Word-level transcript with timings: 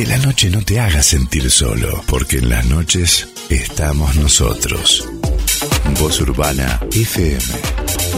Que 0.00 0.06
la 0.06 0.16
noche 0.16 0.48
no 0.48 0.62
te 0.62 0.80
haga 0.80 1.02
sentir 1.02 1.50
solo, 1.50 2.02
porque 2.06 2.38
en 2.38 2.48
las 2.48 2.64
noches 2.64 3.28
estamos 3.50 4.16
nosotros. 4.16 5.06
Voz 6.00 6.18
Urbana 6.22 6.80
FM, 6.90 7.44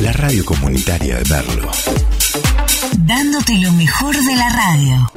la 0.01 0.13
radio 0.13 0.45
comunitaria 0.45 1.17
de 1.17 1.25
Merlo. 1.25 1.73
Dándote 2.99 3.59
lo 3.59 3.73
mejor 3.73 4.15
de 4.15 4.37
la 4.37 4.49
radio. 4.49 5.13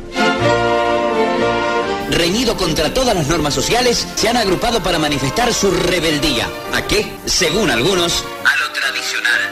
Reñido 2.09 2.57
contra 2.57 2.91
todas 2.91 3.15
las 3.15 3.27
normas 3.27 3.53
sociales, 3.53 4.07
se 4.15 4.27
han 4.27 4.37
agrupado 4.37 4.81
para 4.81 4.97
manifestar 4.97 5.53
su 5.53 5.69
rebeldía. 5.69 6.49
¿A 6.73 6.81
qué? 6.87 7.05
Según 7.27 7.69
algunos, 7.69 8.25
a 8.43 8.57
lo 8.57 8.71
tradicional. 8.71 9.44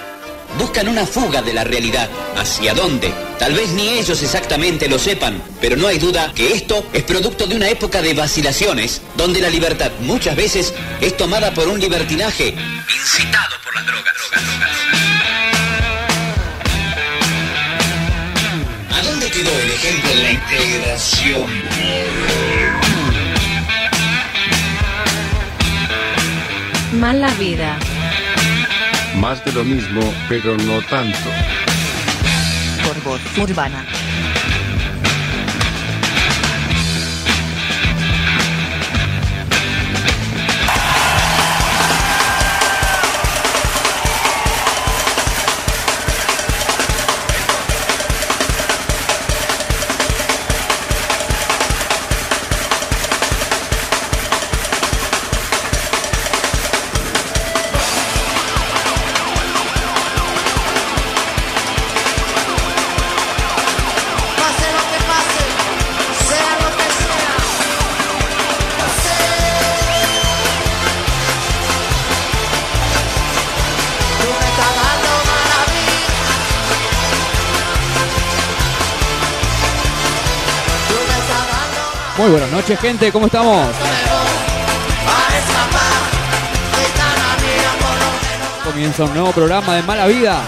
Buscan 0.63 0.87
una 0.87 1.05
fuga 1.05 1.41
de 1.41 1.51
la 1.51 1.65
realidad. 1.65 2.09
¿Hacia 2.37 2.73
dónde? 2.73 3.13
Tal 3.37 3.53
vez 3.53 3.71
ni 3.71 3.89
ellos 3.89 4.23
exactamente 4.23 4.87
lo 4.87 4.97
sepan, 4.97 5.43
pero 5.59 5.75
no 5.75 5.89
hay 5.89 5.97
duda 5.99 6.31
que 6.33 6.53
esto 6.53 6.85
es 6.93 7.03
producto 7.03 7.45
de 7.47 7.57
una 7.57 7.67
época 7.67 8.01
de 8.01 8.13
vacilaciones, 8.13 9.01
donde 9.17 9.41
la 9.41 9.49
libertad 9.49 9.91
muchas 9.99 10.37
veces 10.37 10.73
es 11.01 11.17
tomada 11.17 11.53
por 11.53 11.67
un 11.67 11.81
libertinaje 11.81 12.55
incitado 12.97 13.57
por 13.61 13.75
las 13.75 13.85
drogas. 13.85 14.13
¿A 18.89 19.01
dónde 19.03 19.29
quedó 19.31 19.51
el 19.59 19.69
ejemplo 19.69 20.09
de 20.11 20.23
la 20.23 20.31
integración? 20.31 21.45
Mala 26.93 27.33
vida. 27.33 27.77
Más 29.23 29.43
de 29.45 29.53
lo 29.53 29.63
mismo, 29.63 30.01
pero 30.27 30.57
no 30.57 30.81
tanto. 30.81 31.29
Urbana. 33.41 33.85
Muy 82.23 82.31
buenas 82.31 82.51
noches, 82.51 82.79
gente, 82.79 83.11
¿cómo 83.11 83.25
estamos? 83.25 83.67
Comienza 88.63 89.03
un 89.03 89.13
nuevo 89.13 89.33
programa 89.33 89.75
de 89.75 89.83
Mala 89.83 90.07
Vida. 90.07 90.41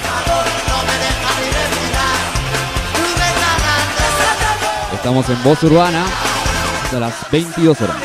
Estamos 4.93 5.27
en 5.27 5.43
Voz 5.43 5.61
Urbana 5.63 6.05
hasta 6.85 6.97
las 6.97 7.29
22 7.29 7.81
horas. 7.81 7.97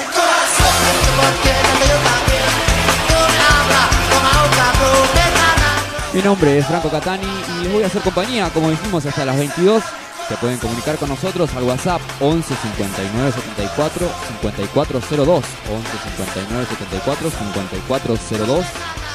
Mi 6.13 6.23
nombre 6.23 6.59
es 6.59 6.67
Franco 6.67 6.91
Catani 6.91 7.23
y 7.61 7.63
les 7.63 7.73
voy 7.73 7.85
a 7.85 7.87
hacer 7.87 8.03
compañía, 8.03 8.51
como 8.51 8.69
dijimos, 8.69 9.07
hasta 9.07 9.25
las 9.25 9.37
22. 9.37 9.85
Se 10.31 10.37
pueden 10.37 10.59
comunicar 10.59 10.97
con 10.97 11.09
nosotros 11.09 11.51
al 11.57 11.65
WhatsApp 11.65 12.01
11 12.21 12.55
59 12.55 13.33
74 13.57 14.09
5402. 14.43 15.45
11 15.71 15.91
59 16.17 16.67
74 16.67 17.31
5402. 17.31 18.67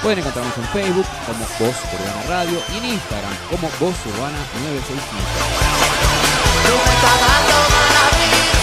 Pueden 0.02 0.20
encontrarnos 0.20 0.58
en 0.58 0.66
Facebook 0.66 1.06
como 1.26 1.40
Voz 1.60 1.76
Urbana 1.94 2.22
Radio 2.28 2.60
y 2.74 2.78
en 2.78 2.86
Instagram 2.86 3.34
como 3.50 3.70
Voz 3.80 3.96
Urbana 4.06 4.38
965. 4.62 4.96
Tú 6.66 6.74
me 6.76 6.92
estás 6.94 7.18
dando 7.26 7.56
mala 7.74 8.06
vida. 8.16 8.56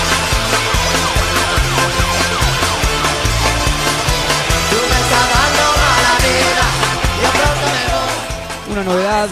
Tú 4.70 4.78
me 4.90 4.98
estás 5.02 5.26
dando 5.34 5.64
mala 5.82 6.14
vida. 6.22 6.64
Yo 7.22 7.28
pronto 7.32 7.66
me 7.72 7.82
voy. 7.92 8.72
Una 8.72 8.82
novedad, 8.84 9.28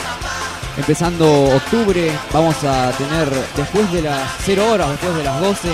empezando 0.77 1.25
octubre, 1.57 2.19
vamos 2.33 2.57
a 2.65 2.91
tener 2.93 3.29
después 3.57 3.93
de 3.93 4.03
las 4.03 4.21
0 4.45 4.73
horas, 4.73 4.89
después 4.91 5.15
de 5.17 5.25
las 5.25 5.41
12, 5.41 5.69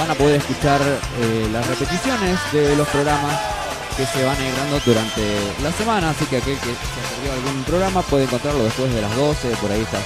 van 0.00 0.10
a 0.10 0.14
poder 0.14 0.40
escuchar 0.40 0.80
eh, 0.80 1.48
las 1.52 1.66
repeticiones 1.66 2.40
de 2.52 2.74
los 2.74 2.88
programas 2.88 3.36
que 3.98 4.06
se 4.06 4.24
van 4.24 4.34
agregando 4.34 4.80
durante 4.80 5.20
la 5.62 5.70
semana, 5.72 6.08
así 6.08 6.24
que 6.24 6.38
aquel 6.38 6.56
que 6.56 6.72
se 6.72 7.00
perdió 7.12 7.36
algún 7.36 7.62
programa 7.64 8.00
puede 8.00 8.24
encontrarlo 8.24 8.64
después 8.64 8.88
de 8.94 9.02
las 9.02 9.14
12, 9.14 9.48
por 9.60 9.70
ahí 9.70 9.82
estás 9.82 10.00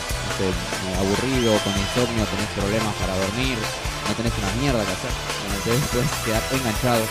aburrido, 0.99 1.55
con 1.63 1.73
insomnio, 1.79 2.27
tenés 2.27 2.51
problemas 2.59 2.93
para 2.99 3.15
dormir, 3.15 3.55
no 3.55 4.15
tenés 4.19 4.33
una 4.35 4.51
mierda 4.59 4.83
que 4.83 4.95
hacer, 4.99 5.15
bueno, 5.15 5.55
entonces 5.63 5.87
puedes 5.95 6.11
quedar 6.27 6.43
enganchado 6.51 7.05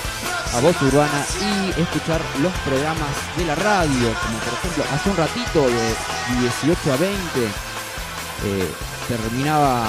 a 0.51 0.59
Voz 0.59 0.75
Urbana 0.83 1.23
y 1.39 1.79
escuchar 1.79 2.19
los 2.43 2.51
programas 2.67 3.15
de 3.37 3.45
la 3.47 3.55
radio, 3.55 4.11
como 4.11 4.37
por 4.43 4.53
ejemplo 4.59 4.83
hace 4.91 5.07
un 5.09 5.15
ratito 5.15 5.59
de 5.71 5.87
18 6.67 6.91
a 6.91 6.97
20 6.97 7.15
eh, 8.43 8.67
terminaba 9.07 9.87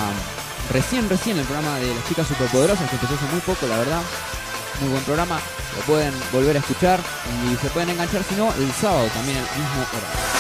recién 0.73 1.09
recién 1.09 1.39
el 1.39 1.45
programa 1.45 1.79
de 1.79 1.95
las 1.95 2.09
chicas 2.09 2.27
superpoderosas 2.27 2.89
que 2.89 2.97
empezó 2.97 3.15
hace 3.15 3.33
muy 3.33 3.41
poco 3.41 3.67
la 3.67 3.79
verdad 3.79 4.01
muy 4.81 4.91
buen 4.91 5.05
programa 5.05 5.39
lo 5.77 5.83
pueden 5.83 6.13
volver 6.33 6.57
a 6.57 6.61
escuchar 6.61 7.01
y 7.47 7.57
se 7.57 7.69
pueden 7.71 7.91
enganchar 7.91 8.23
si 8.25 8.35
no 8.35 8.53
el 8.55 8.73
sábado 8.73 9.07
también 9.15 9.39
al 9.39 9.59
mismo 9.59 9.83
horario 9.83 10.35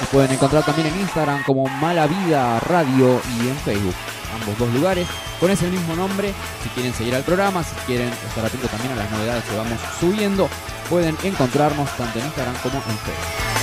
Nos 0.00 0.10
pueden 0.10 0.32
encontrar 0.32 0.62
también 0.64 0.88
en 0.88 1.00
Instagram 1.00 1.42
como 1.44 1.66
Mala 1.66 2.06
Vida 2.06 2.60
Radio 2.60 3.22
y 3.38 3.48
en 3.48 3.56
Facebook, 3.64 3.94
ambos 4.38 4.58
dos 4.58 4.68
lugares, 4.74 5.08
con 5.40 5.50
ese 5.50 5.66
mismo 5.68 5.96
nombre. 5.96 6.34
Si 6.62 6.68
quieren 6.68 6.92
seguir 6.92 7.14
al 7.14 7.22
programa, 7.22 7.64
si 7.64 7.74
quieren 7.86 8.08
estar 8.08 8.44
atentos 8.44 8.70
también 8.70 8.92
a 8.92 8.96
las 8.96 9.10
novedades 9.10 9.44
que 9.44 9.56
vamos 9.56 9.80
subiendo, 9.98 10.50
pueden 10.90 11.16
encontrarnos 11.22 11.88
tanto 11.96 12.18
en 12.18 12.26
Instagram 12.26 12.54
como 12.62 12.76
en 12.76 12.98
Facebook. 12.98 13.53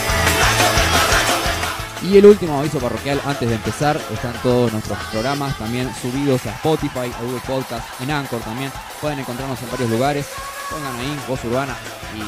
Y 2.03 2.17
el 2.17 2.25
último 2.25 2.59
aviso 2.59 2.79
parroquial 2.79 3.21
antes 3.25 3.47
de 3.47 3.55
empezar, 3.55 3.99
están 4.11 4.33
todos 4.41 4.71
nuestros 4.71 4.97
programas 5.11 5.55
también 5.57 5.89
subidos 6.01 6.45
a 6.47 6.51
Spotify, 6.55 7.11
a 7.15 7.21
Google 7.21 7.41
Podcast, 7.45 8.01
en 8.01 8.09
Anchor 8.09 8.41
también. 8.41 8.71
Pueden 8.99 9.19
encontrarnos 9.19 9.61
en 9.61 9.69
varios 9.69 9.89
lugares. 9.89 10.25
Pongan 10.69 10.95
ahí 10.95 11.19
Voz 11.27 11.43
Urbana 11.43 11.75
y 12.15 12.21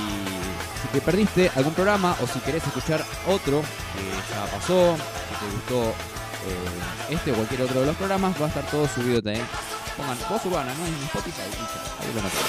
si 0.82 0.88
te 0.92 1.02
perdiste 1.02 1.50
algún 1.56 1.74
programa 1.74 2.16
o 2.22 2.28
si 2.28 2.40
querés 2.40 2.64
escuchar 2.68 3.04
otro 3.26 3.62
que 3.62 4.04
ya 4.30 4.46
pasó, 4.52 4.96
que 5.30 5.46
te 5.46 5.52
gustó 5.56 5.90
eh, 5.90 7.14
este 7.16 7.32
o 7.32 7.36
cualquier 7.36 7.62
otro 7.64 7.80
de 7.80 7.88
los 7.88 7.96
programas, 7.96 8.40
va 8.40 8.46
a 8.46 8.50
estar 8.50 8.66
todo 8.66 8.88
subido 8.88 9.22
también. 9.24 9.48
Pongan 9.98 10.18
Voz 10.30 10.46
Urbana, 10.46 10.74
¿no? 10.74 10.86
En 10.86 10.94
Spotify 11.06 11.42
y 11.50 11.56
ya, 11.56 11.82
ahí 12.00 12.14
lo 12.14 12.22
notan. 12.22 12.42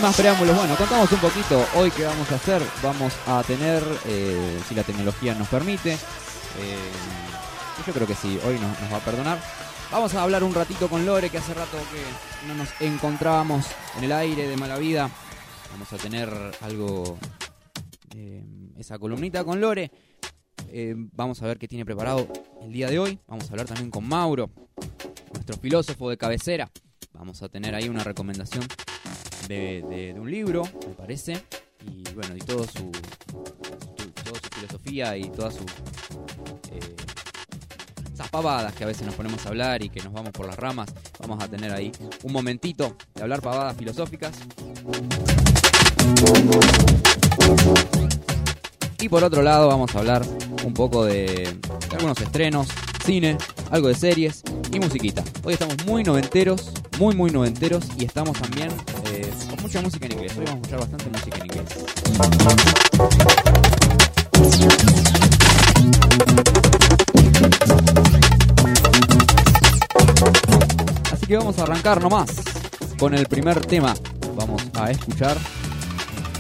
Más 0.02 0.16
preámbulos, 0.16 0.56
bueno, 0.56 0.76
contamos 0.76 1.12
un 1.12 1.20
poquito 1.20 1.66
hoy 1.76 1.90
qué 1.90 2.06
vamos 2.06 2.32
a 2.32 2.36
hacer. 2.36 2.62
Vamos 2.84 3.14
a 3.26 3.42
tener, 3.44 3.84
eh, 4.06 4.60
si 4.68 4.76
la 4.76 4.84
tecnología 4.84 5.34
nos 5.34 5.48
permite, 5.48 5.94
eh, 5.94 6.92
yo 7.86 7.94
creo 7.94 8.06
que 8.06 8.14
sí, 8.14 8.40
hoy 8.46 8.60
nos, 8.60 8.94
va 8.94 8.98
a 8.98 9.00
perdonar. 9.00 9.40
Vamos 9.92 10.14
a 10.14 10.22
hablar 10.22 10.44
un 10.44 10.54
ratito 10.54 10.88
con 10.88 11.06
Lore, 11.06 11.30
que 11.32 11.40
hace 11.40 11.54
rato 11.54 11.78
que 11.92 12.48
no 12.48 12.54
nos 12.54 12.70
encontrábamos 12.80 13.66
en 13.98 14.04
el 14.04 14.12
aire 14.12 14.48
de 14.48 14.56
mala 14.56 14.78
vida. 14.78 15.10
Vamos 15.72 15.92
a 15.92 15.98
tener 15.98 16.30
algo, 16.62 17.18
eh, 18.16 18.46
esa 18.78 19.00
columnita 19.00 19.44
con 19.44 19.60
Lore. 19.60 19.92
Vamos 21.14 21.42
a 21.42 21.48
ver 21.48 21.58
qué 21.58 21.68
tiene 21.68 21.86
preparado 21.86 22.28
el 22.62 22.72
día 22.72 22.90
de 22.90 23.00
hoy. 23.00 23.20
Vamos 23.28 23.46
a 23.46 23.50
hablar 23.52 23.66
también 23.66 23.90
con 23.90 24.08
Mauro, 24.08 24.52
nuestro 25.34 25.58
filósofo 25.58 26.10
de 26.10 26.18
cabecera. 26.18 26.70
Vamos 27.14 27.42
a 27.42 27.50
tener 27.50 27.74
ahí 27.74 27.90
una 27.90 28.04
recomendación 28.04 28.64
de, 29.48 30.16
un 30.18 30.30
libro, 30.30 30.64
me 30.88 30.94
parece, 30.94 31.44
y 31.86 32.04
bueno, 32.14 32.36
y 32.36 32.40
todo 32.40 32.64
su, 32.64 32.92
toda 32.92 34.40
su 34.42 34.50
filosofía 34.56 35.18
y 35.18 35.30
todas 35.30 35.56
sus 35.56 35.66
eh, 36.72 36.96
esas 38.14 38.30
pavadas 38.30 38.74
que 38.74 38.84
a 38.84 38.88
veces 38.88 39.06
nos 39.06 39.16
ponemos 39.16 39.46
a 39.46 39.50
hablar 39.50 39.84
y 39.84 39.90
que 39.90 40.02
nos 40.02 40.12
vamos 40.12 40.32
por 40.32 40.48
las 40.48 40.58
ramas, 40.58 40.90
vamos 41.20 41.42
a 41.44 41.48
tener 41.48 41.72
ahí 41.72 41.92
un 42.24 42.34
momentito 42.34 42.96
de 43.14 43.22
hablar 43.22 43.42
pavadas 43.42 43.78
filosóficas. 43.78 44.32
Y 49.00 49.10
por 49.10 49.24
otro 49.24 49.44
lado 49.44 49.68
vamos 49.68 49.96
a 49.96 50.00
hablar 50.00 50.24
un 50.66 50.74
poco 50.74 51.06
de 51.06 51.48
algunos 51.92 52.20
estrenos, 52.20 52.68
cine, 53.06 53.38
algo 53.70 53.88
de 53.88 53.96
series 53.96 54.42
y 54.74 54.80
musiquita. 54.80 55.24
Hoy 55.44 55.54
estamos 55.54 55.86
muy 55.86 56.04
noventeros, 56.04 56.72
muy 57.00 57.16
muy 57.16 57.30
noventeros 57.30 57.86
y 57.98 58.06
estamos 58.06 58.40
también 58.40 58.70
mucha 59.68 59.82
música 59.82 60.06
en 60.06 60.14
inglés. 60.14 60.32
Hoy 60.38 60.46
vamos 60.46 60.62
a 60.62 60.76
escuchar 60.76 60.80
bastante 60.80 61.10
música 61.10 61.38
en 61.40 61.46
inglés. 61.46 61.66
Así 71.12 71.26
que 71.26 71.36
vamos 71.36 71.60
a 71.60 71.64
arrancar 71.64 72.02
nomás 72.02 72.30
con 72.98 73.14
el 73.14 73.28
primer 73.28 73.60
tema. 73.66 73.94
Vamos 74.38 74.64
a 74.74 74.90
escuchar 74.90 75.36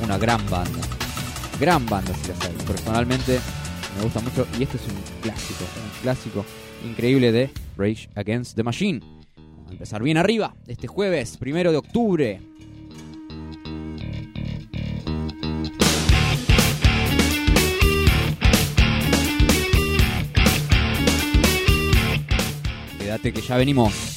una 0.02 0.18
gran 0.18 0.50
banda. 0.50 0.80
Gran 1.60 1.86
banda, 1.86 2.14
si 2.14 2.30
la 2.30 2.36
sabes. 2.36 2.64
Personalmente 2.64 3.42
me 3.98 4.04
gusta 4.04 4.22
mucho 4.22 4.48
y 4.58 4.64
este 4.64 4.78
es 4.78 4.84
un 4.84 4.96
clásico, 5.22 5.66
un 5.66 6.02
clásico 6.02 6.46
increíble 6.86 7.34
de 7.34 7.50
Rage 7.76 8.08
Against 8.16 8.56
the 8.56 8.64
Machine. 8.64 9.02
Vamos 9.36 9.68
a 9.68 9.72
empezar 9.74 10.02
bien 10.02 10.16
arriba 10.16 10.56
este 10.66 10.88
jueves, 10.88 11.36
primero 11.36 11.74
de 11.74 11.78
octubre, 11.78 12.40
Quédate 23.08 23.32
que 23.32 23.42
ya 23.42 23.56
venimos. 23.56 24.17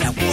yourself. 0.00 0.23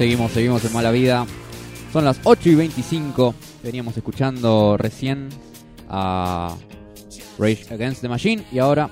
Seguimos, 0.00 0.32
seguimos 0.32 0.64
en 0.64 0.72
mala 0.72 0.90
vida. 0.92 1.26
Son 1.92 2.06
las 2.06 2.20
8 2.24 2.48
y 2.48 2.54
25. 2.54 3.34
Veníamos 3.62 3.94
escuchando 3.94 4.78
recién 4.78 5.28
a 5.90 6.56
Rage 7.38 7.66
Against 7.74 8.00
the 8.00 8.08
Machine 8.08 8.42
y 8.50 8.60
ahora 8.60 8.88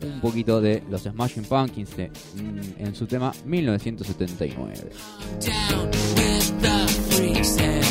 un 0.00 0.20
poquito 0.20 0.60
de 0.60 0.80
los 0.88 1.02
Smashing 1.02 1.42
Pumpkins 1.42 1.96
de- 1.96 2.06
mm, 2.36 2.84
en 2.84 2.94
su 2.94 3.06
tema 3.06 3.32
1979. 3.44 4.92
Down 5.40 5.86
with 6.14 6.52
the 6.62 6.88
freaks 7.16 7.58
and 7.58 7.82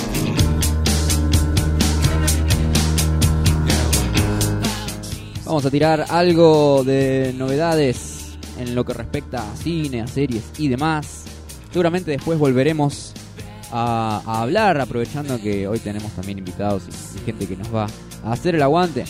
Vamos 5.46 5.66
a 5.66 5.70
tirar 5.70 6.06
algo 6.08 6.86
de 6.86 7.34
novedades 7.38 8.38
en 8.58 8.74
lo 8.74 8.86
que 8.86 8.94
respecta 8.94 9.52
a 9.52 9.56
cine, 9.58 10.00
a 10.00 10.08
series 10.08 10.44
y 10.58 10.70
demás. 10.70 11.21
Seguramente 11.72 12.12
después 12.12 12.38
volveremos 12.38 13.14
a, 13.72 14.42
hablar, 14.42 14.80
aprovechando 14.80 15.42
que 15.42 15.68
hoy 15.68 15.80
tenemos 15.80 16.12
también 16.12 16.38
invitados 16.38 16.84
y, 16.88 17.18
y 17.18 17.26
gente 17.26 17.48
que 17.48 17.56
nos 17.56 17.74
va 17.74 17.88
a 18.24 18.32
hacer 18.32 18.56
el 18.56 18.62
aguante. 18.62 19.06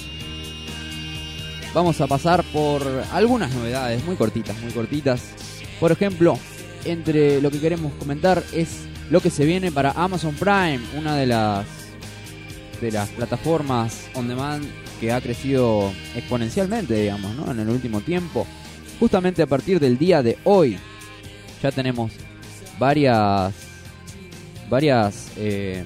Vamos 1.74 2.02
a 2.02 2.08
pasar 2.08 2.44
por 2.52 2.84
algunas 3.14 3.54
novedades 3.54 4.04
muy 4.06 4.16
cortitas, 4.16 4.60
muy 4.62 4.72
cortitas. 4.72 5.22
Por 5.80 5.92
ejemplo, 5.92 6.38
entre 6.86 7.42
lo 7.42 7.50
que 7.50 7.60
queremos 7.60 7.94
comentar 7.94 8.44
es 8.54 8.86
lo 9.10 9.22
que 9.22 9.30
se 9.30 9.46
viene 9.46 9.72
para 9.72 9.92
Amazon 9.92 10.36
Prime, 10.36 10.80
una 10.98 11.16
de 11.16 11.26
las 11.28 11.66
de 12.82 12.92
las 12.92 13.10
plataformas 13.10 14.10
on 14.16 14.28
demand 14.28 14.66
que 15.00 15.12
ha 15.12 15.22
crecido 15.22 15.92
exponencialmente, 16.16 16.96
digamos, 16.96 17.36
¿no? 17.36 17.52
en 17.52 17.60
el 17.60 17.70
último 17.70 18.02
tiempo. 18.02 18.46
Justamente 19.00 19.42
a 19.42 19.48
partir 19.48 19.80
del 19.80 19.98
día 19.98 20.22
de 20.24 20.38
hoy 20.44 20.78
ya 21.62 21.72
tenemos 21.72 22.12
varias 22.82 23.54
varias 24.68 25.32
eh, 25.38 25.84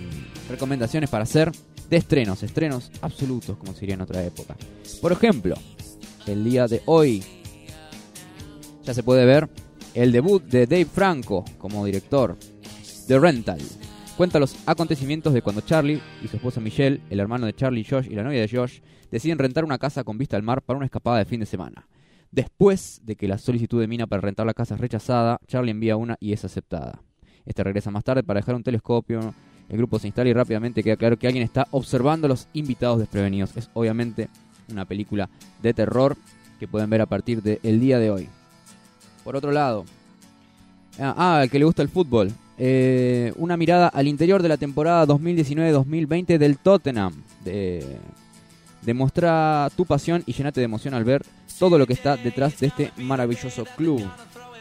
recomendaciones 0.50 1.10
para 1.10 1.24
hacer 1.24 1.52
de 1.90 1.98
estrenos, 1.98 2.42
estrenos 2.42 2.90
absolutos, 3.02 3.58
como 3.58 3.74
sería 3.74 3.96
en 3.96 4.02
otra 4.02 4.24
época. 4.24 4.56
Por 5.02 5.12
ejemplo, 5.12 5.56
el 6.26 6.46
día 6.46 6.68
de 6.68 6.82
hoy 6.86 7.22
ya 8.86 8.94
se 8.94 9.04
puede 9.04 9.26
ver 9.26 9.50
el 9.94 10.14
debut 10.14 10.42
de 10.46 10.68
Dave 10.68 10.86
Franco 10.86 11.44
como 11.58 11.84
director 11.86 12.38
de 13.10 13.20
Rental. 13.20 13.60
Cuenta 14.16 14.40
los 14.40 14.56
acontecimientos 14.66 15.34
de 15.34 15.42
cuando 15.42 15.62
Charlie 15.62 16.02
y 16.24 16.30
su 16.30 16.38
esposa 16.38 16.62
Michelle, 16.62 17.02
el 17.10 17.20
hermano 17.20 17.46
de 17.46 17.54
Charlie 17.54 17.84
Josh 17.84 18.08
y 18.10 18.16
la 18.16 18.24
novia 18.24 18.40
de 18.40 18.48
Josh, 18.48 18.80
deciden 19.12 19.38
rentar 19.38 19.66
una 19.66 19.80
casa 19.80 20.06
con 20.06 20.18
vista 20.18 20.38
al 20.38 20.44
mar 20.44 20.62
para 20.62 20.78
una 20.78 20.86
escapada 20.86 21.18
de 21.18 21.26
fin 21.26 21.42
de 21.42 21.46
semana. 21.46 21.86
Después 22.36 23.00
de 23.06 23.16
que 23.16 23.30
la 23.30 23.38
solicitud 23.38 23.80
de 23.80 23.88
Mina 23.88 24.08
para 24.08 24.22
rentar 24.22 24.46
la 24.46 24.54
casa 24.54 24.76
es 24.76 24.82
rechazada, 24.82 25.40
Charlie 25.48 25.72
envía 25.72 25.96
una 25.96 26.18
y 26.20 26.34
es 26.34 26.44
aceptada. 26.44 27.02
Este 27.46 27.64
regresa 27.64 27.92
más 27.92 28.04
tarde 28.04 28.24
para 28.24 28.42
dejar 28.42 28.56
un 28.56 28.64
telescopio. 28.64 29.34
El 29.70 29.78
grupo 29.78 30.00
se 30.00 30.08
instala 30.08 30.30
y 30.30 30.34
rápidamente 30.34 30.84
queda 30.84 30.98
claro 30.98 31.18
que 31.18 31.28
alguien 31.28 31.46
está 31.46 31.66
observando 31.72 32.26
a 32.26 32.30
los 32.30 32.50
invitados 32.52 33.00
desprevenidos. 33.00 33.56
Es 33.56 33.70
obviamente 33.74 34.28
una 34.70 34.84
película 34.84 35.30
de 35.62 35.74
terror 35.74 36.18
que 36.60 36.68
pueden 36.68 36.90
ver 36.90 37.00
a 37.00 37.06
partir 37.06 37.42
del 37.42 37.80
día 37.80 38.00
de 38.00 38.12
hoy. 38.12 38.28
Por 39.24 39.38
otro 39.38 39.54
lado, 39.54 39.86
ah, 41.00 41.16
ah, 41.18 41.40
al 41.40 41.50
que 41.50 41.58
le 41.58 41.64
gusta 41.64 41.84
el 41.84 41.90
fútbol, 41.90 42.34
eh, 42.58 43.32
una 43.38 43.56
mirada 43.56 43.88
al 43.88 44.10
interior 44.10 44.42
de 44.42 44.50
la 44.50 44.58
temporada 44.58 45.08
2019-2020 45.08 46.38
del 46.38 46.58
Tottenham. 46.58 47.14
De, 47.46 47.98
demuestra 48.82 49.70
tu 49.78 49.86
pasión 49.86 50.22
y 50.26 50.34
llenate 50.34 50.60
de 50.60 50.66
emoción 50.66 50.94
al 50.94 51.06
ver 51.06 51.24
todo 51.60 51.78
lo 51.78 51.88
que 51.88 51.94
está 51.94 52.18
detrás 52.18 52.60
de 52.60 52.68
este 52.68 52.92
maravilloso 52.98 53.66
club. 53.76 54.04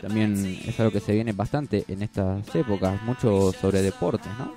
También 0.01 0.61
es 0.67 0.79
algo 0.81 0.93
que 0.93 1.01
se 1.01 1.13
viene 1.13 1.33
bastante 1.33 1.85
en 1.89 2.03
estas 2.03 2.55
épocas, 2.55 3.01
mucho 3.03 3.53
sobre 3.53 3.83
deportes, 3.83 4.31
¿no? 4.39 4.55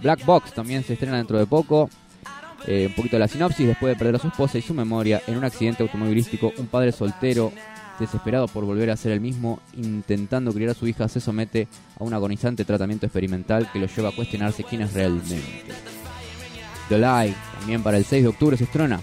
Black 0.00 0.24
Box 0.24 0.52
también 0.52 0.82
se 0.82 0.94
estrena 0.94 1.16
dentro 1.16 1.38
de 1.38 1.46
poco. 1.46 1.88
Eh, 2.66 2.86
un 2.88 2.94
poquito 2.94 3.16
de 3.16 3.20
la 3.20 3.28
sinopsis, 3.28 3.66
después 3.66 3.92
de 3.92 3.98
perder 3.98 4.16
a 4.16 4.18
su 4.18 4.28
esposa 4.28 4.56
y 4.56 4.62
su 4.62 4.72
memoria 4.72 5.20
en 5.26 5.36
un 5.36 5.44
accidente 5.44 5.82
automovilístico, 5.82 6.50
un 6.56 6.66
padre 6.66 6.92
soltero, 6.92 7.52
desesperado 7.98 8.48
por 8.48 8.64
volver 8.64 8.90
a 8.90 8.96
ser 8.96 9.12
el 9.12 9.20
mismo, 9.20 9.60
intentando 9.74 10.52
criar 10.52 10.70
a 10.70 10.74
su 10.74 10.86
hija, 10.86 11.08
se 11.08 11.20
somete 11.20 11.68
a 11.98 12.04
un 12.04 12.14
agonizante 12.14 12.64
tratamiento 12.64 13.04
experimental 13.04 13.70
que 13.70 13.78
lo 13.78 13.86
lleva 13.86 14.08
a 14.08 14.12
cuestionarse 14.12 14.64
quién 14.64 14.80
es 14.80 14.94
realmente. 14.94 15.42
The 16.88 16.98
Lie, 16.98 17.34
también 17.58 17.82
para 17.82 17.98
el 17.98 18.04
6 18.04 18.22
de 18.22 18.28
octubre 18.28 18.56
se 18.56 18.64
estrena. 18.64 19.00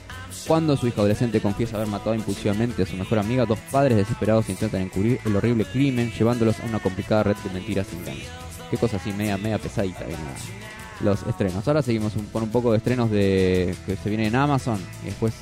Cuando 0.47 0.75
su 0.75 0.87
hija 0.87 0.97
adolescente 1.01 1.39
confiesa 1.39 1.77
haber 1.77 1.87
matado 1.87 2.15
impulsivamente 2.15 2.83
a 2.83 2.85
su 2.85 2.95
mejor 2.95 3.19
amiga, 3.19 3.45
dos 3.45 3.59
padres 3.71 3.97
desesperados 3.97 4.49
intentan 4.49 4.81
encubrir 4.81 5.19
el 5.25 5.35
horrible 5.35 5.65
crimen, 5.65 6.11
llevándolos 6.17 6.59
a 6.59 6.65
una 6.65 6.79
complicada 6.79 7.23
red 7.23 7.35
de 7.37 7.49
mentiras 7.51 7.87
y 7.93 7.97
engaños. 7.97 8.27
Qué 8.69 8.77
cosa 8.77 8.97
así, 8.97 9.11
media, 9.13 9.37
media 9.37 9.57
pesadita 9.59 10.03
vienen 10.05 10.25
la- 10.25 11.11
los 11.11 11.23
estrenos. 11.27 11.67
Ahora 11.67 11.81
seguimos 11.81 12.13
con 12.31 12.43
un 12.43 12.49
poco 12.49 12.71
de 12.71 12.77
estrenos 12.77 13.09
de 13.11 13.75
que 13.85 13.95
se 13.95 14.09
vienen 14.09 14.27
en 14.27 14.35
Amazon 14.35 14.79
y 15.03 15.07
después 15.07 15.33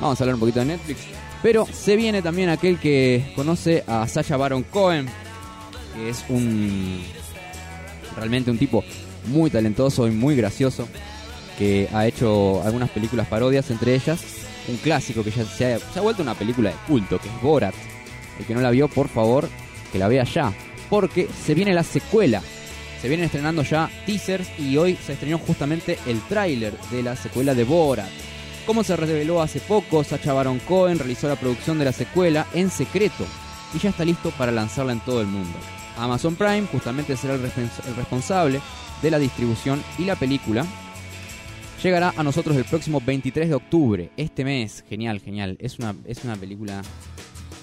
vamos 0.00 0.20
a 0.20 0.24
hablar 0.24 0.34
un 0.34 0.40
poquito 0.40 0.60
de 0.60 0.66
Netflix. 0.66 1.00
Pero 1.42 1.66
se 1.66 1.96
viene 1.96 2.22
también 2.22 2.48
aquel 2.50 2.78
que 2.78 3.32
conoce 3.36 3.84
a 3.86 4.06
Sacha 4.08 4.36
Baron 4.36 4.62
Cohen, 4.64 5.06
que 5.94 6.08
es 6.08 6.24
un 6.28 7.02
realmente 8.16 8.50
un 8.50 8.58
tipo 8.58 8.82
muy 9.26 9.50
talentoso 9.50 10.06
y 10.06 10.10
muy 10.10 10.36
gracioso 10.36 10.88
que 11.58 11.88
ha 11.92 12.06
hecho 12.06 12.62
algunas 12.62 12.90
películas 12.90 13.26
parodias, 13.26 13.70
entre 13.70 13.94
ellas 13.94 14.44
un 14.68 14.76
clásico 14.78 15.22
que 15.22 15.30
ya 15.30 15.44
se 15.44 15.74
ha, 15.74 16.00
vuelto 16.00 16.22
una 16.22 16.34
película 16.34 16.70
de 16.70 16.76
culto, 16.86 17.18
que 17.18 17.28
es 17.28 17.42
Borat. 17.42 17.74
El 18.38 18.46
que 18.46 18.54
no 18.54 18.60
la 18.60 18.70
vio, 18.70 18.88
por 18.88 19.08
favor, 19.08 19.48
que 19.92 19.98
la 19.98 20.08
vea 20.08 20.24
ya, 20.24 20.52
porque 20.90 21.28
se 21.44 21.54
viene 21.54 21.74
la 21.74 21.82
secuela. 21.82 22.42
Se 23.00 23.08
vienen 23.08 23.26
estrenando 23.26 23.62
ya 23.62 23.90
teasers 24.06 24.48
y 24.58 24.76
hoy 24.76 24.96
se 24.96 25.12
estrenó 25.12 25.38
justamente 25.38 25.98
el 26.06 26.20
tráiler 26.22 26.72
de 26.90 27.02
la 27.02 27.16
secuela 27.16 27.54
de 27.54 27.64
Borat. 27.64 28.08
Como 28.66 28.82
se 28.82 28.96
reveló 28.96 29.42
hace 29.42 29.60
poco, 29.60 30.02
Sacha 30.02 30.32
Baron 30.32 30.58
Cohen 30.60 30.98
realizó 30.98 31.28
la 31.28 31.36
producción 31.36 31.78
de 31.78 31.84
la 31.84 31.92
secuela 31.92 32.46
en 32.54 32.70
secreto 32.70 33.26
y 33.74 33.78
ya 33.78 33.90
está 33.90 34.06
listo 34.06 34.30
para 34.30 34.52
lanzarla 34.52 34.92
en 34.92 35.00
todo 35.00 35.20
el 35.20 35.26
mundo. 35.26 35.58
Amazon 35.98 36.34
Prime 36.34 36.66
justamente 36.72 37.14
será 37.16 37.34
el 37.34 37.42
responsable 37.94 38.60
de 39.02 39.10
la 39.10 39.18
distribución 39.18 39.84
y 39.98 40.04
la 40.04 40.16
película 40.16 40.64
llegará 41.84 42.14
a 42.16 42.22
nosotros 42.22 42.56
el 42.56 42.64
próximo 42.64 43.00
23 43.04 43.48
de 43.48 43.54
octubre, 43.54 44.10
este 44.16 44.44
mes. 44.44 44.84
Genial, 44.88 45.20
genial. 45.20 45.56
Es 45.60 45.78
una, 45.78 45.94
es 46.06 46.24
una 46.24 46.34
película... 46.34 46.82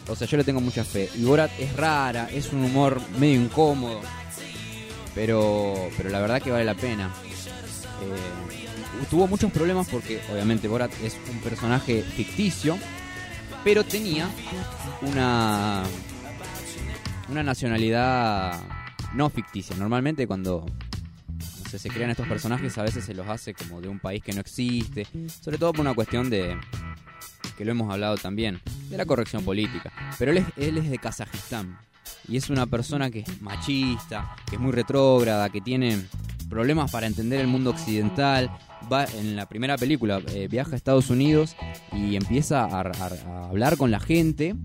O 0.08 0.16
sea, 0.16 0.28
yo 0.28 0.38
le 0.38 0.44
tengo 0.44 0.62
mucha 0.62 0.84
fe. 0.84 1.10
Y 1.16 1.24
Borat 1.24 1.52
es 1.60 1.76
rara, 1.76 2.30
es 2.32 2.54
un 2.54 2.64
humor 2.64 3.02
medio 3.18 3.42
incómodo. 3.42 4.00
Pero, 5.16 5.74
pero 5.98 6.10
la 6.10 6.20
verdad 6.20 6.42
que 6.42 6.52
vale 6.52 6.66
la 6.66 6.76
pena. 6.76 7.12
Eh, 8.04 9.06
tuvo 9.10 9.28
muchos 9.28 9.52
problemas 9.52 9.88
porque 9.90 10.22
obviamente 10.32 10.68
Borat 10.68 10.92
es 11.04 11.18
un 11.32 11.40
personaje 11.40 12.02
ficticio, 12.02 12.78
pero 13.64 13.84
tenía 13.84 14.30
una 15.02 15.84
una 17.30 17.44
nacionalidad 17.44 18.60
no 19.14 19.30
ficticia. 19.30 19.76
Normalmente 19.78 20.28
cuando 20.28 20.66
se 21.80 21.90
crean 21.90 22.10
estos 22.10 22.28
personajes 22.28 22.78
a 22.78 22.84
veces 22.84 23.06
se 23.06 23.14
los 23.14 23.28
hace 23.28 23.54
como 23.54 23.82
de 23.82 23.88
un 23.88 24.00
país 24.00 24.24
que 24.24 24.34
no 24.34 24.42
existe, 24.42 25.08
sobre 25.42 25.58
todo 25.58 25.74
por 25.74 25.82
una 25.82 25.94
cuestión 25.94 26.30
de 26.30 26.58
que 27.58 27.66
lo 27.66 27.72
hemos 27.72 27.92
hablado 27.92 28.18
también, 28.18 28.60
de 28.90 28.98
la 28.98 29.06
corrección 29.06 29.44
política. 29.44 29.92
Pero 30.18 30.32
él 30.32 30.38
es, 30.38 30.46
él 30.58 30.78
es 30.78 30.90
de 30.90 30.98
Kazajistán 30.98 31.78
y 32.28 32.38
es 32.38 32.50
una 32.50 32.66
persona 32.66 33.10
que 33.10 33.20
es 33.20 33.42
machista, 33.42 34.36
que 34.50 34.56
es 34.56 34.62
muy 34.62 34.72
retrógrada, 34.72 35.50
que 35.50 35.62
tiene 35.62 36.02
problemas 36.50 36.92
para 36.92 37.08
entender 37.08 37.40
el 37.40 37.48
mundo 37.48 37.70
occidental. 37.72 38.52
Va 38.92 39.06
en 39.06 39.36
la 39.36 39.48
primera 39.48 39.78
película, 39.78 40.22
eh, 40.30 40.48
viaja 40.50 40.72
a 40.74 40.76
Estados 40.76 41.10
Unidos 41.10 41.56
y 41.94 42.16
empieza 42.16 42.66
a 42.66 42.80
hablar 43.48 43.78
con 43.78 43.92
la 43.92 44.00
gente. 44.00 44.56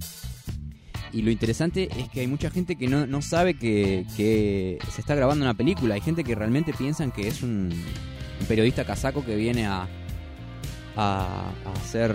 Y 1.16 1.22
lo 1.22 1.31
interesante 1.31 1.88
es 1.98 2.11
que 2.11 2.20
hay 2.20 2.26
mucha 2.26 2.50
gente 2.50 2.76
que 2.76 2.88
no, 2.88 3.07
no 3.07 3.22
sabe 3.22 3.55
que, 3.55 4.05
que 4.18 4.79
se 4.92 5.00
está 5.00 5.14
grabando 5.14 5.46
una 5.46 5.55
película. 5.55 5.94
Hay 5.94 6.02
gente 6.02 6.22
que 6.22 6.35
realmente 6.35 6.74
piensan 6.74 7.11
que 7.11 7.26
es 7.26 7.42
un, 7.42 7.70
periodista 8.46 8.85
casaco 8.85 9.24
que 9.24 9.35
viene 9.35 9.64
a, 9.66 9.88
a, 10.94 11.50
hacer 11.83 12.14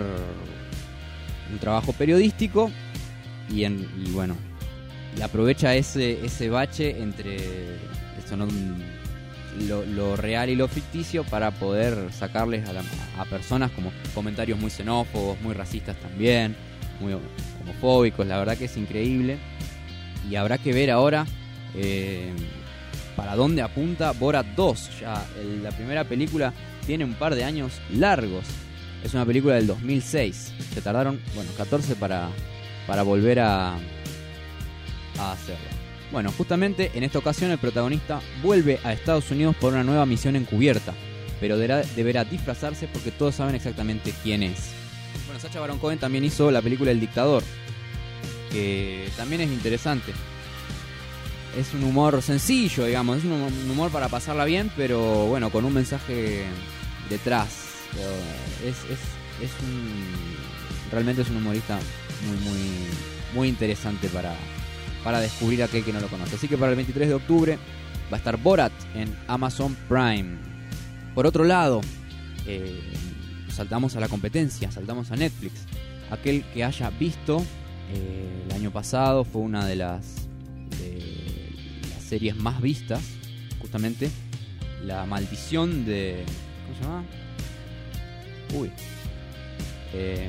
un 1.52 1.58
trabajo 1.58 1.92
periodístico 1.94 2.70
y, 3.50 3.64
en, 3.64 3.88
y 4.06 4.12
bueno, 4.12 4.36
y 5.18 5.20
aprovecha 5.22 5.74
ese, 5.74 6.24
ese 6.24 6.48
bache 6.48 7.02
entre 7.02 7.38
eso, 8.24 8.36
¿no? 8.36 8.46
lo, 9.66 9.84
lo 9.84 10.14
real 10.14 10.48
y 10.48 10.54
lo 10.54 10.68
ficticio 10.68 11.24
para 11.24 11.50
poder 11.50 12.12
sacarles 12.12 12.68
a, 12.68 12.72
la- 12.72 12.84
a 13.18 13.24
personas 13.24 13.72
como 13.72 13.92
comentarios 14.14 14.60
muy 14.60 14.70
xenófobos, 14.70 15.40
muy 15.40 15.54
racistas 15.54 15.96
también, 16.00 16.54
muy 17.00 17.16
homofóbicos, 17.62 18.26
la 18.26 18.38
verdad 18.38 18.56
que 18.56 18.66
es 18.66 18.76
increíble. 18.76 19.38
Y 20.30 20.36
habrá 20.36 20.58
que 20.58 20.72
ver 20.72 20.90
ahora 20.90 21.26
eh, 21.74 22.32
para 23.16 23.34
dónde 23.36 23.62
apunta 23.62 24.12
Borat 24.12 24.46
2. 24.56 25.00
Ya 25.00 25.24
la 25.62 25.70
primera 25.70 26.04
película 26.04 26.52
tiene 26.86 27.04
un 27.04 27.14
par 27.14 27.34
de 27.34 27.44
años 27.44 27.80
largos. 27.92 28.44
Es 29.04 29.14
una 29.14 29.26
película 29.26 29.54
del 29.54 29.66
2006. 29.66 30.52
Se 30.74 30.80
tardaron, 30.80 31.20
bueno, 31.34 31.50
14 31.56 31.96
para, 31.96 32.28
para 32.86 33.02
volver 33.02 33.40
a, 33.40 33.74
a. 35.18 35.36
Bueno, 36.12 36.30
justamente 36.30 36.90
en 36.94 37.04
esta 37.04 37.18
ocasión 37.18 37.50
el 37.50 37.58
protagonista 37.58 38.20
vuelve 38.42 38.78
a 38.84 38.92
Estados 38.92 39.30
Unidos 39.30 39.56
por 39.56 39.72
una 39.72 39.82
nueva 39.82 40.04
misión 40.04 40.36
encubierta, 40.36 40.92
pero 41.40 41.56
deberá 41.56 42.24
disfrazarse 42.24 42.86
porque 42.86 43.10
todos 43.10 43.36
saben 43.36 43.54
exactamente 43.54 44.12
quién 44.22 44.42
es. 44.42 44.81
Bueno, 45.32 45.40
Sacha 45.40 45.60
Baron 45.60 45.78
Cohen 45.78 45.98
también 45.98 46.24
hizo 46.24 46.50
la 46.50 46.60
película 46.60 46.90
El 46.90 47.00
Dictador, 47.00 47.42
que 48.50 49.08
también 49.16 49.40
es 49.40 49.48
interesante. 49.50 50.12
Es 51.58 51.72
un 51.72 51.84
humor 51.84 52.20
sencillo, 52.20 52.84
digamos, 52.84 53.16
es 53.18 53.24
un 53.24 53.32
hum- 53.32 53.64
un 53.64 53.70
humor 53.70 53.90
para 53.90 54.08
pasarla 54.08 54.44
bien, 54.44 54.70
pero 54.76 55.00
bueno, 55.28 55.48
con 55.48 55.64
un 55.64 55.72
mensaje 55.72 56.44
detrás. 57.08 57.48
Es, 58.62 58.76
es, 58.90 58.98
es 59.42 59.50
un. 59.62 59.88
Realmente 60.90 61.22
es 61.22 61.30
un 61.30 61.36
humorista 61.38 61.78
muy, 62.26 62.36
muy, 62.50 62.58
muy 63.34 63.48
interesante 63.48 64.08
para, 64.08 64.34
para 65.02 65.18
descubrir 65.20 65.62
a 65.62 65.64
aquel 65.64 65.82
que 65.82 65.94
no 65.94 66.00
lo 66.00 66.08
conoce. 66.08 66.36
Así 66.36 66.46
que 66.46 66.58
para 66.58 66.72
el 66.72 66.76
23 66.76 67.08
de 67.08 67.14
octubre 67.14 67.58
va 68.12 68.16
a 68.16 68.18
estar 68.18 68.36
Borat 68.36 68.72
en 68.94 69.16
Amazon 69.28 69.74
Prime. 69.88 70.36
Por 71.14 71.26
otro 71.26 71.44
lado, 71.44 71.80
eh, 72.46 72.82
saltamos 73.52 73.96
a 73.96 74.00
la 74.00 74.08
competencia, 74.08 74.70
saltamos 74.70 75.10
a 75.10 75.16
Netflix. 75.16 75.66
Aquel 76.10 76.44
que 76.52 76.64
haya 76.64 76.90
visto 76.90 77.44
eh, 77.92 78.44
el 78.46 78.52
año 78.54 78.70
pasado 78.70 79.24
fue 79.24 79.42
una 79.42 79.66
de 79.66 79.76
las, 79.76 80.28
de 80.78 81.52
las 81.88 82.02
series 82.02 82.36
más 82.36 82.60
vistas, 82.60 83.02
justamente 83.60 84.10
La 84.84 85.06
Maldición 85.06 85.84
de. 85.84 86.24
¿Cómo 86.66 86.78
se 86.78 86.84
llama? 86.84 87.04
Uy. 88.54 88.70
Eh, 89.94 90.28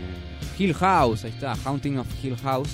Hill 0.58 0.74
House, 0.74 1.24
ahí 1.24 1.32
está, 1.32 1.56
Haunting 1.64 1.98
of 1.98 2.08
Hill 2.24 2.38
House. 2.38 2.70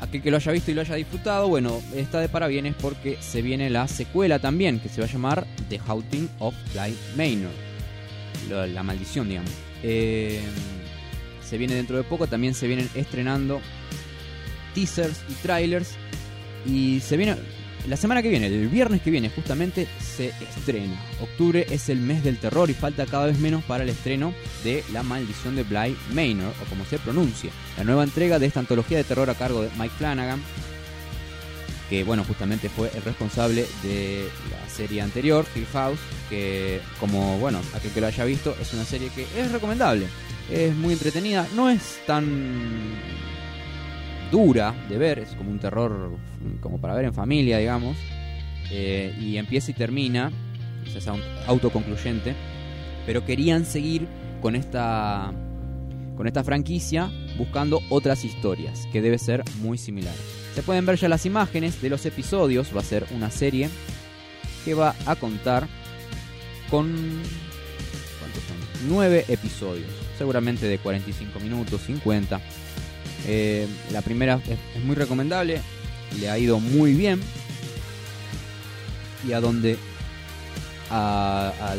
Aquel 0.00 0.22
que 0.22 0.30
lo 0.30 0.38
haya 0.38 0.50
visto 0.50 0.70
y 0.70 0.74
lo 0.74 0.80
haya 0.80 0.96
disfrutado, 0.96 1.48
bueno, 1.48 1.80
está 1.94 2.18
de 2.20 2.28
parabienes 2.28 2.74
porque 2.80 3.18
se 3.20 3.40
viene 3.40 3.70
la 3.70 3.86
secuela 3.86 4.40
también, 4.40 4.80
que 4.80 4.88
se 4.88 5.00
va 5.00 5.06
a 5.06 5.10
llamar 5.10 5.46
The 5.68 5.80
Haunting 5.86 6.28
of 6.40 6.54
Bly 6.72 6.96
Manor. 7.16 7.71
La 8.48 8.82
maldición, 8.82 9.28
digamos. 9.28 9.50
Eh, 9.82 10.40
se 11.48 11.58
viene 11.58 11.74
dentro 11.74 11.96
de 11.96 12.04
poco, 12.04 12.26
también 12.26 12.54
se 12.54 12.66
vienen 12.66 12.88
estrenando 12.94 13.60
teasers 14.74 15.20
y 15.28 15.34
trailers. 15.34 15.90
Y 16.66 17.00
se 17.00 17.16
viene. 17.16 17.36
La 17.88 17.96
semana 17.96 18.22
que 18.22 18.28
viene, 18.28 18.46
el 18.46 18.68
viernes 18.68 19.02
que 19.02 19.10
viene, 19.10 19.28
justamente 19.28 19.88
se 19.98 20.28
estrena. 20.28 20.94
Octubre 21.20 21.66
es 21.68 21.88
el 21.88 21.98
mes 21.98 22.22
del 22.22 22.38
terror 22.38 22.70
y 22.70 22.74
falta 22.74 23.06
cada 23.06 23.26
vez 23.26 23.38
menos 23.40 23.64
para 23.64 23.82
el 23.82 23.90
estreno 23.90 24.32
de 24.62 24.84
La 24.92 25.02
Maldición 25.02 25.56
de 25.56 25.64
Bly 25.64 25.96
Manor, 26.14 26.54
o 26.62 26.64
como 26.70 26.84
se 26.84 27.00
pronuncia. 27.00 27.50
La 27.76 27.82
nueva 27.82 28.04
entrega 28.04 28.38
de 28.38 28.46
esta 28.46 28.60
antología 28.60 28.98
de 28.98 29.04
terror 29.04 29.28
a 29.28 29.34
cargo 29.34 29.62
de 29.62 29.70
Mike 29.76 29.94
Flanagan, 29.98 30.40
que 31.92 32.04
bueno, 32.04 32.24
justamente 32.24 32.70
fue 32.70 32.90
el 32.94 33.02
responsable 33.02 33.66
de 33.82 34.26
la 34.50 34.66
serie 34.70 35.02
anterior, 35.02 35.44
Hill 35.54 35.66
House, 35.74 35.98
que 36.30 36.80
como 36.98 37.38
bueno, 37.38 37.60
aquel 37.74 37.90
que 37.90 38.00
lo 38.00 38.06
haya 38.06 38.24
visto, 38.24 38.56
es 38.58 38.72
una 38.72 38.86
serie 38.86 39.10
que 39.14 39.26
es 39.38 39.52
recomendable. 39.52 40.06
Es 40.50 40.74
muy 40.74 40.94
entretenida, 40.94 41.46
no 41.54 41.68
es 41.68 42.00
tan 42.06 42.94
dura 44.30 44.74
de 44.88 44.96
ver, 44.96 45.18
es 45.18 45.34
como 45.34 45.50
un 45.50 45.58
terror 45.58 46.16
como 46.62 46.80
para 46.80 46.94
ver 46.94 47.04
en 47.04 47.12
familia, 47.12 47.58
digamos. 47.58 47.98
Eh, 48.70 49.14
y 49.20 49.36
empieza 49.36 49.70
y 49.70 49.74
termina, 49.74 50.32
es 50.86 51.06
autoconcluyente. 51.46 52.34
Pero 53.04 53.26
querían 53.26 53.66
seguir 53.66 54.08
con 54.40 54.56
esta 54.56 55.30
con 56.16 56.26
esta 56.26 56.42
franquicia 56.42 57.10
buscando 57.36 57.80
otras 57.90 58.24
historias, 58.24 58.88
que 58.90 59.02
debe 59.02 59.18
ser 59.18 59.42
muy 59.60 59.76
similar. 59.76 60.14
Se 60.54 60.62
pueden 60.62 60.84
ver 60.84 60.96
ya 60.96 61.08
las 61.08 61.24
imágenes 61.24 61.80
de 61.80 61.88
los 61.88 62.04
episodios, 62.04 62.76
va 62.76 62.80
a 62.80 62.84
ser 62.84 63.06
una 63.10 63.30
serie 63.30 63.70
que 64.64 64.74
va 64.74 64.94
a 65.06 65.16
contar 65.16 65.66
con 66.70 66.92
¿cuántos 68.18 68.42
son? 68.44 68.88
Nueve 68.88 69.24
episodios, 69.28 69.88
seguramente 70.18 70.66
de 70.66 70.78
45 70.78 71.40
minutos, 71.40 71.80
50. 71.86 72.40
Eh, 73.26 73.66
la 73.90 74.02
primera 74.02 74.40
es, 74.46 74.84
muy 74.84 74.94
recomendable, 74.94 75.60
le 76.20 76.28
ha 76.28 76.38
ido 76.38 76.60
muy 76.60 76.92
bien. 76.92 77.20
Y 79.26 79.32
a 79.32 79.40
donde 79.40 79.78
a 80.90 81.74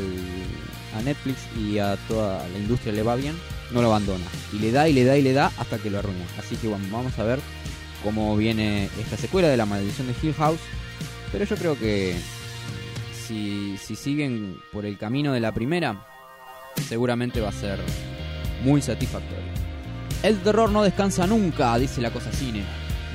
Netflix 1.04 1.38
y 1.60 1.78
a 1.78 1.98
toda 2.08 2.48
la 2.48 2.58
industria 2.58 2.94
le 2.94 3.04
va 3.04 3.16
bien, 3.16 3.36
no 3.72 3.82
lo 3.82 3.88
abandona. 3.88 4.26
Y 4.54 4.60
le 4.60 4.72
da 4.72 4.88
y 4.88 4.94
le 4.94 5.04
da 5.04 5.18
y 5.18 5.22
le 5.22 5.34
da 5.34 5.52
hasta 5.58 5.78
que 5.78 5.90
lo 5.90 6.00
arruina. 6.00 6.26
Así 6.40 6.56
que 6.56 6.68
bueno, 6.68 6.86
vamos 6.92 7.18
a 7.20 7.24
ver 7.24 7.40
cómo 8.04 8.36
viene 8.38 8.89
esta 9.00 9.18
secuela 9.18 9.48
de 9.48 9.58
la 9.58 9.66
maldición 9.66 10.08
de 10.08 10.16
Hill 10.22 10.34
House. 10.36 10.60
Pero 11.32 11.46
yo 11.46 11.56
creo 11.56 11.80
que 11.80 12.16
si, 13.28 13.78
si 13.78 13.96
siguen 13.96 14.58
por 14.72 14.86
el 14.86 14.98
camino 14.98 15.34
de 15.34 15.39
la 15.39 15.52
primera, 15.52 16.06
seguramente 16.88 17.42
va 17.42 17.50
a 17.50 17.54
ser 17.54 17.80
muy 18.63 18.82
satisfactorio. 18.82 19.52
El 20.22 20.39
terror 20.39 20.70
no 20.70 20.84
descansa 20.84 21.26
nunca, 21.28 21.78
dice 21.78 22.02
la 22.02 22.12
cosa 22.12 22.32
cine. 22.32 22.63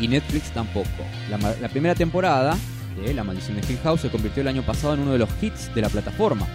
Y 0.01 0.09
Netflix 0.09 0.51
tampoco. 0.53 0.88
La, 1.31 1.38
la 1.61 1.68
primera 1.68 1.94
temporada 1.94 2.57
de 3.01 3.14
La 3.14 3.24
Maldición 3.24 3.61
de 3.61 3.66
Hill 3.72 3.79
House 3.83 4.03
se 4.03 4.11
convirtió 4.11 4.40
el 4.42 4.48
año 4.48 4.62
pasado 4.62 4.94
en 4.94 5.01
uno 5.01 5.12
de 5.12 5.18
los 5.18 5.31
hits 5.40 5.74
de 5.74 5.83
la 5.83 5.88
plataforma, 5.88 6.46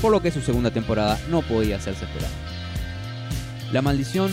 por 0.00 0.10
lo 0.10 0.20
que 0.20 0.30
su 0.30 0.40
segunda 0.40 0.70
temporada 0.70 1.18
no 1.30 1.42
podía 1.42 1.76
hacerse 1.76 2.04
esperar. 2.04 2.30
La 3.72 3.82
Maldición 3.82 4.30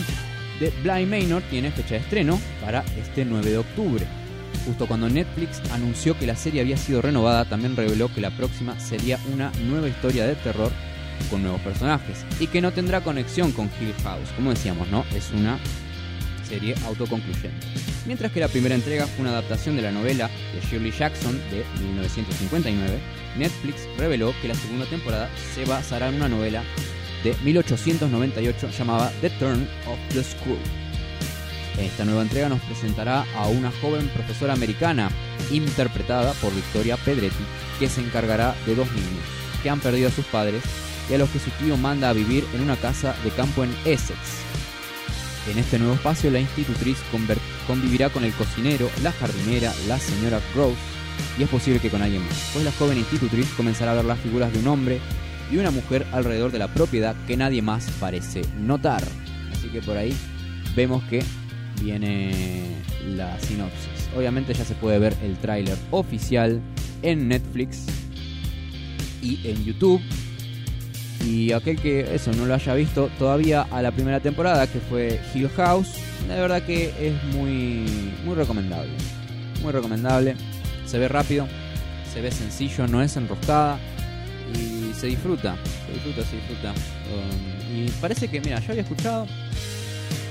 de 0.60 0.72
Bly 0.82 1.06
Manor 1.06 1.42
tiene 1.50 1.70
fecha 1.70 1.94
de 1.94 2.00
estreno 2.00 2.40
para 2.60 2.84
este 2.96 3.24
9 3.24 3.50
de 3.50 3.58
octubre. 3.58 4.06
Justo 4.66 4.86
cuando 4.86 5.08
Netflix 5.08 5.62
anunció 5.70 6.18
que 6.18 6.26
la 6.26 6.36
serie 6.36 6.60
había 6.60 6.76
sido 6.76 7.00
renovada, 7.00 7.44
también 7.44 7.76
reveló 7.76 8.12
que 8.12 8.20
la 8.20 8.30
próxima 8.30 8.78
sería 8.78 9.18
una 9.32 9.50
nueva 9.68 9.88
historia 9.88 10.26
de 10.26 10.34
terror 10.34 10.70
con 11.30 11.42
nuevos 11.42 11.60
personajes 11.60 12.24
y 12.38 12.46
que 12.46 12.60
no 12.60 12.72
tendrá 12.72 13.00
conexión 13.00 13.52
con 13.52 13.70
Hill 13.80 13.94
House. 14.02 14.28
Como 14.36 14.50
decíamos, 14.50 14.88
¿no? 14.88 15.04
Es 15.14 15.30
una 15.32 15.58
serie 16.48 16.74
autoconcluyente. 16.86 17.66
Mientras 18.06 18.32
que 18.32 18.40
la 18.40 18.48
primera 18.48 18.74
entrega 18.74 19.06
fue 19.06 19.22
una 19.22 19.30
adaptación 19.30 19.76
de 19.76 19.82
la 19.82 19.92
novela 19.92 20.30
de 20.54 20.60
Shirley 20.66 20.92
Jackson 20.92 21.38
de 21.50 21.64
1959, 21.82 22.98
Netflix 23.36 23.86
reveló 23.98 24.32
que 24.40 24.48
la 24.48 24.54
segunda 24.54 24.86
temporada 24.86 25.28
se 25.54 25.64
basará 25.66 26.08
en 26.08 26.14
una 26.14 26.28
novela 26.28 26.62
de 27.22 27.34
1898 27.44 28.70
llamada 28.70 29.12
The 29.20 29.30
Turn 29.30 29.68
of 29.86 29.98
the 30.12 30.22
Screw. 30.22 30.58
Esta 31.78 32.04
nueva 32.04 32.22
entrega 32.22 32.48
nos 32.48 32.60
presentará 32.62 33.24
a 33.36 33.46
una 33.46 33.70
joven 33.80 34.08
profesora 34.08 34.52
americana 34.52 35.10
interpretada 35.50 36.32
por 36.34 36.54
Victoria 36.54 36.96
Pedretti, 36.96 37.44
que 37.78 37.88
se 37.88 38.00
encargará 38.00 38.54
de 38.66 38.74
dos 38.74 38.90
niños 38.92 39.24
que 39.62 39.70
han 39.70 39.80
perdido 39.80 40.08
a 40.08 40.12
sus 40.12 40.26
padres 40.26 40.62
y 41.08 41.14
a 41.14 41.18
los 41.18 41.30
que 41.30 41.38
su 41.38 41.50
tío 41.50 41.76
manda 41.76 42.10
a 42.10 42.12
vivir 42.12 42.44
en 42.54 42.62
una 42.62 42.76
casa 42.76 43.14
de 43.24 43.30
campo 43.30 43.64
en 43.64 43.74
Essex. 43.84 44.18
En 45.50 45.58
este 45.58 45.78
nuevo 45.78 45.94
espacio, 45.94 46.30
la 46.30 46.40
institutriz 46.40 46.98
convivirá 47.66 48.10
con 48.10 48.24
el 48.24 48.32
cocinero, 48.34 48.90
la 49.02 49.12
jardinera, 49.12 49.72
la 49.86 49.98
señora 49.98 50.40
Rose 50.54 50.76
y 51.38 51.42
es 51.42 51.48
posible 51.48 51.80
que 51.80 51.90
con 51.90 52.02
alguien 52.02 52.24
más, 52.24 52.50
pues 52.52 52.64
la 52.64 52.72
joven 52.72 52.98
institutriz 52.98 53.48
comenzará 53.56 53.92
a 53.92 53.94
ver 53.94 54.04
las 54.04 54.18
figuras 54.20 54.52
de 54.52 54.58
un 54.58 54.68
hombre 54.68 55.00
y 55.50 55.56
una 55.56 55.70
mujer 55.70 56.06
alrededor 56.12 56.52
de 56.52 56.58
la 56.58 56.68
propiedad 56.68 57.16
que 57.26 57.36
nadie 57.36 57.62
más 57.62 57.88
parece 58.00 58.42
notar. 58.58 59.02
Así 59.52 59.68
que 59.68 59.80
por 59.80 59.96
ahí 59.96 60.14
vemos 60.76 61.02
que 61.04 61.22
viene 61.80 62.76
la 63.16 63.38
sinopsis. 63.40 64.08
Obviamente 64.16 64.54
ya 64.54 64.64
se 64.64 64.74
puede 64.74 64.98
ver 64.98 65.14
el 65.22 65.36
tráiler 65.38 65.76
oficial 65.90 66.60
en 67.02 67.28
Netflix 67.28 67.86
y 69.22 69.48
en 69.48 69.64
YouTube. 69.64 70.00
Y 71.24 71.52
aquel 71.52 71.80
que 71.80 72.14
eso 72.14 72.32
no 72.32 72.46
lo 72.46 72.54
haya 72.54 72.74
visto 72.74 73.10
todavía 73.18 73.62
a 73.70 73.82
la 73.82 73.90
primera 73.90 74.20
temporada, 74.20 74.66
que 74.66 74.78
fue 74.78 75.20
Hill 75.34 75.48
House, 75.56 75.94
la 76.28 76.36
verdad 76.36 76.62
que 76.62 76.92
es 77.00 77.34
muy, 77.34 77.84
muy 78.24 78.34
recomendable. 78.34 78.92
Muy 79.62 79.72
recomendable. 79.72 80.36
Se 80.86 80.98
ve 80.98 81.08
rápido, 81.08 81.46
se 82.12 82.20
ve 82.20 82.30
sencillo, 82.30 82.86
no 82.86 83.02
es 83.02 83.16
enroscada 83.16 83.78
y 84.54 84.92
se 84.94 85.06
disfruta. 85.08 85.56
Se 85.86 85.92
disfruta, 85.94 86.22
se 86.28 86.36
disfruta. 86.36 86.70
Um, 86.72 87.76
y 87.76 87.88
parece 88.00 88.28
que, 88.28 88.40
mira, 88.40 88.60
yo 88.60 88.70
había 88.70 88.82
escuchado 88.82 89.26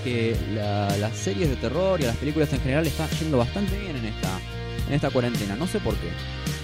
que 0.04 0.36
la- 0.54 0.96
las 0.98 1.16
series 1.18 1.50
de 1.50 1.56
terror 1.58 2.00
y 2.00 2.04
las 2.04 2.16
películas 2.18 2.52
en 2.54 2.62
general 2.62 2.86
están 2.88 3.10
yendo 3.20 3.38
bastante 3.38 3.78
bien 3.78 3.96
en 3.96 4.06
esta, 4.06 4.40
en 4.88 4.94
esta 4.94 5.10
cuarentena. 5.10 5.56
No 5.56 5.68
sé 5.68 5.80
por 5.80 5.96
qué. 5.96 6.10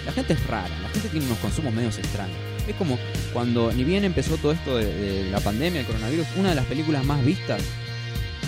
La 0.06 0.12
gente 0.12 0.34
es 0.34 0.48
rara, 0.48 0.68
la 0.82 0.90
gente 0.90 1.10
tiene 1.10 1.26
unos 1.26 1.38
consumos 1.40 1.74
medios 1.74 1.98
extraños. 1.98 2.36
Es 2.68 2.76
como 2.76 2.98
cuando 3.34 3.72
ni 3.74 3.84
bien 3.84 4.04
empezó 4.06 4.38
todo 4.38 4.52
esto 4.52 4.78
de, 4.78 4.86
de 4.86 5.32
la 5.32 5.40
pandemia, 5.40 5.82
el 5.82 5.86
coronavirus, 5.88 6.28
una 6.38 6.50
de 6.50 6.56
las 6.56 6.66
películas 6.66 7.04
más 7.06 7.24
vistas 7.24 7.62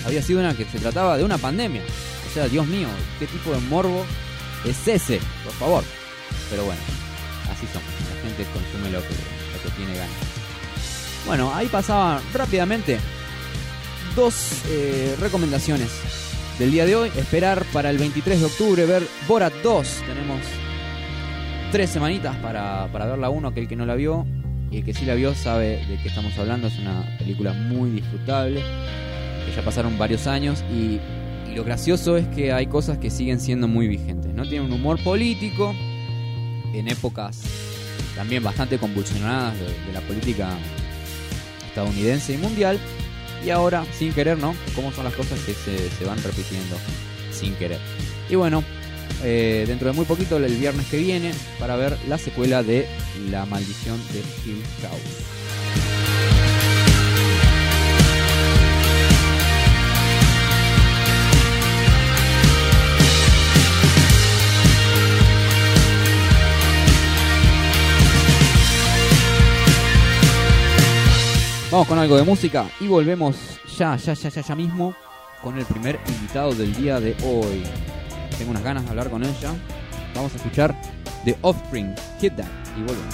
había 0.06 0.22
sido 0.22 0.40
una 0.40 0.54
que 0.56 0.66
se 0.66 0.80
trataba 0.80 1.18
de 1.18 1.24
una 1.24 1.38
pandemia. 1.38 1.82
O 2.30 2.34
sea, 2.34 2.48
Dios 2.48 2.68
mío, 2.68 2.88
¿qué 3.20 3.26
tipo 3.28 3.52
de 3.52 3.60
morbo 3.60 4.06
es 4.66 4.88
ese? 4.88 5.20
Por 5.44 5.54
favor. 5.54 5.84
Pero 6.50 6.66
bueno, 6.66 6.82
así 7.56 7.68
son. 7.68 7.82
La 7.82 8.22
gente 8.22 8.46
consume 8.52 8.92
lo 8.92 9.02
que, 9.02 9.16
lo 9.54 9.64
que 9.64 9.76
tiene 9.76 9.94
ganas. 9.96 10.46
Bueno, 11.26 11.54
ahí 11.54 11.68
pasaba 11.68 12.22
rápidamente 12.34 13.00
dos 14.16 14.62
eh, 14.70 15.16
recomendaciones 15.20 15.90
del 16.60 16.72
día 16.72 16.86
de 16.86 16.96
hoy. 16.96 17.12
Esperar 17.16 17.66
para 17.74 17.90
el 17.90 17.98
23 17.98 18.40
de 18.40 18.46
octubre 18.46 18.86
ver 18.86 19.04
Borat 19.28 19.54
2. 19.64 19.88
Tenemos 20.08 20.42
tres 21.72 21.90
semanitas 21.90 22.36
para, 22.38 22.88
para 22.92 23.08
ver 23.08 23.20
la 23.20 23.30
1, 23.30 23.48
aquel 23.48 23.68
que 23.68 23.76
no 23.76 23.86
la 23.86 23.96
vio. 23.96 24.26
Y 24.72 24.78
el 24.78 24.86
que 24.86 24.94
sí 24.94 25.06
la 25.06 25.16
vio 25.16 25.34
sabe 25.36 25.86
de 25.86 25.98
qué 26.02 26.10
estamos 26.10 26.38
hablando. 26.38 26.68
Es 26.68 26.78
una 26.80 27.18
película 27.18 27.54
muy 27.54 27.90
disfrutable. 27.90 28.62
Ya 29.56 29.62
pasaron 29.64 29.98
varios 29.98 30.28
años. 30.28 30.64
Y 30.72 31.00
lo 31.56 31.64
gracioso 31.64 32.18
es 32.18 32.28
que 32.28 32.52
hay 32.52 32.68
cosas 32.68 32.98
que 32.98 33.10
siguen 33.10 33.40
siendo 33.40 33.68
muy 33.68 33.88
vigentes. 33.88 34.34
¿no? 34.34 34.44
Tiene 34.48 34.66
un 34.66 34.74
humor 34.74 35.02
político. 35.04 35.74
En 36.76 36.90
épocas 36.90 37.42
también 38.16 38.44
bastante 38.44 38.78
convulsionadas 38.78 39.54
de, 39.60 39.94
la 39.94 40.02
política 40.02 40.50
estadounidense 41.68 42.34
y 42.34 42.38
mundial. 42.38 42.80
Y 43.46 43.50
ahora, 43.50 43.86
sin 43.98 44.14
querer, 44.14 44.38
¿no? 44.38 44.56
Cómo 44.76 44.92
son 44.92 45.06
las 45.06 45.14
cosas 45.14 45.40
que 45.42 45.54
se, 45.54 45.90
se 45.90 46.06
van 46.06 46.22
repitiendo 46.24 46.78
sin 47.32 47.54
querer. 47.56 47.80
Y 48.30 48.36
bueno, 48.36 48.64
eh, 49.24 49.66
dentro 49.68 49.88
de 49.88 49.94
muy 49.94 50.06
poquito, 50.06 50.38
el 50.38 50.56
viernes 50.56 50.88
que 50.88 50.98
viene, 50.98 51.32
para 51.60 51.76
ver 51.76 51.98
la 52.08 52.18
secuela 52.18 52.64
de 52.64 52.88
La 53.30 53.46
maldición 53.46 54.00
de 54.12 54.20
Hill 54.20 54.64
House. 54.82 56.05
Vamos 71.76 71.90
con 71.90 72.00
algo 72.00 72.16
de 72.16 72.24
música 72.24 72.70
y 72.80 72.88
volvemos 72.88 73.36
ya, 73.78 73.98
ya, 73.98 74.14
ya, 74.14 74.30
ya, 74.30 74.42
ya 74.42 74.56
mismo 74.56 74.96
con 75.44 75.58
el 75.58 75.66
primer 75.66 76.00
invitado 76.08 76.56
del 76.56 76.74
día 76.74 77.02
de 77.02 77.18
hoy. 77.26 77.64
Tengo 78.38 78.52
unas 78.52 78.64
ganas 78.64 78.86
de 78.86 78.92
hablar 78.92 79.10
con 79.10 79.22
ella. 79.22 79.54
Vamos 80.16 80.32
a 80.32 80.38
escuchar 80.38 80.74
The 81.26 81.36
Offspring, 81.42 81.94
Hit 82.22 82.38
That 82.38 82.46
y 82.78 82.82
volvemos. 82.82 83.14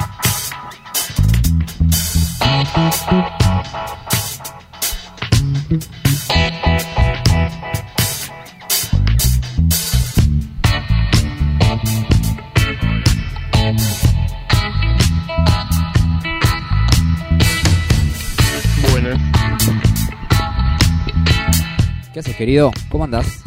querido? 22.41 22.71
¿Cómo 22.89 23.03
andás? 23.03 23.43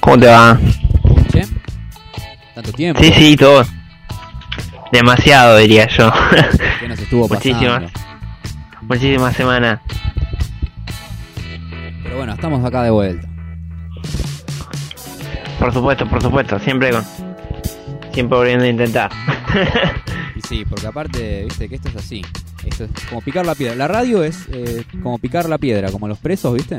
¿Cómo 0.00 0.18
te 0.18 0.26
va? 0.26 0.58
¿Che? 1.30 1.46
¿Tanto 2.56 2.72
tiempo? 2.72 3.00
Sí, 3.00 3.12
sí, 3.12 3.36
todo. 3.36 3.64
Demasiado, 4.90 5.58
diría 5.58 5.86
yo. 5.86 6.12
¿Qué 6.80 6.88
nos 6.88 6.98
estuvo 6.98 7.28
pasando? 7.28 7.54
Muchísimas. 7.54 7.92
Muchísimas 8.82 9.36
semanas. 9.36 9.80
Pero 12.02 12.16
bueno, 12.16 12.32
estamos 12.32 12.64
acá 12.64 12.82
de 12.82 12.90
vuelta. 12.90 13.28
Por 15.60 15.72
supuesto, 15.72 16.04
por 16.08 16.20
supuesto. 16.20 16.58
Siempre 16.58 16.90
con. 16.90 17.04
Siempre 18.12 18.38
volviendo 18.38 18.64
a 18.64 18.68
intentar. 18.68 19.12
Y 20.34 20.40
sí, 20.40 20.64
porque 20.64 20.88
aparte, 20.88 21.44
viste 21.44 21.68
que 21.68 21.76
esto 21.76 21.90
es 21.90 21.94
así. 21.94 22.22
Esto 22.64 22.84
es 22.84 22.90
como 23.08 23.20
picar 23.22 23.46
la 23.46 23.54
piedra. 23.54 23.74
La 23.74 23.88
radio 23.88 24.22
es 24.22 24.46
eh, 24.52 24.84
como 25.02 25.18
picar 25.18 25.48
la 25.48 25.58
piedra, 25.58 25.90
como 25.90 26.06
los 26.08 26.18
presos, 26.18 26.54
¿viste? 26.54 26.78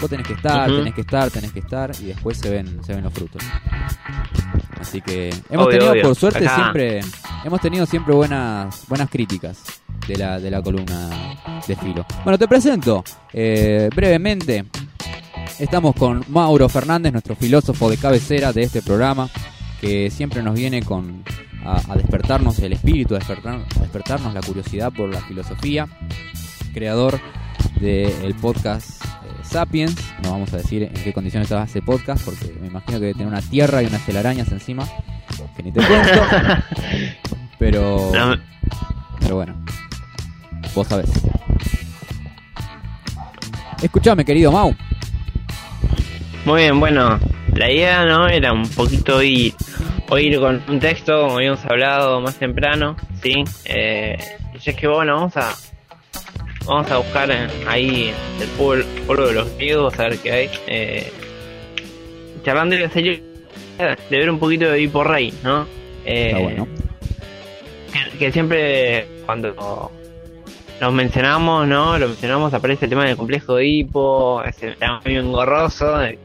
Vos 0.00 0.08
tenés 0.08 0.26
que 0.26 0.32
estar, 0.34 0.68
Ujú. 0.70 0.78
tenés 0.78 0.94
que 0.94 1.00
estar, 1.02 1.30
tenés 1.30 1.52
que 1.52 1.58
estar 1.60 1.90
y 2.00 2.04
después 2.06 2.38
se 2.38 2.48
ven, 2.50 2.80
se 2.84 2.94
ven 2.94 3.04
los 3.04 3.12
frutos. 3.12 3.42
Así 4.80 5.00
que 5.00 5.28
hemos 5.50 5.66
Obvio, 5.66 5.78
tenido, 5.78 5.92
obvio. 5.92 6.02
por 6.04 6.14
suerte, 6.14 6.46
Acá- 6.46 6.54
siempre, 6.56 7.00
hemos 7.44 7.60
tenido 7.60 7.84
siempre 7.86 8.14
buenas, 8.14 8.84
buenas 8.88 9.10
críticas. 9.10 9.58
de 10.06 10.16
la, 10.16 10.40
de 10.40 10.50
la 10.50 10.62
columna 10.62 11.10
de 11.66 11.76
Filo. 11.76 12.06
Bueno, 12.24 12.38
te 12.38 12.48
presento 12.48 13.04
eh, 13.32 13.90
brevemente. 13.94 14.64
Estamos 15.58 15.94
con 15.96 16.24
Mauro 16.28 16.66
Fernández, 16.70 17.12
nuestro 17.12 17.34
filósofo 17.36 17.90
de 17.90 17.98
cabecera 17.98 18.52
de 18.54 18.62
este 18.62 18.80
programa, 18.80 19.28
que 19.80 20.10
siempre 20.10 20.42
nos 20.42 20.54
viene 20.54 20.82
con 20.82 21.22
a, 21.64 21.80
a 21.92 21.96
despertarnos 21.96 22.58
el 22.60 22.72
espíritu, 22.72 23.14
a, 23.14 23.18
despertar- 23.20 23.64
a 23.76 23.80
despertarnos 23.80 24.34
la 24.34 24.40
curiosidad 24.40 24.92
por 24.92 25.08
la 25.12 25.20
filosofía, 25.20 25.86
creador 26.74 27.20
del 27.80 28.34
podcast 28.40 29.02
eh, 29.02 29.06
Sapiens. 29.42 29.94
No 30.22 30.32
vamos 30.32 30.52
a 30.52 30.58
decir 30.58 30.82
en 30.84 30.92
qué 30.94 31.12
condiciones 31.12 31.46
estaba 31.46 31.64
ese 31.64 31.82
podcast, 31.82 32.24
porque 32.24 32.54
me 32.60 32.68
imagino 32.68 32.98
que 32.98 33.06
debe 33.06 33.12
tener 33.14 33.28
una 33.28 33.42
tierra 33.42 33.82
y 33.82 33.86
unas 33.86 34.04
telarañas 34.06 34.50
encima, 34.52 34.86
que 35.56 35.62
ni 35.62 35.72
te 35.72 35.80
cuento. 35.80 36.10
Pero, 37.58 38.12
pero 39.18 39.34
bueno, 39.34 39.56
vos 40.76 40.86
sabés. 40.86 41.10
Escuchame, 43.82 44.24
querido 44.24 44.52
Mau. 44.52 44.74
Muy 46.44 46.62
bien, 46.62 46.78
bueno, 46.78 47.18
la 47.58 47.70
idea 47.70 48.04
no 48.04 48.28
era 48.28 48.52
un 48.52 48.68
poquito 48.68 49.22
ir, 49.22 49.52
o 50.08 50.18
ir 50.18 50.38
con 50.38 50.62
un 50.68 50.78
texto, 50.80 51.20
como 51.22 51.36
habíamos 51.36 51.64
hablado 51.66 52.20
más 52.20 52.36
temprano, 52.36 52.96
¿sí? 53.22 53.44
Eh, 53.64 54.16
y 54.64 54.70
es 54.70 54.76
que 54.76 54.86
bueno, 54.86 55.14
vamos 55.16 55.36
a 55.36 55.54
vamos 56.66 56.90
a 56.90 56.98
buscar 56.98 57.30
ahí 57.66 58.12
el 58.40 58.48
pueblo, 58.56 58.84
pueblo 59.06 59.28
de 59.28 59.34
los 59.34 59.56
griegos, 59.56 59.98
a 59.98 60.04
ver 60.04 60.18
qué 60.18 60.32
hay. 60.32 60.50
Eh, 60.66 61.12
charlando 62.44 62.76
en 62.76 62.90
serio 62.90 63.18
de 63.78 63.96
ver 64.18 64.30
un 64.30 64.38
poquito 64.38 64.66
de 64.70 64.80
Hippo 64.80 65.04
Rey, 65.04 65.32
¿no? 65.42 65.66
Eh, 66.04 66.26
Está 66.28 66.38
bueno. 66.40 66.68
que, 68.12 68.18
que 68.18 68.32
siempre 68.32 69.06
cuando 69.26 69.90
nos 70.80 70.92
mencionamos, 70.92 71.66
¿no? 71.66 71.98
Lo 71.98 72.08
mencionamos, 72.08 72.54
aparece 72.54 72.84
el 72.86 72.90
tema 72.90 73.04
del 73.04 73.16
complejo 73.16 73.56
de 73.56 73.66
hipo, 73.66 74.42
ese 74.44 74.72
tema 74.72 75.00
medio 75.04 75.20
engorroso, 75.20 75.98
de- 75.98 76.18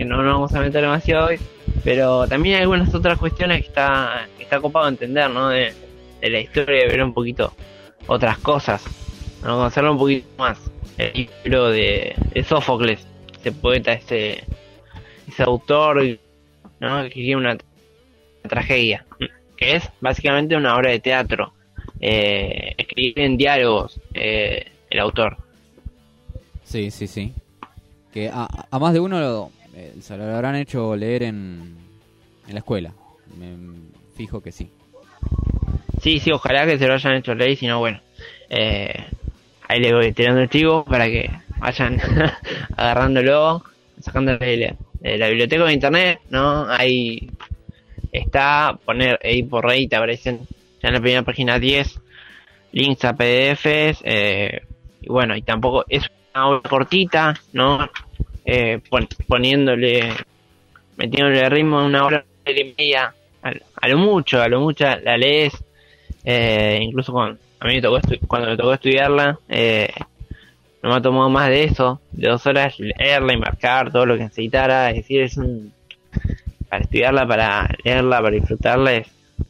que 0.00 0.06
no 0.06 0.22
nos 0.22 0.32
vamos 0.32 0.54
a 0.54 0.60
meter 0.60 0.80
demasiado 0.80 1.26
hoy, 1.26 1.38
pero 1.84 2.26
también 2.26 2.54
hay 2.54 2.62
algunas 2.62 2.94
otras 2.94 3.18
cuestiones 3.18 3.60
que 3.60 3.66
está, 3.66 4.26
que 4.38 4.44
está 4.44 4.58
copado 4.58 4.88
entender, 4.88 5.28
¿no? 5.28 5.50
De, 5.50 5.74
de 6.22 6.30
la 6.30 6.40
historia, 6.40 6.84
de 6.84 6.86
ver 6.86 7.02
un 7.04 7.12
poquito 7.12 7.52
otras 8.06 8.38
cosas, 8.38 8.82
¿no? 9.42 9.58
Conocerlo 9.58 9.92
un 9.92 9.98
poquito 9.98 10.26
más. 10.38 10.58
El 10.96 11.28
libro 11.44 11.68
de, 11.68 12.14
de 12.32 12.44
Sófocles, 12.44 13.06
ese 13.40 13.52
poeta, 13.52 13.92
ese, 13.92 14.42
ese 15.28 15.42
autor, 15.42 16.02
¿no? 16.80 17.02
Que 17.02 17.08
escribe 17.08 17.36
una 17.36 17.58
tragedia, 18.48 19.04
que 19.58 19.76
es 19.76 19.86
básicamente 20.00 20.56
una 20.56 20.76
obra 20.76 20.92
de 20.92 21.00
teatro. 21.00 21.52
Eh, 22.00 22.72
escribe 22.78 23.22
en 23.22 23.36
diálogos 23.36 24.00
eh, 24.14 24.72
el 24.88 24.98
autor. 24.98 25.36
Sí, 26.64 26.90
sí, 26.90 27.06
sí. 27.06 27.34
Que 28.14 28.30
a, 28.30 28.48
a 28.70 28.78
más 28.78 28.94
de 28.94 29.00
uno 29.00 29.20
lo, 29.20 29.50
eh, 29.80 29.94
se 30.00 30.16
lo 30.16 30.24
habrán 30.24 30.56
hecho 30.56 30.94
leer 30.96 31.22
en, 31.24 31.76
en 32.46 32.52
la 32.54 32.58
escuela. 32.58 32.92
Me 33.38 33.54
fijo 34.16 34.40
que 34.42 34.52
sí. 34.52 34.70
Sí, 36.02 36.18
sí, 36.18 36.30
ojalá 36.32 36.66
que 36.66 36.78
se 36.78 36.86
lo 36.86 36.94
hayan 36.94 37.14
hecho 37.14 37.34
leer, 37.34 37.56
si 37.56 37.66
no, 37.66 37.78
bueno. 37.78 38.00
eh, 38.48 39.04
ahí 39.68 39.80
le 39.80 39.94
voy 39.94 40.12
tirando 40.12 40.40
el 40.40 40.48
chivo 40.48 40.84
para 40.84 41.06
que 41.06 41.30
vayan 41.58 42.00
agarrándolo, 42.76 43.62
sacándolo 44.00 44.38
de 44.38 44.76
la, 45.02 45.16
la 45.16 45.28
biblioteca 45.28 45.64
de 45.64 45.72
internet, 45.72 46.20
¿no? 46.30 46.66
Ahí 46.68 47.30
está, 48.12 48.78
poner 48.84 49.18
ahí 49.22 49.42
por 49.42 49.64
rey, 49.64 49.86
te 49.88 49.96
aparecen 49.96 50.40
ya 50.82 50.88
en 50.88 50.94
la 50.94 51.00
primera 51.00 51.22
página 51.22 51.58
10 51.58 52.00
links 52.72 53.04
a 53.04 53.14
PDFs, 53.14 54.00
eh, 54.04 54.62
y 55.02 55.08
bueno, 55.08 55.36
y 55.36 55.42
tampoco 55.42 55.84
es 55.88 56.04
una 56.34 56.48
obra 56.48 56.68
cortita, 56.68 57.34
¿no? 57.52 57.88
Eh, 58.44 58.80
pon- 58.88 59.08
poniéndole, 59.26 60.12
metiéndole 60.96 61.48
ritmo 61.48 61.80
a 61.80 61.84
una 61.84 62.04
hora 62.04 62.24
y 62.46 62.74
media, 62.76 63.12
a, 63.42 63.52
a 63.80 63.88
lo 63.88 63.98
mucho, 63.98 64.40
a 64.42 64.48
lo 64.48 64.60
mucho 64.60 64.84
la 64.84 65.16
lees, 65.16 65.52
eh, 66.24 66.78
incluso 66.80 67.12
con, 67.12 67.38
a 67.60 67.66
mí 67.66 67.74
me 67.74 67.82
tocó 67.82 68.00
cuando 68.26 68.48
me 68.50 68.56
tocó 68.56 68.72
estudiarla, 68.74 69.38
eh, 69.48 69.88
no 70.82 70.90
me 70.90 70.96
ha 70.96 71.02
tomado 71.02 71.28
más 71.28 71.48
de 71.50 71.64
eso, 71.64 72.00
de 72.12 72.28
dos 72.30 72.46
horas 72.46 72.78
leerla 72.78 73.34
y 73.34 73.36
marcar 73.38 73.92
todo 73.92 74.06
lo 74.06 74.16
que 74.16 74.24
necesitara, 74.24 74.90
es 74.90 74.96
decir, 74.96 75.20
es 75.20 75.36
un, 75.36 75.72
para 76.68 76.82
estudiarla, 76.82 77.26
para 77.26 77.68
leerla, 77.84 78.20
para 78.22 78.30
disfrutarla, 78.36 78.94
es, 78.94 79.06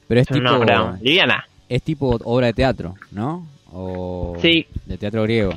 Pero 0.08 0.20
es 0.20 0.30
es 0.30 0.36
una 0.36 0.50
tipo, 0.50 0.62
obra 0.62 0.98
liviana. 1.00 1.46
es 1.68 1.82
tipo 1.82 2.18
obra 2.24 2.46
de 2.48 2.52
teatro, 2.54 2.94
¿no? 3.12 3.46
O 3.72 4.36
Sí. 4.42 4.66
de 4.86 4.98
teatro 4.98 5.22
griego. 5.22 5.54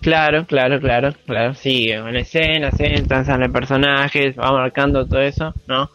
Claro, 0.00 0.46
claro, 0.46 0.80
claro, 0.80 1.14
claro, 1.24 1.54
sí, 1.54 1.90
en 1.90 2.16
escena, 2.16 2.70
se 2.70 2.94
entran, 2.94 3.24
salen 3.24 3.52
personajes, 3.52 4.38
va 4.38 4.52
marcando 4.52 5.06
todo 5.06 5.20
eso, 5.20 5.54
¿no? 5.66 5.90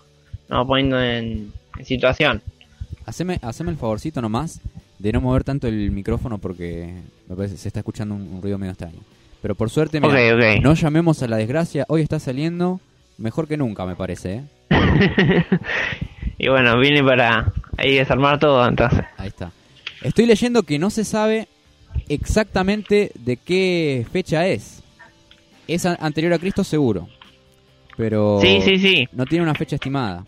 Va 0.51 0.65
poniendo 0.65 1.01
en, 1.01 1.53
en 1.77 1.85
situación. 1.85 2.41
Haceme, 3.05 3.39
haceme 3.41 3.71
el 3.71 3.77
favorcito 3.77 4.21
nomás 4.21 4.59
de 4.99 5.11
no 5.11 5.21
mover 5.21 5.43
tanto 5.43 5.67
el 5.67 5.91
micrófono 5.91 6.37
porque 6.37 6.93
me 7.27 7.35
parece 7.35 7.57
se 7.57 7.67
está 7.67 7.79
escuchando 7.79 8.15
un, 8.15 8.21
un 8.21 8.41
ruido 8.41 8.57
medio 8.57 8.71
extraño. 8.71 8.99
Pero 9.41 9.55
por 9.55 9.69
suerte, 9.69 9.99
no 9.99 10.73
llamemos 10.73 11.23
a 11.23 11.27
la 11.27 11.37
desgracia. 11.37 11.85
Hoy 11.87 12.01
está 12.01 12.19
saliendo 12.19 12.79
mejor 13.17 13.47
que 13.47 13.57
nunca, 13.57 13.85
me 13.85 13.95
parece. 13.95 14.43
¿eh? 14.69 15.45
Y 16.37 16.49
bueno, 16.49 16.75
vine 16.79 17.03
para 17.03 17.53
ahí 17.77 17.93
desarmar 17.97 18.39
todo, 18.39 18.67
entonces. 18.67 19.01
Ahí 19.17 19.27
está. 19.27 19.51
Estoy 20.01 20.25
leyendo 20.25 20.63
que 20.63 20.79
no 20.79 20.89
se 20.89 21.05
sabe 21.05 21.47
exactamente 22.09 23.11
de 23.15 23.37
qué 23.37 24.05
fecha 24.11 24.47
es. 24.47 24.83
Es 25.67 25.85
anterior 25.85 26.33
a 26.33 26.39
Cristo 26.39 26.63
seguro. 26.63 27.07
Pero 27.97 28.39
Sí, 28.41 28.61
sí, 28.61 28.77
sí. 28.79 29.07
no 29.11 29.25
tiene 29.25 29.43
una 29.43 29.53
fecha 29.55 29.75
estimada. 29.75 30.25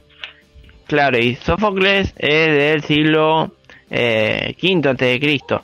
Claro, 0.88 1.18
y 1.18 1.36
Sófocles 1.36 2.14
es 2.18 2.58
del 2.58 2.84
siglo 2.84 3.56
eh, 3.90 4.56
V 4.62 4.90
antes 4.90 5.08
de 5.08 5.20
Cristo. 5.20 5.64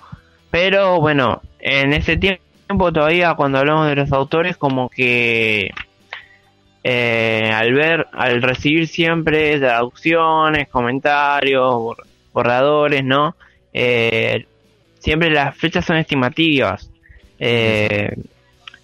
Pero 0.49 0.99
bueno, 0.99 1.41
en 1.59 1.93
ese 1.93 2.17
tiempo 2.17 2.91
todavía 2.91 3.33
cuando 3.35 3.59
hablamos 3.59 3.87
de 3.87 3.95
los 3.95 4.11
autores 4.11 4.57
como 4.57 4.89
que 4.89 5.71
eh, 6.83 7.51
al 7.53 7.73
ver, 7.73 8.07
al 8.13 8.41
recibir 8.41 8.87
siempre 8.87 9.59
traducciones, 9.59 10.67
comentarios, 10.69 11.73
bor- 11.75 12.05
borradores, 12.33 13.03
¿no? 13.03 13.35
Eh, 13.73 14.45
siempre 14.99 15.31
las 15.31 15.57
fechas 15.57 15.85
son 15.85 15.97
estimativas. 15.97 16.89
Eh, 17.39 18.15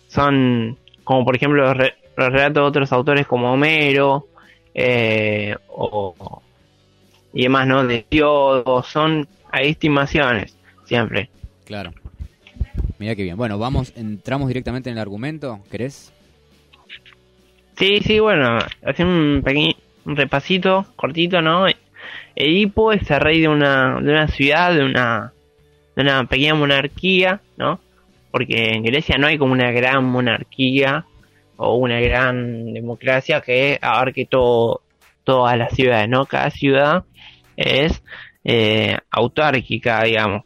son 0.07 0.77
como 1.03 1.23
por 1.25 1.35
ejemplo 1.35 1.63
los, 1.63 1.77
re- 1.77 1.95
los 2.17 2.31
relatos 2.31 2.63
de 2.63 2.67
otros 2.67 2.91
autores 2.91 3.27
como 3.27 3.51
Homero 3.53 4.27
eh, 4.73 5.55
o 5.69 6.41
y 7.33 7.43
demás, 7.43 7.67
¿no? 7.67 7.85
De 7.85 8.05
Diodo, 8.09 8.81
son 8.83 9.27
hay 9.51 9.69
estimaciones 9.69 10.57
siempre. 10.85 11.29
Claro. 11.65 11.93
Mira 12.97 13.15
qué 13.15 13.23
bien. 13.23 13.35
Bueno, 13.35 13.57
vamos, 13.57 13.91
entramos 13.97 14.47
directamente 14.47 14.89
en 14.89 14.95
el 14.95 15.01
argumento. 15.01 15.59
¿Querés? 15.69 16.13
Sí, 17.77 17.99
sí, 18.05 18.19
bueno, 18.19 18.57
hacer 18.85 19.05
un 19.05 19.41
pequeño 19.43 19.73
un 20.05 20.15
repasito 20.15 20.85
cortito, 20.95 21.41
¿no? 21.41 21.65
Edipo 22.35 22.93
es 22.93 23.09
el 23.11 23.19
rey 23.19 23.41
de 23.41 23.47
una, 23.49 23.99
de 23.99 24.11
una 24.11 24.27
ciudad, 24.29 24.73
de 24.73 24.83
una, 24.85 25.33
de 25.95 26.01
una 26.01 26.25
pequeña 26.25 26.55
monarquía, 26.55 27.41
¿no? 27.57 27.79
Porque 28.31 28.73
en 28.73 28.83
Grecia 28.83 29.17
no 29.17 29.27
hay 29.27 29.37
como 29.37 29.53
una 29.53 29.71
gran 29.71 30.03
monarquía 30.05 31.05
o 31.57 31.75
una 31.75 31.99
gran 32.01 32.73
democracia 32.73 33.41
que 33.41 33.79
abarque 33.81 34.25
todo, 34.25 34.81
todas 35.23 35.57
las 35.57 35.73
ciudades, 35.73 36.09
¿no? 36.09 36.25
Cada 36.25 36.49
ciudad 36.49 37.05
es 37.55 38.03
eh, 38.43 38.97
autárquica, 39.09 40.03
digamos. 40.03 40.43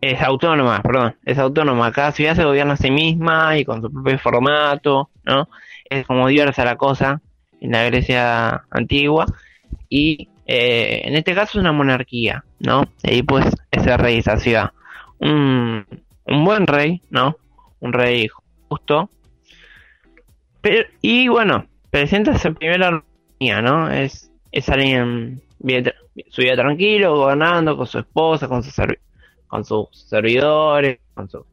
Es 0.00 0.20
autónoma, 0.20 0.82
perdón, 0.82 1.16
es 1.24 1.38
autónoma. 1.38 1.92
Cada 1.92 2.12
ciudad 2.12 2.34
se 2.34 2.44
gobierna 2.44 2.74
a 2.74 2.76
sí 2.76 2.90
misma 2.90 3.56
y 3.56 3.64
con 3.64 3.80
su 3.80 3.90
propio 3.90 4.18
formato, 4.18 5.10
¿no? 5.24 5.48
Es 5.88 6.06
como 6.06 6.28
diversa 6.28 6.64
la 6.64 6.76
cosa 6.76 7.22
en 7.60 7.72
la 7.72 7.84
Grecia 7.84 8.64
antigua. 8.70 9.26
Y 9.88 10.28
eh, 10.46 11.02
en 11.04 11.14
este 11.14 11.34
caso 11.34 11.58
es 11.58 11.62
una 11.62 11.72
monarquía, 11.72 12.44
¿no? 12.60 12.84
Y 13.02 13.22
pues 13.22 13.46
es 13.70 13.86
el 13.86 13.98
rey 13.98 14.18
esa 14.18 14.36
ciudad. 14.36 14.72
Un, 15.18 15.86
un 16.26 16.44
buen 16.44 16.66
rey, 16.66 17.02
¿no? 17.10 17.36
Un 17.80 17.92
rey 17.92 18.28
justo. 18.68 19.10
Pero, 20.60 20.86
y 21.00 21.28
bueno, 21.28 21.66
presenta 21.90 22.32
esa 22.32 22.50
primera 22.52 22.88
armonía, 22.88 23.62
¿no? 23.62 23.90
Es, 23.90 24.30
es 24.50 24.68
alguien 24.68 25.42
bien, 25.58 25.92
su 26.28 26.42
vida 26.42 26.56
tranquilo, 26.56 27.16
gobernando 27.16 27.76
con 27.76 27.86
su 27.86 27.98
esposa, 27.98 28.48
con 28.48 28.62
servi- 28.62 28.98
con 29.46 29.64
sus 29.64 29.88
servidores, 29.92 30.98
con 31.14 31.28
su, 31.28 31.44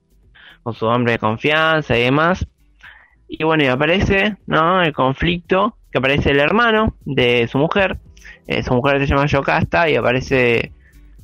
con 0.63 0.73
su 0.73 0.85
hombre 0.85 1.13
de 1.13 1.19
confianza 1.19 1.97
y 1.97 2.03
demás. 2.03 2.47
Y 3.27 3.43
bueno, 3.43 3.63
y 3.63 3.67
aparece, 3.67 4.37
¿no? 4.45 4.81
El 4.81 4.91
conflicto, 4.93 5.77
que 5.91 5.99
aparece 5.99 6.31
el 6.31 6.39
hermano 6.39 6.95
de 7.05 7.47
su 7.47 7.57
mujer. 7.57 7.97
Eh, 8.51 8.63
su 8.63 8.73
mujer 8.73 8.99
se 8.99 9.07
llama 9.07 9.27
Yocasta 9.27 9.89
y 9.89 9.95
aparece 9.95 10.71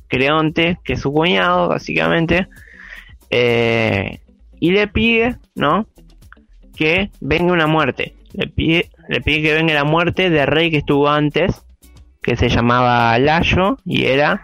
Creonte, 0.06 0.78
que 0.82 0.94
es 0.94 1.00
su 1.00 1.12
cuñado, 1.12 1.68
básicamente, 1.68 2.48
eh, 3.28 4.20
y 4.58 4.70
le 4.70 4.88
pide, 4.88 5.36
¿no? 5.54 5.86
Que 6.74 7.10
venga 7.20 7.52
una 7.52 7.66
muerte. 7.66 8.14
Le 8.32 8.46
pide, 8.46 8.90
le 9.08 9.20
pide 9.20 9.42
que 9.42 9.54
venga 9.54 9.74
la 9.74 9.84
muerte 9.84 10.30
del 10.30 10.46
rey 10.46 10.70
que 10.70 10.78
estuvo 10.78 11.08
antes, 11.08 11.64
que 12.22 12.36
se 12.36 12.48
llamaba 12.48 13.18
Layo, 13.18 13.76
y 13.84 14.06
era 14.06 14.42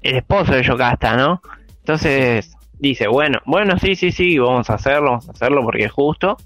el 0.00 0.16
esposo 0.16 0.52
de 0.54 0.62
Yocasta, 0.62 1.16
¿no? 1.16 1.42
Entonces 1.80 2.56
dice, 2.78 3.08
bueno, 3.08 3.40
bueno, 3.44 3.78
sí, 3.78 3.94
sí, 3.94 4.10
sí, 4.10 4.38
vamos 4.38 4.70
a 4.70 4.74
hacerlo, 4.74 5.10
vamos 5.10 5.28
a 5.28 5.32
hacerlo 5.32 5.62
porque 5.62 5.84
es 5.84 5.92
justo. 5.92 6.36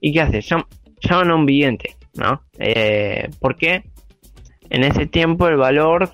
¿Y 0.00 0.12
qué 0.12 0.20
hace? 0.20 0.40
Llam- 0.40 0.66
llaman 1.00 1.30
a 1.30 1.34
un 1.34 1.46
vidente, 1.46 1.96
¿no? 2.14 2.42
Eh, 2.58 3.30
porque 3.40 3.84
en 4.70 4.84
ese 4.84 5.06
tiempo 5.06 5.48
el 5.48 5.56
valor, 5.56 6.10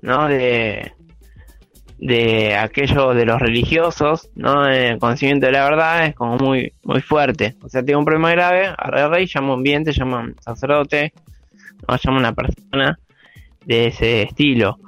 ¿no? 0.00 0.28
De, 0.28 0.92
de 1.98 2.56
aquello 2.56 3.14
de 3.14 3.24
los 3.24 3.40
religiosos, 3.40 4.28
¿no? 4.34 4.66
El 4.66 4.98
conocimiento 4.98 5.46
de 5.46 5.52
la 5.52 5.64
verdad 5.64 6.06
es 6.06 6.14
como 6.16 6.36
muy, 6.36 6.72
muy 6.82 7.00
fuerte. 7.00 7.54
O 7.62 7.68
sea, 7.68 7.84
tiene 7.84 7.98
un 7.98 8.04
problema 8.04 8.32
grave, 8.32 8.74
el 8.92 9.10
rey, 9.10 9.26
llama 9.26 9.54
un 9.54 9.62
vidente, 9.62 9.92
llama 9.92 10.18
a 10.18 10.22
un 10.22 10.36
sacerdote, 10.40 11.12
¿no? 11.88 11.96
llama 11.96 12.18
una 12.18 12.32
persona 12.32 12.98
de 13.64 13.86
ese 13.86 14.22
estilo. 14.22 14.78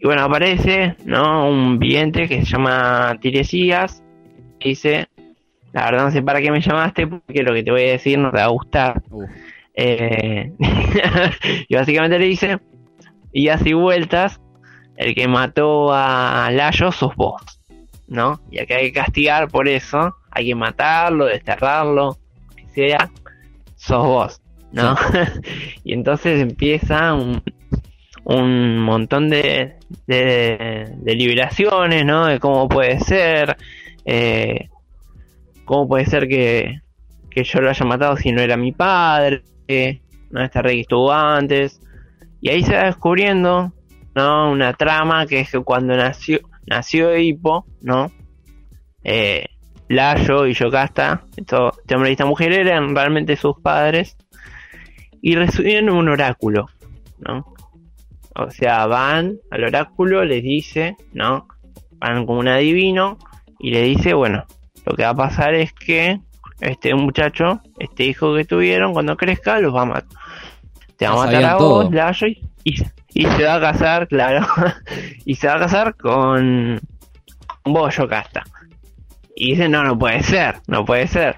Y 0.00 0.06
bueno, 0.06 0.22
aparece, 0.22 0.96
¿no? 1.04 1.48
Un 1.48 1.78
vidente 1.78 2.26
que 2.26 2.44
se 2.44 2.52
llama 2.52 3.16
Tiresias, 3.20 4.02
y 4.58 4.70
dice, 4.70 5.08
la 5.72 5.84
verdad 5.84 6.06
no 6.06 6.10
sé 6.10 6.22
para 6.22 6.40
qué 6.40 6.50
me 6.50 6.60
llamaste, 6.60 7.06
porque 7.06 7.42
lo 7.44 7.54
que 7.54 7.62
te 7.62 7.70
voy 7.70 7.82
a 7.82 7.92
decir 7.92 8.18
no 8.18 8.32
te 8.32 8.38
va 8.38 8.44
a 8.44 8.48
gustar. 8.48 9.00
Eh, 9.76 10.52
y 11.68 11.74
básicamente 11.74 12.18
le 12.18 12.24
dice, 12.24 12.58
y 13.32 13.48
así 13.48 13.74
vueltas, 13.74 14.40
el 14.96 15.14
que 15.14 15.28
mató 15.28 15.92
a 15.92 16.50
Layo 16.50 16.90
sos 16.90 17.14
vos, 17.14 17.42
¿no? 18.08 18.40
Y 18.50 18.58
acá 18.58 18.76
hay 18.76 18.86
que 18.86 19.00
castigar 19.00 19.48
por 19.48 19.68
eso, 19.68 20.16
hay 20.30 20.46
que 20.46 20.54
matarlo, 20.54 21.26
desterrarlo, 21.26 22.16
que 22.56 22.66
sea, 22.68 23.10
sos 23.76 24.06
vos, 24.06 24.42
¿no? 24.72 24.96
y 25.84 25.92
entonces 25.92 26.40
empieza 26.40 27.12
un, 27.12 27.42
un 28.24 28.78
montón 28.78 29.28
de, 29.28 29.76
de, 30.06 30.90
de 30.96 31.14
liberaciones, 31.14 32.06
¿no? 32.06 32.26
De 32.26 32.40
cómo 32.40 32.68
puede 32.68 32.98
ser, 33.00 33.58
eh, 34.06 34.70
cómo 35.66 35.86
puede 35.86 36.06
ser 36.06 36.26
que, 36.26 36.80
que 37.30 37.44
yo 37.44 37.60
lo 37.60 37.68
haya 37.68 37.84
matado 37.84 38.16
si 38.16 38.32
no 38.32 38.40
era 38.40 38.56
mi 38.56 38.72
padre, 38.72 39.42
no 40.30 40.62
rey 40.62 40.76
que 40.76 40.80
estuvo 40.80 41.12
antes. 41.12 41.80
Y 42.40 42.50
ahí 42.50 42.62
se 42.62 42.74
va 42.74 42.84
descubriendo, 42.84 43.72
¿no? 44.14 44.50
Una 44.50 44.72
trama 44.74 45.26
que 45.26 45.40
es 45.40 45.50
que 45.50 45.60
cuando 45.60 45.96
nació, 45.96 46.40
nació 46.66 47.10
Edipo, 47.10 47.66
¿no? 47.82 48.10
Eh, 49.04 49.46
Layo 49.88 50.46
y 50.46 50.54
Yocasta, 50.54 51.24
esto, 51.36 51.72
este 51.78 51.94
hombre 51.94 52.10
y 52.10 52.12
esta 52.12 52.26
mujer 52.26 52.52
eran 52.52 52.94
realmente 52.94 53.36
sus 53.36 53.60
padres. 53.60 54.16
Y 55.22 55.34
recibieron 55.34 55.90
un 55.90 56.08
oráculo, 56.08 56.66
¿no? 57.18 57.44
O 58.34 58.50
sea, 58.50 58.86
van 58.86 59.38
al 59.50 59.64
oráculo, 59.64 60.24
les 60.24 60.42
dice, 60.42 60.96
¿no? 61.12 61.48
Van 61.92 62.26
como 62.26 62.40
un 62.40 62.48
adivino 62.48 63.18
y 63.58 63.70
le 63.70 63.82
dice, 63.82 64.12
bueno, 64.12 64.44
lo 64.84 64.94
que 64.94 65.02
va 65.02 65.10
a 65.10 65.16
pasar 65.16 65.54
es 65.54 65.72
que 65.72 66.20
este 66.60 66.94
muchacho, 66.94 67.60
este 67.78 68.04
hijo 68.04 68.34
que 68.34 68.44
tuvieron, 68.44 68.92
cuando 68.92 69.16
crezca, 69.16 69.58
los 69.60 69.74
va 69.74 69.82
a 69.82 69.86
matar. 69.86 70.18
Te 70.96 71.06
va 71.06 71.12
a 71.12 71.26
matar 71.26 71.44
a 71.44 71.56
vos, 71.56 71.92
Layo, 71.92 72.26
y, 72.26 72.40
y, 73.12 73.26
se 73.26 73.44
va 73.44 73.56
a 73.56 73.60
casar, 73.60 74.08
claro, 74.08 74.46
y 75.24 75.34
se 75.34 75.46
va 75.46 75.56
a 75.56 75.58
casar 75.58 75.94
con, 75.94 76.80
con 77.62 77.72
vos, 77.72 77.96
Yocasta. 77.96 78.44
Y 79.34 79.50
dice, 79.50 79.68
no, 79.68 79.82
no 79.84 79.98
puede 79.98 80.22
ser, 80.22 80.56
no 80.66 80.84
puede 80.84 81.06
ser. 81.06 81.36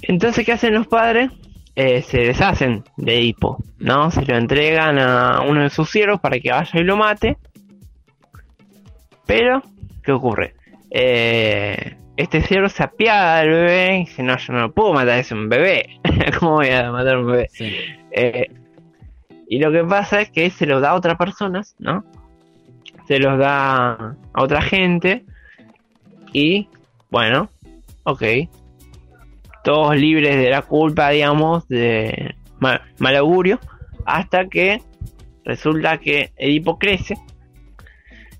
Entonces, 0.00 0.44
¿qué 0.46 0.52
hacen 0.52 0.74
los 0.74 0.86
padres? 0.86 1.30
Eh, 1.74 2.02
se 2.02 2.18
deshacen 2.18 2.84
de 2.96 3.18
Edipo, 3.18 3.62
¿no? 3.78 4.10
Se 4.10 4.24
lo 4.24 4.36
entregan 4.36 4.98
a 4.98 5.40
uno 5.40 5.62
de 5.62 5.70
sus 5.70 5.90
siervos 5.90 6.20
para 6.20 6.38
que 6.38 6.50
vaya 6.50 6.80
y 6.80 6.84
lo 6.84 6.96
mate. 6.96 7.36
Pero, 9.26 9.62
¿qué 10.02 10.12
ocurre? 10.12 10.54
Eh, 10.90 11.96
este 12.22 12.40
siervo 12.42 12.68
se 12.68 12.84
apiada 12.84 13.40
del 13.40 13.50
bebé 13.50 13.96
y 13.96 13.98
dice, 14.00 14.22
no, 14.22 14.36
yo 14.38 14.52
no 14.52 14.60
lo 14.60 14.72
puedo 14.72 14.92
matar, 14.92 15.18
es 15.18 15.32
un 15.32 15.48
bebé. 15.48 16.00
¿Cómo 16.38 16.52
voy 16.52 16.68
a 16.68 16.92
matar 16.92 17.16
a 17.16 17.18
un 17.18 17.26
bebé? 17.26 17.48
Sí. 17.50 17.74
Eh, 18.12 18.48
y 19.48 19.58
lo 19.58 19.72
que 19.72 19.82
pasa 19.82 20.20
es 20.20 20.30
que 20.30 20.48
se 20.50 20.66
los 20.66 20.80
da 20.80 20.90
a 20.90 20.94
otras 20.94 21.16
personas, 21.16 21.74
¿no? 21.80 22.04
Se 23.08 23.18
los 23.18 23.38
da 23.38 24.16
a 24.32 24.42
otra 24.42 24.62
gente. 24.62 25.24
Y, 26.32 26.68
bueno, 27.10 27.50
ok. 28.04 28.22
Todos 29.64 29.96
libres 29.96 30.36
de 30.36 30.48
la 30.48 30.62
culpa, 30.62 31.10
digamos, 31.10 31.66
de 31.66 32.36
mal, 32.60 32.82
mal 32.98 33.16
augurio. 33.16 33.58
Hasta 34.06 34.46
que 34.46 34.80
resulta 35.44 35.98
que 35.98 36.32
Edipo 36.36 36.78
crece. 36.78 37.16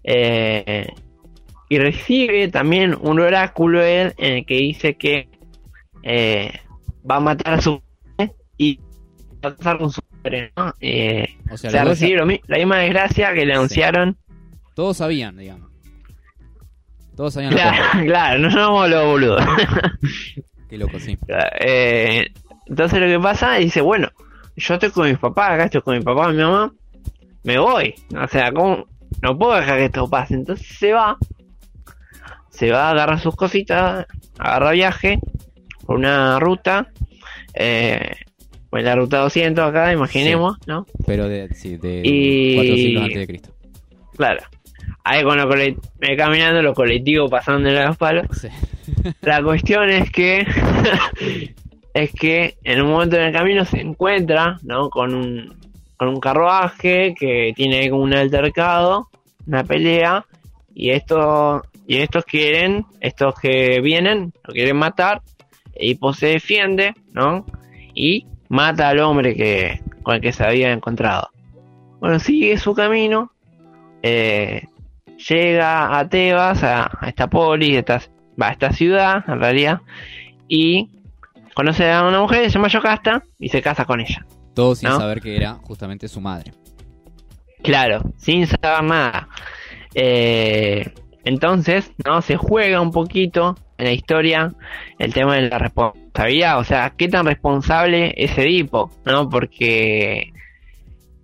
eh, 0.05 0.87
y 1.73 1.79
recibe 1.79 2.49
también 2.49 2.95
un 3.01 3.19
oráculo 3.19 3.83
él 3.83 4.13
en 4.19 4.35
el 4.35 4.45
que 4.45 4.57
dice 4.57 4.95
que 4.99 5.31
eh, 6.03 6.53
va 7.11 7.17
a 7.17 7.21
matar 7.21 7.55
a 7.55 7.61
su 7.63 7.81
y 8.59 8.79
va 9.43 9.49
a 9.49 9.57
casar 9.57 9.79
con 9.79 9.91
su 9.91 10.03
padre, 10.03 10.53
¿no? 10.55 10.75
Eh, 10.83 11.25
O 11.51 11.57
sea, 11.57 11.71
dos 11.71 11.99
recibe 11.99 12.43
la 12.47 12.59
misma 12.59 12.77
desgracia 12.77 13.33
que 13.33 13.47
le 13.47 13.55
anunciaron. 13.55 14.19
todos 14.75 14.99
sabían, 14.99 15.39
digamos. 15.39 15.71
Todos 17.17 17.33
sabían 17.33 17.55
la 17.55 17.63
Claro, 17.63 17.85
claro, 18.05 18.39
no 18.41 18.51
somos 18.51 18.91
los 18.91 19.07
boludos. 19.07 19.43
Qué 20.69 20.77
loco, 20.77 21.01
sí. 21.01 21.17
Eh, 21.59 22.27
entonces 22.67 23.01
lo 23.01 23.07
que 23.07 23.19
pasa 23.19 23.55
dice, 23.55 23.81
bueno, 23.81 24.11
yo 24.57 24.75
estoy 24.75 24.91
con 24.91 25.09
mis 25.09 25.19
papás, 25.19 25.53
acá 25.53 25.65
estoy 25.65 25.81
con 25.81 25.97
mi 25.97 26.05
papá 26.05 26.29
y 26.29 26.35
mi 26.35 26.43
mamá, 26.43 26.71
me 27.45 27.59
voy. 27.59 27.95
O 28.23 28.29
sea, 28.29 28.53
¿cómo? 28.53 28.85
no 29.23 29.39
puedo 29.39 29.55
dejar 29.55 29.79
que 29.79 29.85
esto 29.87 30.09
pase. 30.09 30.35
Entonces 30.35 30.67
se 30.67 30.93
va, 30.93 31.17
se 32.53 32.71
va 32.71 32.89
a 32.89 32.91
agarrar 32.91 33.19
sus 33.19 33.35
cositas, 33.35 34.07
agarra 34.39 34.71
viaje 34.73 35.19
por 35.85 35.97
una 35.97 36.39
ruta, 36.39 36.89
eh, 37.55 38.13
la 38.85 38.95
ruta 38.95 39.19
200 39.19 39.65
acá, 39.65 39.93
imaginemos, 39.93 40.57
¿no? 40.67 40.87
Pero 41.07 41.29
de, 41.29 41.49
sí, 41.55 41.77
de 41.77 42.03
Y- 42.05 42.55
cuatro 42.55 42.75
siglos 42.77 43.03
antes 43.05 43.19
de 43.19 43.27
Cristo. 43.27 43.51
Claro. 44.17 44.43
Ahí 45.05 45.25
con 45.25 45.37
los 45.37 45.49
caminando 46.17 46.63
los 46.63 46.75
colectivos 46.75 47.31
pasando 47.31 47.69
de 47.69 47.85
los 47.85 47.97
palos. 47.97 48.27
Sí. 48.41 48.49
La 49.23 49.43
cuestión 49.43 49.91
es 49.91 50.11
que 50.11 50.47
es 51.95 52.13
que 52.13 52.57
en 52.65 52.83
un 52.83 52.91
momento 52.91 53.17
en 53.17 53.23
el 53.25 53.33
camino 53.33 53.65
se 53.65 53.81
encuentra, 53.81 54.59
¿no? 54.63 54.91
Con 54.91 55.15
un 55.15 55.55
con 55.97 56.09
un 56.09 56.21
carruaje 56.21 57.15
que 57.19 57.53
tiene 57.55 57.89
como 57.91 58.03
un 58.03 58.15
altercado, 58.15 59.09
una 59.47 59.63
pelea 59.65 60.25
y 60.75 60.91
estos 60.91 61.63
y 61.93 61.99
estos 61.99 62.25
quieren, 62.25 62.87
estos 63.01 63.35
que 63.39 63.83
vienen, 63.83 64.33
lo 64.45 64.55
quieren 64.55 64.79
matar, 64.79 65.21
y 65.79 65.95
pues 65.97 66.17
se 66.17 66.29
defiende, 66.29 66.95
¿no? 67.13 67.45
Y 67.93 68.27
mata 68.49 68.89
al 68.89 69.01
hombre 69.01 69.37
que 69.37 69.83
con 70.03 70.15
el 70.15 70.23
que 70.23 70.33
se 70.33 70.43
había 70.43 70.73
encontrado. 70.73 71.29
Bueno, 72.01 72.19
sigue 72.19 72.57
su 72.57 72.73
camino, 72.73 73.31
eh, 74.03 74.69
llega 75.29 75.99
a 75.99 76.09
Tebas, 76.09 76.63
a, 76.63 76.91
a 76.99 77.09
esta 77.11 77.27
polis, 77.29 77.77
esta, 77.77 78.01
va 78.41 78.49
a 78.49 78.53
esta 78.53 78.73
ciudad, 78.73 79.23
en 79.29 79.39
realidad, 79.39 79.83
y 80.49 80.89
conoce 81.53 81.93
a 81.93 82.07
una 82.07 82.23
mujer, 82.23 82.45
se 82.45 82.55
llama 82.55 82.69
Yocasta, 82.69 83.23
y 83.39 83.51
se 83.51 83.61
casa 83.61 83.85
con 83.85 84.01
ella. 84.01 84.25
Todo 84.55 84.75
sin 84.75 84.89
¿No? 84.89 84.97
saber 84.97 85.21
que 85.21 85.37
era 85.37 85.57
justamente 85.57 86.09
su 86.09 86.23
madre. 86.23 86.55
Claro, 87.63 88.01
sin 88.17 88.47
saber 88.47 88.83
nada. 88.83 89.29
Eh, 89.95 90.91
entonces, 91.25 91.93
¿no? 92.05 92.23
Se 92.23 92.37
juega 92.37 92.81
un 92.81 92.91
poquito 92.91 93.57
en 93.79 93.87
la 93.87 93.93
historia 93.93 94.53
el 94.99 95.13
tema 95.15 95.37
de 95.37 95.49
la 95.49 95.59
responsabilidad. 95.59 96.59
O 96.59 96.65
sea, 96.65 96.93
qué 96.97 97.09
tan 97.09 97.27
responsable 97.27 98.15
es 98.17 98.37
Edipo, 98.39 98.91
¿no? 99.05 99.29
Porque 99.29 100.33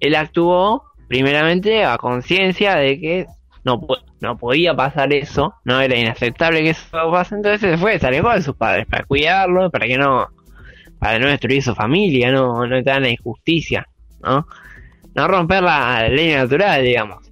él 0.01 0.15
actuó 0.15 0.85
primeramente 1.09 1.85
a 1.85 1.99
conciencia 1.99 2.77
de 2.77 3.01
que 3.01 3.27
no, 3.65 3.87
no 4.21 4.37
podía 4.37 4.75
pasar 4.75 5.13
eso, 5.13 5.55
no 5.65 5.81
era 5.81 5.97
inaceptable 5.97 6.63
que 6.63 6.71
eso 6.71 7.11
pase, 7.11 7.35
entonces 7.35 7.61
se 7.61 7.79
fue, 7.79 7.99
se 7.99 8.07
alejó 8.07 8.31
de 8.31 8.43
sus 8.43 8.55
padres 8.55 8.87
para 8.87 9.05
cuidarlo, 9.05 9.71
para 9.71 9.87
que 9.87 9.97
no, 9.97 10.29
para 10.99 11.19
no 11.19 11.29
destruir 11.29 11.63
su 11.63 11.75
familia, 11.75 12.31
no, 12.31 12.67
no 12.67 12.77
estar 12.77 12.99
en 12.99 13.05
la 13.05 13.11
injusticia, 13.11 13.87
¿no? 14.23 14.47
No 15.15 15.29
romper 15.29 15.63
la 15.63 16.09
ley 16.09 16.35
natural, 16.35 16.83
digamos. 16.83 17.31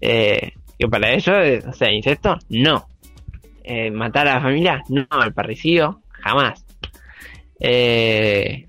Eh, 0.00 0.52
que 0.82 0.90
para 0.90 1.12
ellos, 1.12 1.28
eh, 1.42 1.62
o 1.66 1.72
sea, 1.72 1.90
incesto, 1.92 2.36
no. 2.48 2.86
Eh, 3.64 3.90
matar 3.90 4.26
a 4.28 4.34
la 4.34 4.40
familia, 4.40 4.82
no. 4.88 5.06
El 5.24 5.32
parricidio, 5.32 6.00
jamás. 6.10 6.64
Eh, 7.60 8.66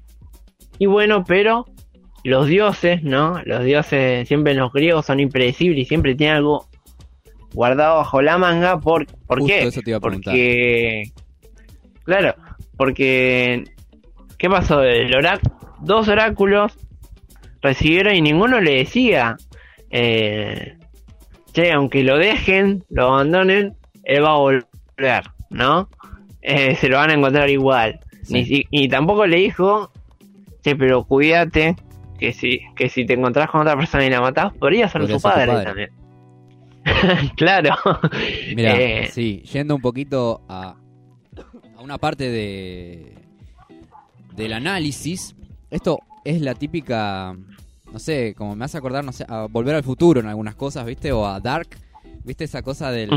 y 0.78 0.86
bueno, 0.86 1.24
pero 1.26 1.66
los 2.24 2.48
dioses, 2.48 3.04
¿no? 3.04 3.42
Los 3.46 3.64
dioses 3.64 4.28
siempre 4.28 4.54
los 4.54 4.72
griegos 4.72 5.06
son 5.06 5.20
impredecibles 5.20 5.82
y 5.82 5.86
siempre 5.86 6.16
tienen 6.16 6.38
algo 6.38 6.68
guardado 7.54 7.98
bajo 7.98 8.22
la 8.22 8.38
manga. 8.38 8.80
¿Por, 8.80 9.06
¿por 9.26 9.40
Justo 9.40 9.54
qué? 9.54 9.64
eso 9.68 9.82
te 9.82 9.90
iba 9.92 9.98
a 9.98 10.02
preguntar. 10.02 10.34
Porque, 10.34 11.04
claro, 12.04 12.36
porque, 12.78 13.64
¿qué 14.38 14.50
pasó? 14.50 14.84
El 14.84 15.12
orá- 15.14 15.40
dos 15.82 16.08
oráculos 16.08 16.78
recibieron 17.62 18.14
y 18.16 18.22
ninguno 18.22 18.60
le 18.62 18.76
decía, 18.76 19.38
eh, 19.90 20.78
che, 21.54 21.72
aunque 21.72 22.04
lo 22.04 22.18
dejen, 22.18 22.84
lo 22.90 23.14
abandonen, 23.14 23.76
él 24.04 24.24
va 24.24 24.32
a 24.32 24.38
volver, 24.38 25.24
¿no? 25.50 25.90
Eh, 26.42 26.76
se 26.76 26.90
lo 26.90 26.98
van 26.98 27.10
a 27.12 27.14
encontrar 27.14 27.50
igual. 27.50 28.00
Ni 28.30 28.66
y 28.70 28.88
tampoco 28.90 29.26
le 29.26 29.38
dijo, 29.38 29.92
che, 30.64 30.76
pero 30.76 31.04
cuídate, 31.04 31.76
que 32.20 32.34
si, 32.34 32.60
que 32.76 32.90
si 32.90 33.06
te 33.06 33.14
encontrás 33.14 33.50
con 33.50 33.62
otra 33.62 33.76
persona 33.78 34.06
y 34.06 34.10
la 34.10 34.22
matás, 34.22 34.54
podría 34.54 34.88
ser 34.90 35.02
Podría 35.02 35.16
tu 35.18 35.22
ser 35.22 35.32
tu 35.32 35.38
padre. 35.52 35.64
también. 35.64 35.90
claro. 37.38 37.76
Mira, 38.56 38.76
Eh, 38.76 39.08
sí, 39.12 39.42
yendo 39.52 39.76
un 39.76 39.82
poquito 39.82 40.42
a, 40.50 40.76
a 41.78 41.82
una 41.82 41.98
parte 41.98 42.30
de 42.30 43.14
del 44.36 44.54
análisis, 44.54 45.36
esto 45.70 46.00
es 46.26 46.42
la 46.42 46.56
típica, 46.56 47.36
no 47.94 48.00
sé, 48.00 48.34
como 48.36 48.56
me 48.56 48.66
hace 48.66 48.78
acordar, 48.78 49.06
no 49.06 49.12
sé, 49.14 49.24
a 49.30 49.46
Volver 49.50 49.76
al 49.76 49.84
Futuro 49.84 50.20
en 50.20 50.28
algunas 50.28 50.56
cosas, 50.56 50.86
¿viste? 50.86 51.12
O 51.14 51.26
a 51.26 51.40
Dark, 51.40 51.68
¿viste? 52.26 52.44
Esa 52.44 52.62
cosa 52.64 52.92
del... 52.92 53.12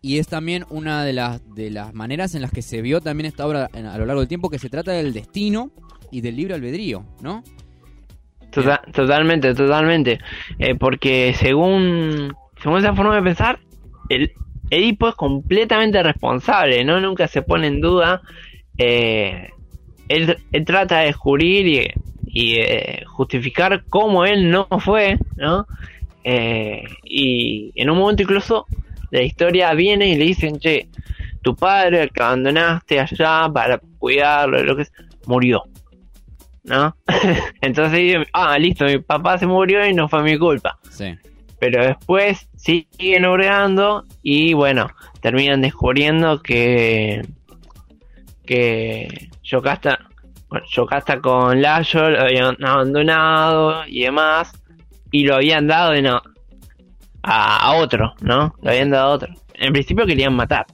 Y 0.00 0.18
es 0.18 0.26
también 0.28 0.66
una 0.68 1.02
de 1.04 1.12
las, 1.14 1.40
de 1.54 1.70
las 1.70 1.94
maneras 1.94 2.34
en 2.34 2.42
las 2.42 2.50
que 2.50 2.60
se 2.60 2.82
vio 2.82 3.00
también 3.00 3.26
esta 3.26 3.46
obra 3.46 3.70
en- 3.72 3.86
a 3.86 3.96
lo 3.96 4.04
largo 4.04 4.20
del 4.20 4.28
tiempo, 4.28 4.50
que 4.50 4.58
se 4.58 4.68
trata 4.68 4.92
del 4.92 5.12
destino 5.14 5.70
y 6.10 6.20
del 6.20 6.36
libre 6.36 6.54
albedrío, 6.54 7.04
¿no? 7.22 7.42
Tota- 8.50 8.82
totalmente, 8.92 9.54
totalmente. 9.54 10.18
Eh, 10.58 10.74
porque 10.74 11.34
según, 11.38 12.34
según 12.62 12.78
esa 12.78 12.94
forma 12.94 13.16
de 13.16 13.22
pensar, 13.22 13.60
el 14.10 14.32
Edipo 14.70 15.08
es 15.08 15.14
completamente 15.14 16.02
responsable, 16.02 16.84
¿no? 16.84 17.00
Nunca 17.00 17.26
se 17.28 17.42
pone 17.42 17.66
en 17.68 17.80
duda. 17.80 18.20
eh, 18.78 19.48
él, 20.08 20.36
él 20.52 20.64
trata 20.66 20.98
de 21.00 21.06
descubrir 21.06 21.66
y, 21.66 21.88
y, 22.34 22.56
eh, 22.56 23.04
justificar 23.06 23.84
cómo 23.88 24.26
él 24.26 24.50
no 24.50 24.66
fue, 24.80 25.18
¿no? 25.36 25.66
Eh, 26.24 26.82
y 27.04 27.72
en 27.76 27.90
un 27.90 27.98
momento 27.98 28.22
incluso 28.22 28.66
la 29.10 29.22
historia 29.22 29.72
viene 29.74 30.08
y 30.08 30.16
le 30.16 30.24
dicen, 30.24 30.58
che, 30.58 30.88
tu 31.42 31.54
padre, 31.54 32.02
el 32.02 32.10
que 32.10 32.22
abandonaste 32.22 32.98
allá 32.98 33.48
para 33.52 33.80
cuidarlo, 33.98 34.62
lo 34.62 34.76
que 34.76 34.82
es, 34.82 34.92
murió. 35.26 35.62
¿No? 36.64 36.96
Entonces 37.60 37.98
dicen, 37.98 38.26
ah, 38.32 38.58
listo, 38.58 38.86
mi 38.86 38.98
papá 38.98 39.38
se 39.38 39.46
murió 39.46 39.86
y 39.86 39.94
no 39.94 40.08
fue 40.08 40.22
mi 40.22 40.36
culpa. 40.36 40.78
Sí. 40.90 41.16
Pero 41.60 41.84
después 41.84 42.48
siguen 42.56 43.24
obregando 43.26 44.04
y 44.22 44.54
bueno, 44.54 44.88
terminan 45.20 45.60
descubriendo 45.60 46.42
que 46.42 47.22
que 48.44 49.30
Yocasta, 49.42 49.98
bueno, 50.48 50.66
Yocasta 50.70 51.20
con 51.20 51.60
Layo 51.60 52.10
lo 52.10 52.20
habían 52.22 52.56
abandonado 52.64 53.86
y 53.86 54.02
demás 54.02 54.52
y 55.10 55.24
lo 55.24 55.36
habían 55.36 55.66
dado 55.66 55.92
de 55.92 56.02
no, 56.02 56.20
a, 57.22 57.56
a 57.68 57.76
otro, 57.76 58.14
¿no? 58.20 58.54
Lo 58.62 58.70
habían 58.70 58.90
dado 58.90 59.10
a 59.10 59.14
otro. 59.14 59.34
En 59.54 59.72
principio 59.72 60.06
querían 60.06 60.34
matar, 60.34 60.66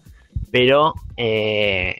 pero 0.50 0.94
eh, 1.16 1.96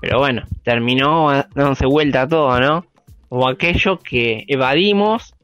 pero 0.00 0.18
bueno, 0.18 0.42
terminó 0.62 1.30
dándose 1.54 1.86
vuelta 1.86 2.22
a 2.22 2.28
todo, 2.28 2.60
¿no? 2.60 2.86
Como 3.28 3.48
aquello 3.48 3.98
que 3.98 4.44
evadimos, 4.46 5.34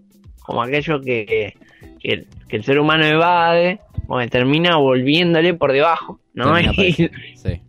como 0.42 0.62
aquello 0.62 1.00
que, 1.00 1.54
que, 2.00 2.08
el, 2.12 2.26
que 2.48 2.56
el 2.56 2.64
ser 2.64 2.78
humano 2.78 3.04
evade, 3.04 3.80
bueno, 4.06 4.28
termina 4.30 4.76
volviéndole 4.76 5.54
por 5.54 5.72
debajo, 5.72 6.20
¿no? 6.34 6.58
Y- 6.60 6.92
sí. 7.34 7.60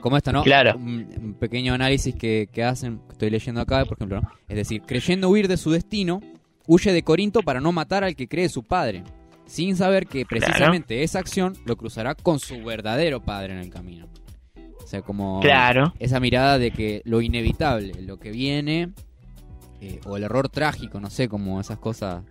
Como 0.00 0.16
esto, 0.16 0.32
¿no? 0.32 0.42
Claro. 0.42 0.76
Un, 0.76 1.06
un 1.20 1.34
pequeño 1.34 1.74
análisis 1.74 2.14
que, 2.14 2.48
que 2.52 2.62
hacen, 2.64 2.98
que 3.06 3.12
estoy 3.12 3.30
leyendo 3.30 3.60
acá, 3.60 3.84
por 3.84 3.96
ejemplo, 3.98 4.20
¿no? 4.20 4.30
Es 4.48 4.56
decir, 4.56 4.82
creyendo 4.86 5.28
huir 5.28 5.48
de 5.48 5.56
su 5.56 5.70
destino, 5.70 6.20
huye 6.66 6.92
de 6.92 7.02
Corinto 7.02 7.42
para 7.42 7.60
no 7.60 7.72
matar 7.72 8.04
al 8.04 8.14
que 8.16 8.28
cree 8.28 8.48
su 8.48 8.62
padre, 8.62 9.02
sin 9.46 9.76
saber 9.76 10.06
que 10.06 10.24
precisamente 10.26 11.02
esa 11.02 11.18
acción 11.18 11.54
lo 11.64 11.76
cruzará 11.76 12.14
con 12.14 12.38
su 12.38 12.62
verdadero 12.62 13.20
padre 13.22 13.54
en 13.54 13.60
el 13.60 13.70
camino. 13.70 14.06
O 14.82 14.86
sea, 14.86 15.02
como 15.02 15.40
Claro. 15.40 15.92
esa 15.98 16.18
mirada 16.20 16.58
de 16.58 16.70
que 16.70 17.02
lo 17.04 17.20
inevitable, 17.20 17.92
lo 18.02 18.18
que 18.18 18.30
viene, 18.30 18.92
eh, 19.80 20.00
o 20.06 20.16
el 20.16 20.24
error 20.24 20.48
trágico, 20.48 20.98
no 21.00 21.08
sé, 21.10 21.28
como 21.28 21.60
esas 21.60 21.78
cosas 21.78 22.22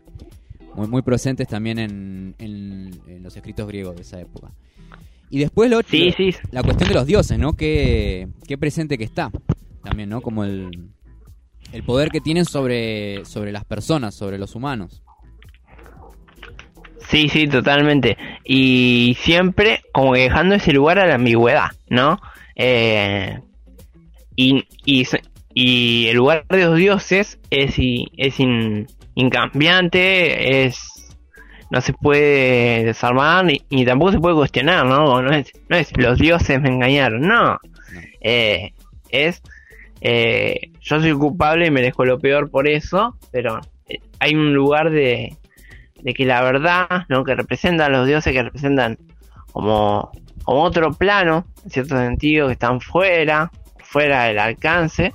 muy, 0.75 0.87
muy 0.87 1.01
presentes 1.01 1.47
también 1.47 1.79
en, 1.79 2.35
en- 2.39 2.99
en 3.07 3.23
los 3.23 3.35
escritos 3.35 3.67
griegos 3.67 3.95
de 3.95 4.01
esa 4.01 4.19
época. 4.19 4.51
Y 5.29 5.39
después 5.39 5.69
lo, 5.69 5.81
Sí, 5.81 6.13
sí. 6.15 6.33
la 6.51 6.63
cuestión 6.63 6.89
de 6.89 6.95
los 6.95 7.05
dioses, 7.05 7.37
¿no? 7.37 7.53
Qué, 7.53 8.27
qué 8.47 8.57
presente 8.57 8.97
que 8.97 9.03
está 9.03 9.29
también, 9.83 10.09
¿no? 10.09 10.21
Como 10.21 10.43
el, 10.43 10.69
el 11.73 11.83
poder 11.83 12.09
que 12.09 12.21
tienen 12.21 12.45
sobre, 12.45 13.25
sobre 13.25 13.51
las 13.51 13.65
personas, 13.65 14.15
sobre 14.15 14.37
los 14.37 14.55
humanos. 14.55 15.01
Sí, 17.09 17.29
sí, 17.29 17.47
totalmente. 17.47 18.17
Y 18.43 19.15
siempre 19.21 19.81
como 19.93 20.13
que 20.13 20.21
dejando 20.21 20.55
ese 20.55 20.73
lugar 20.73 20.99
a 20.99 21.07
la 21.07 21.15
ambigüedad, 21.15 21.69
¿no? 21.89 22.19
Eh, 22.55 23.39
y, 24.35 24.63
y, 24.85 25.05
y 25.53 26.07
el 26.07 26.17
lugar 26.17 26.45
de 26.49 26.65
los 26.65 26.75
dioses 26.77 27.39
es, 27.49 27.75
es 27.77 28.39
in- 28.39 28.87
incambiante, 29.15 30.65
es 30.65 30.96
no 31.69 31.81
se 31.81 31.93
puede 31.93 32.85
desarmar 32.85 33.45
ni, 33.45 33.61
ni 33.69 33.85
tampoco 33.85 34.11
se 34.13 34.19
puede 34.19 34.35
cuestionar, 34.35 34.85
¿no? 34.85 35.21
No 35.21 35.31
es, 35.33 35.51
no 35.69 35.77
es 35.77 35.95
los 35.97 36.17
dioses 36.19 36.61
me 36.61 36.69
engañaron, 36.69 37.21
no. 37.21 37.59
Eh, 38.21 38.73
es 39.09 39.41
eh, 40.01 40.71
yo 40.81 40.99
soy 40.99 41.13
culpable 41.13 41.65
y 41.65 41.71
merezco 41.71 42.05
lo 42.05 42.19
peor 42.19 42.49
por 42.49 42.67
eso, 42.67 43.17
pero 43.31 43.59
eh, 43.87 43.99
hay 44.19 44.35
un 44.35 44.53
lugar 44.53 44.91
de, 44.91 45.35
de 46.01 46.13
que 46.13 46.25
la 46.25 46.41
verdad, 46.41 47.05
¿no? 47.09 47.23
Que 47.23 47.35
representan 47.35 47.91
los 47.91 48.07
dioses, 48.07 48.33
que 48.33 48.43
representan 48.43 48.97
como, 49.51 50.11
como 50.43 50.63
otro 50.63 50.91
plano, 50.93 51.45
en 51.63 51.71
cierto 51.71 51.97
sentido, 51.97 52.47
que 52.47 52.53
están 52.53 52.79
fuera, 52.81 53.51
fuera 53.79 54.25
del 54.25 54.39
alcance. 54.39 55.13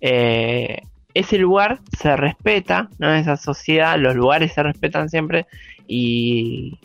eh, 0.00 0.80
ese 1.14 1.38
lugar 1.38 1.78
se 1.96 2.16
respeta, 2.16 2.88
¿no? 2.98 3.14
Esa 3.14 3.36
sociedad, 3.36 3.96
los 3.98 4.16
lugares 4.16 4.52
se 4.52 4.62
respetan 4.64 5.08
siempre 5.08 5.46
y, 5.86 6.78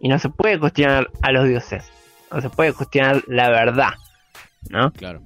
y 0.00 0.08
no 0.08 0.18
se 0.18 0.28
puede 0.28 0.58
cuestionar 0.58 1.10
a 1.22 1.32
los 1.32 1.46
dioses, 1.48 1.90
no 2.32 2.40
se 2.40 2.50
puede 2.50 2.72
cuestionar 2.72 3.22
la 3.26 3.48
verdad, 3.50 3.94
¿no? 4.70 4.92
Claro. 4.92 5.22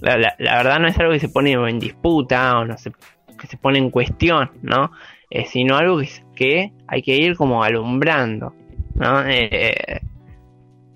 La, 0.00 0.16
la- 0.16 0.34
la 0.38 0.56
verdad 0.56 0.78
no 0.80 0.88
es 0.88 0.98
algo 0.98 1.12
que 1.12 1.20
se 1.20 1.28
pone 1.28 1.52
en 1.52 1.78
disputa 1.80 2.58
o 2.58 2.64
no 2.64 2.78
se, 2.78 2.92
que 3.40 3.46
se 3.46 3.56
pone 3.56 3.78
en 3.78 3.90
cuestión, 3.90 4.50
¿no? 4.62 4.90
Eh, 5.30 5.44
sino 5.46 5.76
algo 5.76 5.98
que, 5.98 6.08
que 6.34 6.72
hay 6.86 7.02
que 7.02 7.16
ir 7.16 7.36
como 7.36 7.62
alumbrando, 7.64 8.54
¿no? 8.94 9.22
Eh, 9.26 10.00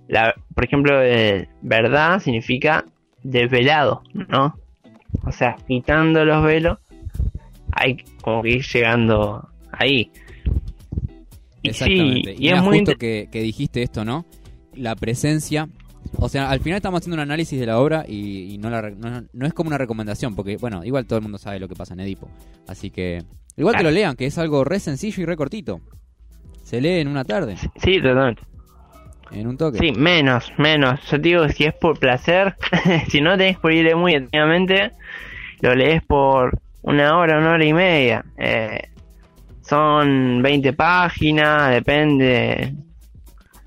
la, 0.09 0.35
por 0.55 0.65
ejemplo, 0.65 1.03
eh, 1.03 1.49
verdad 1.63 2.21
significa 2.21 2.85
desvelado, 3.23 4.03
¿no? 4.13 4.57
O 5.25 5.33
sea, 5.33 5.57
quitando 5.67 6.25
los 6.25 6.43
velos, 6.45 6.79
hay 7.73 7.97
como 8.23 8.43
que 8.43 8.51
ir 8.51 8.63
llegando 8.65 9.49
ahí. 9.73 10.11
Exactamente. 11.63 12.37
sí, 12.37 12.43
y 12.43 12.47
y 12.47 12.51
es 12.51 12.63
muy 12.63 12.79
justo 12.79 12.97
que, 12.97 13.29
que 13.31 13.41
dijiste 13.43 13.83
esto, 13.83 14.05
¿no? 14.05 14.27
La 14.75 14.95
presencia. 14.97 15.69
O 16.19 16.29
sea, 16.29 16.51
al 16.51 16.61
final 16.61 16.77
estamos 16.77 16.99
haciendo 17.01 17.15
un 17.15 17.21
análisis 17.21 17.59
de 17.61 17.67
la 17.67 17.79
obra 17.79 18.05
y, 18.07 18.53
y 18.55 18.59
no, 18.59 18.71
la 18.71 18.91
no, 18.91 19.25
no 19.33 19.47
es 19.47 19.55
como 19.55 19.69
una 19.69 19.79
recomendación, 19.79 20.35
porque, 20.35 20.57
bueno, 20.57 20.85
igual 20.85 21.07
todo 21.07 21.19
el 21.19 21.23
mundo 21.23 21.39
sabe 21.39 21.61
lo 21.61 21.69
que 21.69 21.75
pasa 21.77 21.95
en 21.95 22.01
Edipo. 22.01 22.29
Así 22.67 22.91
que, 22.91 23.23
igual 23.57 23.77
que 23.77 23.83
lo 23.85 23.91
lean, 23.91 24.17
que 24.17 24.27
es 24.27 24.37
algo 24.39 24.65
re 24.65 24.81
sencillo 24.81 25.23
y 25.23 25.27
re 25.27 25.37
cortito. 25.37 25.81
Se 26.65 26.81
lee 26.81 27.01
en 27.01 27.09
una 27.09 27.25
tarde, 27.25 27.57
Sí, 27.77 28.01
totalmente. 28.01 28.43
en 29.31 29.47
un 29.47 29.57
toque. 29.57 29.79
Sí, 29.79 29.93
menos, 29.93 30.53
menos. 30.59 31.01
Yo 31.11 31.21
te 31.21 31.29
digo 31.29 31.49
si 31.49 31.65
es 31.65 31.75
por 31.75 31.99
placer, 31.99 32.57
si 33.09 33.21
no 33.21 33.37
tenés 33.37 33.59
por 33.59 33.73
ir 33.73 33.95
muy 33.95 34.15
atentamente, 34.15 34.93
lo 35.61 35.75
lees 35.75 36.03
por 36.03 36.59
una 36.83 37.17
hora, 37.17 37.39
una 37.39 37.53
hora 37.53 37.65
y 37.65 37.73
media. 37.73 38.25
Eh, 38.39 38.89
son 39.73 40.43
20 40.43 40.75
páginas, 40.75 41.71
depende 41.71 42.75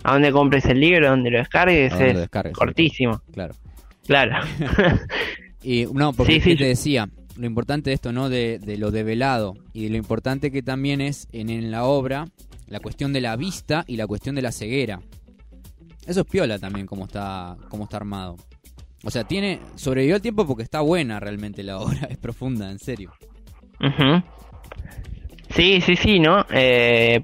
a 0.03 0.13
dónde 0.13 0.31
compres 0.31 0.63
el 0.65 0.79
libro, 0.79 1.07
a 1.07 1.09
dónde 1.09 1.31
lo 1.31 1.39
descargues, 1.39 1.89
dónde 1.89 2.07
es 2.09 2.13
lo 2.13 2.19
descargues, 2.19 2.55
cortísimo. 2.55 3.21
Claro. 3.33 3.55
Claro. 4.05 4.45
Y 5.63 5.87
no, 5.91 6.13
porque 6.13 6.33
Sí, 6.33 6.41
sí, 6.41 6.49
¿qué 6.51 6.57
te 6.57 6.65
decía, 6.65 7.09
lo 7.37 7.47
importante 7.47 7.89
de 7.89 7.95
esto, 7.95 8.11
¿no? 8.11 8.29
De, 8.29 8.59
de 8.59 8.77
lo 8.77 8.91
develado 8.91 9.55
y 9.73 9.85
de 9.85 9.89
lo 9.89 9.97
importante 9.97 10.51
que 10.51 10.61
también 10.61 11.01
es 11.01 11.27
en, 11.31 11.49
en 11.49 11.71
la 11.71 11.85
obra 11.85 12.27
la 12.67 12.79
cuestión 12.79 13.13
de 13.13 13.21
la 13.21 13.35
vista 13.35 13.83
y 13.87 13.95
la 13.97 14.05
cuestión 14.05 14.35
de 14.35 14.43
la 14.43 14.51
ceguera. 14.51 14.99
Eso 16.05 16.21
es 16.21 16.27
piola 16.27 16.59
también 16.59 16.85
como 16.85 17.05
está, 17.05 17.57
como 17.67 17.85
está 17.85 17.97
armado. 17.97 18.35
O 19.03 19.09
sea, 19.09 19.23
tiene 19.23 19.59
sobrevivió 19.73 20.17
el 20.17 20.21
tiempo 20.21 20.45
porque 20.45 20.61
está 20.61 20.81
buena 20.81 21.19
realmente 21.19 21.63
la 21.63 21.79
obra, 21.79 22.07
es 22.11 22.17
profunda, 22.17 22.69
en 22.69 22.77
serio. 22.77 23.11
Ujú. 23.79 24.23
Sí, 25.55 25.81
sí, 25.81 25.95
sí, 25.95 26.19
¿no? 26.19 26.45
Eh, 26.51 27.23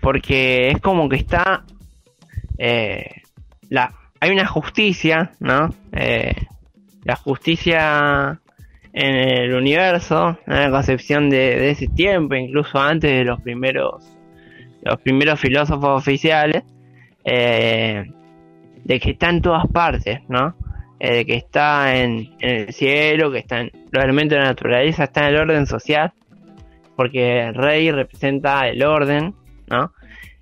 porque 0.00 0.68
es 0.70 0.80
como 0.80 1.08
que 1.08 1.16
está... 1.16 1.64
eh, 2.58 3.22
la, 3.70 3.94
hay 4.20 4.30
una 4.30 4.46
justicia, 4.46 5.32
¿no? 5.40 5.70
Eh, 5.92 6.34
la 7.04 7.16
justicia 7.16 8.40
en 8.92 9.14
el 9.16 9.54
universo, 9.54 10.38
¿no? 10.46 10.54
la 10.56 10.70
concepción 10.70 11.30
de, 11.30 11.58
de 11.58 11.70
ese 11.70 11.88
tiempo, 11.88 12.34
incluso 12.34 12.78
antes 12.78 13.10
de 13.10 13.24
los 13.24 13.40
primeros, 13.40 14.04
los 14.82 15.00
primeros 15.00 15.40
filósofos 15.40 16.00
oficiales, 16.02 16.62
eh, 17.24 18.04
de 18.84 19.00
que 19.00 19.12
está 19.12 19.30
en 19.30 19.40
todas 19.40 19.66
partes, 19.72 20.20
¿no? 20.28 20.54
Eh, 21.00 21.14
de 21.16 21.26
que 21.26 21.36
está 21.36 21.96
en, 21.96 22.34
en 22.40 22.56
el 22.68 22.72
cielo, 22.72 23.30
que 23.32 23.38
está 23.38 23.60
en 23.60 23.70
los 23.90 24.04
elementos 24.04 24.36
de 24.36 24.42
la 24.42 24.48
naturaleza, 24.50 25.04
está 25.04 25.20
en 25.28 25.34
el 25.34 25.40
orden 25.40 25.66
social, 25.66 26.12
porque 26.96 27.40
el 27.48 27.54
rey 27.54 27.90
representa 27.90 28.68
el 28.68 28.82
orden, 28.82 29.34
¿no? 29.68 29.92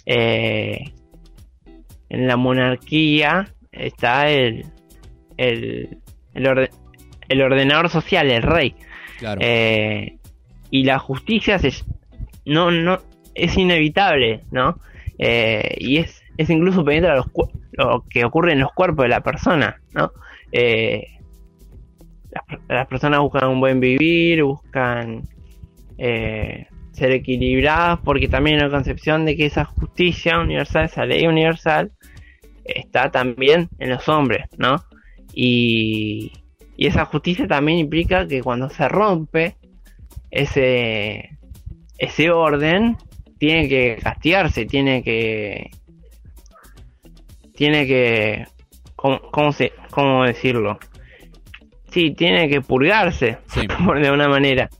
Eh, 0.07 0.93
en 2.09 2.27
la 2.27 2.37
monarquía 2.37 3.49
está 3.71 4.29
el, 4.31 4.67
el, 5.37 5.99
el, 6.35 6.47
orde- 6.47 6.71
el 7.29 7.43
ordenador 7.43 7.89
social, 7.89 8.31
el 8.31 8.43
rey. 8.43 8.75
Claro. 9.19 9.41
Eh, 9.43 10.17
y 10.71 10.85
la 10.85 10.99
justicia 10.99 11.59
se, 11.59 11.73
no, 12.45 12.71
no, 12.71 12.99
es 13.35 13.57
inevitable, 13.57 14.41
¿no? 14.51 14.81
Eh, 15.19 15.77
y 15.79 15.99
es, 15.99 16.23
es 16.37 16.51
incluso 16.51 16.85
pendiente 16.85 17.11
a 17.11 17.17
los, 17.17 17.27
lo 17.73 18.05
que 18.09 18.25
ocurre 18.25 18.53
en 18.53 18.61
los 18.61 18.73
cuerpos 18.73 19.05
de 19.05 19.09
la 19.11 19.21
persona, 19.21 19.81
¿no? 19.93 20.11
Eh, 20.53 21.07
las 22.69 22.87
personas 22.87 23.21
buscan 23.21 23.49
un 23.49 23.61
buen 23.61 23.81
vivir, 23.81 24.43
buscan 24.43 25.23
eh, 26.01 26.67
ser 26.93 27.13
equilibradas, 27.13 28.01
porque 28.03 28.27
también 28.27 28.57
hay 28.57 28.65
una 28.65 28.75
concepción 28.75 29.27
de 29.27 29.37
que 29.37 29.45
esa 29.45 29.67
justicia 29.67 30.39
universal, 30.41 30.87
esa 30.87 31.05
ley 31.05 31.27
universal, 31.27 31.93
está 32.65 33.11
también 33.11 33.69
en 33.79 33.91
los 33.91 34.09
hombres, 34.09 34.47
¿no? 34.57 34.83
Y, 35.35 36.33
y 36.77 36.87
esa 36.87 37.05
justicia 37.05 37.47
también 37.47 37.79
implica 37.79 38.27
que 38.27 38.43
cuando 38.43 38.71
se 38.71 38.89
rompe 38.89 39.57
ese, 40.31 41.39
ese 41.99 42.31
orden, 42.31 42.97
tiene 43.39 43.69
que 43.69 43.99
castigarse, 44.03 44.65
tiene 44.65 45.03
que. 45.03 45.71
Tiene 47.55 47.87
que. 47.87 48.47
¿Cómo, 48.97 49.21
cómo, 49.31 49.53
se, 49.53 49.73
cómo 49.91 50.25
decirlo? 50.25 50.79
Sí, 51.91 52.13
tiene 52.13 52.49
que 52.49 52.61
purgarse, 52.61 53.39
Sí. 53.49 53.67
por 53.85 54.01
de 54.01 54.11
una 54.11 54.29
manera, 54.29 54.71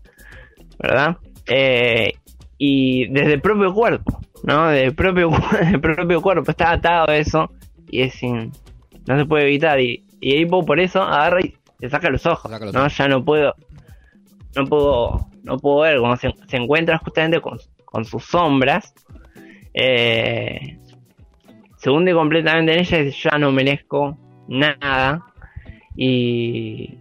¿verdad? 0.81 1.17
Eh, 1.47 2.13
y 2.59 3.07
desde 3.09 3.35
el 3.35 3.41
propio 3.41 3.73
cuerpo, 3.73 4.21
¿no? 4.45 4.69
Del 4.69 4.95
propio, 4.95 5.31
del 5.61 5.81
propio 5.81 6.21
cuerpo, 6.21 6.51
está 6.51 6.73
atado 6.73 7.09
a 7.09 7.17
eso 7.17 7.51
y 7.89 8.03
es 8.03 8.15
sin, 8.15 8.53
no 9.07 9.19
se 9.19 9.25
puede 9.27 9.45
evitar. 9.45 9.81
Y, 9.81 10.05
y 10.21 10.37
Edipo 10.37 10.65
por 10.65 10.81
eso 10.81 11.03
agarra 11.03 11.41
y 11.41 11.55
se 11.79 11.89
saca 11.89 12.11
los 12.11 12.27
ojos, 12.27 12.51
Saca 12.51 12.65
los 12.65 12.75
¿no? 12.75 12.81
ojos. 12.81 12.97
Ya 12.97 13.09
no 13.09 13.25
puedo, 13.25 13.55
no 14.57 14.67
puedo, 14.67 15.29
no 15.43 15.59
puedo 15.59 15.81
ver 15.81 15.99
cómo 15.99 16.17
se, 16.17 16.35
se 16.49 16.57
encuentra 16.57 16.99
justamente 16.99 17.41
con, 17.41 17.59
con 17.85 18.05
sus 18.05 18.25
sombras. 18.25 18.95
Eh, 19.73 20.79
se 21.77 21.91
hunde 21.91 22.13
completamente 22.13 22.73
en 22.75 22.81
ella 22.81 22.99
y 22.99 23.05
dice, 23.07 23.29
ya 23.31 23.39
no 23.39 23.53
merezco 23.53 24.19
nada. 24.49 25.25
Y, 25.97 26.99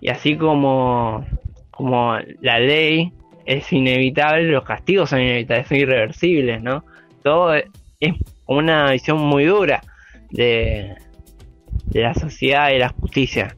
y 0.00 0.08
así 0.08 0.36
como, 0.36 1.26
como 1.76 2.16
la 2.40 2.58
ley 2.58 3.12
es 3.44 3.70
inevitable, 3.70 4.44
los 4.44 4.64
castigos 4.64 5.10
son 5.10 5.20
inevitables, 5.20 5.68
son 5.68 5.76
irreversibles, 5.76 6.62
¿no? 6.62 6.84
Todo 7.22 7.54
es 7.54 7.64
una 8.46 8.90
visión 8.92 9.18
muy 9.18 9.44
dura 9.44 9.82
de, 10.30 10.94
de 11.86 12.00
la 12.00 12.14
sociedad 12.14 12.70
y 12.70 12.78
la 12.78 12.88
justicia. 12.88 13.54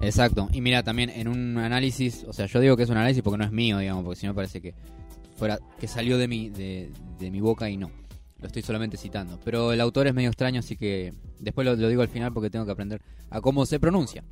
Exacto. 0.00 0.48
Y 0.52 0.62
mira, 0.62 0.82
también 0.82 1.10
en 1.10 1.28
un 1.28 1.58
análisis, 1.58 2.24
o 2.24 2.32
sea, 2.32 2.46
yo 2.46 2.58
digo 2.60 2.76
que 2.76 2.84
es 2.84 2.90
un 2.90 2.96
análisis 2.96 3.22
porque 3.22 3.38
no 3.38 3.44
es 3.44 3.52
mío, 3.52 3.78
digamos, 3.78 4.02
porque 4.02 4.18
si 4.18 4.26
no 4.26 4.34
parece 4.34 4.60
que 4.62 4.74
fuera 5.36 5.58
que 5.78 5.86
salió 5.86 6.16
de 6.16 6.28
mi 6.28 6.48
de, 6.48 6.90
de 7.18 7.30
mi 7.30 7.40
boca 7.40 7.68
y 7.68 7.76
no. 7.76 7.90
Lo 8.40 8.46
estoy 8.46 8.62
solamente 8.62 8.96
citando. 8.96 9.38
Pero 9.44 9.72
el 9.72 9.80
autor 9.80 10.06
es 10.06 10.14
medio 10.14 10.30
extraño, 10.30 10.60
así 10.60 10.76
que 10.76 11.12
después 11.38 11.66
lo, 11.66 11.76
lo 11.76 11.88
digo 11.88 12.02
al 12.02 12.08
final 12.08 12.32
porque 12.32 12.50
tengo 12.50 12.64
que 12.64 12.72
aprender 12.72 13.02
a 13.30 13.40
cómo 13.40 13.66
se 13.66 13.78
pronuncia. 13.78 14.24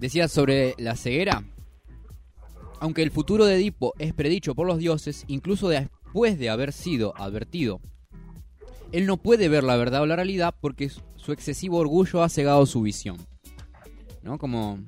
Decía 0.00 0.28
sobre 0.28 0.74
la 0.78 0.96
ceguera. 0.96 1.44
Aunque 2.80 3.02
el 3.02 3.10
futuro 3.10 3.44
de 3.44 3.56
Edipo 3.56 3.94
es 3.98 4.12
predicho 4.12 4.54
por 4.54 4.66
los 4.66 4.78
dioses, 4.78 5.24
incluso 5.28 5.68
después 5.68 6.38
de 6.38 6.50
haber 6.50 6.72
sido 6.72 7.14
advertido, 7.16 7.80
él 8.92 9.06
no 9.06 9.16
puede 9.16 9.48
ver 9.48 9.64
la 9.64 9.76
verdad 9.76 10.02
o 10.02 10.06
la 10.06 10.16
realidad 10.16 10.54
porque 10.60 10.90
su 11.16 11.32
excesivo 11.32 11.78
orgullo 11.78 12.22
ha 12.22 12.28
cegado 12.28 12.66
su 12.66 12.82
visión. 12.82 13.16
¿No? 14.22 14.38
Como 14.38 14.78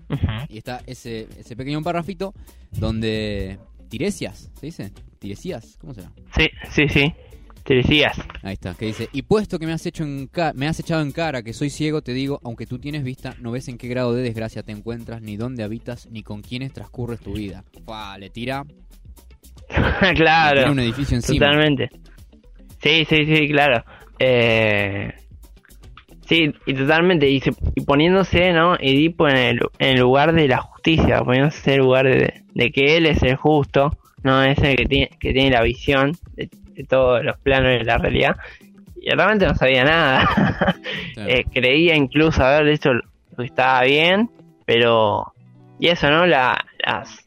y 0.49 0.57
está 0.57 0.83
ese, 0.87 1.29
ese 1.39 1.57
pequeño 1.57 1.83
parrafito 1.83 2.33
donde 2.73 3.59
Tiresias, 3.89 4.51
¿se 4.59 4.67
dice? 4.67 4.93
Tiresias, 5.19 5.77
¿cómo 5.79 5.93
se 5.93 6.03
llama? 6.03 6.15
Sí, 6.35 6.49
sí, 6.71 6.89
sí. 6.89 7.15
Te 7.67 7.75
decías. 7.75 8.17
Ahí 8.43 8.53
está, 8.55 8.75
que 8.75 8.87
dice, 8.87 9.09
y 9.13 9.23
puesto 9.23 9.59
que 9.59 9.67
me 9.67 9.73
has 9.73 9.85
hecho 9.87 10.05
en 10.05 10.29
ca- 10.29 10.53
me 10.55 10.69
has 10.69 10.79
echado 10.79 11.03
en 11.03 11.11
cara 11.11 11.43
que 11.43 11.53
soy 11.53 11.69
ciego, 11.69 12.01
te 12.01 12.13
digo, 12.13 12.41
aunque 12.45 12.65
tú 12.67 12.79
tienes 12.79 13.03
vista, 13.03 13.35
no 13.41 13.51
ves 13.51 13.67
en 13.69 13.77
qué 13.77 13.89
grado 13.89 14.15
de 14.15 14.23
desgracia 14.23 14.63
te 14.63 14.71
encuentras, 14.73 15.21
ni 15.21 15.37
dónde 15.37 15.65
habitas, 15.65 16.07
ni 16.11 16.23
con 16.23 16.43
quiénes 16.43 16.73
transcurres 16.73 17.19
tu 17.21 17.33
vida. 17.35 17.65
Fua, 17.85 18.17
le 18.19 18.31
tira, 18.31 18.65
le 20.03 20.15
claro. 20.15 20.61
tira 20.61 20.71
un 20.71 20.79
edificio 20.79 21.17
encima. 21.17 21.47
Totalmente. 21.47 21.91
Sí, 22.83 23.05
sí, 23.09 23.27
sí, 23.27 23.49
claro. 23.49 23.85
Eh, 24.21 25.13
sí, 26.29 26.53
y 26.67 26.75
totalmente. 26.75 27.29
Y, 27.29 27.41
se- 27.41 27.51
y 27.75 27.81
poniéndose, 27.83 28.53
¿no? 28.53 28.77
Edipo 28.79 29.29
en 29.29 29.37
el, 29.37 29.61
en 29.81 29.89
el 29.97 30.01
lugar 30.01 30.33
de 30.35 30.47
la 30.47 30.59
justicia, 30.59 31.19
poniéndose 31.25 31.71
en 31.73 31.81
el 31.81 31.81
lugar 31.85 32.07
de, 32.07 32.43
de 32.55 32.71
que 32.71 32.97
él 32.97 33.07
es 33.07 33.23
el 33.25 33.35
justo, 33.37 33.91
no 34.23 34.43
es 34.45 34.57
el 34.59 34.77
que 34.77 34.87
tiene, 34.87 35.11
que 35.19 35.33
tiene 35.33 35.51
la 35.51 35.63
visión 35.63 36.13
de, 36.37 36.49
de 36.77 36.85
todos 36.85 37.25
los 37.25 37.37
planos 37.39 37.71
de 37.79 37.85
la 37.85 37.99
realidad. 37.99 38.37
Y 39.01 39.11
realmente 39.11 39.47
no 39.47 39.55
sabía 39.55 39.85
nada. 39.85 40.27
Claro. 40.35 40.81
Eh, 41.29 41.45
creía 41.53 41.97
incluso 41.97 42.45
haber 42.45 42.69
hecho 42.69 42.93
lo 42.93 43.03
que 43.39 43.45
estaba 43.45 43.83
bien, 43.83 44.31
pero. 44.67 45.33
Y 45.81 45.89
eso, 45.89 46.11
¿no? 46.11 46.27
La, 46.27 46.63
las. 46.85 47.27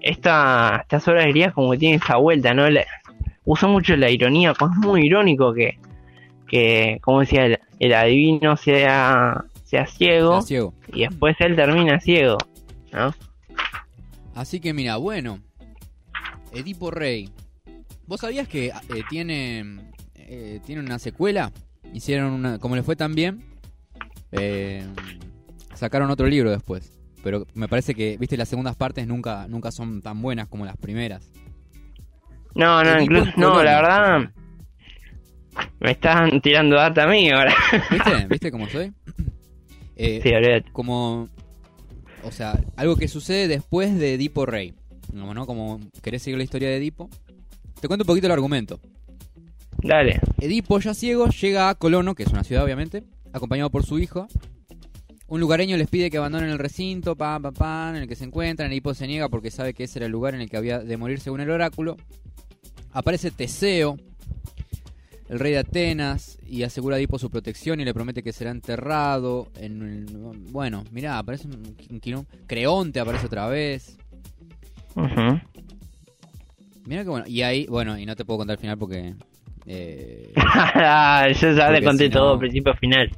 Esta, 0.00 0.80
estas 0.82 1.06
obras 1.08 1.26
griegas 1.26 1.54
como 1.54 1.70
que 1.72 1.78
tienen 1.78 2.00
esa 2.02 2.16
vuelta, 2.16 2.52
¿no? 2.54 2.68
La- 2.68 2.84
usa 3.44 3.68
mucho 3.68 3.94
la 3.96 4.10
ironía, 4.10 4.54
como 4.54 4.72
es 4.72 4.78
muy 4.78 5.06
irónico 5.06 5.52
que, 5.52 5.78
que 6.48 6.98
como 7.02 7.20
decía, 7.20 7.44
el, 7.46 7.58
el 7.78 7.92
adivino 7.94 8.56
sea, 8.56 9.44
sea 9.64 9.86
ciego 9.86 10.34
Está 10.38 10.46
ciego. 10.46 10.74
y 10.92 11.00
después 11.06 11.36
él 11.40 11.54
termina 11.56 12.00
ciego, 12.00 12.38
¿no? 12.92 13.14
Así 14.34 14.60
que 14.60 14.72
mira, 14.72 14.96
bueno, 14.96 15.40
Edipo 16.52 16.90
Rey. 16.90 17.28
¿Vos 18.06 18.20
sabías 18.20 18.48
que 18.48 18.66
eh, 18.66 18.72
tiene 19.08 19.92
eh, 20.14 20.60
tiene 20.64 20.82
una 20.82 20.98
secuela? 20.98 21.52
Hicieron 21.92 22.32
una, 22.32 22.58
como 22.58 22.76
le 22.76 22.82
fue 22.82 22.96
tan 22.96 23.14
bien, 23.14 23.44
eh, 24.32 24.84
sacaron 25.74 26.10
otro 26.10 26.26
libro 26.26 26.50
después. 26.50 26.92
Pero 27.22 27.46
me 27.54 27.68
parece 27.68 27.94
que, 27.94 28.16
viste, 28.18 28.36
las 28.36 28.48
segundas 28.48 28.76
partes 28.76 29.06
nunca 29.06 29.46
nunca 29.48 29.70
son 29.70 30.02
tan 30.02 30.20
buenas 30.20 30.48
como 30.48 30.64
las 30.64 30.76
primeras. 30.76 31.30
No, 32.54 32.84
no, 32.84 33.00
incluso, 33.00 33.32
no, 33.36 33.62
la 33.62 33.80
verdad, 33.80 34.30
me 35.80 35.90
están 35.90 36.40
tirando 36.40 36.76
data 36.76 37.04
a 37.04 37.06
mí 37.06 37.30
ahora. 37.30 37.54
¿Viste? 37.90 38.26
¿Viste 38.28 38.50
cómo 38.50 38.68
soy? 38.68 38.92
Eh, 39.96 40.20
sí, 40.22 40.70
como, 40.72 41.28
o 42.24 42.30
sea, 42.30 42.60
algo 42.76 42.96
que 42.96 43.08
sucede 43.08 43.48
después 43.48 43.96
de 43.98 44.14
Edipo 44.14 44.46
Rey. 44.46 44.74
¿no? 45.12 45.46
Como 45.46 45.80
querés 46.02 46.22
seguir 46.22 46.38
la 46.38 46.44
historia 46.44 46.68
de 46.68 46.76
Edipo. 46.76 47.08
Te 47.80 47.88
cuento 47.88 48.02
un 48.04 48.06
poquito 48.06 48.26
el 48.26 48.32
argumento. 48.32 48.80
Dale. 49.82 50.20
Edipo, 50.40 50.78
ya 50.80 50.94
ciego, 50.94 51.28
llega 51.28 51.68
a 51.68 51.74
Colono, 51.74 52.14
que 52.14 52.22
es 52.22 52.30
una 52.30 52.44
ciudad 52.44 52.64
obviamente, 52.64 53.04
acompañado 53.32 53.70
por 53.70 53.84
su 53.84 53.98
hijo. 53.98 54.26
Un 55.26 55.40
lugareño 55.40 55.76
les 55.76 55.88
pide 55.88 56.10
que 56.10 56.18
abandonen 56.18 56.50
el 56.50 56.58
recinto, 56.58 57.16
pam, 57.16 57.42
pam, 57.42 57.54
pam, 57.54 57.96
en 57.96 58.02
el 58.02 58.08
que 58.08 58.14
se 58.16 58.24
encuentran. 58.24 58.70
Edipo 58.70 58.94
se 58.94 59.06
niega 59.06 59.28
porque 59.28 59.50
sabe 59.50 59.74
que 59.74 59.84
ese 59.84 59.98
era 59.98 60.06
el 60.06 60.12
lugar 60.12 60.34
en 60.34 60.40
el 60.42 60.48
que 60.50 60.56
había 60.56 60.78
de 60.78 60.96
morir 60.96 61.20
según 61.20 61.40
el 61.40 61.50
oráculo. 61.50 61.96
Aparece 62.92 63.30
Teseo, 63.30 63.96
el 65.28 65.38
rey 65.38 65.52
de 65.52 65.58
Atenas, 65.58 66.38
y 66.46 66.62
asegura 66.62 66.96
a 66.96 66.98
Edipo 66.98 67.18
su 67.18 67.30
protección 67.30 67.80
y 67.80 67.84
le 67.84 67.92
promete 67.94 68.22
que 68.22 68.32
será 68.32 68.50
enterrado. 68.50 69.48
En 69.56 69.82
el- 69.82 70.06
bueno, 70.50 70.84
mirá, 70.92 71.18
aparece 71.18 71.48
un, 71.48 71.74
un. 71.90 72.26
Creonte 72.46 73.00
aparece 73.00 73.26
otra 73.26 73.48
vez. 73.48 73.96
Ujú. 74.94 75.40
Mira 76.86 77.02
que 77.02 77.08
bueno. 77.10 77.26
Y 77.26 77.42
ahí, 77.42 77.66
bueno, 77.66 77.98
y 77.98 78.06
no 78.06 78.14
te 78.16 78.24
puedo 78.24 78.38
contar 78.38 78.54
el 78.54 78.60
final 78.60 78.78
porque... 78.78 79.14
eh, 79.66 80.32
Yo 81.40 81.52
ya 81.52 81.70
le 81.70 81.82
conté 81.82 82.04
si 82.04 82.10
no- 82.10 82.20
todo, 82.20 82.38
principio 82.38 82.74
final. 82.74 83.10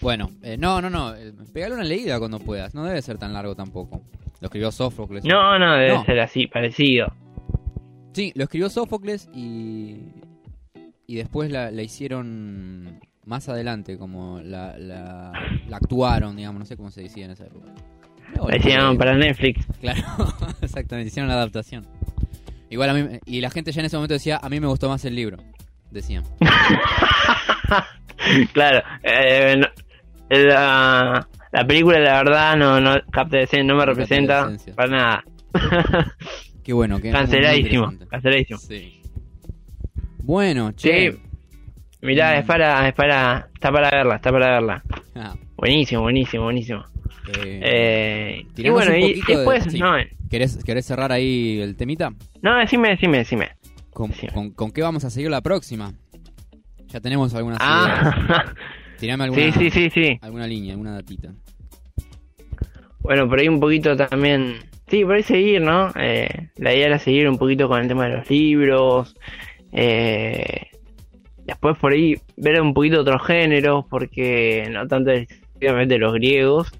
Bueno, 0.00 0.30
eh, 0.42 0.56
no, 0.58 0.80
no, 0.80 0.90
no. 0.90 1.14
eh, 1.14 1.32
Pegale 1.52 1.74
una 1.74 1.84
leída 1.84 2.18
cuando 2.18 2.38
puedas. 2.40 2.74
No 2.74 2.84
debe 2.84 3.00
ser 3.02 3.18
tan 3.18 3.32
largo 3.32 3.54
tampoco. 3.54 4.02
Lo 4.40 4.46
escribió 4.46 4.72
Sófocles. 4.72 5.24
No, 5.24 5.58
no, 5.58 5.74
debe 5.76 5.94
No. 5.94 6.04
ser 6.04 6.18
así, 6.20 6.48
parecido. 6.48 7.06
Sí, 8.12 8.32
lo 8.34 8.44
escribió 8.44 8.68
Sófocles 8.68 9.28
y. 9.32 9.98
Y 11.06 11.16
después 11.16 11.50
la, 11.50 11.70
la 11.70 11.82
hicieron 11.82 12.98
más 13.24 13.48
adelante, 13.48 13.96
como 13.98 14.40
la, 14.40 14.76
la, 14.78 15.32
la 15.68 15.76
actuaron, 15.76 16.34
digamos, 16.36 16.58
no 16.60 16.64
sé 16.66 16.76
cómo 16.76 16.90
se 16.90 17.02
decía 17.02 17.24
en 17.26 17.32
esa 17.32 17.44
época. 17.46 17.66
No, 18.36 18.48
La 18.48 18.56
hicieron 18.56 18.94
eh, 18.94 18.98
para 18.98 19.14
Netflix. 19.16 19.66
Claro, 19.80 20.02
exactamente, 20.62 21.08
hicieron 21.08 21.28
la 21.28 21.34
adaptación. 21.34 21.86
Igual 22.72 22.90
a 22.90 22.94
mí, 22.94 23.18
y 23.26 23.40
la 23.42 23.50
gente 23.50 23.70
ya 23.70 23.80
en 23.80 23.86
ese 23.86 23.96
momento 23.96 24.14
decía, 24.14 24.40
a 24.42 24.48
mí 24.48 24.58
me 24.58 24.66
gustó 24.66 24.88
más 24.88 25.04
el 25.04 25.14
libro, 25.14 25.36
decían. 25.90 26.24
claro, 28.52 28.82
eh, 29.02 29.56
no- 29.58 29.68
la, 30.30 31.28
la 31.52 31.66
película 31.66 31.98
la 31.98 32.22
verdad 32.22 32.56
no, 32.56 32.80
no 32.80 32.94
no 32.94 33.76
me 33.76 33.86
representa 33.86 34.50
para 34.74 34.90
nada. 34.90 35.24
Qué 36.64 36.72
bueno, 36.72 37.00
qué 37.00 37.10
Canceladísimo, 37.12 37.92
canceladísimo. 38.08 38.58
Sí. 38.58 39.02
Bueno, 40.22 40.72
che. 40.72 41.12
Sí, 41.12 41.18
mirá, 42.00 42.38
es 42.38 42.46
para, 42.46 42.88
es 42.88 42.94
para, 42.94 43.48
está 43.52 43.70
para 43.72 43.90
verla, 43.90 44.16
está 44.16 44.30
para 44.30 44.50
verla. 44.52 44.82
Ah, 45.16 45.34
Buenísimo, 45.56 46.02
buenísimo, 46.02 46.44
buenísimo. 46.44 46.84
eh, 47.36 47.60
Eh, 47.62 48.46
y 48.56 48.68
bueno, 48.70 48.96
y 48.96 49.20
de- 49.20 49.34
después, 49.34 49.64
sí. 49.68 49.78
no, 49.78 49.92
¿querés, 50.32 50.58
¿Querés 50.64 50.84
cerrar 50.86 51.12
ahí 51.12 51.60
el 51.60 51.76
temita? 51.76 52.10
no, 52.40 52.56
decime, 52.58 52.88
decime, 52.88 53.18
decime. 53.18 53.50
¿Con, 53.90 54.12
Sí. 54.12 54.26
con, 54.28 54.50
con 54.50 54.72
qué 54.72 54.82
vamos 54.82 55.04
a 55.04 55.10
seguir 55.10 55.30
la 55.30 55.42
próxima? 55.42 55.92
Ya 56.88 57.00
tenemos 57.00 57.32
algunas 57.34 57.58
ideas. 57.58 58.14
Ah, 58.28 58.44
Tirame 58.98 59.24
alguna, 59.24 59.42
sí, 59.42 59.52
sí, 59.52 59.70
sí, 59.70 59.90
sí. 59.90 60.18
alguna 60.22 60.46
línea, 60.46 60.72
alguna 60.72 60.92
datita. 60.92 61.32
Bueno, 63.00 63.28
por 63.28 63.38
ahí 63.40 63.48
un 63.48 63.60
poquito 63.60 63.96
también. 63.96 64.56
Sí, 64.88 65.04
por 65.04 65.14
ahí 65.16 65.22
seguir, 65.22 65.60
¿no? 65.60 65.90
Eh, 65.96 66.50
la 66.56 66.74
idea 66.74 66.86
era 66.86 66.98
seguir 66.98 67.28
un 67.28 67.36
poquito 67.38 67.68
con 67.68 67.80
el 67.80 67.88
tema 67.88 68.06
de 68.08 68.16
los 68.16 68.30
libros. 68.30 69.16
Eh, 69.72 70.66
después 71.44 71.76
por 71.78 71.92
ahí 71.92 72.16
ver 72.36 72.60
un 72.60 72.74
poquito 72.74 73.00
otros 73.00 73.26
géneros, 73.26 73.84
porque 73.90 74.68
no 74.70 74.86
tanto 74.86 75.10
exclusivamente 75.10 75.98
los 75.98 76.12
griegos, 76.14 76.70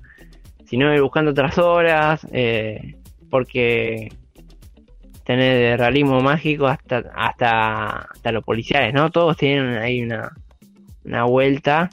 sino 0.66 0.94
ir 0.94 1.00
buscando 1.03 1.32
otras 1.32 1.59
obras, 1.59 2.26
eh, 2.32 2.96
porque 3.32 4.12
tener 5.24 5.58
de 5.58 5.76
realismo 5.78 6.20
mágico 6.20 6.66
hasta 6.66 6.98
hasta 7.14 8.02
hasta 8.02 8.30
los 8.30 8.44
policiales, 8.44 8.92
¿no? 8.92 9.10
Todos 9.10 9.38
tienen 9.38 9.78
ahí 9.78 10.02
una, 10.02 10.36
una 11.06 11.24
vuelta, 11.24 11.88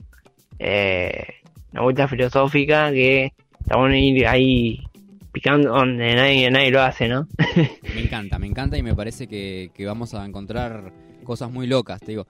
eh, 0.60 1.36
una 1.72 1.84
vuelta 1.84 2.10
filosófica 2.10 2.92
que 2.92 3.32
está 3.58 3.78
bueno 3.78 3.96
ir 3.96 4.28
ahí 4.28 4.84
picando 5.32 5.70
donde 5.70 6.14
nadie, 6.14 6.52
nadie 6.52 6.72
lo 6.72 6.82
hace, 6.82 7.08
¿no? 7.08 7.26
Me 7.96 8.02
encanta, 8.02 8.38
me 8.38 8.48
encanta 8.48 8.78
y 8.78 8.84
me 8.84 8.94
parece 8.94 9.28
que, 9.28 9.72
que 9.74 9.86
vamos 9.86 10.14
a 10.14 10.26
encontrar 10.26 10.92
cosas 11.24 11.50
muy 11.50 11.68
locas, 11.68 12.02
te 12.02 12.08
digo. 12.08 12.28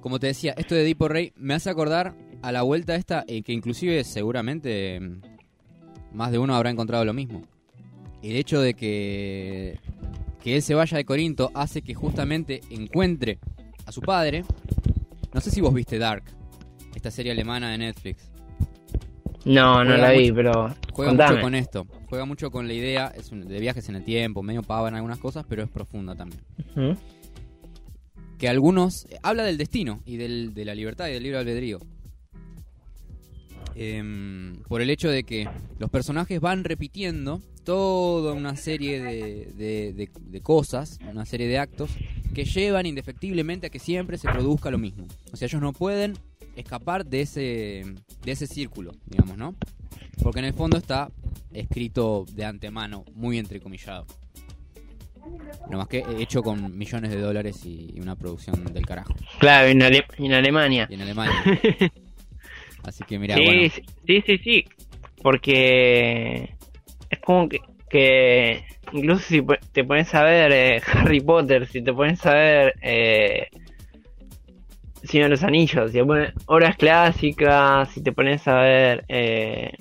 Como 0.00 0.18
te 0.18 0.28
decía, 0.28 0.54
esto 0.56 0.74
de 0.74 0.84
Dipo 0.84 1.06
Rey 1.06 1.34
me 1.36 1.52
hace 1.52 1.68
acordar 1.68 2.14
a 2.40 2.50
la 2.50 2.62
vuelta 2.62 2.94
esta, 2.94 3.24
eh, 3.28 3.42
que 3.42 3.52
inclusive 3.52 4.02
seguramente 4.04 4.98
mm, 4.98 5.20
más 6.14 6.32
de 6.32 6.38
uno 6.38 6.54
habrá 6.54 6.70
encontrado 6.70 7.04
lo 7.04 7.12
mismo. 7.12 7.42
El 8.22 8.36
hecho 8.36 8.60
de 8.60 8.74
que, 8.74 9.78
que 10.42 10.56
él 10.56 10.62
se 10.62 10.74
vaya 10.74 10.96
de 10.96 11.04
Corinto 11.04 11.50
hace 11.54 11.82
que 11.82 11.94
justamente 11.94 12.60
encuentre 12.70 13.38
a 13.86 13.92
su 13.92 14.00
padre. 14.00 14.44
No 15.34 15.40
sé 15.40 15.50
si 15.50 15.60
vos 15.60 15.74
viste 15.74 15.98
Dark, 15.98 16.24
esta 16.94 17.10
serie 17.10 17.32
alemana 17.32 17.70
de 17.70 17.78
Netflix. 17.78 18.30
No, 19.44 19.82
no 19.82 19.90
Juega 19.90 19.96
la 19.98 20.10
vi, 20.12 20.20
mucho- 20.24 20.34
pero 20.36 20.52
Juega 20.92 21.10
contame. 21.10 21.30
mucho 21.32 21.42
con 21.42 21.54
esto, 21.56 21.86
juega 22.08 22.24
mucho 22.26 22.50
con 22.52 22.68
la 22.68 22.74
idea 22.74 23.08
es 23.08 23.32
un- 23.32 23.48
de 23.48 23.58
viajes 23.58 23.88
en 23.88 23.96
el 23.96 24.04
tiempo, 24.04 24.42
medio 24.44 24.62
pava 24.62 24.88
en 24.88 24.94
algunas 24.94 25.18
cosas, 25.18 25.44
pero 25.48 25.64
es 25.64 25.68
profunda 25.68 26.14
también. 26.14 26.40
Que 28.38 28.48
algunos. 28.48 29.06
eh, 29.10 29.18
habla 29.22 29.42
del 29.44 29.56
destino 29.58 30.00
y 30.04 30.16
del- 30.16 30.54
de 30.54 30.64
la 30.64 30.74
libertad 30.76 31.08
y 31.08 31.12
del 31.12 31.22
libre 31.24 31.38
albedrío. 31.38 31.78
Em, 33.74 34.56
por 34.68 34.82
el 34.82 34.90
hecho 34.90 35.08
de 35.08 35.24
que 35.24 35.48
los 35.78 35.90
personajes 35.90 36.40
van 36.40 36.64
repitiendo 36.64 37.40
toda 37.64 38.32
una 38.34 38.56
serie 38.56 39.00
de, 39.02 39.46
de- 39.56 39.92
de- 39.92 40.10
de 40.20 40.40
cosas, 40.40 40.98
una 41.10 41.24
serie 41.24 41.46
de 41.48 41.58
actos, 41.58 41.90
que 42.34 42.44
llevan 42.44 42.86
indefectiblemente 42.86 43.66
a 43.68 43.70
que 43.70 43.78
siempre 43.78 44.18
se 44.18 44.28
produzca 44.28 44.70
lo 44.70 44.78
mismo. 44.78 45.06
O 45.32 45.36
sea, 45.36 45.46
ellos 45.46 45.60
no 45.62 45.72
pueden 45.72 46.14
escapar 46.56 47.06
de 47.06 47.22
ese, 47.22 47.84
de 48.24 48.32
ese 48.32 48.46
círculo, 48.46 48.92
digamos, 49.06 49.36
¿no? 49.38 49.54
Porque 50.22 50.40
en 50.40 50.46
el 50.46 50.54
fondo 50.54 50.76
está 50.76 51.10
escrito 51.52 52.26
de 52.32 52.44
antemano, 52.44 53.04
muy 53.14 53.38
entrecomillado. 53.38 54.06
No 55.70 55.78
más 55.78 55.86
que 55.88 56.04
hecho 56.18 56.42
con 56.42 56.76
millones 56.76 57.10
de 57.10 57.20
dólares 57.20 57.64
y, 57.64 57.92
y 57.94 58.00
una 58.00 58.16
producción 58.16 58.64
del 58.74 58.84
carajo. 58.84 59.14
Claro, 59.38 59.68
en, 59.68 59.82
Ale- 59.82 60.04
en 60.18 60.32
Alemania. 60.32 60.86
Y 60.90 60.94
en 60.94 61.02
Alemania. 61.02 61.34
Así 62.84 63.04
que 63.04 63.18
mira, 63.18 63.36
sí, 63.36 63.44
bueno. 63.44 63.70
sí, 64.06 64.22
sí, 64.26 64.38
sí. 64.38 64.64
Porque 65.22 66.48
es 67.10 67.18
como 67.20 67.48
que, 67.48 67.60
que 67.88 68.64
incluso 68.92 69.22
si 69.22 69.42
te 69.72 69.84
pones 69.84 70.12
a 70.14 70.24
ver 70.24 70.52
eh, 70.52 70.80
Harry 70.92 71.20
Potter, 71.20 71.66
si 71.66 71.82
te 71.82 71.92
pones 71.92 72.24
a 72.26 72.34
ver 72.34 72.74
eh, 72.82 73.46
Señor 75.04 75.26
de 75.26 75.30
los 75.30 75.42
Anillos, 75.42 75.90
si 75.92 75.98
te 75.98 76.04
pones 76.04 76.32
obras 76.46 76.76
clásicas, 76.76 77.90
si 77.92 78.02
te 78.02 78.12
pones 78.12 78.46
a 78.48 78.56
ver 78.60 79.04
eh, 79.08 79.72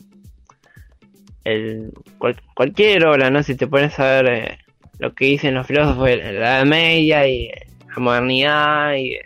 el, 1.43 1.91
cual- 2.17 2.41
cualquier 2.55 3.05
obra, 3.05 3.29
¿no? 3.29 3.41
Si 3.43 3.55
te 3.55 3.67
pones 3.67 3.97
a 3.99 4.21
ver 4.21 4.27
eh, 4.29 4.57
lo 4.99 5.13
que 5.13 5.25
dicen 5.25 5.55
los 5.55 5.65
filósofos 5.67 6.05
de 6.05 6.17
la 6.17 6.29
Edad 6.31 6.65
Media 6.65 7.27
y 7.27 7.47
la 7.49 7.97
modernidad 7.97 8.93
y 8.95 9.17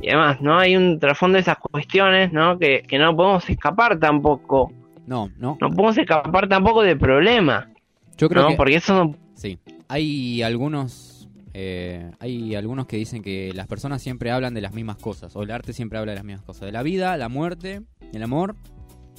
y 0.00 0.08
además, 0.08 0.40
¿no? 0.40 0.58
Hay 0.58 0.76
un 0.76 0.98
trasfondo 0.98 1.36
de 1.36 1.40
esas 1.40 1.58
cuestiones, 1.58 2.32
¿no? 2.32 2.58
Que, 2.58 2.82
que 2.82 2.98
no 2.98 3.14
podemos 3.16 3.48
escapar 3.50 3.98
tampoco. 3.98 4.72
No, 5.06 5.30
no. 5.38 5.56
No 5.60 5.70
podemos 5.70 5.98
escapar 5.98 6.48
tampoco 6.48 6.82
del 6.82 6.98
problema. 6.98 7.70
Yo 8.16 8.28
creo 8.28 8.42
¿no? 8.42 8.48
que 8.50 8.56
Porque 8.56 8.76
eso 8.76 9.04
no... 9.04 9.14
sí. 9.34 9.58
Hay 9.88 10.42
algunos 10.42 11.18
eh, 11.54 12.10
hay 12.20 12.54
algunos 12.54 12.86
que 12.86 12.98
dicen 12.98 13.22
que 13.22 13.52
las 13.54 13.66
personas 13.66 14.02
siempre 14.02 14.30
hablan 14.30 14.54
de 14.54 14.60
las 14.60 14.74
mismas 14.74 14.96
cosas 14.96 15.34
o 15.34 15.42
el 15.42 15.50
arte 15.50 15.72
siempre 15.72 15.98
habla 15.98 16.12
de 16.12 16.16
las 16.16 16.24
mismas 16.24 16.44
cosas, 16.44 16.66
de 16.66 16.72
la 16.72 16.82
vida, 16.82 17.16
la 17.16 17.28
muerte, 17.28 17.82
el 18.12 18.22
amor 18.22 18.54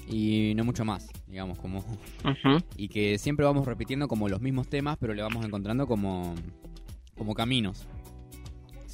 y 0.08 0.54
no 0.56 0.64
mucho 0.64 0.86
más, 0.86 1.10
digamos, 1.28 1.58
como 1.60 1.84
y 2.78 2.88
que 2.88 3.18
siempre 3.18 3.46
vamos 3.46 3.66
repitiendo 3.66 4.08
como 4.08 4.30
los 4.30 4.42
mismos 4.42 4.70
temas, 4.70 4.98
pero 4.98 5.14
le 5.14 5.22
vamos 5.22 5.44
encontrando 5.46 5.88
como 5.88 6.36
como 7.18 7.34
caminos. 7.34 7.88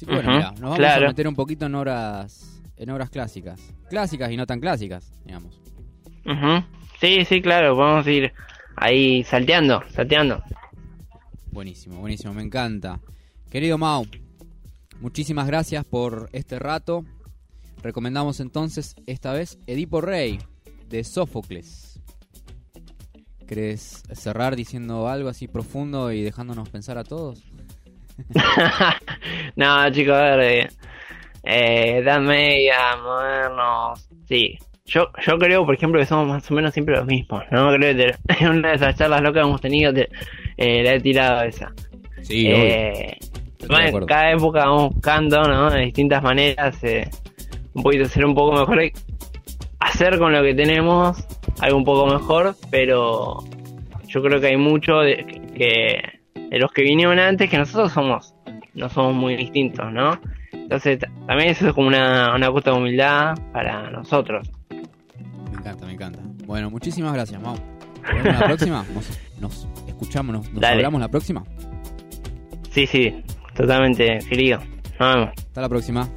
Que 0.04 0.12
bueno, 0.12 0.30
mirá, 0.30 0.50
nos 0.52 0.60
vamos 0.60 0.78
claro. 0.78 1.06
a 1.06 1.08
meter 1.08 1.28
un 1.28 1.34
poquito 1.34 1.66
en 1.66 1.74
obras 1.74 2.60
en 2.76 2.90
obras 2.90 3.08
clásicas, 3.10 3.60
clásicas 3.88 4.30
y 4.30 4.36
no 4.36 4.46
tan 4.46 4.60
clásicas, 4.60 5.10
digamos. 5.24 5.58
Sí, 7.00 7.24
sí, 7.24 7.40
claro, 7.40 7.76
vamos 7.76 8.06
a 8.06 8.10
ir 8.10 8.32
ahí 8.76 9.24
salteando, 9.24 9.82
salteando. 9.90 10.42
Buenísimo, 11.50 12.00
buenísimo, 12.00 12.34
me 12.34 12.42
encanta. 12.42 13.00
Querido 13.50 13.78
Mau, 13.78 14.06
muchísimas 15.00 15.46
gracias 15.46 15.84
por 15.84 16.28
este 16.32 16.58
rato. 16.58 17.04
Recomendamos 17.82 18.40
entonces 18.40 18.96
esta 19.06 19.32
vez 19.32 19.58
Edipo 19.66 20.00
Rey 20.00 20.38
de 20.88 21.04
Sófocles. 21.04 22.00
¿Querés 23.46 24.02
cerrar 24.12 24.56
diciendo 24.56 25.08
algo 25.08 25.28
así 25.28 25.46
profundo 25.46 26.10
y 26.12 26.22
dejándonos 26.22 26.68
pensar 26.68 26.98
a 26.98 27.04
todos? 27.04 27.44
no, 29.56 29.90
chicos, 29.90 30.14
a 30.14 30.36
ver, 30.36 30.40
eh, 30.40 30.68
eh, 31.44 31.98
Edad 31.98 32.20
Media, 32.20 32.96
modernos, 33.02 34.08
sí. 34.28 34.58
Yo, 34.86 35.08
yo 35.26 35.38
creo, 35.38 35.66
por 35.66 35.74
ejemplo, 35.74 35.98
que 36.00 36.06
somos 36.06 36.28
más 36.28 36.50
o 36.50 36.54
menos 36.54 36.72
siempre 36.72 36.96
los 36.96 37.06
mismos, 37.06 37.42
¿no? 37.50 37.72
Creo 37.72 37.94
que 37.96 38.12
te- 38.28 38.44
en 38.44 38.50
una 38.50 38.68
de 38.70 38.76
esas 38.76 38.94
charlas 38.96 39.20
locas 39.20 39.42
que 39.42 39.48
hemos 39.48 39.60
tenido, 39.60 39.92
te, 39.92 40.08
eh, 40.56 40.82
la 40.82 40.94
he 40.94 41.00
tirado 41.00 41.42
esa. 41.42 41.72
Sí, 42.22 42.46
Eh, 42.48 43.16
bueno, 43.68 44.06
cada 44.06 44.30
época 44.32 44.64
vamos 44.66 44.94
buscando, 44.94 45.42
¿no? 45.42 45.70
De 45.70 45.80
distintas 45.80 46.22
maneras, 46.22 46.82
eh, 46.84 47.08
un 47.74 47.82
poquito 47.82 48.04
ser 48.06 48.24
un 48.24 48.34
poco 48.34 48.52
mejor, 48.52 48.92
hacer 49.80 50.18
con 50.18 50.32
lo 50.32 50.42
que 50.42 50.54
tenemos 50.54 51.18
algo 51.60 51.78
un 51.78 51.84
poco 51.84 52.06
mejor, 52.06 52.54
pero 52.70 53.38
yo 54.06 54.22
creo 54.22 54.40
que 54.40 54.46
hay 54.48 54.56
mucho 54.56 54.98
de, 55.00 55.24
que, 55.56 56.00
de 56.50 56.58
los 56.58 56.70
que 56.72 56.82
vinieron 56.82 57.18
antes 57.18 57.50
que 57.50 57.58
nosotros 57.58 57.92
somos, 57.92 58.34
no 58.74 58.88
somos 58.88 59.14
muy 59.14 59.36
distintos, 59.36 59.92
¿no? 59.92 60.20
Entonces 60.52 60.98
también 61.26 61.50
eso 61.50 61.68
es 61.68 61.74
como 61.74 61.88
una, 61.88 62.34
una 62.34 62.50
cuota 62.50 62.72
de 62.72 62.78
humildad 62.78 63.34
para 63.52 63.90
nosotros. 63.90 64.50
Me 64.70 65.58
encanta, 65.58 65.86
me 65.86 65.92
encanta. 65.92 66.18
Bueno, 66.46 66.70
muchísimas 66.70 67.12
gracias, 67.12 67.40
Mau. 67.40 67.56
Nos 67.56 68.22
vemos 68.22 68.40
la 68.40 68.46
próxima. 68.46 68.84
Nos, 68.94 69.10
nos 69.40 69.88
escuchamos, 69.88 70.36
nos, 70.36 70.52
nos 70.52 70.64
hablamos 70.64 71.00
la 71.00 71.08
próxima. 71.08 71.44
Sí, 72.70 72.86
sí, 72.86 73.22
totalmente, 73.54 74.18
querido. 74.28 74.60
Nos 74.98 75.14
vemos. 75.14 75.30
Hasta 75.36 75.60
la 75.60 75.68
próxima. 75.68 76.08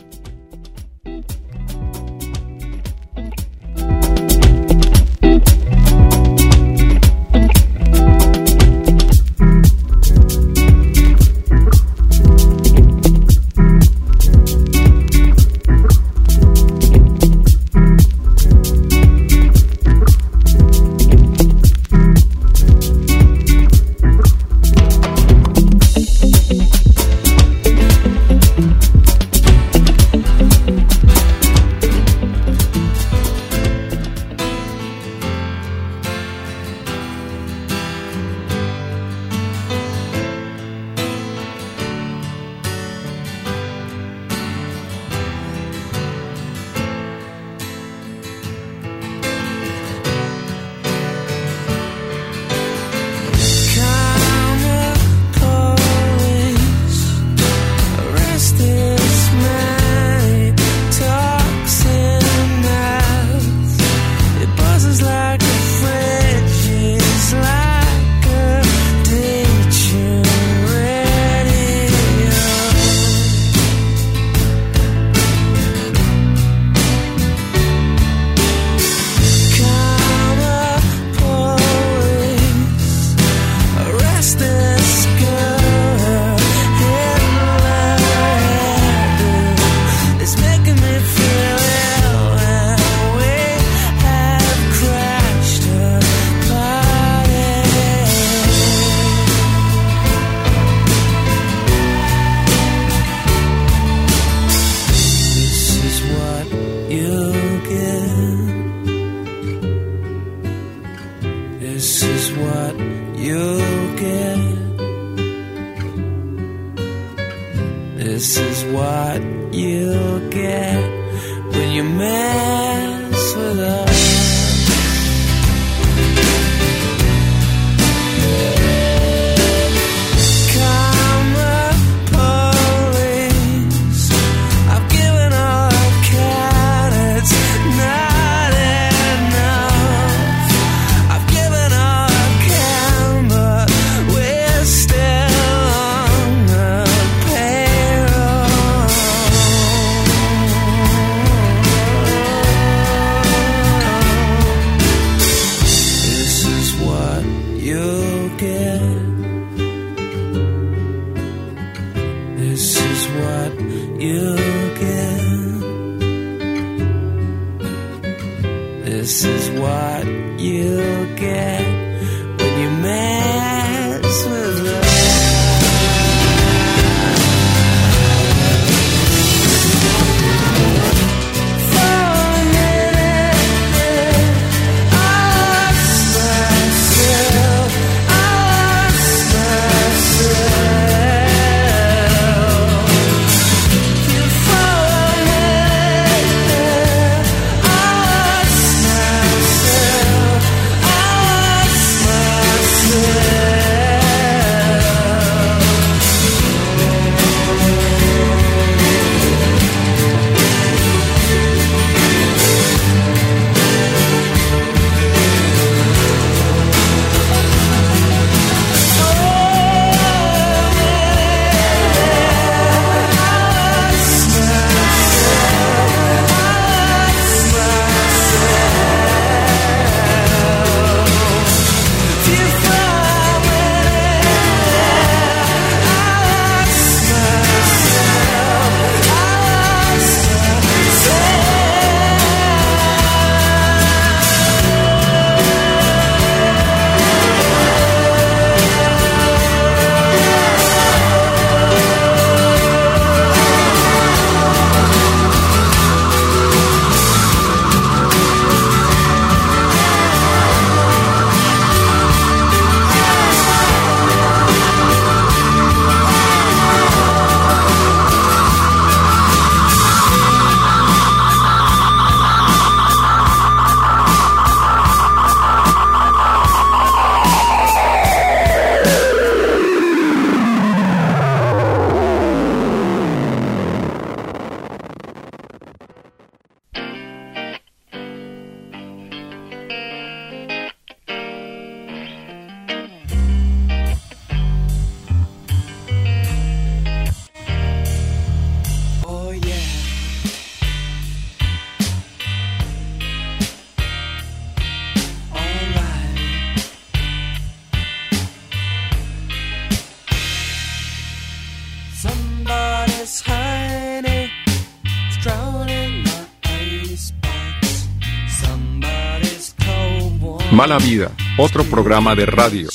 Mala 320.60 320.78
Vida, 320.78 321.10
otro 321.38 321.64
programa 321.64 322.14
de 322.16 322.26
radio. 322.26 322.68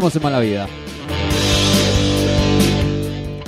Seguimos, 0.00 0.16
en 0.16 0.22
mala 0.22 0.40
vida. 0.40 0.66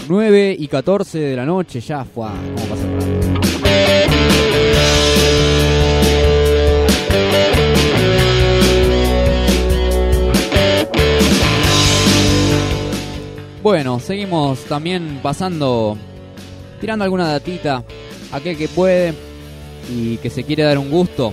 9 0.06 0.56
y 0.58 0.68
14 0.68 1.18
de 1.18 1.36
la 1.36 1.46
noche, 1.46 1.80
ya 1.80 2.04
fue. 2.04 2.26
¿Cómo 2.26 2.66
pasa? 2.66 2.86
Bueno, 13.62 13.98
seguimos 13.98 14.58
también 14.64 15.20
pasando, 15.22 15.96
tirando 16.82 17.04
alguna 17.04 17.28
datita. 17.28 17.82
Aquel 18.30 18.58
que 18.58 18.68
puede 18.68 19.14
y 19.90 20.18
que 20.18 20.28
se 20.28 20.44
quiere 20.44 20.64
dar 20.64 20.76
un 20.76 20.90
gusto. 20.90 21.32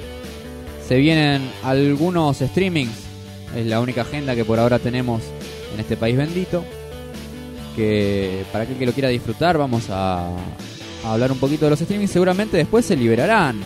Se 0.88 0.96
vienen 0.96 1.42
algunos 1.62 2.38
streamings. 2.38 3.09
Es 3.56 3.66
la 3.66 3.80
única 3.80 4.02
agenda 4.02 4.36
que 4.36 4.46
por 4.46 4.60
ahora 4.60 4.80
tenemos 4.80 5.22
en 5.74 5.80
este 5.80 5.98
país 5.98 6.18
bendito. 6.18 6.64
Que 7.76 8.44
para 8.52 8.64
aquel 8.64 8.78
que 8.78 8.86
lo 8.86 8.92
quiera 8.92 9.10
disfrutar, 9.10 9.58
vamos 9.58 9.86
a, 9.90 10.30
hablar 11.06 11.32
un 11.32 11.40
poquito 11.40 11.66
de 11.66 11.72
los 11.72 11.80
streamings. 11.80 12.12
Seguramente 12.12 12.58
después 12.58 12.86
se 12.86 12.96
liberarán 12.96 13.62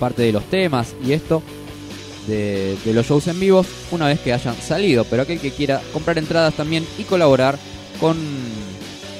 parte 0.00 0.22
de 0.22 0.32
los 0.32 0.44
temas 0.44 0.94
y 1.04 1.12
esto 1.12 1.42
de, 2.26 2.76
de 2.84 2.92
los 2.92 3.06
shows 3.06 3.28
en 3.28 3.40
vivos 3.40 3.66
una 3.90 4.08
vez 4.08 4.20
que 4.20 4.32
hayan 4.32 4.56
salido. 4.56 5.04
Pero 5.04 5.22
aquel 5.22 5.40
que 5.40 5.50
quiera 5.50 5.80
comprar 5.92 6.18
entradas 6.18 6.54
también 6.54 6.84
y 6.98 7.04
colaborar 7.04 7.56
con 8.00 8.16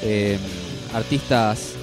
eh, 0.02 0.38
artistas 0.94 1.74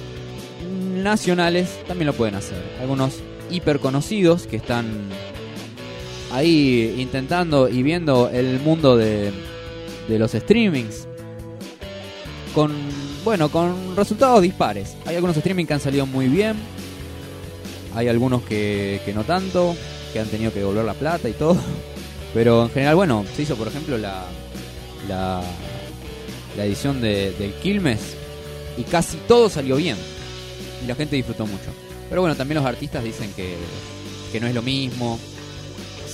nacionales 0.94 1.78
también 1.86 2.06
lo 2.06 2.12
pueden 2.12 2.34
hacer. 2.34 2.62
Algunos 2.80 3.16
hiper 3.50 3.80
conocidos 3.80 4.46
que 4.46 4.56
están 4.56 5.08
ahí 6.34 6.96
intentando 6.98 7.68
y 7.68 7.82
viendo 7.84 8.28
el 8.28 8.58
mundo 8.60 8.96
de, 8.96 9.32
los 10.08 10.32
streamings 10.32 11.06
con 12.54 12.72
bueno 13.24 13.48
con 13.48 13.96
resultados 13.96 14.42
dispares. 14.42 14.96
Hay 15.06 15.14
algunos 15.14 15.36
streamings 15.36 15.68
que 15.68 15.74
han 15.74 15.80
salido 15.80 16.06
muy 16.06 16.26
bien, 16.26 16.56
hay 17.94 18.08
algunos 18.08 18.42
que, 18.42 19.00
que 19.04 19.14
no 19.14 19.24
tanto, 19.24 19.76
que 20.12 20.20
han 20.20 20.26
tenido 20.26 20.52
que 20.52 20.58
devolver 20.58 20.84
la 20.84 20.94
plata 20.94 21.28
y 21.28 21.32
todo. 21.32 21.56
Pero 22.34 22.64
en 22.64 22.70
general, 22.70 22.96
bueno, 22.96 23.24
se 23.36 23.42
hizo 23.42 23.54
por 23.54 23.68
ejemplo 23.68 23.96
la, 23.96 24.24
la, 25.08 25.40
la 26.56 26.64
edición 26.64 27.00
de, 27.00 27.30
del 27.32 27.52
Quilmes 27.54 28.00
y 28.76 28.82
casi 28.82 29.16
todo 29.28 29.48
salió 29.48 29.76
bien. 29.76 29.96
Y 30.82 30.88
la 30.88 30.96
gente 30.96 31.14
disfrutó 31.14 31.46
mucho. 31.46 31.70
Pero 32.08 32.20
bueno, 32.20 32.36
también 32.36 32.56
los 32.60 32.66
artistas 32.66 33.04
dicen 33.04 33.32
que, 33.34 33.54
que 34.32 34.40
no 34.40 34.48
es 34.48 34.54
lo 34.54 34.62
mismo 34.62 35.18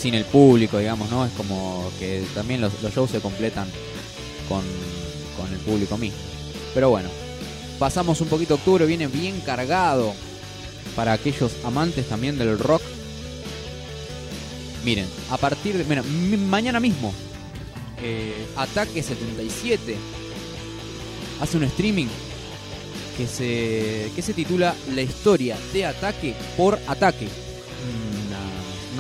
sin 0.01 0.15
el 0.15 0.25
público, 0.25 0.79
digamos, 0.79 1.11
¿no? 1.11 1.25
Es 1.25 1.33
como 1.33 1.91
que 1.99 2.25
también 2.35 2.61
los, 2.61 2.73
shows 2.95 3.11
se 3.11 3.21
completan 3.21 3.69
con, 4.49 4.63
con 5.37 5.53
el 5.53 5.59
público 5.61 5.97
mismo. 5.99 6.19
Pero 6.75 6.91
bueno, 6.91 7.09
pasamos 7.79 8.21
un 8.21 8.29
poquito 8.29 8.55
octubre, 8.55 8.87
viene 8.87 9.07
bien 9.07 9.41
cargado 9.41 10.13
para 10.97 11.13
aquellos 11.13 11.53
amantes 11.65 12.09
también 12.09 12.39
del 12.39 12.59
rock. 12.59 12.83
Miren, 14.85 15.07
a 15.31 15.37
partir 15.37 15.77
de. 15.77 15.85
Mira, 15.85 16.03
mi- 16.03 16.37
mañana 16.39 16.81
mismo, 16.81 17.13
eh, 18.03 18.47
Ataque 18.57 19.03
77 19.03 19.97
hace 21.41 21.57
un 21.57 21.65
streaming 21.65 22.07
que 23.17 23.27
se, 23.27 24.11
que 24.17 24.23
se 24.23 24.33
titula 24.33 24.75
La 24.95 25.03
historia 25.03 25.57
de 25.73 25.85
Ataque 25.87 26.35
por 26.57 26.79
Ataque. 26.87 27.29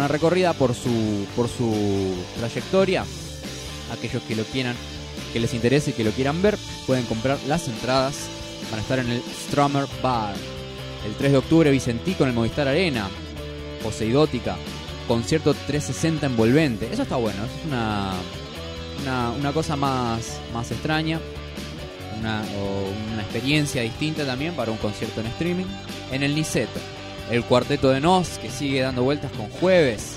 Una, 0.01 0.09
recorrida 0.09 0.55
por 0.55 0.74
su, 0.74 1.26
por 1.36 1.46
su 1.46 2.14
trayectoria. 2.38 3.05
Aquellos 3.92 4.22
que 4.22 4.34
lo 4.34 4.44
quieran, 4.44 4.74
que 5.34 5.40
les 5.40 5.53
interese 5.53 5.90
y 5.90 5.92
que 5.92 6.05
lo 6.05 6.11
quieran 6.12 6.40
ver, 6.40 6.57
pueden 6.86 7.05
comprar 7.05 7.38
las 7.46 7.68
entradas. 7.68 8.14
Van 8.70 8.78
a 8.78 8.82
estar 8.82 8.98
en 8.98 9.11
el 9.11 9.22
Strummer 9.22 9.84
Bar. 10.03 10.34
El 11.07 11.14
3 11.16 11.32
de 11.32 11.38
octubre, 11.38 11.70
Vicentico 11.70 12.22
en 12.22 12.30
el 12.30 12.34
Movistar 12.34 12.66
Arena. 12.66 13.11
Poseidótica. 13.82 14.57
Concierto 15.07 15.53
360 15.53 16.24
envolvente. 16.24 16.88
Eso 16.90 17.03
está 17.03 17.16
bueno. 17.16 17.44
eso 17.44 17.55
es 17.59 17.66
una, 17.66 18.12
una, 19.03 19.30
una 19.32 19.53
cosa 19.53 19.76
más, 19.76 20.40
más 20.55 20.70
extraña. 20.70 21.20
Una, 22.18 22.42
una 23.12 23.20
experiencia 23.20 23.82
distinta 23.82 24.24
también 24.24 24.55
para 24.55 24.72
un 24.72 24.78
concierto 24.78 25.20
en 25.20 25.26
streaming. 25.26 25.66
En 26.11 26.22
el 26.22 26.34
Niceto. 26.34 26.80
El 27.31 27.45
cuarteto 27.45 27.91
de 27.91 28.01
Nos, 28.01 28.39
que 28.39 28.51
sigue 28.51 28.81
dando 28.81 29.05
vueltas 29.05 29.31
con 29.33 29.49
jueves. 29.49 30.16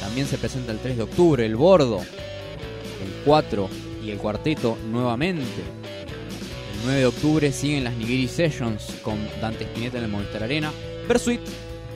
También 0.00 0.26
se 0.26 0.38
presenta 0.38 0.72
el 0.72 0.78
3 0.78 0.96
de 0.96 1.02
octubre. 1.02 1.44
El 1.44 1.56
Bordo. 1.56 1.98
El 1.98 3.22
4 3.26 3.68
y 4.02 4.10
el 4.10 4.18
cuarteto 4.18 4.78
nuevamente. 4.90 5.42
El 5.42 6.84
9 6.84 7.00
de 7.00 7.06
octubre 7.06 7.52
siguen 7.52 7.84
las 7.84 7.94
Nigiri 7.94 8.28
Sessions 8.28 8.96
con 9.02 9.18
Dante 9.42 9.64
Spinetta 9.64 9.98
en 9.98 10.04
el 10.04 10.10
Movistar 10.10 10.42
Arena. 10.42 10.72
Bersuit 11.06 11.40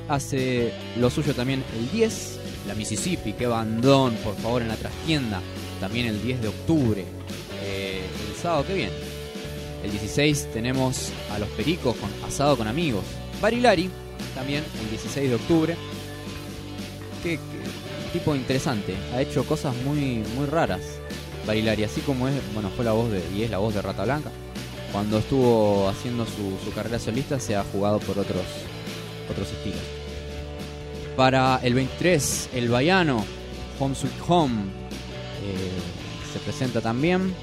hace 0.08 0.72
lo 0.98 1.08
suyo 1.08 1.34
también 1.34 1.64
el 1.78 1.90
10. 1.90 2.40
La 2.68 2.74
Mississippi, 2.74 3.32
qué 3.32 3.46
bandón, 3.46 4.14
por 4.16 4.36
favor, 4.36 4.60
en 4.60 4.68
la 4.68 4.76
trastienda. 4.76 5.40
También 5.80 6.06
el 6.06 6.22
10 6.22 6.42
de 6.42 6.48
octubre. 6.48 7.04
Eh, 7.64 8.02
el 8.28 8.36
sábado 8.36 8.66
que 8.66 8.74
viene. 8.74 8.92
El 9.82 9.90
16 9.92 10.48
tenemos 10.52 11.10
a 11.34 11.38
los 11.38 11.48
Pericos 11.50 11.96
con 11.96 12.10
Asado 12.28 12.58
con 12.58 12.68
Amigos. 12.68 13.04
Barilari, 13.40 13.90
también 14.34 14.64
el 14.80 14.90
16 14.90 15.28
de 15.28 15.34
octubre. 15.34 15.76
Qué, 17.22 17.38
tipo 18.12 18.34
interesante. 18.34 18.94
Ha 19.14 19.22
hecho 19.22 19.44
cosas 19.44 19.74
muy, 19.84 20.22
muy 20.36 20.46
raras. 20.46 20.82
Barilari, 21.46 21.84
así 21.84 22.00
como 22.02 22.28
es, 22.28 22.34
bueno, 22.54 22.70
fue 22.70 22.84
la 22.84 22.92
voz 22.92 23.10
de, 23.10 23.22
y 23.34 23.42
es 23.42 23.50
la 23.50 23.58
voz 23.58 23.74
de 23.74 23.82
Rata 23.82 24.04
Blanca. 24.04 24.30
Cuando 24.92 25.18
estuvo 25.18 25.88
haciendo 25.88 26.26
su, 26.26 26.58
su 26.64 26.72
carrera 26.74 26.98
solista 26.98 27.40
se 27.40 27.56
ha 27.56 27.64
jugado 27.64 27.98
por 27.98 28.18
otros, 28.18 28.44
otros 29.30 29.50
estilos. 29.50 29.80
Para 31.16 31.60
el 31.62 31.74
23, 31.74 32.50
el 32.54 32.68
Baiano, 32.68 33.24
Home 33.78 33.94
Sweet 33.94 34.14
Home, 34.28 34.62
eh, 35.42 36.32
se 36.32 36.38
presenta 36.40 36.80
también. 36.80 37.34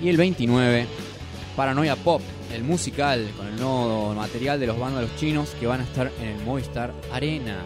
Y 0.00 0.08
el 0.08 0.16
29, 0.16 0.86
Paranoia 1.56 1.96
Pop, 1.96 2.22
el 2.52 2.64
musical 2.64 3.28
con 3.36 3.46
el 3.46 3.56
nuevo 3.56 4.14
material 4.14 4.58
de 4.58 4.66
los 4.66 4.78
vándalos 4.78 5.14
chinos 5.16 5.50
que 5.60 5.66
van 5.66 5.80
a 5.80 5.84
estar 5.84 6.10
en 6.20 6.28
el 6.28 6.44
Movistar 6.44 6.92
Arena. 7.12 7.62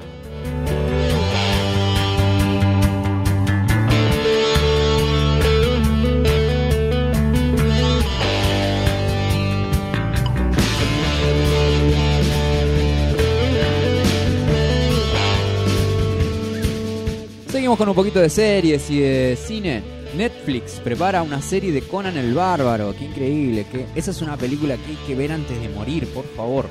Seguimos 17.48 17.78
con 17.78 17.88
un 17.88 17.94
poquito 17.94 18.18
de 18.18 18.28
series 18.28 18.90
y 18.90 19.00
de 19.00 19.36
cine. 19.36 20.01
Netflix 20.16 20.80
prepara 20.80 21.22
una 21.22 21.40
serie 21.40 21.72
de 21.72 21.82
Conan 21.82 22.16
el 22.16 22.34
Bárbaro. 22.34 22.94
Qué 22.96 23.06
increíble. 23.06 23.66
Que 23.70 23.86
esa 23.94 24.10
es 24.10 24.20
una 24.20 24.36
película 24.36 24.76
que 24.76 24.90
hay 24.90 24.98
que 25.06 25.14
ver 25.14 25.32
antes 25.32 25.60
de 25.60 25.68
morir, 25.68 26.06
por 26.08 26.24
favor. 26.36 26.66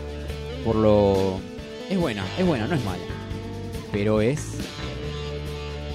Por 0.63 0.75
lo. 0.75 1.39
Es 1.89 1.97
buena, 1.99 2.23
es 2.37 2.45
buena, 2.45 2.67
no 2.67 2.75
es 2.75 2.83
mala. 2.83 3.03
Pero 3.91 4.21
es. 4.21 4.57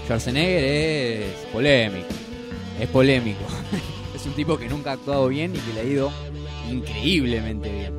Schwarzenegger 0.05 0.65
es 0.65 1.35
polémico. 1.53 2.07
Es 2.81 2.89
polémico. 2.89 3.45
es 4.15 4.27
un 4.27 4.33
tipo 4.33 4.59
que 4.59 4.69
nunca 4.69 4.91
ha 4.91 4.95
actuado 4.95 5.29
bien 5.29 5.55
y 5.55 5.59
que 5.59 5.73
le 5.73 5.81
ha 5.81 5.85
ido 5.85 6.13
increíblemente 6.71 7.71
bien. 7.71 7.99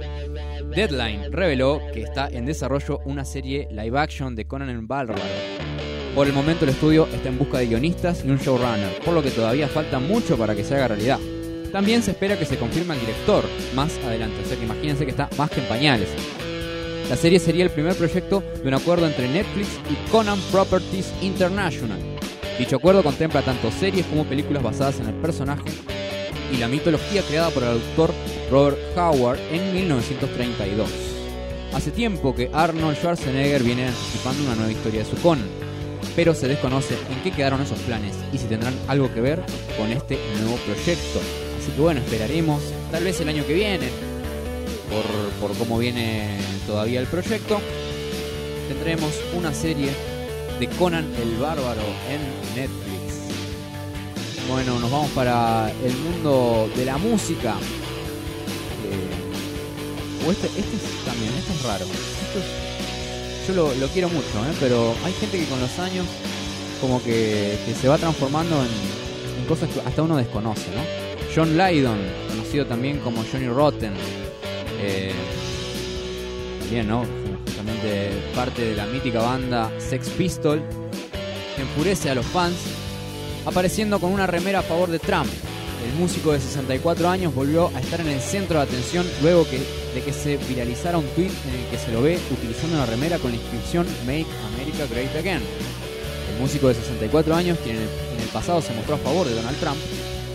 Deadline 0.76 1.32
reveló 1.32 1.82
que 1.94 2.04
está 2.04 2.28
en 2.28 2.46
desarrollo 2.46 3.00
una 3.06 3.26
serie 3.26 3.68
live 3.72 3.98
action 3.98 4.36
de 4.36 4.46
Conan 4.46 4.70
el 4.70 4.82
Bárbaro. 4.82 5.22
Por 6.16 6.28
el 6.28 6.34
momento 6.34 6.66
el 6.66 6.72
estudio 6.72 7.08
está 7.14 7.30
en 7.30 7.38
busca 7.38 7.60
de 7.60 7.68
guionistas 7.68 8.24
y 8.26 8.30
un 8.30 8.38
showrunner, 8.38 9.00
por 9.06 9.14
lo 9.14 9.22
que 9.22 9.32
todavía 9.32 9.68
falta 9.68 10.00
mucho 10.00 10.38
para 10.38 10.56
que 10.56 10.64
se 10.64 10.76
haga 10.76 10.90
realidad. 10.90 11.20
También 11.72 12.02
se 12.02 12.12
espera 12.12 12.40
que 12.40 12.46
se 12.46 12.58
confirme 12.58 12.96
el 12.96 13.02
director 13.02 13.44
más 13.76 13.98
adelante, 14.06 14.42
o 14.44 14.48
sea 14.48 14.58
que 14.58 14.66
imagínense 14.66 15.06
que 15.06 15.12
está 15.12 15.30
más 15.38 15.50
que 15.52 15.60
en 15.60 15.68
pañales. 15.68 16.10
La 17.10 17.16
serie 17.16 17.40
sería 17.40 17.64
el 17.64 17.70
primer 17.70 17.96
proyecto 17.96 18.44
de 18.62 18.68
un 18.68 18.74
acuerdo 18.74 19.08
entre 19.08 19.30
Netflix 19.30 19.68
y 19.90 20.12
Conan 20.12 20.40
Properties 20.52 21.14
International. 21.22 22.00
Dicho 22.60 22.78
acuerdo 22.78 23.04
contempla 23.04 23.44
tanto 23.44 23.72
series 23.72 24.06
como 24.08 24.26
películas 24.26 24.64
basadas 24.64 25.00
en 25.00 25.08
el 25.08 25.16
personaje 25.16 25.70
y 26.52 26.58
la 26.58 26.68
mitología 26.68 27.22
creada 27.22 27.50
por 27.50 27.64
el 27.64 27.70
autor 27.70 28.12
Robert 28.50 28.78
Howard 28.98 29.40
en 29.52 29.74
1932. 29.74 30.90
Hace 31.74 31.92
tiempo 31.92 32.34
que 32.34 32.50
Arnold 32.54 32.98
Schwarzenegger 32.98 33.64
viene 33.64 33.88
anticipando 33.88 34.44
una 34.44 34.56
nueva 34.56 34.72
historia 34.72 35.04
de 35.04 35.10
su 35.10 35.16
Conan, 35.22 35.48
pero 36.18 36.34
se 36.34 36.48
desconoce 36.48 36.96
en 37.12 37.22
qué 37.24 37.32
quedaron 37.32 37.62
esos 37.62 37.78
planes 37.80 38.16
y 38.34 38.40
si 38.40 38.46
tendrán 38.46 38.74
algo 38.88 39.14
que 39.14 39.22
ver 39.22 39.44
con 39.78 39.92
este 39.92 40.18
nuevo 40.42 40.58
proyecto. 40.66 41.22
Así 41.62 41.72
que 41.76 41.80
bueno, 41.82 42.00
esperaremos 42.02 42.62
tal 42.92 43.04
vez 43.04 43.22
el 43.22 43.30
año 43.30 43.46
que 43.46 43.54
viene, 43.54 43.88
por, 44.90 45.48
por 45.50 45.58
cómo 45.60 45.78
viene 45.78 46.40
todavía 46.66 47.00
el 47.02 47.06
proyecto, 47.08 47.62
tendremos 48.68 49.14
una 49.38 49.54
serie 49.54 49.92
de 50.60 50.68
Conan 50.70 51.06
el 51.22 51.38
Bárbaro 51.38 51.84
en 52.10 52.56
Netflix. 52.60 52.98
Bueno, 54.50 54.80
nos 54.80 54.90
vamos 54.90 55.12
para 55.12 55.72
el 55.86 55.94
mundo 55.98 56.68
de 56.76 56.84
la 56.86 56.98
música. 56.98 57.58
Eh, 58.90 60.26
o 60.28 60.32
este, 60.32 60.48
este 60.48 60.62
es 60.78 61.06
también, 61.06 61.32
este 61.38 61.54
es 61.54 61.62
raro. 61.64 61.86
Esto 61.86 62.40
es- 62.40 62.67
yo 63.48 63.54
lo, 63.80 63.88
quiero 63.88 64.10
mucho, 64.10 64.46
¿eh? 64.46 64.54
pero 64.60 64.94
hay 65.06 65.14
gente 65.14 65.40
que 65.40 65.46
con 65.46 65.60
los 65.60 65.80
años 65.80 66.06
como 66.82 67.02
que, 67.04 67.58
se 67.80 67.88
va 67.88 67.98
transformando 67.98 68.56
en, 68.58 69.42
en 69.42 69.46
cosas 69.48 69.70
que 69.70 69.80
hasta 69.80 70.04
uno 70.04 70.18
desconoce, 70.18 70.68
¿no? 70.76 70.82
John 71.34 71.58
Lydon, 71.58 71.98
conocido 72.28 72.66
también 72.66 73.00
como 73.00 73.24
Johnny 73.32 73.48
Rotten, 73.48 73.94
eh, 74.80 75.14
también, 76.60 76.88
¿no? 76.88 77.06
Justamente 77.46 78.12
parte 78.36 78.62
de 78.64 78.76
la 78.76 78.86
mítica 78.88 79.22
banda 79.22 79.72
Sex 79.78 80.10
Pistol, 80.10 80.62
enfurece 81.58 82.10
a 82.10 82.16
los 82.16 82.26
fans 82.26 82.58
apareciendo 83.46 84.00
con 84.00 84.12
una 84.12 84.28
remera 84.28 84.60
a 84.60 84.64
favor 84.64 84.90
de 84.90 85.00
Trump. 85.00 85.30
El 85.88 85.94
músico 85.94 86.34
de 86.34 86.42
64 86.42 87.08
años 87.08 87.34
volvió 87.34 87.72
a 87.74 87.80
estar 87.80 88.02
en 88.02 88.08
el 88.08 88.20
centro 88.20 88.58
de 88.58 88.64
atención 88.64 89.06
luego 89.22 89.46
que, 89.50 89.58
de 89.58 90.02
que 90.04 90.12
se 90.12 90.36
viralizara 90.36 90.98
un 90.98 91.06
tweet 91.16 91.32
en 91.48 91.56
el 91.56 91.66
que 91.72 91.78
se 91.78 91.92
lo 91.94 92.02
ve 92.02 92.20
utilizando 92.30 92.76
una 92.76 92.86
remera 92.86 93.18
con 93.20 93.32
la 93.32 93.38
inscripción 93.38 93.88
Make 94.06 94.28
America 94.54 94.86
Great 94.92 95.16
Again. 95.16 95.42
El 96.34 96.42
músico 96.42 96.68
de 96.68 96.76
64 96.76 97.34
años, 97.34 97.58
quien 97.64 97.78
en 97.78 97.84
el, 97.84 98.28
pasado 98.34 98.62
se 98.62 98.74
mostró 98.74 98.96
a 98.96 98.98
favor 98.98 99.28
de 99.28 99.36
Donald 99.36 99.58
Trump, 99.60 99.78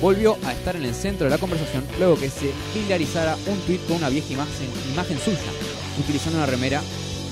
volvió 0.01 0.39
a 0.45 0.53
estar 0.53 0.75
en 0.75 0.85
el 0.85 0.95
centro 0.95 1.27
de 1.27 1.31
la 1.31 1.39
conversación 1.39 1.85
luego 1.99 2.19
que 2.19 2.31
se 2.31 2.51
viralizara 2.75 3.37
un 3.47 3.59
tweet 3.61 3.81
con 3.87 3.99
una 3.99 4.09
vieja 4.09 4.33
imagen, 4.33 4.71
imagen 4.91 5.19
suya, 5.19 5.53
utilizando 6.01 6.39
una 6.39 6.47
remera 6.47 6.81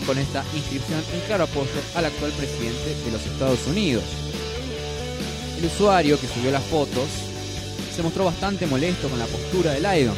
con 0.06 0.18
esta 0.18 0.44
inscripción 0.54 1.02
en 1.14 1.20
claro 1.22 1.44
apoyo 1.44 1.70
al 1.94 2.04
actual 2.04 2.32
presidente 2.32 2.94
de 3.02 3.10
los 3.10 3.24
Estados 3.24 3.66
Unidos. 3.66 4.04
El 5.58 5.64
usuario 5.64 6.20
que 6.20 6.28
subió 6.28 6.50
las 6.50 6.64
fotos 6.64 7.29
se 8.00 8.04
mostró 8.04 8.24
bastante 8.24 8.66
molesto 8.66 9.10
con 9.10 9.18
la 9.18 9.26
postura 9.26 9.72
de 9.72 9.80
Lydon. 9.80 10.14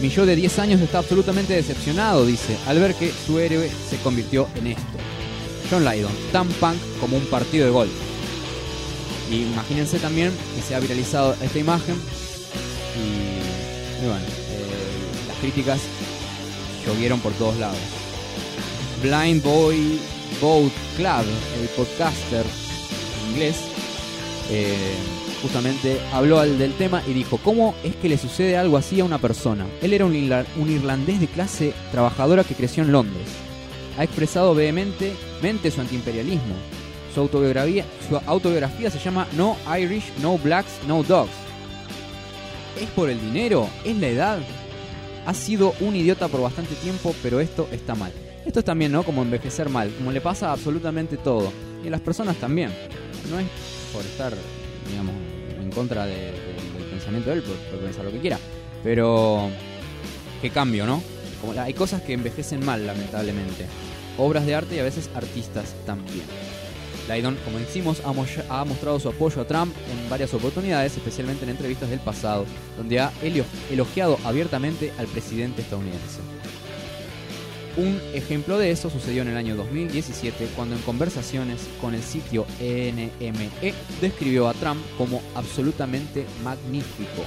Mi 0.00 0.08
yo 0.08 0.26
de 0.26 0.34
10 0.34 0.58
años 0.58 0.80
está 0.80 0.98
absolutamente 0.98 1.54
decepcionado, 1.54 2.26
dice, 2.26 2.56
al 2.66 2.80
ver 2.80 2.96
que 2.96 3.12
su 3.12 3.38
héroe 3.38 3.70
se 3.88 3.96
convirtió 3.98 4.48
en 4.56 4.66
esto. 4.66 4.82
John 5.70 5.84
Lydon, 5.84 6.10
tan 6.32 6.48
punk 6.48 6.76
como 7.00 7.16
un 7.16 7.24
partido 7.26 7.66
de 7.66 7.70
golf. 7.70 7.92
Y 9.30 9.42
imagínense 9.42 10.00
también 10.00 10.32
que 10.56 10.62
se 10.62 10.74
ha 10.74 10.80
viralizado 10.80 11.36
esta 11.40 11.60
imagen 11.60 11.94
y, 12.98 14.04
bueno, 14.04 14.16
eh, 14.16 15.28
las 15.28 15.36
críticas 15.36 15.80
llovieron 16.84 17.20
por 17.20 17.32
todos 17.34 17.56
lados. 17.56 17.78
Blind 19.00 19.44
Boy 19.44 20.00
Boat 20.40 20.72
Club, 20.96 21.24
el 21.60 21.68
podcaster 21.68 22.44
inglés, 23.30 23.58
eh, 24.50 24.96
justamente 25.42 25.98
habló 26.12 26.38
al- 26.38 26.58
del 26.58 26.72
tema 26.74 27.02
y 27.06 27.12
dijo, 27.12 27.38
¿cómo 27.38 27.74
es 27.84 27.94
que 27.96 28.08
le 28.08 28.16
sucede 28.18 28.56
algo 28.56 28.76
así 28.76 29.00
a 29.00 29.04
una 29.04 29.18
persona? 29.18 29.66
Él 29.82 29.92
era 29.92 30.04
un, 30.06 30.14
irla- 30.14 30.46
un 30.56 30.70
irlandés 30.70 31.20
de 31.20 31.26
clase 31.26 31.74
trabajadora 31.90 32.44
que 32.44 32.54
creció 32.54 32.82
en 32.84 32.92
Londres. 32.92 33.26
Ha 33.98 34.04
expresado 34.04 34.54
vehementemente 34.54 35.70
su 35.70 35.80
antiimperialismo. 35.80 36.54
Su 37.14 37.20
autobiografía, 37.20 37.84
su 38.08 38.16
autobiografía 38.26 38.90
se 38.90 38.98
llama 38.98 39.26
No 39.36 39.56
Irish, 39.78 40.04
No 40.22 40.38
Blacks, 40.38 40.70
No 40.88 41.02
Dogs. 41.02 41.30
¿Es 42.80 42.88
por 42.90 43.10
el 43.10 43.20
dinero? 43.20 43.68
¿Es 43.84 43.96
la 43.98 44.06
edad? 44.08 44.38
Ha 45.26 45.34
sido 45.34 45.74
un 45.80 45.94
idiota 45.94 46.28
por 46.28 46.40
bastante 46.40 46.74
tiempo, 46.76 47.14
pero 47.22 47.38
esto 47.40 47.68
está 47.70 47.94
mal. 47.94 48.12
Esto 48.46 48.60
es 48.60 48.64
también, 48.64 48.90
¿no? 48.92 49.02
Como 49.04 49.22
envejecer 49.22 49.68
mal, 49.68 49.92
como 49.98 50.10
le 50.10 50.20
pasa 50.20 50.48
a 50.48 50.52
absolutamente 50.52 51.16
todo. 51.18 51.52
Y 51.84 51.88
a 51.88 51.90
las 51.90 52.00
personas 52.00 52.36
también. 52.36 52.70
No 53.30 53.38
es 53.38 53.46
por 53.92 54.02
estar, 54.04 54.32
digamos, 54.90 55.14
en 55.62 55.70
contra 55.70 56.06
de- 56.06 56.14
de- 56.14 56.78
del 56.78 56.84
pensamiento 56.90 57.30
de 57.30 57.36
él, 57.36 57.42
por, 57.42 57.56
por 57.56 57.80
pensar 57.80 58.04
lo 58.04 58.12
que 58.12 58.18
quiera. 58.20 58.38
Pero, 58.84 59.48
qué 60.40 60.50
cambio, 60.50 60.86
¿no? 60.86 61.02
Hay 61.58 61.74
cosas 61.74 62.02
que 62.02 62.12
envejecen 62.12 62.64
mal, 62.64 62.86
lamentablemente. 62.86 63.66
Obras 64.18 64.44
de 64.46 64.54
arte 64.54 64.76
y 64.76 64.78
a 64.78 64.82
veces 64.84 65.08
artistas 65.14 65.74
también. 65.86 66.24
Lydon, 67.08 67.36
como 67.44 67.58
decimos, 67.58 68.00
ha, 68.04 68.12
mo- 68.12 68.26
ha 68.48 68.64
mostrado 68.64 69.00
su 69.00 69.08
apoyo 69.08 69.40
a 69.42 69.46
Trump 69.46 69.74
en 69.90 70.08
varias 70.08 70.32
oportunidades, 70.34 70.96
especialmente 70.96 71.44
en 71.44 71.50
entrevistas 71.50 71.90
del 71.90 71.98
pasado, 71.98 72.44
donde 72.76 73.00
ha 73.00 73.12
elogiado 73.70 74.18
abiertamente 74.24 74.92
al 74.98 75.06
presidente 75.06 75.62
estadounidense. 75.62 76.20
Un 77.76 77.98
ejemplo 78.12 78.58
de 78.58 78.70
eso 78.70 78.90
sucedió 78.90 79.22
en 79.22 79.28
el 79.28 79.36
año 79.36 79.56
2017 79.56 80.48
cuando 80.54 80.76
en 80.76 80.82
conversaciones 80.82 81.68
con 81.80 81.94
el 81.94 82.02
sitio 82.02 82.44
NME 82.60 83.74
describió 84.00 84.48
a 84.48 84.52
Trump 84.52 84.80
como 84.98 85.22
absolutamente 85.34 86.26
magnífico. 86.44 87.22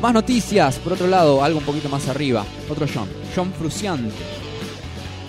Más 0.00 0.14
noticias, 0.14 0.78
por 0.78 0.94
otro 0.94 1.06
lado, 1.06 1.44
algo 1.44 1.58
un 1.58 1.64
poquito 1.64 1.88
más 1.88 2.08
arriba, 2.08 2.44
otro 2.68 2.86
John, 2.92 3.08
John 3.36 3.52
Fruciante, 3.52 4.12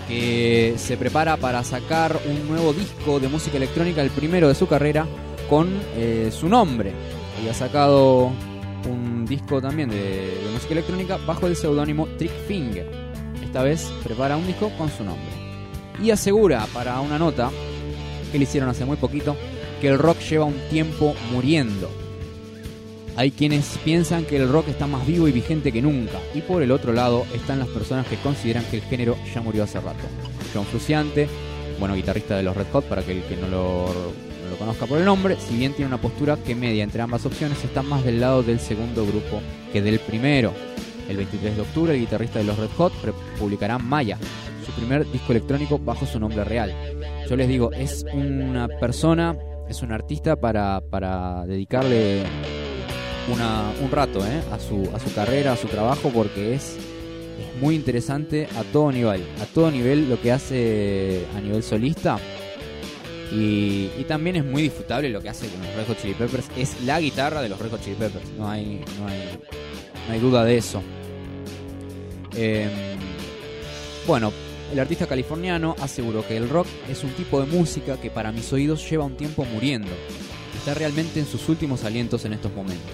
que 0.08 0.74
se 0.78 0.96
prepara 0.96 1.36
para 1.36 1.62
sacar 1.62 2.18
un 2.26 2.48
nuevo 2.48 2.72
disco 2.72 3.20
de 3.20 3.28
música 3.28 3.58
electrónica, 3.58 4.02
el 4.02 4.10
primero 4.10 4.48
de 4.48 4.54
su 4.54 4.66
carrera, 4.66 5.06
con 5.48 5.68
eh, 5.94 6.30
su 6.32 6.48
nombre. 6.48 6.92
Había 7.38 7.54
sacado 7.54 8.32
disco 9.26 9.60
también 9.60 9.88
de, 9.88 10.32
música 10.52 10.72
electrónica 10.72 11.18
bajo 11.18 11.46
el 11.46 11.56
seudónimo 11.56 12.06
Trick 12.18 12.32
Finger. 12.46 12.88
Esta 13.42 13.62
vez 13.62 13.92
prepara 14.02 14.36
un 14.36 14.46
disco 14.46 14.70
con 14.76 14.90
su 14.90 15.04
nombre. 15.04 15.32
Y 16.02 16.10
asegura 16.10 16.66
para 16.72 17.00
una 17.00 17.18
nota 17.18 17.50
que 18.32 18.38
le 18.38 18.44
hicieron 18.44 18.68
hace 18.68 18.84
muy 18.84 18.96
poquito 18.96 19.36
que 19.80 19.88
el 19.88 19.98
rock 19.98 20.18
lleva 20.20 20.44
un 20.44 20.58
tiempo 20.70 21.14
muriendo. 21.32 21.90
Hay 23.16 23.30
quienes 23.30 23.78
piensan 23.84 24.24
que 24.24 24.36
el 24.36 24.48
rock 24.48 24.68
está 24.68 24.86
más 24.88 25.06
vivo 25.06 25.28
y 25.28 25.32
vigente 25.32 25.70
que 25.70 25.80
nunca, 25.80 26.18
y 26.34 26.40
por 26.40 26.62
el 26.62 26.72
otro 26.72 26.92
lado 26.92 27.24
están 27.32 27.60
las 27.60 27.68
personas 27.68 28.06
que 28.08 28.16
consideran 28.16 28.64
que 28.64 28.76
el 28.76 28.82
género 28.82 29.16
ya 29.32 29.40
murió 29.40 29.62
hace 29.62 29.80
rato. 29.80 30.04
John 30.52 30.64
Fruciante, 30.64 31.28
bueno, 31.78 31.94
guitarrista 31.94 32.36
de 32.36 32.42
los 32.42 32.56
Red 32.56 32.66
Hot, 32.72 32.86
para 32.86 33.02
aquel 33.02 33.22
que 33.22 33.36
no 33.36 33.46
lo, 33.46 33.86
conozca 34.56 34.86
por 34.86 34.98
el 34.98 35.04
nombre, 35.04 35.36
si 35.38 35.56
bien 35.56 35.72
tiene 35.72 35.88
una 35.88 36.00
postura 36.00 36.36
que 36.36 36.54
media 36.54 36.84
entre 36.84 37.02
ambas 37.02 37.26
opciones, 37.26 37.62
está 37.64 37.82
más 37.82 38.04
del 38.04 38.20
lado 38.20 38.42
del 38.42 38.60
segundo 38.60 39.06
grupo 39.06 39.40
que 39.72 39.82
del 39.82 39.98
primero. 40.00 40.52
El 41.08 41.16
23 41.18 41.56
de 41.56 41.62
octubre, 41.62 41.94
el 41.94 42.00
guitarrista 42.00 42.38
de 42.38 42.46
los 42.46 42.58
Red 42.58 42.70
Hot 42.76 42.92
publicará 43.38 43.78
Maya, 43.78 44.18
su 44.64 44.72
primer 44.72 45.10
disco 45.10 45.32
electrónico 45.32 45.78
bajo 45.78 46.06
su 46.06 46.18
nombre 46.18 46.44
real. 46.44 46.74
Yo 47.28 47.36
les 47.36 47.48
digo, 47.48 47.72
es 47.72 48.04
una 48.14 48.68
persona, 48.68 49.36
es 49.68 49.82
un 49.82 49.92
artista 49.92 50.36
para, 50.36 50.80
para 50.90 51.44
dedicarle 51.46 52.22
un 53.28 53.90
rato 53.90 54.20
¿eh? 54.26 54.42
a, 54.52 54.58
su, 54.58 54.90
a 54.94 54.98
su 54.98 55.14
carrera, 55.14 55.52
a 55.52 55.56
su 55.56 55.66
trabajo, 55.68 56.10
porque 56.10 56.54
es 56.54 56.78
es 57.38 57.60
muy 57.60 57.74
interesante 57.74 58.48
a 58.56 58.62
todo 58.64 58.92
nivel. 58.92 59.22
A 59.40 59.46
todo 59.46 59.70
nivel 59.70 60.08
lo 60.08 60.20
que 60.20 60.32
hace 60.32 61.24
a 61.36 61.40
nivel 61.40 61.62
solista. 61.62 62.18
Y, 63.36 64.04
también 64.06 64.36
es 64.36 64.44
muy 64.44 64.62
disfrutable 64.62 65.08
lo 65.10 65.20
que 65.20 65.28
hace 65.28 65.48
con 65.48 65.60
los 65.60 65.74
Red 65.74 65.86
Hot 65.88 66.00
Chili 66.00 66.14
Peppers. 66.14 66.46
Es 66.56 66.80
la 66.82 67.00
guitarra 67.00 67.42
de 67.42 67.48
los 67.48 67.58
Red 67.58 67.70
Hot 67.70 67.82
Chili 67.82 67.96
Peppers. 67.96 68.28
No 68.38 68.48
hay, 68.48 68.84
no 68.98 69.08
hay, 69.08 69.38
no 70.06 70.14
hay 70.14 70.20
duda 70.20 70.44
de 70.44 70.56
eso. 70.56 70.82
Eh, 72.36 72.68
bueno, 74.06 74.32
el 74.72 74.78
artista 74.78 75.06
californiano 75.06 75.74
aseguró 75.80 76.26
que 76.26 76.36
el 76.36 76.48
rock 76.48 76.68
es 76.88 77.02
un 77.02 77.10
tipo 77.10 77.40
de 77.40 77.46
música 77.46 78.00
que 78.00 78.10
para 78.10 78.30
mis 78.30 78.52
oídos 78.52 78.88
lleva 78.88 79.04
un 79.04 79.16
tiempo 79.16 79.44
muriendo. 79.44 79.90
Está 80.56 80.74
realmente 80.74 81.18
en 81.18 81.26
sus 81.26 81.48
últimos 81.48 81.84
alientos 81.84 82.24
en 82.24 82.34
estos 82.34 82.52
momentos. 82.52 82.92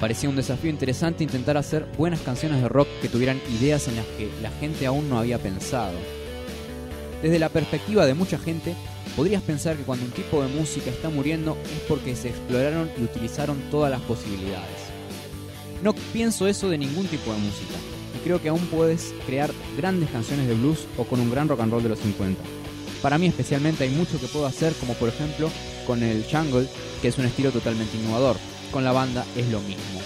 Parecía 0.00 0.28
un 0.28 0.36
desafío 0.36 0.70
interesante 0.70 1.24
intentar 1.24 1.56
hacer 1.56 1.86
buenas 1.96 2.20
canciones 2.20 2.62
de 2.62 2.68
rock 2.68 2.88
que 3.00 3.08
tuvieran 3.08 3.40
ideas 3.58 3.88
en 3.88 3.96
las 3.96 4.06
que 4.18 4.30
la 4.42 4.50
gente 4.50 4.86
aún 4.86 5.08
no 5.08 5.18
había 5.18 5.38
pensado. 5.38 5.96
Desde 7.22 7.38
la 7.38 7.48
perspectiva 7.48 8.04
de 8.04 8.14
mucha 8.14 8.38
gente, 8.38 8.74
podrías 9.14 9.42
pensar 9.42 9.76
que 9.76 9.84
cuando 9.84 10.04
un 10.04 10.10
tipo 10.10 10.42
de 10.42 10.48
música 10.48 10.90
está 10.90 11.10
muriendo 11.10 11.56
es 11.64 11.80
porque 11.88 12.16
se 12.16 12.30
exploraron 12.30 12.90
y 12.98 13.04
utilizaron 13.04 13.60
todas 13.70 13.90
las 13.90 14.00
posibilidades. 14.02 14.86
No 15.82 15.94
pienso 16.12 16.48
eso 16.48 16.68
de 16.68 16.78
ningún 16.78 17.06
tipo 17.06 17.32
de 17.32 17.38
música, 17.38 17.74
y 18.14 18.24
creo 18.24 18.40
que 18.40 18.48
aún 18.48 18.66
puedes 18.66 19.12
crear 19.26 19.50
grandes 19.76 20.10
canciones 20.10 20.48
de 20.48 20.54
blues 20.54 20.86
o 20.96 21.04
con 21.04 21.20
un 21.20 21.30
gran 21.30 21.48
rock 21.48 21.60
and 21.60 21.72
roll 21.72 21.82
de 21.82 21.90
los 21.90 21.98
50. 21.98 22.42
Para 23.02 23.18
mí 23.18 23.26
especialmente 23.26 23.84
hay 23.84 23.90
mucho 23.90 24.18
que 24.18 24.26
puedo 24.26 24.46
hacer, 24.46 24.72
como 24.74 24.94
por 24.94 25.08
ejemplo 25.08 25.50
con 25.86 26.02
el 26.02 26.24
jungle, 26.24 26.66
que 27.02 27.08
es 27.08 27.18
un 27.18 27.26
estilo 27.26 27.52
totalmente 27.52 27.96
innovador. 27.96 28.36
Con 28.72 28.84
la 28.84 28.92
banda 28.92 29.24
es 29.36 29.46
lo 29.48 29.60
mismo. 29.60 30.00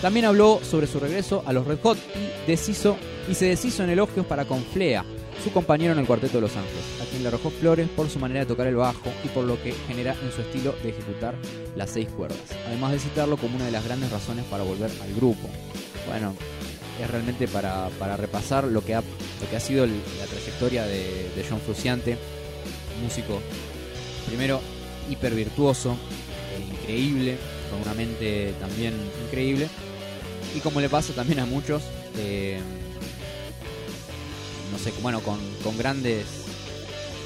También 0.00 0.26
habló 0.26 0.60
sobre 0.62 0.86
su 0.86 1.00
regreso 1.00 1.42
a 1.46 1.52
los 1.52 1.66
Red 1.66 1.78
Hot 1.82 1.98
y, 2.46 2.52
y 2.52 3.34
se 3.34 3.44
deshizo 3.46 3.82
en 3.82 3.90
elogios 3.90 4.26
para 4.26 4.44
con 4.44 4.62
Flea, 4.62 5.04
su 5.42 5.52
compañero 5.52 5.92
en 5.92 5.98
el 5.98 6.06
Cuarteto 6.06 6.38
de 6.38 6.42
Los 6.42 6.56
Ángeles, 6.56 6.84
a 7.00 7.04
quien 7.04 7.22
le 7.22 7.28
arrojó 7.28 7.50
flores 7.50 7.88
por 7.88 8.08
su 8.08 8.18
manera 8.18 8.40
de 8.40 8.46
tocar 8.46 8.66
el 8.66 8.76
bajo 8.76 9.12
y 9.24 9.28
por 9.28 9.44
lo 9.44 9.62
que 9.62 9.72
genera 9.86 10.16
en 10.22 10.32
su 10.32 10.40
estilo 10.40 10.74
de 10.82 10.90
ejecutar 10.90 11.34
las 11.76 11.90
seis 11.90 12.08
cuerdas, 12.08 12.38
además 12.66 12.92
de 12.92 12.98
citarlo 12.98 13.36
como 13.36 13.56
una 13.56 13.66
de 13.66 13.72
las 13.72 13.84
grandes 13.84 14.10
razones 14.10 14.44
para 14.46 14.64
volver 14.64 14.90
al 15.02 15.14
grupo. 15.14 15.48
Bueno, 16.08 16.34
es 17.00 17.10
realmente 17.10 17.46
para, 17.48 17.88
para 17.98 18.16
repasar 18.16 18.64
lo 18.64 18.84
que 18.84 18.94
ha, 18.94 19.00
lo 19.00 19.50
que 19.50 19.56
ha 19.56 19.60
sido 19.60 19.86
la 19.86 20.26
trayectoria 20.30 20.84
de, 20.84 21.44
John 21.48 21.60
Fruciante, 21.60 22.16
músico 23.02 23.40
primero 24.26 24.60
hiper 25.10 25.34
virtuoso, 25.34 25.92
eh, 25.92 26.74
increíble, 26.80 27.36
con 27.70 27.82
una 27.82 27.94
mente 27.94 28.54
también 28.58 28.94
increíble, 29.26 29.68
y 30.54 30.60
como 30.60 30.80
le 30.80 30.88
pasa 30.88 31.12
también 31.12 31.40
a 31.40 31.46
muchos, 31.46 31.82
eh, 32.18 32.58
no 34.76 34.82
sé, 34.82 34.92
bueno, 35.00 35.20
con, 35.20 35.38
con 35.64 35.78
grandes 35.78 36.26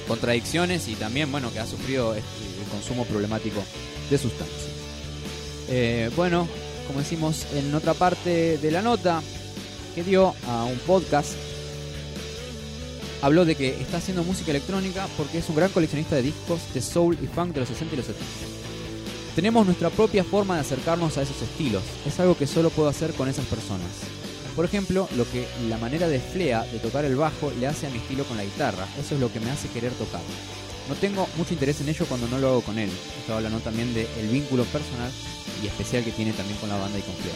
contradicciones 0.06 0.86
y 0.88 0.94
también, 0.94 1.32
bueno, 1.32 1.52
que 1.52 1.58
ha 1.58 1.66
sufrido 1.66 2.14
el 2.14 2.22
consumo 2.70 3.04
problemático 3.04 3.60
de 4.08 4.18
sustancias. 4.18 4.68
Eh, 5.68 6.10
bueno, 6.14 6.46
como 6.86 7.00
decimos 7.00 7.46
en 7.54 7.74
otra 7.74 7.94
parte 7.94 8.58
de 8.58 8.70
la 8.70 8.82
nota 8.82 9.20
que 9.96 10.04
dio 10.04 10.34
a 10.46 10.64
un 10.64 10.78
podcast, 10.78 11.32
habló 13.20 13.44
de 13.44 13.56
que 13.56 13.80
está 13.80 13.96
haciendo 13.96 14.22
música 14.22 14.52
electrónica 14.52 15.08
porque 15.16 15.38
es 15.38 15.48
un 15.48 15.56
gran 15.56 15.70
coleccionista 15.70 16.14
de 16.14 16.22
discos 16.22 16.60
de 16.72 16.80
soul 16.80 17.18
y 17.20 17.26
funk 17.26 17.52
de 17.52 17.60
los 17.60 17.68
60 17.68 17.94
y 17.94 17.96
los 17.96 18.06
70. 18.06 18.26
Tenemos 19.34 19.66
nuestra 19.66 19.90
propia 19.90 20.22
forma 20.22 20.54
de 20.54 20.60
acercarnos 20.60 21.18
a 21.18 21.22
esos 21.22 21.42
estilos, 21.42 21.82
es 22.06 22.20
algo 22.20 22.36
que 22.36 22.46
solo 22.46 22.70
puedo 22.70 22.88
hacer 22.88 23.12
con 23.14 23.28
esas 23.28 23.46
personas. 23.46 24.19
Por 24.56 24.64
ejemplo, 24.64 25.08
lo 25.16 25.30
que 25.30 25.46
la 25.68 25.78
manera 25.78 26.08
de 26.08 26.20
Flea 26.20 26.64
de 26.64 26.78
tocar 26.78 27.04
el 27.04 27.16
bajo 27.16 27.52
le 27.58 27.66
hace 27.66 27.86
a 27.86 27.90
mi 27.90 27.98
estilo 27.98 28.24
con 28.24 28.36
la 28.36 28.44
guitarra, 28.44 28.86
eso 28.98 29.14
es 29.14 29.20
lo 29.20 29.32
que 29.32 29.40
me 29.40 29.50
hace 29.50 29.68
querer 29.68 29.92
tocar. 29.92 30.20
No 30.88 30.94
tengo 30.96 31.28
mucho 31.36 31.54
interés 31.54 31.80
en 31.80 31.88
ello 31.88 32.04
cuando 32.06 32.26
no 32.28 32.38
lo 32.38 32.48
hago 32.48 32.60
con 32.62 32.78
él. 32.78 32.90
Estaba 33.20 33.38
hablando 33.38 33.60
también 33.60 33.94
del 33.94 34.28
vínculo 34.28 34.64
personal 34.64 35.10
y 35.62 35.66
especial 35.68 36.04
que 36.04 36.10
tiene 36.10 36.32
también 36.32 36.58
con 36.58 36.68
la 36.68 36.76
banda 36.76 36.98
y 36.98 37.02
con 37.02 37.14
Flea. 37.14 37.34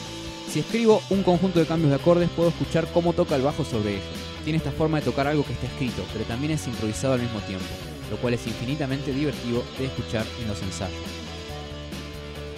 Si 0.53 0.61
escribo 0.61 1.03
un 1.11 1.23
conjunto 1.23 1.61
de 1.61 1.67
cambios 1.67 1.91
de 1.91 1.97
acordes, 1.97 2.29
puedo 2.31 2.51
escuchar 2.51 2.87
cómo 2.93 3.13
toca 3.13 3.37
el 3.37 3.43
bajo 3.43 3.65
sobre 3.65 3.93
ellos. 3.93 4.05
Tiene 4.45 4.59
esta 4.59 4.73
forma 4.73 4.99
de 4.99 5.05
tocar 5.05 5.27
algo 5.27 5.45
que 5.45 5.53
está 5.53 5.67
escrito, 5.67 6.05
pero 6.13 6.25
también 6.25 6.53
es 6.53 6.67
improvisado 6.67 7.15
al 7.15 7.23
mismo 7.23 7.41
tiempo, 7.41 7.65
lo 8.11 8.17
cual 8.19 8.35
es 8.35 8.47
infinitamente 8.47 9.13
divertido 9.13 9.65
de 9.79 9.87
escuchar 9.87 10.27
en 10.43 10.49
los 10.49 10.61
ensayos. 10.61 11.24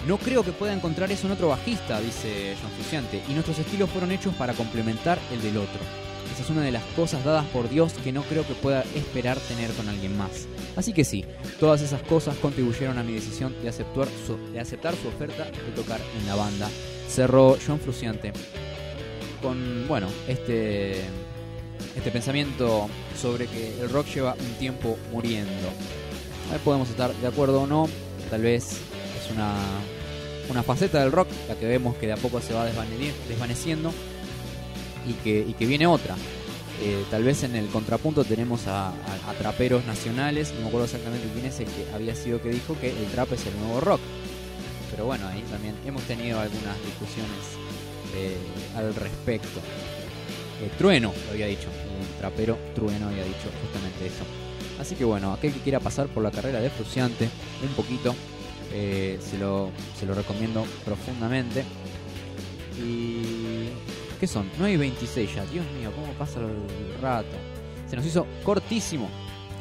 No 0.07 0.17
creo 0.17 0.41
que 0.41 0.53
pueda 0.53 0.71
encontrar 0.71 1.11
eso 1.11 1.27
en 1.27 1.33
otro 1.33 1.49
bajista, 1.49 1.99
dice 1.99 2.55
John 2.61 2.71
Frusciante, 2.71 3.21
y 3.27 3.33
nuestros 3.33 3.59
estilos 3.59 3.89
fueron 3.89 4.13
hechos 4.13 4.33
para 4.35 4.53
complementar 4.53 5.19
el 5.33 5.41
del 5.41 5.57
otro. 5.57 5.81
Esa 6.33 6.43
es 6.43 6.49
una 6.49 6.61
de 6.61 6.71
las 6.71 6.83
cosas 6.95 7.25
dadas 7.25 7.45
por 7.47 7.67
Dios 7.67 7.91
que 8.05 8.13
no 8.13 8.23
creo 8.23 8.47
que 8.47 8.53
pueda 8.53 8.83
esperar 8.95 9.37
tener 9.37 9.69
con 9.71 9.89
alguien 9.89 10.17
más. 10.17 10.47
Así 10.77 10.93
que 10.93 11.03
sí, 11.03 11.25
todas 11.59 11.81
esas 11.81 12.01
cosas 12.03 12.37
contribuyeron 12.37 12.97
a 12.97 13.03
mi 13.03 13.13
decisión 13.13 13.53
de 13.61 13.67
aceptar 13.67 14.07
su, 14.25 15.07
oferta 15.09 15.43
de 15.43 15.71
tocar 15.75 15.99
en 16.17 16.25
la 16.25 16.35
banda. 16.35 16.69
Cerró 17.09 17.57
John 17.65 17.79
Frusciante 17.79 18.31
con, 19.41 19.89
bueno, 19.89 20.07
este, 20.29 21.01
este 21.97 22.11
pensamiento 22.11 22.87
sobre 23.19 23.47
que 23.47 23.77
el 23.81 23.89
rock 23.89 24.07
lleva 24.07 24.35
un 24.35 24.53
tiempo 24.57 24.97
muriendo. 25.11 25.67
A 26.47 26.53
ver, 26.53 26.61
podemos 26.61 26.89
estar 26.89 27.13
de 27.13 27.27
acuerdo 27.27 27.63
o 27.63 27.67
no, 27.67 27.89
tal 28.29 28.41
vez 28.41 28.77
es 29.19 29.31
una, 29.31 29.53
una 30.49 30.63
faceta 30.63 30.99
del 31.01 31.11
rock 31.11 31.27
la 31.47 31.55
que 31.55 31.65
vemos 31.65 31.95
que 31.97 32.07
de 32.07 32.13
a 32.13 32.17
poco 32.17 32.41
se 32.41 32.53
va 32.53 32.69
desvaneci- 32.69 33.13
desvaneciendo 33.27 33.91
y 35.07 35.13
que, 35.13 35.45
y 35.47 35.53
que 35.53 35.65
viene 35.65 35.87
otra. 35.87 36.15
Eh, 36.81 37.03
tal 37.09 37.23
vez 37.23 37.43
en 37.43 37.55
el 37.55 37.67
contrapunto 37.67 38.23
tenemos 38.23 38.67
a 38.67 38.93
traperos 39.39 39.83
nacionales, 39.85 40.53
no 40.53 40.61
me 40.61 40.67
acuerdo 40.67 40.85
exactamente 40.85 41.27
quién 41.33 41.45
es 41.45 41.59
el 41.59 41.65
que 41.65 41.87
había 41.93 42.15
sido 42.15 42.41
que 42.41 42.49
dijo 42.49 42.77
que 42.79 42.89
el 42.89 43.05
trap 43.07 43.33
es 43.33 43.45
el 43.47 43.57
nuevo 43.59 43.79
rock. 43.81 44.01
Pero 44.91 45.05
bueno, 45.05 45.27
ahí 45.27 45.43
también 45.49 45.75
hemos 45.85 46.03
tenido 46.03 46.39
algunas 46.39 46.75
discusiones 46.85 47.31
eh, 48.15 48.37
al 48.75 48.95
respecto. 48.95 49.59
Eh, 50.61 50.69
Trueno 50.77 51.13
lo 51.25 51.31
había 51.31 51.47
dicho, 51.47 51.67
el 51.67 52.17
trapero 52.19 52.57
Trueno 52.73 53.07
había 53.07 53.23
dicho 53.23 53.49
justamente 53.61 54.05
eso. 54.07 54.23
Así 54.79 54.95
que 54.95 55.03
bueno, 55.03 55.33
aquel 55.33 55.53
que 55.53 55.59
quiera 55.59 55.79
pasar 55.79 56.07
por 56.07 56.23
la 56.23 56.31
carrera 56.31 56.59
de 56.59 56.69
Fruciante 56.69 57.27
un 57.63 57.69
poquito, 57.75 58.15
eh, 58.73 59.19
se, 59.21 59.37
lo, 59.37 59.71
se 59.97 60.05
lo 60.05 60.13
recomiendo 60.13 60.65
profundamente. 60.85 61.63
Y... 62.83 63.69
¿Qué 64.19 64.25
son? 64.25 64.49
9 64.57 64.73
y 64.73 64.77
26 64.77 65.35
ya, 65.35 65.45
Dios 65.45 65.65
mío, 65.77 65.91
cómo 65.93 66.11
pasa 66.13 66.39
el 66.39 67.01
rato. 67.01 67.35
Se 67.87 67.95
nos 67.95 68.03
hizo 68.03 68.25
cortísimo, 68.43 69.09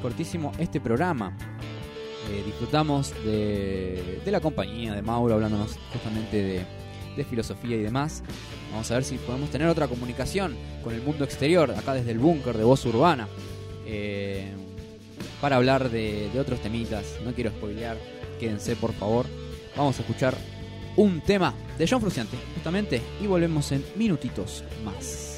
cortísimo 0.00 0.52
este 0.58 0.80
programa. 0.80 1.36
Eh, 2.30 2.42
disfrutamos 2.44 3.12
de, 3.22 4.20
de 4.24 4.30
la 4.30 4.40
compañía 4.40 4.94
de 4.94 5.02
Mauro 5.02 5.34
hablándonos 5.34 5.78
justamente 5.92 6.42
de, 6.42 6.66
de 7.16 7.24
filosofía 7.24 7.76
y 7.76 7.82
demás. 7.82 8.22
Vamos 8.72 8.90
a 8.90 8.94
ver 8.94 9.04
si 9.04 9.16
podemos 9.18 9.50
tener 9.50 9.68
otra 9.68 9.88
comunicación 9.88 10.56
con 10.82 10.94
el 10.94 11.02
mundo 11.02 11.24
exterior, 11.24 11.70
acá 11.72 11.92
desde 11.92 12.12
el 12.12 12.18
búnker 12.18 12.56
de 12.56 12.64
voz 12.64 12.84
urbana, 12.86 13.28
eh, 13.86 14.52
para 15.40 15.56
hablar 15.56 15.90
de, 15.90 16.30
de 16.32 16.40
otros 16.40 16.60
temitas. 16.60 17.18
No 17.24 17.32
quiero 17.32 17.50
spoilear, 17.50 17.98
quédense 18.38 18.76
por 18.76 18.92
favor. 18.92 19.26
Vamos 19.76 19.98
a 19.98 20.02
escuchar 20.02 20.36
un 20.96 21.20
tema 21.20 21.54
de 21.78 21.86
John 21.86 22.00
Fruciante, 22.00 22.36
justamente, 22.54 23.02
y 23.20 23.26
volvemos 23.26 23.70
en 23.72 23.84
minutitos 23.96 24.64
más. 24.84 25.35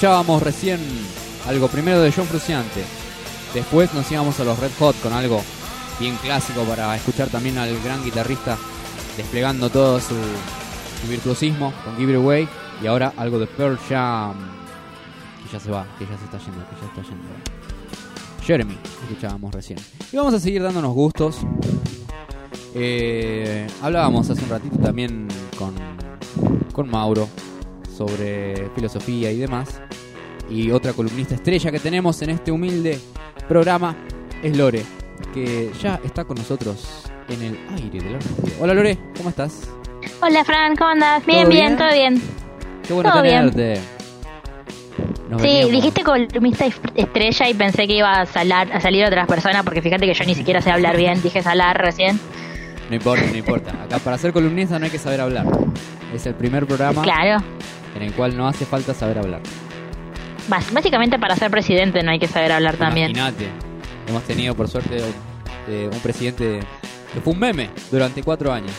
Escuchábamos 0.00 0.42
recién 0.42 0.80
algo 1.46 1.68
primero 1.68 2.00
de 2.00 2.10
John 2.10 2.24
Fruciante. 2.24 2.82
Después 3.52 3.92
nos 3.92 4.10
íbamos 4.10 4.40
a 4.40 4.44
los 4.44 4.58
Red 4.58 4.70
Hot 4.78 4.98
con 5.02 5.12
algo 5.12 5.42
bien 5.98 6.16
clásico 6.22 6.62
para 6.62 6.96
escuchar 6.96 7.28
también 7.28 7.58
al 7.58 7.78
gran 7.82 8.02
guitarrista 8.02 8.56
desplegando 9.18 9.68
todo 9.68 10.00
su, 10.00 10.14
virtuosismo 11.06 11.74
con 11.84 11.98
Give 11.98 12.12
It 12.12 12.16
Away. 12.18 12.48
Y 12.82 12.86
ahora 12.86 13.12
algo 13.14 13.38
de 13.38 13.46
Pearl 13.46 13.76
Jam. 13.90 14.36
Que 15.44 15.52
ya 15.52 15.60
se 15.60 15.70
va, 15.70 15.86
que 15.98 16.06
ya 16.06 16.16
se 16.16 16.24
está 16.24 16.38
yendo, 16.38 16.64
que 16.70 16.76
ya 16.80 16.86
está 16.86 17.02
yendo. 17.02 17.28
Jeremy, 18.42 18.78
escuchábamos 19.02 19.52
recién. 19.52 19.80
Y 20.10 20.16
vamos 20.16 20.32
a 20.32 20.40
seguir 20.40 20.62
dándonos 20.62 20.94
gustos. 20.94 21.40
Eh, 22.74 23.66
hablábamos 23.82 24.30
hace 24.30 24.42
un 24.44 24.48
ratito 24.48 24.78
también 24.78 25.28
con, 25.58 25.74
con 26.72 26.90
Mauro 26.90 27.28
sobre 27.94 28.70
filosofía 28.74 29.30
y 29.30 29.36
demás. 29.36 29.79
Y 30.50 30.70
otra 30.72 30.92
columnista 30.92 31.34
estrella 31.36 31.70
que 31.70 31.78
tenemos 31.78 32.20
en 32.22 32.30
este 32.30 32.50
humilde 32.50 32.98
programa 33.48 33.96
es 34.42 34.56
Lore, 34.56 34.82
que 35.32 35.70
ya 35.80 36.00
está 36.04 36.24
con 36.24 36.36
nosotros 36.38 37.04
en 37.28 37.42
el 37.42 37.58
aire 37.76 38.00
de 38.00 38.10
la 38.10 38.18
radio. 38.18 38.54
Hola 38.60 38.74
Lore, 38.74 38.98
¿cómo 39.16 39.28
estás? 39.30 39.68
Hola 40.20 40.44
Fran, 40.44 40.74
¿cómo 40.76 40.90
andas? 40.90 41.24
Bien, 41.24 41.42
¿Todo 41.44 41.50
bien, 41.50 41.66
bien? 41.66 41.78
todo 41.78 41.92
bien. 41.92 42.22
Qué 42.86 42.92
bueno 42.92 43.12
Todo 43.12 43.22
bien. 43.22 43.50
tenerte. 43.52 43.80
Nos 45.28 45.40
Sí, 45.42 45.46
veníamos- 45.46 45.72
dijiste 45.72 46.02
columnista 46.02 46.66
estrella 46.96 47.48
y 47.48 47.54
pensé 47.54 47.86
que 47.86 47.94
iba 47.96 48.20
a, 48.20 48.26
salar, 48.26 48.72
a 48.72 48.80
salir 48.80 49.04
otras 49.04 49.28
personas 49.28 49.62
porque 49.62 49.80
fíjate 49.80 50.04
que 50.06 50.14
yo 50.14 50.24
ni 50.24 50.34
siquiera 50.34 50.60
sé 50.60 50.72
hablar 50.72 50.96
bien, 50.96 51.22
dije 51.22 51.42
salar 51.42 51.78
recién. 51.80 52.18
No 52.88 52.96
importa, 52.96 53.24
no 53.30 53.36
importa. 53.36 53.70
Acá 53.84 53.98
para 54.00 54.18
ser 54.18 54.32
columnista 54.32 54.76
no 54.80 54.86
hay 54.86 54.90
que 54.90 54.98
saber 54.98 55.20
hablar. 55.20 55.46
Es 56.12 56.26
el 56.26 56.34
primer 56.34 56.66
programa 56.66 57.02
Claro, 57.02 57.44
en 57.94 58.02
el 58.02 58.12
cual 58.14 58.36
no 58.36 58.48
hace 58.48 58.64
falta 58.64 58.92
saber 58.94 59.18
hablar. 59.18 59.40
Básicamente 60.50 61.18
para 61.18 61.36
ser 61.36 61.50
presidente 61.50 62.02
no 62.02 62.10
hay 62.10 62.18
que 62.18 62.26
saber 62.26 62.52
hablar 62.52 62.76
también. 62.76 63.10
Imagínate. 63.10 63.48
Hemos 64.08 64.22
tenido 64.24 64.54
por 64.54 64.68
suerte 64.68 65.00
eh, 65.68 65.88
un 65.92 65.98
presidente 66.00 66.60
que 67.14 67.20
fue 67.20 67.32
un 67.32 67.38
meme 67.38 67.70
durante 67.90 68.22
cuatro 68.22 68.52
años. 68.52 68.72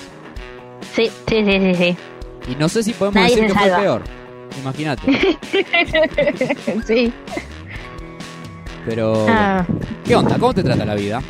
Sí, 0.93 1.09
sí, 1.27 1.45
sí, 1.45 1.59
sí, 1.59 1.75
sí. 1.75 1.97
Y 2.51 2.55
no 2.55 2.67
sé 2.67 2.83
si 2.83 2.91
podemos 2.93 3.15
Nadie 3.15 3.35
decir 3.35 3.53
que 3.53 3.59
fue 3.59 3.79
peor. 3.79 4.03
Imagínate. 4.61 5.35
sí. 6.85 7.13
Pero, 8.85 9.25
Ah. 9.29 9.65
¿qué 10.05 10.15
onda? 10.15 10.37
¿Cómo 10.37 10.53
te 10.53 10.63
trata 10.63 10.83
la 10.85 10.95
vida? 10.95 11.21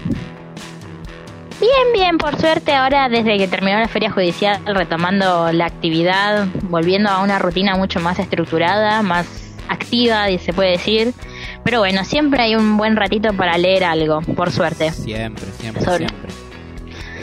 Bien, 1.59 1.93
bien, 1.93 2.17
por 2.17 2.39
suerte 2.39 2.73
ahora 2.73 3.07
desde 3.09 3.37
que 3.37 3.47
terminó 3.47 3.77
la 3.77 3.87
feria 3.87 4.09
judicial 4.09 4.59
retomando 4.65 5.51
la 5.51 5.65
actividad, 5.65 6.47
volviendo 6.63 7.09
a 7.09 7.21
una 7.21 7.37
rutina 7.37 7.75
mucho 7.75 7.99
más 7.99 8.17
estructurada, 8.17 9.03
más 9.03 9.27
activa, 9.67 10.27
se 10.39 10.53
puede 10.53 10.71
decir. 10.71 11.13
Pero 11.63 11.79
bueno, 11.79 12.03
siempre 12.05 12.43
hay 12.43 12.55
un 12.55 12.77
buen 12.77 12.95
ratito 12.95 13.33
para 13.33 13.57
leer 13.57 13.83
algo, 13.83 14.21
por 14.21 14.51
suerte. 14.51 14.91
Siempre, 14.91 15.45
siempre, 15.59 15.83
Sobre- 15.83 16.07
siempre. 16.07 16.31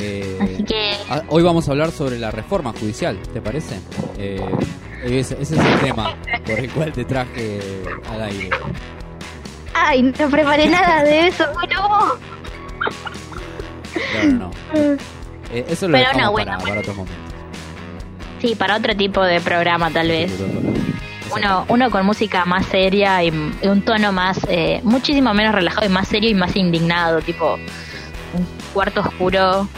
Eh, 0.01 0.39
Así 0.41 0.63
que 0.63 0.93
ah, 1.11 1.23
hoy 1.29 1.43
vamos 1.43 1.67
a 1.69 1.73
hablar 1.73 1.91
sobre 1.91 2.21
la 2.21 2.31
reforma 2.31 2.73
judicial, 2.73 3.19
¿te 3.33 3.41
parece? 3.41 3.81
Eh, 4.17 4.41
ese, 5.05 5.37
ese 5.41 5.57
es 5.57 5.61
el 5.61 5.81
tema 5.81 6.15
por 6.47 6.59
el 6.59 6.71
cual 6.71 6.93
te 6.93 7.05
traje 7.05 7.59
al 8.09 8.23
aire. 8.23 8.51
Ay, 9.75 10.03
no 10.03 10.29
preparé 10.31 10.69
nada 10.69 11.03
de 11.03 11.27
eso, 11.29 11.45
no. 11.71 11.89
No, 14.15 14.33
no, 14.33 14.51
no. 14.73 14.97
Eh, 15.53 15.65
eso 15.69 15.89
lo 15.89 15.97
Pero 15.99 16.13
no, 16.19 16.31
bueno. 16.33 16.53
para, 16.53 16.65
para 16.65 16.81
otro 16.81 16.95
momento. 16.95 17.19
Sí, 18.41 18.55
para 18.55 18.77
otro 18.77 18.95
tipo 18.97 19.23
de 19.23 19.41
programa 19.41 19.91
tal 19.91 20.09
vez. 20.09 20.31
Uno, 21.35 21.65
uno 21.69 21.91
con 21.91 22.07
música 22.07 22.45
más 22.45 22.67
seria 22.67 23.23
y, 23.23 23.29
y 23.63 23.69
un 23.69 23.83
tono 23.83 24.13
más, 24.13 24.39
eh, 24.49 24.81
muchísimo 24.83 25.33
menos 25.35 25.55
relajado 25.55 25.87
y 25.87 25.89
más 25.91 26.09
serio 26.09 26.31
y 26.31 26.35
más 26.35 26.55
indignado, 26.57 27.21
tipo 27.21 27.55
un 28.35 28.47
cuarto 28.75 29.01
oscuro 29.01 29.69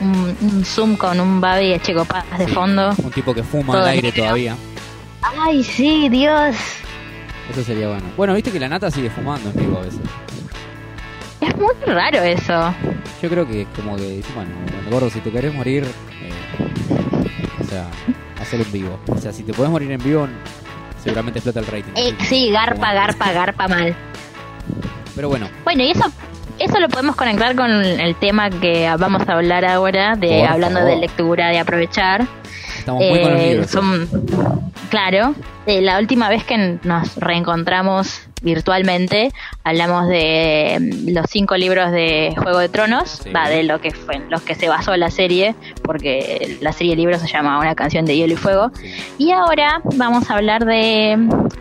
un, 0.00 0.36
un 0.40 0.64
zoom 0.64 0.96
con 0.96 1.18
un 1.18 1.40
babi 1.40 1.70
de 1.70 1.80
Checo 1.80 2.04
Paz 2.04 2.24
de 2.38 2.46
Sí, 2.46 2.52
fondo. 2.52 2.94
Un 3.02 3.10
tipo 3.10 3.34
que 3.34 3.42
fuma 3.42 3.72
Todo 3.72 3.82
al 3.82 3.88
aire 3.88 4.08
negro. 4.08 4.22
todavía. 4.22 4.56
Ay, 5.22 5.64
sí, 5.64 6.08
Dios. 6.08 6.54
Eso 7.50 7.64
sería 7.64 7.88
bueno. 7.88 8.04
Bueno, 8.16 8.34
viste 8.34 8.52
que 8.52 8.60
la 8.60 8.68
nata 8.68 8.90
sigue 8.90 9.10
fumando 9.10 9.50
en 9.50 9.56
vivo 9.56 9.78
a 9.78 9.82
veces. 9.82 10.00
Es 11.40 11.56
muy 11.56 11.72
raro 11.86 12.18
eso. 12.22 12.74
Yo 13.22 13.28
creo 13.28 13.46
que 13.48 13.66
como 13.74 13.96
que 13.96 14.22
bueno, 14.34 14.50
gordo, 14.90 15.10
si 15.10 15.18
te 15.20 15.30
querés 15.32 15.52
morir, 15.54 15.84
eh, 16.22 16.30
o 17.60 17.64
sea, 17.64 17.86
hacer 18.40 18.60
en 18.60 18.70
vivo. 18.72 18.98
O 19.08 19.18
sea, 19.18 19.32
si 19.32 19.42
te 19.42 19.52
podés 19.52 19.70
morir 19.70 19.90
en 19.90 20.02
vivo, 20.02 20.28
seguramente 21.08 21.38
explota 21.40 21.60
el 21.60 21.66
rating. 21.66 21.92
Eh, 21.96 22.14
sí, 22.24 22.50
garpa, 22.50 22.92
garpa, 22.92 23.32
garpa 23.32 23.68
mal. 23.68 23.94
Pero 25.14 25.28
bueno, 25.28 25.48
Bueno, 25.64 25.82
y 25.82 25.90
eso 25.90 26.04
eso 26.58 26.78
lo 26.80 26.88
podemos 26.88 27.14
conectar 27.14 27.54
con 27.54 27.70
el 27.70 28.14
tema 28.16 28.50
que 28.50 28.92
vamos 28.98 29.28
a 29.28 29.32
hablar 29.34 29.64
ahora, 29.64 30.16
de 30.16 30.40
Por 30.40 30.48
hablando 30.48 30.80
favor. 30.80 30.94
de 30.94 31.00
lectura, 31.00 31.48
de 31.50 31.58
aprovechar. 31.60 32.26
estamos 32.78 33.02
muy 33.04 33.20
con 33.22 33.32
los 33.32 33.40
Eh, 33.40 33.48
libros. 33.50 33.70
son, 33.70 34.67
claro, 34.90 35.34
eh, 35.66 35.80
la 35.80 35.98
última 35.98 36.28
vez 36.28 36.44
que 36.44 36.78
nos 36.82 37.16
reencontramos 37.16 38.22
virtualmente 38.40 39.32
hablamos 39.64 40.08
de 40.08 40.78
mm, 40.80 41.12
los 41.12 41.26
cinco 41.28 41.56
libros 41.56 41.90
de 41.90 42.34
Juego 42.40 42.58
de 42.58 42.68
Tronos, 42.68 43.20
Sí. 43.24 43.30
va 43.30 43.48
de 43.48 43.64
lo 43.64 43.80
que 43.80 43.90
fue, 43.92 44.20
los 44.30 44.42
que 44.42 44.54
se 44.54 44.68
basó 44.68 44.96
la 44.96 45.10
serie, 45.10 45.54
porque 45.82 46.56
la 46.60 46.72
serie 46.72 46.92
de 46.94 47.02
libros 47.02 47.20
se 47.20 47.28
llama 47.28 47.58
Una 47.58 47.74
canción 47.74 48.04
de 48.04 48.16
hielo 48.16 48.34
y 48.34 48.36
fuego. 48.36 48.70
Y 49.18 49.32
ahora 49.32 49.80
vamos 49.96 50.30
a 50.30 50.34
hablar 50.36 50.64
de 50.64 51.18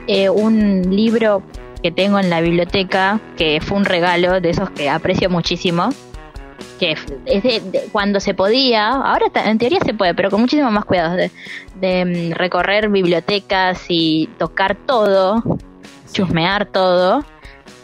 eh, 0.08 0.30
un 0.30 0.96
libro 0.96 1.42
que 1.82 1.92
tengo 1.92 2.20
en 2.20 2.30
la 2.30 2.42
biblioteca, 2.42 3.20
que 3.38 3.60
fue 3.62 3.78
un 3.78 3.86
regalo 3.86 4.40
de 4.42 4.50
esos 4.50 4.70
que 4.72 4.90
aprecio 4.90 5.30
muchísimo, 5.30 5.90
que 6.80 6.92
es 6.94 7.44
de, 7.44 7.60
de- 7.60 7.90
cuando 7.92 8.20
se 8.20 8.34
podía, 8.34 8.90
ahora 8.90 9.28
en 9.46 9.58
teoría 9.58 9.80
se 9.86 9.94
puede, 9.94 10.14
pero 10.14 10.30
con 10.30 10.42
muchísimo 10.42 10.72
más 10.72 10.86
cuidado, 10.86 11.16
de, 11.16 11.32
de, 11.80 12.06
mm, 12.06 12.32
recorrer 12.34 12.90
bibliotecas 12.90 13.86
y 13.90 14.28
tocar 14.38 14.76
todo, 14.76 15.44
chusmear 16.14 16.66
todo. 16.66 17.24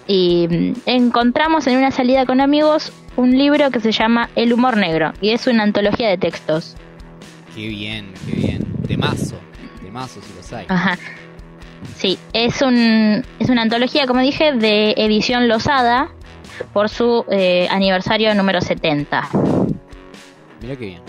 Y 0.07 0.47
mm, 0.49 0.73
encontramos 0.85 1.65
en 1.67 1.77
una 1.77 1.91
salida 1.91 2.25
con 2.25 2.41
amigos 2.41 2.91
un 3.15 3.37
libro 3.37 3.69
que 3.71 3.79
se 3.79 3.91
llama 3.91 4.29
El 4.35 4.53
humor 4.53 4.75
negro, 4.77 5.13
y 5.21 5.29
es 5.29 5.45
una 5.47 5.63
antología 5.63 6.09
de 6.09 6.17
textos. 6.17 6.75
Qué 7.55 7.67
bien, 7.67 8.11
qué 8.27 8.35
bien. 8.35 8.65
De 8.87 8.97
mazo, 8.97 9.35
de 9.83 9.91
mazo 9.91 10.19
si 10.21 10.33
los 10.35 10.51
hay. 10.51 10.65
Ajá. 10.67 10.97
Sí, 11.97 12.17
es, 12.33 12.61
un, 12.61 13.23
es 13.39 13.49
una 13.49 13.61
antología, 13.61 14.07
como 14.07 14.21
dije, 14.21 14.53
de 14.53 14.93
edición 14.97 15.47
Losada 15.47 16.09
por 16.71 16.89
su 16.89 17.25
eh, 17.29 17.67
aniversario 17.69 18.33
número 18.35 18.61
70. 18.61 19.29
Mira 20.61 20.75
qué 20.75 20.85
bien. 20.85 21.01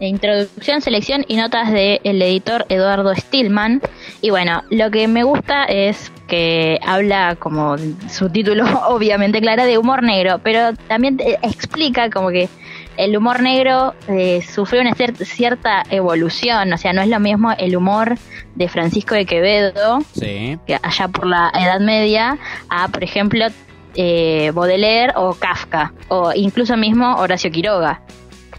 Introducción, 0.00 0.80
selección 0.80 1.24
y 1.26 1.36
notas 1.36 1.72
del 1.72 2.00
editor 2.22 2.66
Eduardo 2.68 3.14
Stillman. 3.14 3.80
Y 4.20 4.30
bueno, 4.30 4.62
lo 4.70 4.90
que 4.90 5.08
me 5.08 5.24
gusta 5.24 5.64
es 5.64 6.12
que 6.28 6.78
habla, 6.86 7.36
como 7.36 7.76
su 8.08 8.28
título 8.30 8.64
obviamente 8.88 9.40
clara, 9.40 9.64
de 9.64 9.78
humor 9.78 10.02
negro, 10.02 10.40
pero 10.42 10.72
también 10.88 11.16
te 11.16 11.34
explica 11.42 12.10
como 12.10 12.28
que 12.30 12.48
el 12.96 13.16
humor 13.16 13.40
negro 13.42 13.94
eh, 14.08 14.42
sufrió 14.42 14.82
una 14.82 14.92
cier- 14.94 15.16
cierta 15.24 15.82
evolución, 15.90 16.72
o 16.72 16.76
sea, 16.76 16.92
no 16.92 17.00
es 17.02 17.08
lo 17.08 17.18
mismo 17.18 17.50
el 17.58 17.74
humor 17.74 18.18
de 18.54 18.68
Francisco 18.68 19.14
de 19.14 19.24
Quevedo, 19.24 20.00
Sí. 20.12 20.58
que 20.66 20.78
allá 20.82 21.08
por 21.08 21.26
la 21.26 21.50
Edad 21.54 21.80
Media, 21.80 22.36
a, 22.68 22.88
por 22.88 23.02
ejemplo, 23.02 23.46
eh, 23.94 24.50
Baudelaire 24.54 25.12
o 25.16 25.34
Kafka, 25.34 25.92
o 26.08 26.32
incluso 26.34 26.76
mismo 26.76 27.16
Horacio 27.16 27.50
Quiroga. 27.50 28.00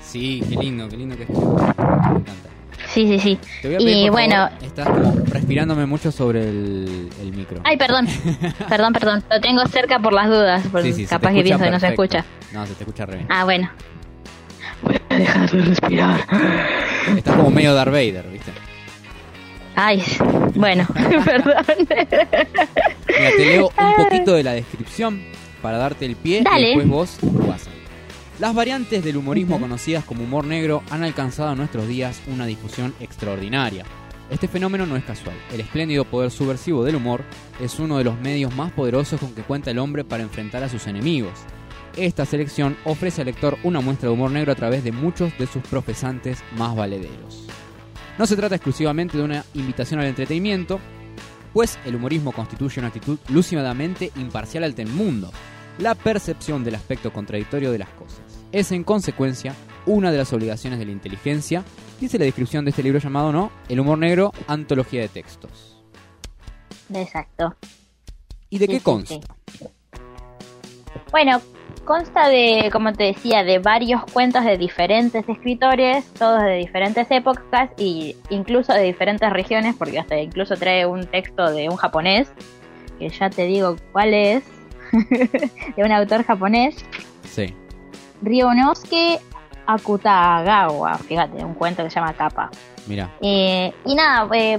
Sí, 0.01 0.43
qué 0.49 0.55
lindo, 0.55 0.87
qué 0.89 0.97
lindo 0.97 1.15
que 1.15 1.23
es. 1.23 1.29
Me 1.29 1.35
encanta. 1.35 2.33
Sí, 2.87 3.07
sí, 3.07 3.19
sí. 3.19 3.39
Te 3.61 3.67
voy 3.69 3.75
a 3.75 3.77
pedir, 3.77 3.97
Y 3.97 4.01
por 4.03 4.11
bueno, 4.11 4.35
favor, 4.35 4.51
estás 4.63 4.87
como 4.89 5.13
respirándome 5.27 5.85
mucho 5.85 6.11
sobre 6.11 6.41
el, 6.49 7.09
el 7.21 7.31
micro. 7.33 7.61
ay, 7.63 7.77
perdón, 7.77 8.07
perdón, 8.69 8.91
perdón, 8.93 9.23
lo 9.29 9.39
tengo 9.39 9.65
cerca 9.67 9.99
por 9.99 10.11
las 10.11 10.27
dudas, 10.27 10.67
por 10.67 10.81
Sí, 10.83 11.05
capaz 11.05 11.31
que 11.33 11.43
pienso 11.43 11.63
que 11.63 11.71
no 11.71 11.79
se 11.79 11.87
escucha. 11.87 12.25
No, 12.51 12.65
se 12.65 12.73
te 12.73 12.83
escucha 12.83 13.05
re 13.05 13.15
bien. 13.17 13.27
Ah, 13.29 13.45
bueno. 13.45 13.69
Dejar 15.09 15.49
de 15.51 15.61
respirar. 15.61 16.19
Estás 17.15 17.35
como 17.35 17.49
medio 17.51 17.73
Darth 17.73 17.91
Vader, 17.91 18.25
¿viste? 18.31 18.51
Ay, 19.83 20.03
bueno, 20.53 20.85
perdón. 21.25 21.65
Mira, 21.89 23.31
te 23.35 23.45
leo 23.45 23.71
un 23.75 24.03
poquito 24.03 24.33
de 24.33 24.43
la 24.43 24.51
descripción 24.51 25.23
para 25.59 25.79
darte 25.79 26.05
el 26.05 26.15
pie 26.15 26.43
Dale. 26.43 26.61
y 26.61 26.65
después 26.77 26.87
vos 26.87 27.47
vas 27.47 27.67
Las 28.39 28.53
variantes 28.53 29.03
del 29.03 29.17
humorismo 29.17 29.59
conocidas 29.59 30.05
como 30.05 30.23
humor 30.23 30.45
negro 30.45 30.83
han 30.91 31.03
alcanzado 31.03 31.53
en 31.53 31.57
nuestros 31.57 31.87
días 31.87 32.21
una 32.27 32.45
difusión 32.45 32.93
extraordinaria. 32.99 33.83
Este 34.29 34.47
fenómeno 34.47 34.85
no 34.85 34.97
es 34.97 35.03
casual. 35.03 35.35
El 35.51 35.61
espléndido 35.61 36.05
poder 36.05 36.29
subversivo 36.29 36.83
del 36.83 36.97
humor 36.97 37.23
es 37.59 37.79
uno 37.79 37.97
de 37.97 38.03
los 38.03 38.19
medios 38.19 38.55
más 38.55 38.71
poderosos 38.73 39.19
con 39.19 39.33
que 39.33 39.41
cuenta 39.41 39.71
el 39.71 39.79
hombre 39.79 40.03
para 40.03 40.21
enfrentar 40.21 40.63
a 40.63 40.69
sus 40.69 40.85
enemigos. 40.85 41.33
Esta 41.97 42.27
selección 42.27 42.77
ofrece 42.85 43.21
al 43.21 43.25
lector 43.25 43.57
una 43.63 43.81
muestra 43.81 44.09
de 44.09 44.13
humor 44.13 44.29
negro 44.29 44.51
a 44.51 44.55
través 44.55 44.83
de 44.83 44.91
muchos 44.91 45.35
de 45.39 45.47
sus 45.47 45.63
profesantes 45.63 46.43
más 46.55 46.75
valederos. 46.75 47.47
No 48.17 48.25
se 48.25 48.35
trata 48.35 48.55
exclusivamente 48.55 49.17
de 49.17 49.23
una 49.23 49.43
invitación 49.53 49.99
al 49.99 50.05
entretenimiento, 50.07 50.79
pues 51.53 51.79
el 51.85 51.95
humorismo 51.95 52.31
constituye 52.31 52.79
una 52.79 52.88
actitud 52.89 53.17
lúcidamente 53.29 54.11
imparcial 54.15 54.63
ante 54.63 54.81
el 54.83 54.89
mundo, 54.89 55.31
la 55.79 55.95
percepción 55.95 56.63
del 56.63 56.75
aspecto 56.75 57.11
contradictorio 57.11 57.71
de 57.71 57.79
las 57.79 57.89
cosas. 57.89 58.21
Es 58.51 58.71
en 58.71 58.83
consecuencia 58.83 59.55
una 59.85 60.11
de 60.11 60.17
las 60.17 60.31
obligaciones 60.33 60.77
de 60.79 60.85
la 60.85 60.91
inteligencia, 60.91 61.63
dice 61.99 62.19
la 62.19 62.25
descripción 62.25 62.63
de 62.65 62.69
este 62.71 62.83
libro 62.83 62.99
llamado 62.99 63.31
¿no? 63.31 63.51
El 63.69 63.79
humor 63.79 63.97
negro, 63.97 64.33
antología 64.47 65.01
de 65.01 65.07
textos. 65.09 65.81
Exacto. 66.93 67.55
¿Y 68.49 68.59
de 68.59 68.65
Sí, 68.65 68.71
qué 68.73 68.77
sí, 68.79 68.83
consta? 68.83 69.15
sí. 69.57 69.65
Bueno, 71.11 71.41
consta 71.91 72.30
de, 72.30 72.69
como 72.72 72.93
te 72.93 73.03
decía, 73.03 73.43
de 73.43 73.59
varios 73.59 74.01
cuentos 74.13 74.45
de 74.45 74.57
diferentes 74.57 75.27
escritores, 75.27 76.05
todos 76.13 76.41
de 76.41 76.55
diferentes 76.55 77.05
épocas 77.11 77.69
y 77.77 78.15
incluso 78.30 78.72
de 78.72 78.84
diferentes 78.84 79.30
regiones, 79.30 79.76
porque 79.76 79.99
hasta 79.99 80.18
incluso 80.18 80.55
trae 80.55 80.85
un 80.85 81.05
texto 81.05 81.51
de 81.51 81.68
un 81.68 81.76
japonés, 81.76 82.31
que 82.97 83.09
ya 83.09 83.30
te 83.30 83.43
digo 83.43 83.76
cuál 83.91 84.13
es, 84.13 84.41
de 85.76 85.84
un 85.84 85.91
autor 85.91 86.23
japonés, 86.23 86.77
Sí. 87.26 87.53
Ryunosuke 88.22 89.19
Akutagawa, 89.65 90.97
fíjate, 90.97 91.43
un 91.43 91.55
cuento 91.55 91.84
que 91.84 91.89
se 91.89 91.95
llama 91.99 92.13
Kappa. 92.13 92.49
Mira, 92.88 93.09
Eh, 93.22 93.73
y 93.85 93.95
nada, 93.95 94.30
eh, 94.34 94.57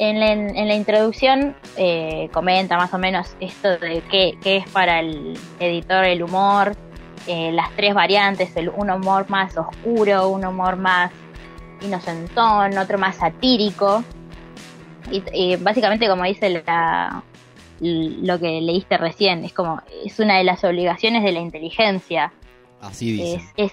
en, 0.00 0.18
la, 0.18 0.32
en 0.32 0.66
la 0.66 0.74
introducción 0.74 1.54
eh, 1.76 2.30
comenta 2.32 2.78
más 2.78 2.92
o 2.94 2.98
menos 2.98 3.36
esto 3.38 3.76
de 3.76 4.02
qué, 4.10 4.38
qué 4.42 4.56
es 4.56 4.70
para 4.70 5.00
el 5.00 5.38
editor 5.60 6.04
el 6.04 6.22
humor, 6.22 6.74
eh, 7.26 7.52
las 7.52 7.70
tres 7.76 7.92
variantes, 7.92 8.56
el, 8.56 8.70
un 8.70 8.90
humor 8.90 9.28
más 9.28 9.58
oscuro, 9.58 10.30
un 10.30 10.46
humor 10.46 10.76
más 10.76 11.12
inocentón, 11.82 12.78
otro 12.78 12.96
más 12.96 13.16
satírico. 13.16 14.02
Y, 15.12 15.22
y 15.34 15.56
básicamente 15.56 16.08
como 16.08 16.24
dice 16.24 16.62
la, 16.66 17.22
lo 17.80 18.38
que 18.38 18.62
leíste 18.62 18.96
recién, 18.96 19.44
es 19.44 19.52
como, 19.52 19.82
es 20.02 20.18
una 20.18 20.38
de 20.38 20.44
las 20.44 20.64
obligaciones 20.64 21.22
de 21.22 21.32
la 21.32 21.40
inteligencia 21.40 22.32
así 22.80 23.12
dice. 23.12 23.34
es, 23.56 23.72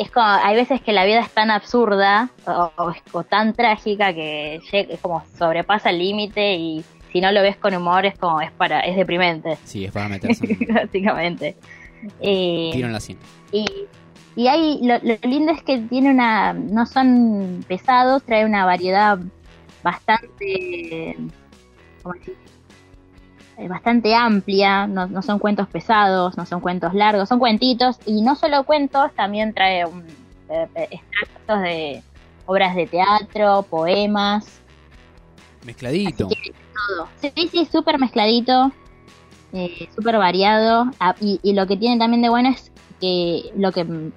es 0.00 0.10
como, 0.10 0.26
hay 0.26 0.54
veces 0.56 0.80
que 0.80 0.92
la 0.92 1.04
vida 1.04 1.20
es 1.20 1.30
tan 1.30 1.50
absurda 1.50 2.30
o, 2.46 2.70
o- 2.76 2.94
o 3.12 3.22
tan 3.24 3.52
trágica 3.54 4.12
que 4.14 4.60
es 4.72 5.00
como 5.00 5.24
sobrepasa 5.38 5.90
el 5.90 5.98
límite 5.98 6.54
y 6.56 6.84
si 7.12 7.20
no 7.20 7.32
lo 7.32 7.40
ves 7.42 7.56
con 7.56 7.74
humor 7.74 8.04
es 8.06 8.18
como, 8.18 8.40
es 8.40 8.50
para, 8.52 8.80
es 8.80 8.96
deprimente, 8.96 9.56
Sí, 9.64 9.84
es 9.86 9.92
para 9.92 10.08
meterse 10.08 10.46
básicamente. 10.72 11.56
Eh, 12.20 12.70
tiro 12.72 12.86
en 12.86 12.92
la 12.92 13.00
sien. 13.00 13.18
y, 13.50 13.66
y 14.36 14.46
hay, 14.46 14.78
lo, 14.82 14.98
lo 15.02 15.16
lindo 15.28 15.50
es 15.52 15.62
que 15.62 15.78
tiene 15.78 16.10
una, 16.10 16.52
no 16.52 16.86
son 16.86 17.64
pesados, 17.66 18.22
trae 18.22 18.44
una 18.44 18.64
variedad 18.64 19.18
bastante. 19.82 21.16
Eh, 23.58 23.66
bastante 23.66 24.14
amplia, 24.14 24.86
no, 24.86 25.08
no 25.08 25.20
son 25.20 25.40
cuentos 25.40 25.66
pesados, 25.66 26.36
no 26.36 26.46
son 26.46 26.60
cuentos 26.60 26.94
largos, 26.94 27.28
son 27.28 27.40
cuentitos 27.40 27.98
y 28.06 28.22
no 28.22 28.36
solo 28.36 28.62
cuentos, 28.62 29.12
también 29.16 29.52
trae 29.52 29.84
un, 29.84 30.06
eh, 30.48 30.68
eh, 30.76 30.88
extractos 30.92 31.62
de 31.62 32.02
obras 32.46 32.76
de 32.76 32.86
teatro, 32.86 33.62
poemas, 33.68 34.60
Mezcladito. 35.64 36.28
todo. 36.28 37.08
Sí, 37.20 37.48
sí, 37.50 37.66
súper 37.66 37.98
mezcladito, 37.98 38.70
eh, 39.52 39.88
súper 39.94 40.18
variado. 40.18 40.90
Ah, 41.00 41.16
y, 41.20 41.40
y 41.42 41.52
lo 41.54 41.66
que 41.66 41.76
tiene 41.76 41.98
también 41.98 42.22
de 42.22 42.28
bueno 42.28 42.50
es 42.50 42.70
que 43.00 43.50
lo 43.56 43.72
que 43.72 43.82
mm, 43.82 44.12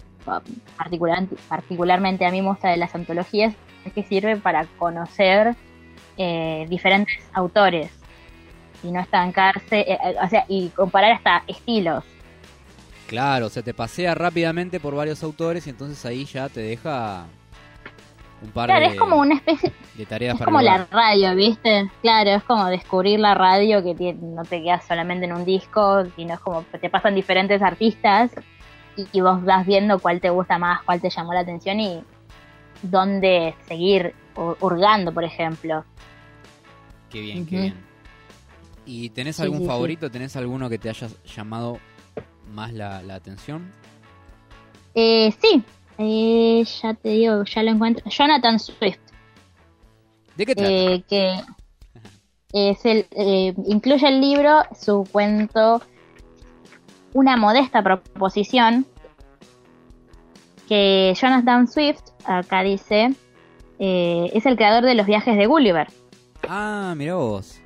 particular, 0.77 1.25
particularmente 1.49 2.27
a 2.27 2.31
mí 2.31 2.43
me 2.43 2.49
gusta 2.49 2.69
de 2.69 2.77
las 2.77 2.93
antologías 2.93 3.55
es 3.85 3.93
que 3.93 4.03
sirve 4.03 4.37
para 4.37 4.67
conocer 4.77 5.55
eh, 6.17 6.67
diferentes 6.69 7.17
autores 7.33 7.89
y 8.83 8.91
no 8.91 8.99
estancarse, 8.99 9.79
eh, 9.81 9.97
eh, 10.03 10.15
o 10.23 10.27
sea, 10.29 10.45
y 10.47 10.69
comparar 10.69 11.11
hasta 11.13 11.43
estilos. 11.47 12.03
Claro, 13.07 13.47
o 13.47 13.49
sea, 13.49 13.61
te 13.61 13.73
pasea 13.73 14.15
rápidamente 14.15 14.79
por 14.79 14.95
varios 14.95 15.21
autores 15.23 15.67
y 15.67 15.69
entonces 15.69 16.05
ahí 16.05 16.25
ya 16.25 16.47
te 16.49 16.61
deja 16.61 17.25
un 18.41 18.49
par 18.51 18.67
Claro, 18.67 18.85
de, 18.85 18.93
es 18.93 18.99
como 18.99 19.17
una 19.17 19.35
especie, 19.35 19.71
de 19.95 20.05
tareas 20.05 20.33
es 20.33 20.39
para 20.39 20.45
como 20.45 20.61
la 20.61 20.85
radio, 20.89 21.35
¿viste? 21.35 21.91
Claro, 22.01 22.29
es 22.31 22.43
como 22.43 22.65
descubrir 22.67 23.19
la 23.19 23.33
radio 23.35 23.83
que 23.83 23.93
tiene- 23.95 24.19
no 24.21 24.43
te 24.45 24.63
quedas 24.63 24.85
solamente 24.87 25.25
en 25.25 25.33
un 25.33 25.45
disco, 25.45 26.05
sino 26.15 26.33
es 26.35 26.39
como 26.39 26.63
te 26.63 26.89
pasan 26.89 27.13
diferentes 27.13 27.61
artistas 27.61 28.31
y, 28.95 29.05
y 29.11 29.21
vos 29.21 29.43
vas 29.43 29.65
viendo 29.65 29.99
cuál 29.99 30.21
te 30.21 30.29
gusta 30.29 30.57
más, 30.57 30.81
cuál 30.83 31.01
te 31.01 31.09
llamó 31.09 31.33
la 31.33 31.41
atención 31.41 31.79
y 31.81 32.03
dónde 32.81 33.55
seguir 33.67 34.13
hu- 34.35 34.55
hurgando, 34.61 35.13
por 35.13 35.23
ejemplo. 35.25 35.83
Qué 37.09 37.19
bien, 37.21 37.45
qué 37.45 37.55
bien. 37.57 37.90
¿Y 38.91 39.09
tenés 39.11 39.39
algún 39.39 39.59
sí, 39.59 39.63
sí. 39.63 39.69
favorito? 39.69 40.11
¿Tenés 40.11 40.35
alguno 40.35 40.69
que 40.69 40.77
te 40.77 40.89
haya 40.89 41.07
llamado 41.33 41.79
más 42.53 42.73
la, 42.73 43.01
la 43.01 43.15
atención? 43.15 43.71
Eh, 44.95 45.33
sí, 45.41 45.63
eh, 45.97 46.65
ya 46.81 46.93
te 46.95 47.09
digo, 47.09 47.45
ya 47.45 47.63
lo 47.63 47.71
encuentro. 47.71 48.03
Jonathan 48.09 48.59
Swift. 48.59 48.99
¿De 50.35 50.45
qué 50.45 50.55
trata? 50.55 50.69
eh, 50.69 51.03
que 51.07 51.39
es 52.51 52.83
el, 52.85 53.05
eh, 53.11 53.53
incluye 53.65 54.05
el 54.09 54.19
libro 54.19 54.63
su 54.77 55.07
cuento 55.09 55.81
Una 57.13 57.37
modesta 57.37 57.81
proposición 57.81 58.85
que 60.67 61.13
Jonathan 61.15 61.65
Swift, 61.69 62.01
acá 62.25 62.61
dice, 62.63 63.13
eh, 63.79 64.29
es 64.33 64.45
el 64.45 64.57
creador 64.57 64.83
de 64.83 64.95
los 64.95 65.05
viajes 65.05 65.37
de 65.37 65.45
Gulliver. 65.45 65.87
Ah, 66.49 66.93
mirá 66.97 67.15
vos. 67.15 67.60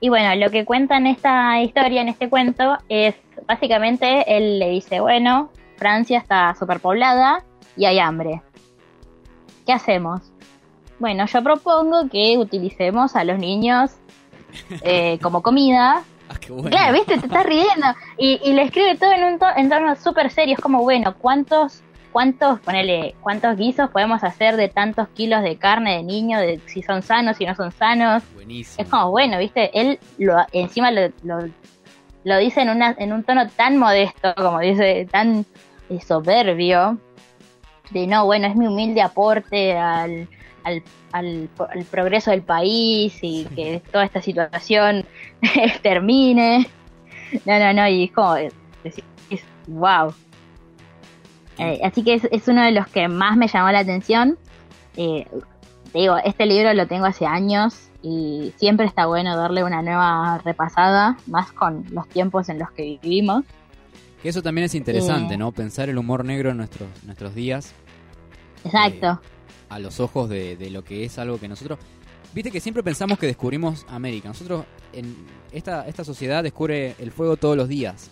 Y 0.00 0.08
bueno, 0.08 0.34
lo 0.36 0.50
que 0.50 0.64
cuenta 0.64 0.96
en 0.96 1.06
esta 1.08 1.60
historia, 1.60 2.02
en 2.02 2.08
este 2.08 2.28
cuento, 2.28 2.78
es 2.88 3.14
básicamente 3.46 4.36
él 4.36 4.58
le 4.58 4.70
dice, 4.70 5.00
bueno, 5.00 5.50
Francia 5.76 6.18
está 6.18 6.54
superpoblada 6.58 7.44
y 7.76 7.84
hay 7.86 7.98
hambre. 7.98 8.42
¿Qué 9.66 9.72
hacemos? 9.72 10.20
Bueno, 10.98 11.26
yo 11.26 11.42
propongo 11.42 12.08
que 12.10 12.38
utilicemos 12.38 13.14
a 13.16 13.24
los 13.24 13.38
niños 13.38 13.92
eh, 14.82 15.18
como 15.22 15.42
comida. 15.42 16.02
qué 16.40 16.52
bueno. 16.52 16.70
Claro, 16.70 16.92
viste, 16.94 17.18
te 17.18 17.26
estás 17.26 17.44
riendo. 17.44 17.86
Y, 18.16 18.40
y 18.44 18.52
le 18.52 18.62
escribe 18.62 18.96
todo 18.96 19.12
en 19.12 19.24
un 19.24 19.38
to- 19.38 19.56
entorno 19.56 19.94
súper 19.96 20.30
serio. 20.30 20.54
Es 20.56 20.60
como, 20.60 20.82
bueno, 20.82 21.14
¿cuántos, 21.18 21.82
cuántos, 22.12 22.60
ponele, 22.60 23.14
cuántos 23.20 23.56
guisos 23.56 23.90
podemos 23.90 24.22
hacer 24.24 24.56
de 24.56 24.68
tantos 24.68 25.08
kilos 25.08 25.42
de 25.42 25.56
carne 25.56 25.96
de 25.98 26.02
niño, 26.02 26.38
de 26.38 26.60
si 26.66 26.82
son 26.82 27.02
sanos, 27.02 27.36
si 27.36 27.46
no 27.46 27.54
son 27.54 27.72
sanos? 27.72 28.22
Buenísimo. 28.34 28.82
Es 28.84 28.90
como, 28.90 29.10
bueno, 29.10 29.38
viste, 29.38 29.70
él 29.78 29.98
lo, 30.18 30.36
encima 30.52 30.90
lo, 30.90 31.08
lo, 31.22 31.48
lo 32.24 32.36
dice 32.38 32.62
en, 32.62 32.70
una, 32.70 32.94
en 32.98 33.12
un 33.12 33.24
tono 33.24 33.48
tan 33.48 33.76
modesto, 33.78 34.34
como 34.36 34.60
dice, 34.60 35.06
tan 35.10 35.44
eh, 35.90 36.00
soberbio, 36.00 36.98
de 37.90 38.06
no, 38.06 38.24
bueno, 38.26 38.46
es 38.48 38.56
mi 38.56 38.66
humilde 38.66 39.00
aporte 39.00 39.76
al, 39.76 40.28
al, 40.64 40.82
al, 41.12 41.48
al 41.70 41.84
progreso 41.84 42.30
del 42.30 42.42
país 42.42 43.18
y 43.22 43.46
que 43.56 43.80
toda 43.90 44.04
esta 44.04 44.20
situación 44.20 45.04
termine. 45.82 46.66
No, 47.44 47.58
no, 47.58 47.72
no, 47.72 47.88
y 47.88 48.04
es 48.04 48.12
como, 48.12 48.36
es, 48.36 48.52
es- 48.84 49.02
wow. 49.66 50.12
Eh, 51.58 51.80
así 51.82 52.02
que 52.04 52.14
es, 52.14 52.24
es 52.30 52.46
uno 52.48 52.62
de 52.64 52.70
los 52.72 52.86
que 52.88 53.08
más 53.08 53.36
me 53.36 53.48
llamó 53.48 53.70
la 53.70 53.80
atención. 53.80 54.38
Eh, 54.96 55.26
te 55.92 55.98
digo, 55.98 56.16
este 56.18 56.46
libro 56.46 56.72
lo 56.74 56.86
tengo 56.86 57.06
hace 57.06 57.26
años 57.26 57.88
y 58.02 58.52
siempre 58.56 58.86
está 58.86 59.06
bueno 59.06 59.36
darle 59.36 59.64
una 59.64 59.82
nueva 59.82 60.38
repasada, 60.44 61.16
más 61.26 61.50
con 61.52 61.84
los 61.90 62.08
tiempos 62.08 62.48
en 62.48 62.58
los 62.58 62.70
que 62.70 62.98
vivimos. 63.02 63.44
Que 64.22 64.28
eso 64.28 64.42
también 64.42 64.64
es 64.66 64.74
interesante, 64.74 65.34
Eh. 65.34 65.38
¿no? 65.38 65.52
Pensar 65.52 65.88
el 65.88 65.98
humor 65.98 66.24
negro 66.24 66.50
en 66.50 66.56
nuestros, 66.58 66.88
nuestros 67.04 67.34
días 67.34 67.72
Exacto. 68.64 69.20
a 69.68 69.78
los 69.78 70.00
ojos 70.00 70.28
de, 70.28 70.56
de 70.56 70.70
lo 70.70 70.84
que 70.84 71.04
es 71.04 71.18
algo 71.18 71.38
que 71.38 71.48
nosotros... 71.48 71.78
Viste 72.34 72.50
que 72.50 72.60
siempre 72.60 72.82
pensamos 72.82 73.18
que 73.18 73.26
descubrimos 73.26 73.86
América. 73.88 74.28
Nosotros, 74.28 74.66
en 74.92 75.16
esta, 75.50 75.86
esta 75.88 76.04
sociedad 76.04 76.42
descubre 76.42 76.94
el 76.98 77.10
fuego 77.10 77.38
todos 77.38 77.56
los 77.56 77.68
días. 77.68 78.10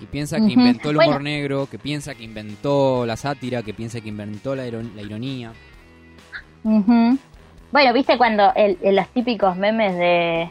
Y 0.00 0.06
piensa 0.06 0.38
que 0.38 0.52
inventó 0.52 0.90
el 0.90 0.96
humor 0.96 1.06
Bueno. 1.06 1.20
negro, 1.20 1.68
que 1.70 1.78
piensa 1.78 2.14
que 2.14 2.24
inventó 2.24 3.04
la 3.04 3.16
sátira, 3.16 3.62
que 3.62 3.74
piensa 3.74 4.00
que 4.00 4.08
inventó 4.08 4.54
la, 4.54 4.66
iron- 4.66 4.92
la 4.96 5.02
ironía. 5.02 5.52
Bueno, 6.62 7.92
viste 7.92 8.18
cuando 8.18 8.52
el, 8.54 8.78
el- 8.82 8.96
los 8.96 9.08
típicos 9.08 9.56
memes 9.56 9.94
de, 9.96 10.50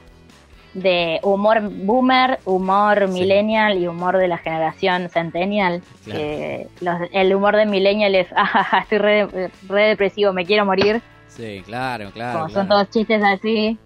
de 0.74 1.20
humor 1.24 1.62
boomer, 1.70 2.40
humor 2.46 3.08
millennial 3.10 3.78
y 3.78 3.88
humor 3.88 4.18
de 4.18 4.28
la 4.28 4.38
generación 4.38 5.10
centennial. 5.10 5.82
Claro. 6.06 6.20
que 6.20 6.68
los- 6.82 7.02
el 7.12 7.34
humor 7.36 7.56
de 7.56 7.66
millennial 7.66 8.16
es, 8.16 8.28
ah, 8.36 8.80
estoy 8.84 8.98
re, 9.00 9.50
re 9.68 9.84
depresivo, 9.90 10.32
me 10.34 10.46
quiero 10.46 10.66
morir. 10.66 11.02
Sí, 11.28 11.62
claro, 11.66 12.12
claro. 12.12 12.40
como 12.40 12.50
son 12.50 12.68
todos 12.68 12.90
chistes 12.90 13.22
así. 13.24 13.78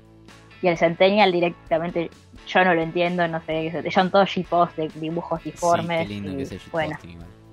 Y 0.61 0.67
el 0.67 0.77
centennial 0.77 1.31
directamente, 1.33 2.09
yo 2.47 2.63
no 2.63 2.73
lo 2.73 2.81
entiendo, 2.81 3.27
no 3.27 3.41
sé, 3.45 3.71
son 3.91 4.11
todos 4.11 4.29
shitposts 4.29 4.77
de 4.77 4.89
dibujos 4.95 5.41
qué 5.41 6.05
lindo 6.07 6.41
y, 6.41 6.45
que 6.45 6.59
bueno, 6.71 6.97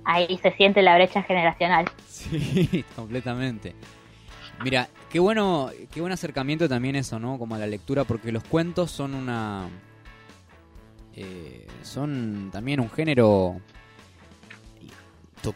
ahí 0.05 0.39
se 0.43 0.53
siente 0.53 0.83
la 0.83 0.97
brecha 0.97 1.23
generacional. 1.23 1.91
Sí, 2.07 2.85
completamente. 2.97 3.75
Mira, 4.63 4.89
qué 5.09 5.19
bueno, 5.19 5.71
qué 5.91 6.01
buen 6.01 6.13
acercamiento 6.13 6.69
también 6.69 6.97
eso, 6.97 7.19
¿no? 7.19 7.39
Como 7.39 7.55
a 7.55 7.59
la 7.59 7.67
lectura, 7.67 8.05
porque 8.05 8.31
los 8.31 8.45
cuentos 8.45 8.91
son 8.91 9.15
una, 9.15 9.69
eh, 11.15 11.67
son 11.83 12.51
también 12.53 12.81
un 12.81 12.91
género 12.91 13.61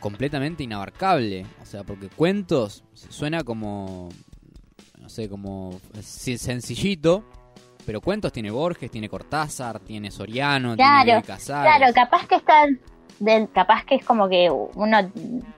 completamente 0.01 0.63
inabarcable, 0.63 1.47
o 1.63 1.67
sea, 1.67 1.85
porque 1.85 2.09
cuentos 2.09 2.85
suena 2.95 3.45
como, 3.45 4.09
no 4.99 5.09
sé, 5.09 5.29
como 5.29 5.81
sencillito, 6.01 7.25
pero 7.85 8.01
cuentos 8.01 8.33
tiene 8.33 8.51
Borges, 8.51 8.91
tiene 8.91 9.09
Cortázar, 9.09 9.79
tiene 9.81 10.11
Soriano, 10.11 10.77
tiene 10.77 11.05
Claro, 11.05 11.23
Casares. 11.27 11.77
claro, 11.77 11.93
capaz 11.95 12.27
que 12.27 12.37
están, 12.37 12.79
del, 13.19 13.49
capaz 13.51 13.85
que 13.85 13.97
es 13.97 14.05
como 14.05 14.29
que 14.29 14.51
uno 14.51 14.99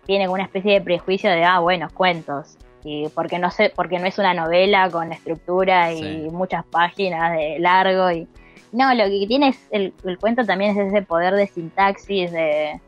tiene 0.06 0.28
una 0.28 0.44
especie 0.44 0.74
de 0.74 0.80
prejuicio 0.80 1.30
de, 1.30 1.44
ah, 1.44 1.60
bueno, 1.60 1.88
cuentos. 1.94 2.56
Y 2.84 3.08
porque 3.08 3.38
no 3.38 3.50
sé, 3.50 3.72
porque 3.74 3.98
no 3.98 4.06
es 4.06 4.16
una 4.18 4.32
novela 4.34 4.88
con 4.90 5.12
estructura 5.12 5.92
y 5.92 5.98
Sí. 5.98 6.28
muchas 6.30 6.64
páginas 6.66 7.32
de 7.36 7.58
largo 7.58 8.10
y 8.12 8.28
no, 8.72 8.94
lo 8.94 9.04
que 9.04 9.24
tiene 9.26 9.48
es 9.48 9.58
el, 9.70 9.92
el 10.04 10.18
cuento 10.18 10.44
también 10.44 10.72
es 10.78 10.88
ese 10.88 11.02
poder 11.02 11.34
de 11.34 11.46
sintaxis, 11.46 12.30
de, 12.30 12.80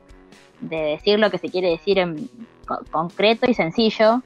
de 0.60 0.76
decir 0.76 1.18
lo 1.18 1.30
que 1.30 1.38
se 1.38 1.48
quiere 1.48 1.70
decir 1.70 1.98
en 1.98 2.28
co- 2.66 2.80
concreto 2.90 3.50
y 3.50 3.54
sencillo. 3.54 4.22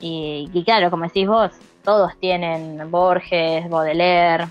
Y, 0.00 0.48
y 0.52 0.64
claro, 0.64 0.90
como 0.90 1.04
decís 1.04 1.28
vos, 1.28 1.52
todos 1.84 2.12
tienen 2.20 2.90
Borges, 2.90 3.68
Baudelaire, 3.68 4.46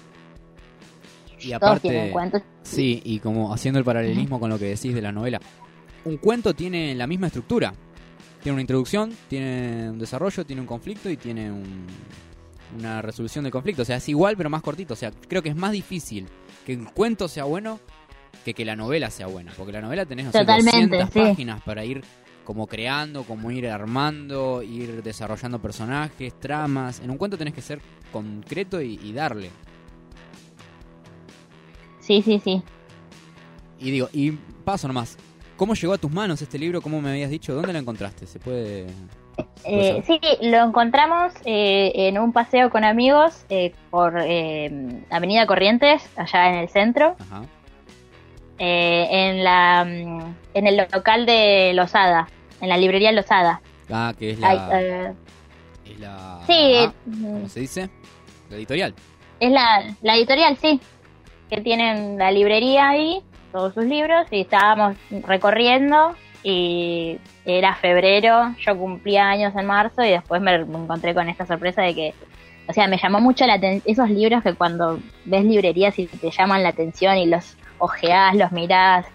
Y 1.39 1.47
todos 1.49 1.55
aparte, 1.55 1.89
tienen 1.89 2.11
cuentos. 2.11 2.41
Sí, 2.63 3.01
y 3.03 3.19
como 3.19 3.53
haciendo 3.53 3.79
el 3.79 3.85
paralelismo 3.85 4.39
con 4.39 4.49
lo 4.49 4.59
que 4.59 4.65
decís 4.65 4.93
de 4.93 5.01
la 5.01 5.11
novela. 5.11 5.39
Un 6.05 6.17
cuento 6.17 6.53
tiene 6.53 6.93
la 6.95 7.07
misma 7.07 7.27
estructura. 7.27 7.73
Tiene 8.41 8.53
una 8.53 8.61
introducción, 8.61 9.15
tiene 9.27 9.89
un 9.91 9.99
desarrollo, 9.99 10.45
tiene 10.45 10.61
un 10.61 10.67
conflicto 10.67 11.09
y 11.09 11.17
tiene 11.17 11.51
un- 11.51 11.85
una 12.79 13.01
resolución 13.01 13.43
del 13.43 13.51
conflicto. 13.51 13.81
O 13.83 13.85
sea, 13.85 13.97
es 13.97 14.09
igual 14.09 14.35
pero 14.37 14.49
más 14.49 14.61
cortito. 14.61 14.93
O 14.93 14.97
sea, 14.97 15.11
creo 15.27 15.41
que 15.43 15.49
es 15.49 15.55
más 15.55 15.71
difícil 15.71 16.27
que 16.65 16.75
un 16.75 16.85
cuento 16.85 17.27
sea 17.27 17.43
bueno 17.43 17.79
que 18.45 18.53
que 18.53 18.65
la 18.65 18.75
novela 18.75 19.09
sea 19.11 19.27
buena. 19.27 19.51
Porque 19.57 19.73
la 19.73 19.81
novela 19.81 20.05
tenés, 20.05 20.25
no 20.27 20.31
sé, 20.31 20.39
Totalmente, 20.39 20.97
200 20.97 21.09
sí. 21.13 21.19
páginas 21.19 21.61
para 21.61 21.83
ir 21.85 22.01
como 22.43 22.68
creando, 22.68 23.23
como 23.23 23.51
ir 23.51 23.68
armando, 23.68 24.61
ir 24.63 25.03
desarrollando 25.03 25.59
personajes, 25.59 26.39
tramas. 26.39 26.99
En 26.99 27.11
un 27.11 27.18
cuento 27.18 27.38
tenés 27.38 27.53
que 27.53 27.61
ser 27.61 27.81
concreto 28.11 28.81
y, 28.81 28.99
y 29.03 29.13
darle. 29.13 29.49
Sí, 31.99 32.22
sí, 32.22 32.41
sí. 32.43 32.61
Y 33.80 33.91
digo, 33.91 34.09
y 34.11 34.31
paso 34.31 34.88
nomás. 34.88 35.18
¿Cómo 35.57 35.76
llegó 35.76 35.93
a 35.93 35.97
tus 35.97 36.11
manos 36.11 36.41
este 36.41 36.57
libro? 36.57 36.81
¿Cómo 36.81 37.01
me 37.01 37.11
habías 37.11 37.30
dicho? 37.30 37.53
¿Dónde 37.53 37.73
lo 37.73 37.80
encontraste? 37.80 38.26
¿Se 38.26 38.39
puede...? 38.39 38.88
Eh, 39.63 40.03
sí, 40.05 40.19
lo 40.41 40.57
encontramos 40.57 41.34
eh, 41.45 41.91
en 41.95 42.19
un 42.19 42.34
paseo 42.34 42.69
con 42.69 42.84
amigos 42.84 43.45
eh, 43.49 43.73
por 43.89 44.15
eh, 44.19 45.03
Avenida 45.09 45.47
Corrientes, 45.47 46.03
allá 46.15 46.49
en 46.49 46.55
el 46.55 46.69
centro, 46.69 47.15
Ajá. 47.19 47.43
Eh, 48.63 49.07
en 49.09 49.43
la 49.43 49.83
mm, 49.83 50.35
en 50.53 50.67
el 50.67 50.77
local 50.77 51.25
de 51.25 51.71
Losada, 51.73 52.27
en 52.61 52.69
la 52.69 52.77
librería 52.77 53.11
Losada. 53.11 53.59
Ah, 53.89 54.13
que 54.17 54.29
es 54.29 54.39
la... 54.39 54.49
Ay, 54.49 54.59
eh, 54.71 55.13
es 55.85 55.99
la... 55.99 56.39
sí, 56.45 56.75
ah, 56.77 56.93
mm, 57.07 57.33
¿Cómo 57.33 57.49
se 57.49 57.59
dice? 57.59 57.89
La 58.51 58.57
editorial. 58.57 58.93
es 59.39 59.51
la, 59.51 59.95
la 60.03 60.15
editorial, 60.15 60.57
sí, 60.57 60.79
que 61.49 61.59
tienen 61.61 62.19
la 62.19 62.29
librería 62.29 62.89
ahí, 62.89 63.23
todos 63.51 63.73
sus 63.73 63.85
libros, 63.85 64.27
y 64.29 64.41
estábamos 64.41 64.95
recorriendo 65.09 66.15
y 66.43 67.17
era 67.45 67.73
febrero, 67.73 68.53
yo 68.59 68.77
cumplía 68.77 69.27
años 69.27 69.55
en 69.55 69.65
marzo 69.65 70.03
y 70.03 70.11
después 70.11 70.39
me, 70.39 70.65
me 70.65 70.77
encontré 70.77 71.15
con 71.15 71.27
esta 71.29 71.47
sorpresa 71.47 71.81
de 71.81 71.95
que, 71.95 72.13
o 72.67 72.73
sea, 72.73 72.88
me 72.88 72.99
llamó 73.01 73.19
mucho 73.21 73.47
la 73.47 73.55
atención, 73.55 73.91
esos 73.91 74.09
libros 74.11 74.43
que 74.43 74.53
cuando 74.53 74.99
ves 75.25 75.45
librerías 75.45 75.97
y 75.97 76.05
te 76.05 76.29
llaman 76.29 76.61
la 76.61 76.69
atención 76.69 77.17
y 77.17 77.25
los 77.25 77.57
ojeás, 77.81 78.35
los 78.35 78.51
mirás, 78.51 79.05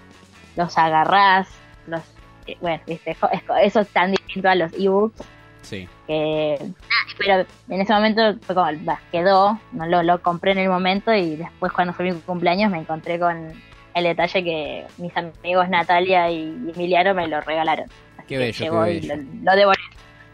los 0.56 0.76
agarrás, 0.76 1.48
los... 1.86 2.00
eh, 2.46 2.56
Bueno, 2.60 2.82
viste, 2.86 3.16
eso 3.62 3.80
es 3.80 3.88
tan 3.88 4.10
distinto 4.12 4.48
a 4.48 4.54
los 4.54 4.72
ebooks 4.74 5.22
Sí. 5.62 5.88
que... 6.06 6.56
ah, 6.60 7.12
Pero 7.18 7.46
en 7.68 7.80
ese 7.80 7.92
momento 7.92 8.36
fue 8.42 8.54
como, 8.54 8.68
bah, 8.84 9.00
quedó, 9.10 9.58
no 9.72 9.86
lo, 9.86 10.02
lo 10.02 10.22
compré 10.22 10.52
en 10.52 10.58
el 10.58 10.68
momento 10.68 11.12
y 11.14 11.36
después 11.36 11.72
cuando 11.72 11.92
fue 11.92 12.04
mi 12.12 12.20
cumpleaños 12.20 12.70
me 12.70 12.78
encontré 12.78 13.18
con 13.18 13.52
el 13.94 14.04
detalle 14.04 14.44
que 14.44 14.86
mis 14.98 15.12
amigos 15.16 15.68
Natalia 15.68 16.30
y 16.30 16.42
Emiliano 16.74 17.14
me 17.14 17.26
lo 17.26 17.40
regalaron. 17.40 17.86
Así 18.18 18.26
Qué 18.28 18.34
que 18.34 18.38
bello, 18.38 18.64
qué 18.64 18.70
bello. 18.70 19.16
lo, 19.16 19.22
lo 19.50 19.56
devoré. 19.56 19.80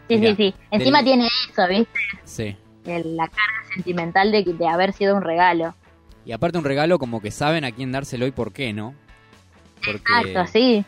Sí, 0.09 0.17
Mirá, 0.17 0.35
sí, 0.35 0.51
sí. 0.51 0.55
Encima 0.69 0.97
del- 0.99 1.05
tiene 1.05 1.27
eso, 1.49 1.67
¿viste? 1.67 1.99
Sí. 2.25 2.57
El- 2.85 3.15
la 3.15 3.27
carga 3.27 3.73
sentimental 3.73 4.31
de, 4.31 4.43
de 4.43 4.67
haber 4.67 4.91
sido 4.93 5.15
un 5.15 5.21
regalo. 5.23 5.73
Y 6.25 6.31
aparte 6.31 6.57
un 6.57 6.63
regalo 6.63 6.99
como 6.99 7.21
que 7.21 7.31
saben 7.31 7.65
a 7.65 7.71
quién 7.71 7.91
dárselo 7.91 8.25
y 8.27 8.31
por 8.31 8.53
qué, 8.53 8.71
¿no? 8.73 8.93
Porque 9.85 10.01
Exacto, 10.31 10.51
sí. 10.53 10.85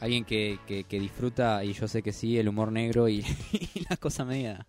alguien 0.00 0.24
que, 0.24 0.58
que, 0.66 0.84
que 0.84 0.98
disfruta, 0.98 1.62
y 1.64 1.74
yo 1.74 1.86
sé 1.88 2.02
que 2.02 2.12
sí, 2.12 2.38
el 2.38 2.48
humor 2.48 2.72
negro 2.72 3.08
y, 3.08 3.18
y 3.74 3.84
la 3.88 3.96
cosa 3.96 4.24
media... 4.24 4.66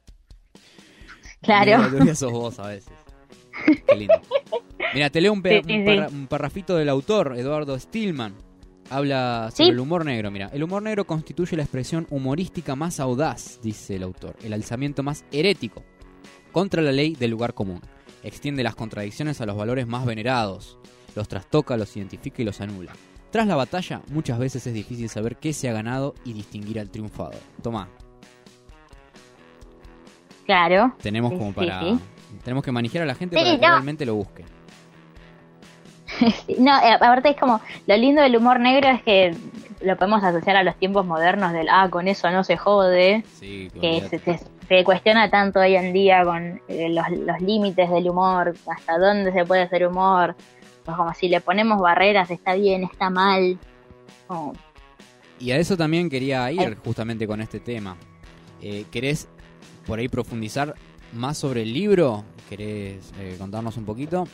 Claro. 1.41 1.89
media 1.89 2.15
sos 2.15 2.31
vos 2.31 2.59
a 2.59 2.67
veces. 2.67 2.91
Qué 3.87 3.95
lindo. 3.95 4.13
Mira, 4.93 5.09
te 5.09 5.21
leo 5.21 5.31
un, 5.31 5.41
pe- 5.41 5.61
Sí, 5.63 5.67
sí, 5.67 5.73
un, 5.79 5.85
sí. 5.85 5.85
parra- 5.95 6.07
un 6.09 6.27
parrafito 6.27 6.75
del 6.75 6.89
autor, 6.89 7.35
Eduardo 7.37 7.79
Stillman. 7.79 8.33
Habla 8.89 9.49
sobre 9.51 9.65
Sí. 9.67 9.71
el 9.71 9.79
humor 9.79 10.03
negro. 10.03 10.31
Mira, 10.31 10.49
el 10.51 10.63
humor 10.63 10.81
negro 10.81 11.05
constituye 11.05 11.55
la 11.55 11.63
expresión 11.63 12.07
humorística 12.09 12.75
más 12.75 12.99
audaz, 12.99 13.59
dice 13.61 13.95
el 13.95 14.03
autor, 14.03 14.35
el 14.43 14.51
alzamiento 14.51 15.03
más 15.03 15.23
herético 15.31 15.83
contra 16.51 16.81
la 16.81 16.91
ley 16.91 17.13
del 17.15 17.31
lugar 17.31 17.53
común. 17.53 17.81
Extiende 18.23 18.63
las 18.63 18.75
contradicciones 18.75 19.39
a 19.41 19.45
los 19.45 19.55
valores 19.55 19.87
más 19.87 20.05
venerados, 20.05 20.77
los 21.15 21.27
trastoca, 21.27 21.77
los 21.77 21.95
identifica 21.95 22.41
y 22.41 22.45
los 22.45 22.59
anula. 22.61 22.91
Tras 23.31 23.47
la 23.47 23.55
batalla, 23.55 24.01
muchas 24.09 24.39
veces 24.39 24.65
es 24.67 24.73
difícil 24.73 25.07
saber 25.09 25.37
qué 25.37 25.53
se 25.53 25.69
ha 25.69 25.73
ganado 25.73 26.15
y 26.25 26.33
distinguir 26.33 26.79
al 26.79 26.89
triunfador. 26.89 27.35
Tomá, 27.61 27.87
Claro. 30.45 30.95
tenemos 31.01 31.31
como 31.33 31.53
para. 31.53 31.81
sí. 31.81 31.99
Tenemos 32.43 32.63
que 32.63 32.71
manejar 32.71 33.01
a 33.03 33.05
la 33.05 33.15
gente 33.15 33.35
Sí, 33.37 33.43
para 33.43 33.55
que 33.55 33.61
no. 33.61 33.71
realmente 33.73 34.05
lo 34.05 34.15
busque. 34.15 34.45
No, 36.59 36.77
eh, 36.81 36.91
aparte 36.93 37.29
es 37.29 37.37
como, 37.37 37.61
lo 37.87 37.97
lindo 37.97 38.21
del 38.21 38.35
humor 38.35 38.59
negro 38.59 38.89
es 38.89 39.01
que 39.03 39.35
lo 39.81 39.95
podemos 39.95 40.23
asociar 40.23 40.55
a 40.57 40.63
los 40.63 40.75
tiempos 40.75 41.05
modernos 41.05 41.53
del, 41.53 41.67
ah, 41.69 41.87
con 41.89 42.07
eso 42.07 42.29
no 42.31 42.43
se 42.43 42.57
jode, 42.57 43.23
Sí, 43.39 43.69
que 43.79 44.01
se, 44.09 44.19
se- 44.19 44.39
se 44.69 44.83
cuestiona 44.85 45.29
tanto 45.29 45.59
hoy 45.59 45.75
en 45.75 45.91
día 45.91 46.23
con 46.23 46.61
eh, 46.69 46.87
los, 46.89 47.09
los 47.09 47.41
límites 47.41 47.89
del 47.89 48.09
humor, 48.09 48.53
hasta 48.67 48.97
dónde 48.97 49.33
se 49.33 49.43
puede 49.43 49.63
hacer 49.63 49.85
humor, 49.85 50.35
pues 50.85 50.95
como 50.95 51.13
si 51.13 51.27
le 51.27 51.41
ponemos 51.41 51.81
barreras, 51.81 52.31
está 52.31 52.53
bien, 52.53 52.83
está 52.83 53.09
mal. 53.09 53.57
Y 55.39 55.51
a 55.51 55.57
eso 55.57 55.75
también 55.75 56.09
quería 56.09 56.51
ir 56.51 56.77
justamente 56.85 57.27
con 57.27 57.41
este 57.41 57.59
tema. 57.59 57.97
Eh, 58.61 58.85
¿Querés 58.91 59.27
por 59.87 59.99
ahí 59.99 60.07
profundizar 60.07 60.75
más 61.13 61.37
sobre 61.37 61.63
el 61.63 61.73
libro? 61.73 62.23
¿Querés 62.47 63.11
eh, 63.19 63.35
contarnos 63.39 63.75
un 63.77 63.85
poquito? 63.85 64.27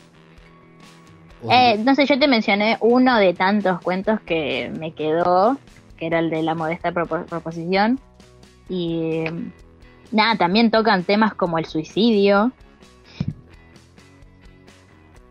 Eh, 1.49 1.77
no 1.77 1.95
sé, 1.95 2.05
yo 2.05 2.17
te 2.19 2.27
mencioné 2.27 2.77
uno 2.81 3.17
de 3.17 3.33
tantos 3.33 3.79
cuentos 3.81 4.19
que 4.21 4.71
me 4.79 4.93
quedó, 4.93 5.57
que 5.95 6.07
era 6.07 6.19
el 6.19 6.29
de 6.29 6.41
la 6.43 6.55
modesta 6.55 6.91
propo- 6.91 7.25
proposición. 7.25 7.99
Y 8.67 9.25
nada, 10.15 10.35
también 10.37 10.71
tocan 10.71 11.03
temas 11.03 11.33
como 11.35 11.57
el 11.59 11.65
suicidio. 11.65 12.51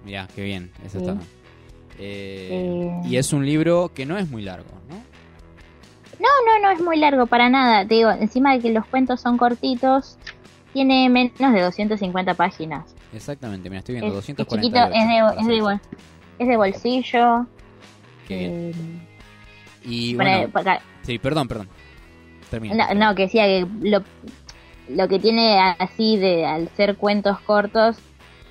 Mirá, 0.05 0.29
qué 0.35 0.43
bien, 0.43 0.71
eso 0.85 0.99
Sí. 1.01 1.05
está. 1.07 1.17
Eh, 1.99 2.49
Eh. 3.03 3.09
Y 3.09 3.17
es 3.17 3.33
un 3.33 3.47
libro 3.47 3.91
que 3.95 4.05
no 4.05 4.19
es 4.19 4.29
muy 4.31 4.43
largo, 4.43 4.69
¿no? 4.89 4.97
No, 6.21 6.29
no, 6.47 6.63
no 6.63 6.71
es 6.71 6.81
muy 6.83 6.97
largo 6.99 7.27
para 7.27 7.49
nada. 7.49 7.87
Te 7.87 7.95
digo, 7.95 8.11
encima 8.11 8.53
de 8.55 8.61
que 8.61 8.73
los 8.73 8.85
cuentos 8.87 9.21
son 9.21 9.37
cortitos, 9.39 10.19
tiene 10.73 11.09
menos 11.09 11.53
de 11.53 11.61
250 11.61 12.35
páginas. 12.35 12.95
Exactamente, 13.13 13.71
mira, 13.71 13.79
estoy 13.81 13.95
viendo 13.95 14.19
Es, 14.19 14.29
es 14.29 14.37
248. 14.37 14.63
chiquito, 14.63 14.85
es 14.87 15.09
de, 15.09 15.41
es, 15.41 15.47
de, 15.65 15.81
es 16.41 16.49
de 16.49 16.57
bolsillo. 16.57 17.47
Qué 18.27 18.39
bien. 18.39 18.53
eh, 18.53 19.09
Y 19.87 20.15
bueno, 20.17 20.49
para- 20.51 20.81
sí, 21.03 21.19
perdón, 21.19 21.47
perdón. 21.49 21.69
Termina. 22.51 22.93
No, 22.95 22.95
no, 23.11 23.15
que 23.15 23.23
decía 23.23 23.45
que 23.45 23.67
lo, 23.83 24.03
lo 24.89 25.09
que 25.09 25.19
tiene 25.19 25.59
así 25.79 26.17
de 26.17 26.45
al 26.47 26.69
ser 26.77 26.97
cuentos 26.97 27.41
cortos, 27.41 27.97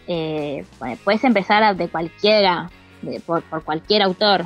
eh, 0.07 0.65
bueno, 0.79 0.97
puedes 1.03 1.23
empezar 1.23 1.75
de 1.75 1.87
cualquiera, 1.87 2.69
de- 3.01 3.19
por, 3.19 3.43
por 3.43 3.63
cualquier 3.63 4.01
autor, 4.01 4.45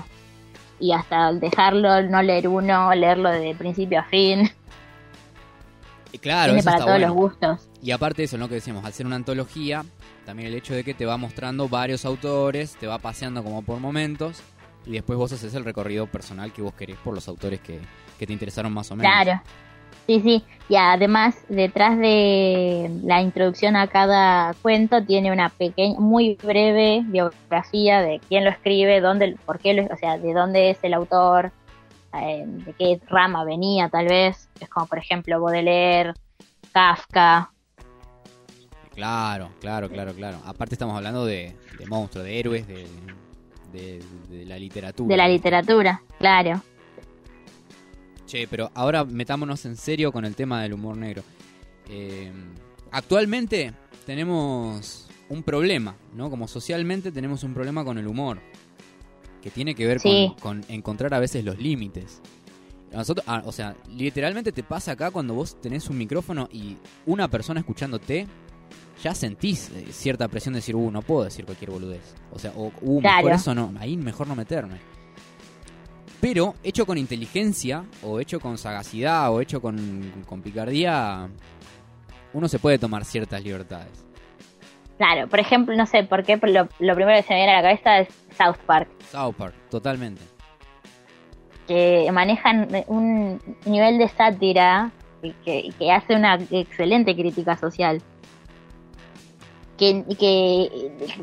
y 0.79 0.91
hasta 0.91 1.33
dejarlo, 1.33 2.03
no 2.03 2.21
leer 2.21 2.47
uno, 2.47 2.93
leerlo 2.93 3.29
de 3.31 3.55
principio 3.55 3.99
a 3.99 4.03
fin, 4.03 4.49
Y 6.11 6.19
Claro, 6.19 6.53
tiene 6.53 6.59
eso 6.59 6.65
para 6.65 6.77
está 6.77 6.85
todos 6.85 6.99
bueno. 6.99 7.07
los 7.07 7.15
gustos. 7.15 7.69
Y 7.81 7.91
aparte 7.91 8.21
de 8.21 8.25
eso, 8.25 8.37
lo 8.37 8.47
que 8.47 8.55
decíamos, 8.55 8.85
al 8.85 8.93
ser 8.93 9.05
una 9.05 9.17
antología, 9.17 9.83
también 10.25 10.47
el 10.47 10.55
hecho 10.55 10.73
de 10.73 10.83
que 10.85 10.93
te 10.93 11.05
va 11.05 11.17
mostrando 11.17 11.67
varios 11.67 12.05
autores, 12.05 12.75
te 12.77 12.87
va 12.87 12.97
paseando 12.97 13.43
como 13.43 13.61
por 13.61 13.79
momentos, 13.79 14.41
y 14.85 14.91
después 14.91 15.17
vos 15.19 15.33
haces 15.33 15.53
el 15.53 15.65
recorrido 15.65 16.07
personal 16.07 16.53
que 16.53 16.61
vos 16.61 16.73
querés 16.73 16.95
por 16.97 17.13
los 17.13 17.27
autores 17.27 17.59
que, 17.59 17.79
que 18.17 18.25
te 18.25 18.31
interesaron 18.33 18.71
más 18.73 18.89
o 18.91 18.95
menos. 18.95 19.11
Claro. 19.11 19.41
Sí, 20.07 20.21
sí. 20.21 20.43
Y 20.69 20.75
además, 20.75 21.35
detrás 21.49 21.97
de 21.97 22.89
la 23.03 23.21
introducción 23.21 23.75
a 23.75 23.87
cada 23.87 24.53
cuento 24.61 25.03
tiene 25.03 25.31
una 25.31 25.49
pequeña, 25.49 25.99
muy 25.99 26.37
breve 26.41 27.01
biografía 27.05 28.01
de 28.01 28.19
quién 28.27 28.43
lo 28.45 28.49
escribe, 28.49 28.99
dónde, 29.01 29.37
por 29.45 29.59
qué, 29.59 29.73
lo, 29.73 29.83
o 29.85 29.97
sea, 29.97 30.17
de 30.17 30.33
dónde 30.33 30.69
es 30.71 30.79
el 30.83 30.93
autor, 30.93 31.51
eh, 32.13 32.43
de 32.47 32.73
qué 32.73 32.99
rama 33.07 33.43
venía, 33.43 33.89
tal 33.89 34.07
vez. 34.07 34.49
Es 34.59 34.69
como, 34.69 34.87
por 34.87 34.97
ejemplo, 34.97 35.39
Baudelaire, 35.41 36.13
Kafka. 36.73 37.51
Claro, 38.95 39.49
claro, 39.61 39.89
claro, 39.89 40.13
claro. 40.13 40.37
Aparte 40.45 40.75
estamos 40.75 40.95
hablando 40.97 41.25
de, 41.25 41.55
de 41.77 41.85
monstruos, 41.85 42.25
de 42.25 42.39
héroes, 42.39 42.67
de, 42.67 42.87
de- 43.71 44.01
de 44.29 44.45
la 44.45 44.57
literatura. 44.57 45.09
De 45.09 45.17
la 45.17 45.27
literatura, 45.27 46.01
claro. 46.17 46.61
Che, 48.27 48.47
pero 48.47 48.69
ahora 48.75 49.03
metámonos 49.05 49.65
en 49.65 49.75
serio 49.77 50.11
con 50.11 50.25
el 50.25 50.35
tema 50.35 50.61
del 50.61 50.73
humor 50.73 50.97
negro. 50.97 51.23
Eh, 51.89 52.31
actualmente 52.91 53.73
tenemos 54.05 55.07
un 55.29 55.43
problema, 55.43 55.95
¿no? 56.13 56.29
Como 56.29 56.47
socialmente 56.47 57.11
tenemos 57.11 57.43
un 57.43 57.53
problema 57.53 57.83
con 57.83 57.97
el 57.97 58.07
humor. 58.07 58.39
Que 59.41 59.49
tiene 59.49 59.75
que 59.75 59.87
ver 59.87 59.99
Sí. 60.01 60.33
con, 60.41 60.61
con 60.61 60.71
encontrar 60.73 61.13
a 61.13 61.19
veces 61.19 61.45
los 61.45 61.57
límites. 61.57 62.21
Nosotros, 62.91 63.25
ah, 63.27 63.43
o 63.45 63.51
sea, 63.51 63.75
literalmente 63.95 64.51
te 64.51 64.63
pasa 64.63 64.93
acá 64.93 65.11
cuando 65.11 65.33
vos 65.33 65.59
tenés 65.61 65.89
un 65.89 65.97
micrófono 65.97 66.49
y 66.51 66.77
una 67.05 67.27
persona 67.29 67.59
escuchándote, 67.61 68.27
ya 69.03 69.13
sentís 69.13 69.69
eh, 69.75 69.87
cierta 69.91 70.27
presión 70.27 70.53
de 70.53 70.59
decir, 70.59 70.75
uh, 70.75 70.89
no 70.91 71.01
puedo 71.01 71.23
decir 71.25 71.45
cualquier 71.45 71.71
boludez. 71.71 72.01
O 72.31 72.39
sea, 72.39 72.51
o, 72.55 72.71
uh, 72.81 73.01
mejor 73.01 73.21
Claro. 73.21 73.29
eso 73.35 73.53
no, 73.55 73.73
ahí 73.79 73.95
mejor 73.95 74.27
no 74.27 74.35
meterme. 74.35 74.79
Pero 76.19 76.55
hecho 76.63 76.85
con 76.85 76.97
inteligencia, 76.97 77.83
o 78.01 78.19
hecho 78.19 78.39
con 78.39 78.57
sagacidad, 78.57 79.31
o 79.31 79.39
hecho 79.39 79.61
con, 79.61 80.23
con 80.25 80.41
picardía, 80.41 81.29
uno 82.33 82.47
se 82.47 82.57
puede 82.59 82.79
tomar 82.79 83.05
ciertas 83.05 83.43
libertades. 83.43 84.05
Claro, 84.97 85.27
por 85.27 85.39
ejemplo, 85.39 85.75
no 85.75 85.85
sé 85.85 86.03
por 86.03 86.23
qué, 86.23 86.37
lo, 86.41 86.67
lo 86.79 86.95
primero 86.95 87.17
que 87.17 87.23
se 87.23 87.33
me 87.33 87.39
viene 87.39 87.53
a 87.53 87.61
la 87.61 87.69
cabeza 87.69 87.99
es 87.99 88.07
South 88.35 88.57
Park. 88.65 88.89
South 89.11 89.35
Park, 89.37 89.53
totalmente. 89.69 90.21
que 91.67 92.09
manejan 92.11 92.67
un 92.87 93.39
nivel 93.65 93.97
de 93.99 94.07
sátira 94.07 94.91
y 95.21 95.33
que, 95.45 95.69
que 95.77 95.91
hace 95.91 96.15
una 96.15 96.35
excelente 96.49 97.13
crítica 97.15 97.57
social. 97.57 98.01
Que 99.77 100.03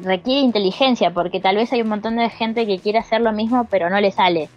requiere 0.03 0.41
inteligencia, 0.41 1.13
porque 1.13 1.41
tal 1.41 1.57
vez 1.57 1.73
hay 1.73 1.83
un 1.83 1.89
montón 1.89 2.15
de 2.17 2.31
gente 2.31 2.67
que 2.67 2.79
quiere 2.79 2.99
hacer 3.01 3.21
lo 3.21 3.33
mismo, 3.33 3.67
pero 3.69 3.91
no 3.91 4.01
le 4.01 4.13
sale. 4.13 4.49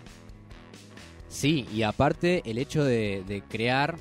Sí, 1.37 1.67
y 1.71 1.83
aparte 1.83 2.41
el 2.45 2.57
hecho 2.57 2.83
de, 2.83 3.23
de 3.27 3.43
crear 3.43 3.95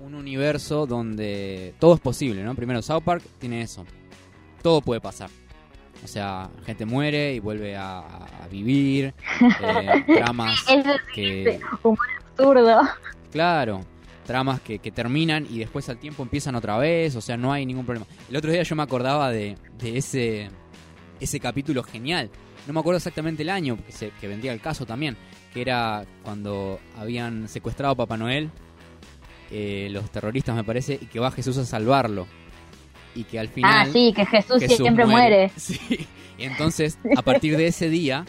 un 0.00 0.16
universo 0.16 0.86
donde 0.86 1.72
todo 1.78 1.94
es 1.94 2.00
posible, 2.00 2.42
¿no? 2.42 2.56
Primero, 2.56 2.82
South 2.82 3.04
Park 3.04 3.22
tiene 3.38 3.62
eso. 3.62 3.86
Todo 4.60 4.80
puede 4.80 5.00
pasar. 5.00 5.30
O 6.02 6.08
sea, 6.08 6.50
gente 6.66 6.84
muere 6.84 7.32
y 7.32 7.38
vuelve 7.38 7.76
a, 7.76 8.00
a 8.00 8.48
vivir. 8.50 9.14
eh, 9.40 10.04
tramas 10.16 10.64
que... 11.14 11.60
humor 11.84 11.98
absurdo. 12.26 12.80
Claro, 13.30 13.82
tramas 14.26 14.60
que, 14.62 14.80
que 14.80 14.90
terminan 14.90 15.46
y 15.48 15.60
después 15.60 15.88
al 15.90 15.98
tiempo 15.98 16.24
empiezan 16.24 16.56
otra 16.56 16.76
vez, 16.76 17.14
o 17.14 17.20
sea, 17.20 17.36
no 17.36 17.52
hay 17.52 17.64
ningún 17.64 17.86
problema. 17.86 18.06
El 18.28 18.34
otro 18.34 18.50
día 18.50 18.64
yo 18.64 18.74
me 18.74 18.82
acordaba 18.82 19.30
de, 19.30 19.56
de 19.78 19.96
ese, 19.96 20.50
ese 21.20 21.38
capítulo 21.38 21.84
genial. 21.84 22.30
No 22.66 22.72
me 22.72 22.80
acuerdo 22.80 22.96
exactamente 22.96 23.44
el 23.44 23.50
año, 23.50 23.78
que, 23.86 23.92
se, 23.92 24.10
que 24.20 24.26
vendría 24.26 24.52
el 24.52 24.60
caso 24.60 24.84
también, 24.84 25.16
que 25.52 25.60
era 25.60 26.04
cuando 26.22 26.80
habían 26.98 27.48
secuestrado 27.48 27.92
a 27.92 27.96
Papá 27.96 28.16
Noel, 28.16 28.50
eh, 29.50 29.88
los 29.90 30.10
terroristas 30.10 30.56
me 30.56 30.64
parece, 30.64 30.98
y 31.00 31.06
que 31.06 31.20
va 31.20 31.30
Jesús 31.30 31.58
a 31.58 31.64
salvarlo. 31.64 32.26
Y 33.14 33.24
que 33.24 33.38
al 33.38 33.48
final... 33.48 33.88
ah, 33.88 33.90
sí, 33.92 34.12
que 34.14 34.24
Jesús, 34.24 34.62
siempre 34.62 35.04
muere. 35.04 35.50
Sí. 35.56 36.06
Y 36.38 36.44
entonces, 36.44 36.98
a 37.14 37.22
partir 37.22 37.56
de 37.58 37.66
ese 37.66 37.90
día, 37.90 38.24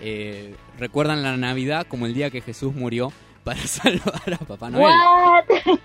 eh, 0.00 0.54
recuerdan 0.78 1.22
la 1.22 1.36
Navidad 1.36 1.86
como 1.88 2.06
el 2.06 2.14
día 2.14 2.30
que 2.30 2.40
Jesús 2.40 2.74
murió 2.74 3.12
para 3.44 3.60
salvar 3.66 4.34
a 4.34 4.44
Papá 4.44 4.70
Noel. 4.70 4.84
What? 4.84 5.44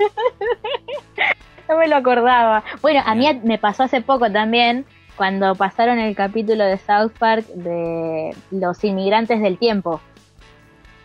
no 1.69 1.77
me 1.77 1.87
lo 1.87 1.97
acordaba. 1.97 2.63
Bueno, 2.81 3.01
a 3.05 3.13
mí 3.13 3.27
me 3.43 3.59
pasó 3.59 3.83
hace 3.83 4.01
poco 4.01 4.31
también 4.31 4.85
cuando 5.15 5.53
pasaron 5.53 5.99
el 5.99 6.15
capítulo 6.15 6.63
de 6.63 6.79
South 6.79 7.11
Park 7.19 7.45
de 7.49 8.35
los 8.49 8.83
inmigrantes 8.83 9.39
del 9.41 9.59
tiempo. 9.59 10.01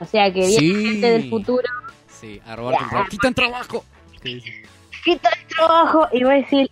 O 0.01 0.05
sea 0.05 0.27
que 0.33 0.41
viene 0.41 0.59
Sí. 0.59 0.85
gente 0.93 1.11
del 1.11 1.31
futuro, 1.31 1.65
Sí, 2.09 2.41
a 2.47 2.57
robarte 2.57 2.83
un 2.85 2.89
trabajo. 2.91 3.09
¡Quitan 3.11 3.35
trabajo! 3.35 3.85
Sí, 4.23 4.41
sí. 4.41 4.51
quita 5.05 5.29
el 5.41 5.47
trabajo 5.55 6.09
y 6.13 6.25
voy 6.25 6.33
a 6.33 6.37
decir, 6.39 6.69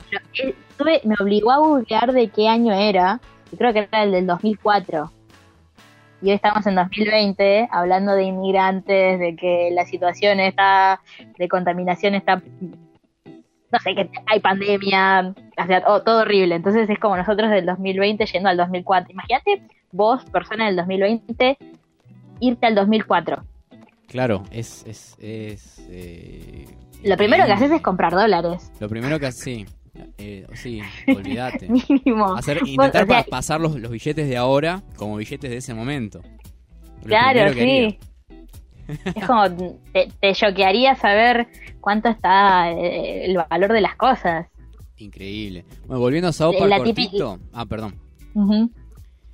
tuve- 0.77 1.01
me 1.05 1.15
obligó 1.21 1.53
a 1.53 1.59
googlear 1.59 2.13
de 2.13 2.29
qué 2.29 2.49
año 2.49 2.73
era, 2.75 3.21
y 3.53 3.57
creo 3.57 3.73
que 3.73 3.81
era 3.91 4.03
el 4.03 4.11
del 4.13 4.27
2004. 4.27 5.11
Y 6.23 6.29
hoy 6.31 6.33
estamos 6.33 6.67
en 6.67 6.75
2020 6.75 7.69
hablando 7.71 8.13
de 8.13 8.25
inmigrantes, 8.25 9.21
de 9.21 9.37
que 9.37 9.69
la 9.73 9.85
situación 9.87 10.41
está 10.41 11.01
de 11.39 11.49
contaminación 11.49 12.15
está 12.15 12.43
no 13.73 13.79
sé, 13.81 13.95
que 13.95 14.09
hay 14.27 14.41
pandemia, 14.41 15.35
o 15.59 15.67
sea, 15.67 15.85
todo, 15.85 16.03
todo 16.03 16.21
horrible. 16.23 16.55
Entonces 16.55 16.89
es 16.89 16.99
como 16.99 17.17
nosotros 17.17 17.51
del 17.51 17.67
2020 17.67 18.25
yendo 18.27 18.49
al 18.49 18.57
2004. 18.57 19.13
Imagínate 19.13 19.63
vos, 19.93 20.25
persona 20.27 20.67
del 20.67 20.77
2020, 20.77 21.59
irte 22.41 22.67
al 22.67 22.75
2004. 22.75 23.43
Claro, 24.09 24.43
es... 24.51 24.85
es, 24.87 25.17
es 25.19 25.79
eh, 25.91 26.67
Lo 27.03 27.17
primero 27.17 27.45
que 27.47 27.53
haces 27.53 27.71
es 27.71 27.81
comprar 27.81 28.13
dólares. 28.13 28.71
Lo 28.81 28.89
primero 28.89 29.19
que 29.19 29.27
haces, 29.27 29.43
sí. 29.43 29.67
Eh, 30.19 30.47
sí, 30.55 30.81
olvídate. 31.17 31.69
Mínimo. 31.69 32.35
Hacer, 32.35 32.61
Vos, 32.61 32.69
intentar 32.69 33.05
o 33.05 33.07
sea, 33.07 33.23
pa- 33.25 33.31
pasar 33.31 33.61
los, 33.61 33.77
los 33.79 33.91
billetes 33.91 34.29
de 34.29 34.37
ahora 34.37 34.83
como 34.97 35.17
billetes 35.17 35.51
de 35.51 35.57
ese 35.57 35.75
momento. 35.75 36.21
Lo 37.03 37.07
Claro, 37.09 37.53
sí. 37.53 37.99
Es 38.87 39.25
como, 39.27 39.45
te, 39.93 40.35
choquearía 40.35 40.95
saber 40.97 41.49
cuánto 41.81 42.09
está 42.11 42.71
eh, 42.71 43.25
el 43.27 43.37
valor 43.49 43.73
de 43.73 43.81
las 43.81 43.95
cosas. 43.97 44.47
Increíble. 44.99 45.65
Bueno, 45.87 46.01
volviendo 46.01 46.29
a 46.29 46.31
Eh, 46.33 46.59
Park 46.59 46.69
la 46.71 46.83
típica- 46.83 47.11
cortito. 47.11 47.39
Ah, 47.53 47.67
perdón. 47.67 47.95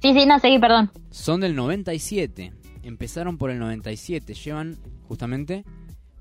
Sí, 0.00 0.14
sí, 0.14 0.24
no, 0.26 0.38
seguí, 0.38 0.58
perdón. 0.58 0.90
Son 1.10 1.40
del 1.40 1.54
97. 1.56 2.52
Empezaron 2.82 3.36
por 3.38 3.50
el 3.50 3.58
97. 3.58 4.34
Llevan 4.34 4.78
justamente 5.08 5.64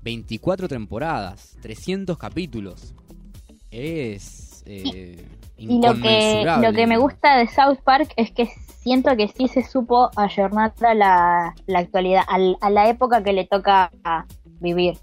24 0.02 0.68
temporadas, 0.68 1.56
300 1.62 2.16
capítulos. 2.18 2.94
Es 3.70 4.62
eh, 4.66 5.24
Y 5.56 5.78
lo 5.80 5.92
que, 6.00 6.42
lo 6.62 6.72
que 6.72 6.86
me 6.86 6.96
gusta 6.96 7.36
de 7.36 7.46
South 7.48 7.80
Park 7.84 8.12
es 8.16 8.30
que 8.30 8.48
siento 8.82 9.14
que 9.14 9.28
sí 9.28 9.46
se 9.46 9.62
supo 9.62 10.10
ayornar 10.16 10.72
a 10.80 10.94
la, 10.94 11.54
la 11.66 11.78
actualidad, 11.80 12.22
al- 12.28 12.56
a 12.62 12.70
la 12.70 12.88
época 12.88 13.22
que 13.22 13.34
le 13.34 13.46
toca 13.46 13.92
vivir. 14.58 14.96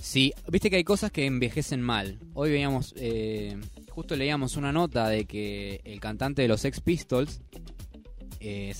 Sí, 0.00 0.32
viste 0.48 0.70
que 0.70 0.76
hay 0.76 0.84
cosas 0.84 1.10
que 1.10 1.26
envejecen 1.26 1.80
mal. 1.82 2.20
Hoy 2.34 2.50
veíamos, 2.50 2.94
eh, 2.96 3.58
justo 3.90 4.14
leíamos 4.14 4.56
una 4.56 4.70
nota 4.70 5.08
de 5.08 5.24
que 5.24 5.80
el 5.82 5.98
cantante 5.98 6.42
de 6.42 6.48
los 6.48 6.60
Sex 6.60 6.80
Pistols 6.80 7.40
eh, 8.40 8.72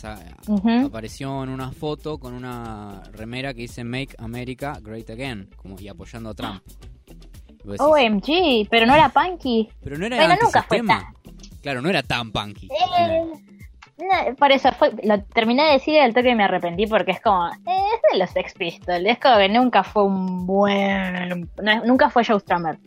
apareció 0.85 1.43
en 1.43 1.51
una 1.51 1.73
foto 1.73 2.19
con 2.19 2.35
una 2.35 3.03
remera 3.13 3.55
que 3.55 3.63
dice 3.63 3.85
Make 3.85 4.15
America 4.19 4.79
Great 4.81 5.11
Again, 5.11 5.49
como 5.57 5.79
y 5.79 5.89
apoyando 5.89 6.31
a 6.31 6.35
Trump. 6.35 6.63
Y 7.65 7.69
decís, 7.69 7.81
OMG, 7.81 8.69
pero 8.71 8.87
no 8.87 8.95
era 8.95 9.09
punky. 9.09 9.69
pero 9.83 9.99
no 9.99 10.07
era 10.07 10.17
bueno, 10.17 10.37
nunca 10.43 10.63
fue. 10.63 10.81
Claro, 11.63 11.83
no 11.83 11.91
era 11.91 12.03
tan 12.03 12.31
punky. 12.31 12.69
Eh, 12.69 13.33
no, 13.99 14.37
por 14.37 14.53
eso 14.53 14.71
fue, 14.73 14.93
lo 15.03 15.21
terminé 15.25 15.65
de 15.65 15.73
decir 15.73 15.95
y 15.95 15.99
al 15.99 16.15
toque 16.15 16.35
me 16.35 16.45
arrepentí 16.45 16.87
porque 16.87 17.11
es 17.11 17.21
como, 17.21 17.49
eh, 17.49 17.53
es 17.67 18.13
de 18.13 18.19
los 18.19 18.31
Sex 18.31 18.55
Pistols, 18.55 19.05
es 19.05 19.19
como 19.19 19.39
que 19.39 19.49
nunca 19.49 19.83
fue 19.83 20.05
un 20.05 20.47
buen, 20.47 21.51
no, 21.61 21.85
nunca 21.85 22.09
fue 22.09 22.25
Joe 22.25 22.39
Strummer. 22.39 22.79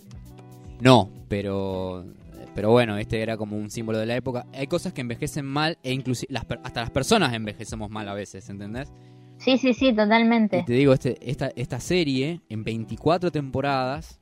No, 0.79 1.09
pero 1.27 2.05
pero 2.55 2.71
bueno, 2.71 2.97
este 2.97 3.21
era 3.21 3.37
como 3.37 3.57
un 3.57 3.69
símbolo 3.69 3.97
de 3.99 4.05
la 4.05 4.15
época. 4.15 4.45
Hay 4.53 4.67
cosas 4.67 4.93
que 4.93 5.01
envejecen 5.01 5.45
mal 5.45 5.77
e 5.83 5.93
inclusive 5.93 6.31
las 6.33 6.45
hasta 6.63 6.81
las 6.81 6.89
personas 6.89 7.33
envejecemos 7.33 7.89
mal 7.89 8.07
a 8.09 8.13
veces, 8.13 8.49
¿entendés? 8.49 8.91
Sí, 9.37 9.57
sí, 9.57 9.73
sí, 9.73 9.91
totalmente. 9.93 10.59
Y 10.59 10.65
te 10.65 10.73
digo, 10.73 10.93
este, 10.93 11.17
esta, 11.27 11.49
esta 11.55 11.79
serie, 11.79 12.41
en 12.49 12.63
24 12.63 13.31
temporadas, 13.31 14.19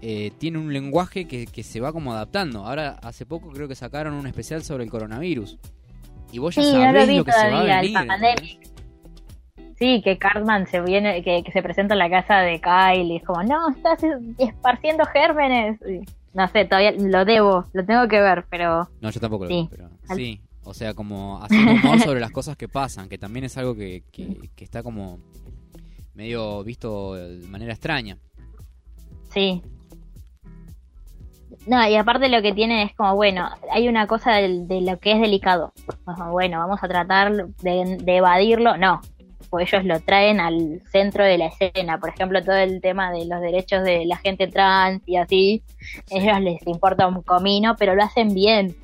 eh, 0.00 0.30
tiene 0.38 0.58
un 0.58 0.72
lenguaje 0.72 1.26
que, 1.26 1.46
que 1.46 1.62
se 1.62 1.80
va 1.80 1.92
como 1.92 2.12
adaptando. 2.12 2.64
Ahora, 2.64 2.98
hace 3.02 3.26
poco 3.26 3.50
creo 3.50 3.68
que 3.68 3.74
sacaron 3.74 4.14
un 4.14 4.26
especial 4.26 4.62
sobre 4.64 4.84
el 4.84 4.90
coronavirus. 4.90 5.58
Y 6.32 6.38
vos 6.38 6.54
ya 6.54 6.62
Sí, 6.62 6.72
no 6.72 6.78
lo 6.78 6.84
sabés 6.84 7.08
vi 7.08 7.16
lo 7.18 7.24
que 7.24 7.32
se 7.32 7.50
va 7.50 7.60
a 7.60 7.80
el 7.80 7.92
venir. 7.92 8.08
pandemic. 8.08 8.72
Sí, 9.78 10.00
que 10.02 10.16
Cartman 10.16 10.66
se 10.66 10.80
viene, 10.80 11.22
que, 11.22 11.42
que 11.44 11.52
se 11.52 11.62
presenta 11.62 11.94
en 11.94 11.98
la 11.98 12.08
casa 12.08 12.38
de 12.38 12.60
Kyle 12.60 13.12
y 13.12 13.16
es 13.16 13.24
como, 13.24 13.42
no, 13.42 13.68
estás 13.70 14.00
esparciendo 14.38 15.04
gérmenes. 15.06 15.78
Y 15.86 16.00
no 16.34 16.48
sé, 16.48 16.64
todavía 16.64 16.92
lo 16.92 17.24
debo, 17.24 17.64
lo 17.72 17.84
tengo 17.84 18.08
que 18.08 18.20
ver, 18.20 18.46
pero 18.50 18.88
No, 19.00 19.10
yo 19.10 19.20
tampoco 19.20 19.44
lo 19.44 19.50
Sí. 19.50 19.62
vi, 19.62 19.68
pero 19.70 19.90
sí. 20.14 20.40
O 20.64 20.74
sea, 20.74 20.94
como 20.94 21.42
haciendo 21.42 21.72
humor 21.72 21.98
sobre 22.00 22.20
las 22.20 22.30
cosas 22.32 22.56
que 22.56 22.68
pasan, 22.68 23.08
que 23.08 23.18
también 23.18 23.44
es 23.44 23.56
algo 23.58 23.74
que, 23.74 24.04
que, 24.12 24.48
que 24.54 24.64
está 24.64 24.82
como 24.82 25.18
medio 26.14 26.62
visto 26.62 27.14
de 27.14 27.46
manera 27.48 27.72
extraña. 27.72 28.16
sí. 29.30 29.62
No, 31.64 31.86
y 31.88 31.94
aparte 31.94 32.28
lo 32.28 32.42
que 32.42 32.52
tiene 32.52 32.82
es 32.82 32.94
como, 32.96 33.14
bueno, 33.14 33.48
hay 33.70 33.86
una 33.86 34.08
cosa 34.08 34.32
de, 34.32 34.80
lo 34.80 34.98
que 34.98 35.12
es 35.12 35.20
delicado. 35.20 35.72
Bueno, 36.32 36.58
vamos 36.58 36.82
a 36.82 36.88
tratar 36.88 37.46
de, 37.46 37.98
de 38.02 38.16
evadirlo. 38.16 38.76
No, 38.76 39.00
pues 39.52 39.72
ellos 39.72 39.84
lo 39.84 40.00
traen 40.00 40.40
al 40.40 40.82
centro 40.90 41.24
de 41.24 41.36
la 41.38 41.46
escena. 41.48 42.00
Por 42.00 42.08
ejemplo, 42.08 42.42
todo 42.42 42.56
el 42.56 42.80
tema 42.80 43.12
de 43.12 43.26
los 43.26 43.40
derechos 43.42 43.84
de 43.84 44.06
la 44.06 44.16
gente 44.16 44.48
trans 44.48 45.02
y 45.06 45.16
así. 45.16 45.62
ellos 46.10 46.40
les 46.40 46.66
importa 46.66 47.06
un 47.06 47.22
comino, 47.22 47.76
pero 47.78 47.94
lo 47.94 48.02
hacen 48.02 48.32
bien. 48.34 48.74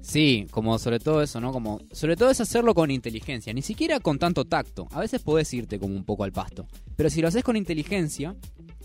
Sí, 0.00 0.46
como 0.50 0.78
sobre 0.78 1.00
todo 1.00 1.22
eso, 1.22 1.40
¿no? 1.40 1.50
Como 1.52 1.80
sobre 1.92 2.16
todo 2.16 2.30
es 2.30 2.40
hacerlo 2.40 2.74
con 2.74 2.90
inteligencia, 2.90 3.54
ni 3.54 3.62
siquiera 3.62 4.00
con 4.00 4.18
tanto 4.18 4.44
tacto. 4.44 4.86
A 4.92 5.00
veces 5.00 5.22
podés 5.22 5.52
irte 5.54 5.78
como 5.78 5.94
un 5.96 6.04
poco 6.04 6.24
al 6.24 6.32
pasto, 6.32 6.66
pero 6.94 7.08
si 7.08 7.22
lo 7.22 7.28
haces 7.28 7.42
con 7.42 7.56
inteligencia, 7.56 8.36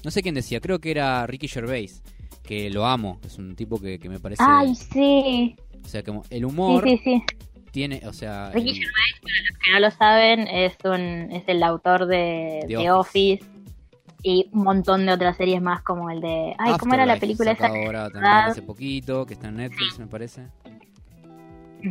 no 0.03 0.11
sé 0.11 0.21
quién 0.23 0.35
decía, 0.35 0.61
creo 0.61 0.79
que 0.79 0.91
era 0.91 1.27
Ricky 1.27 1.49
Gervais, 1.49 2.01
que 2.41 2.69
lo 2.69 2.85
amo, 2.85 3.19
es 3.25 3.37
un 3.37 3.55
tipo 3.55 3.79
que, 3.81 3.99
que 3.99 4.07
me 4.09 4.19
parece, 4.21 4.43
Ay, 4.45 4.73
sí. 4.75 5.55
o 5.83 5.87
sea, 5.87 6.03
como 6.03 6.23
el 6.29 6.39
Sí, 6.39 6.45
humor 6.45 6.83
sí, 6.83 6.97
sí. 7.03 7.23
Tiene, 7.71 8.01
o 8.05 8.13
sea, 8.13 8.51
Ricky 8.51 8.69
el- 8.69 8.75
Gervais, 8.75 9.15
para 9.21 9.35
los 9.49 9.59
que 9.63 9.71
no 9.71 9.79
lo 9.79 9.91
saben, 9.91 10.47
es 10.47 10.73
un 10.85 11.31
es 11.31 11.43
el 11.47 11.63
autor 11.63 12.05
de 12.07 12.65
The 12.67 12.75
The 12.75 12.91
Office. 12.91 13.43
y 14.21 14.49
un 14.51 14.63
montón 14.63 15.05
de 15.05 15.13
otras 15.13 15.37
series 15.37 15.61
más 15.61 15.81
como 15.81 16.09
el 16.09 16.19
de... 16.19 16.53
Ay, 16.57 16.73
¿cómo 16.77 16.93
era 16.93 17.05
la 17.05 17.17
película 17.17 17.51
esa? 17.51 17.67
ahora 17.67 18.09
también 18.09 18.25
Ah, 18.33 18.45
hace 18.47 18.61
poquito, 18.61 19.25
que 19.25 19.33
está 19.35 19.47
en 19.47 19.55
Netflix, 19.55 19.97
me 19.97 20.07
parece. 20.07 20.47
Sí, 21.81 21.89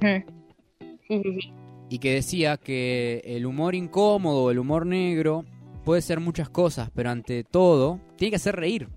sí, 1.09 1.23
sí. 1.41 1.53
Y 1.91 1.99
que 1.99 2.13
decía 2.13 2.59
que 2.59 3.23
el 3.25 3.47
humor 3.47 3.75
incómodo, 3.75 4.51
el 4.51 4.59
humor 4.59 4.85
negro, 4.85 5.45
puede 5.85 6.03
ser 6.03 6.21
muchas 6.21 6.51
cosas, 6.51 6.91
pero 6.95 7.09
ante 7.11 7.45
todo, 7.45 7.99
tiene 8.17 8.31
que 8.31 8.37
hacer 8.37 8.57
reír. 8.57 8.89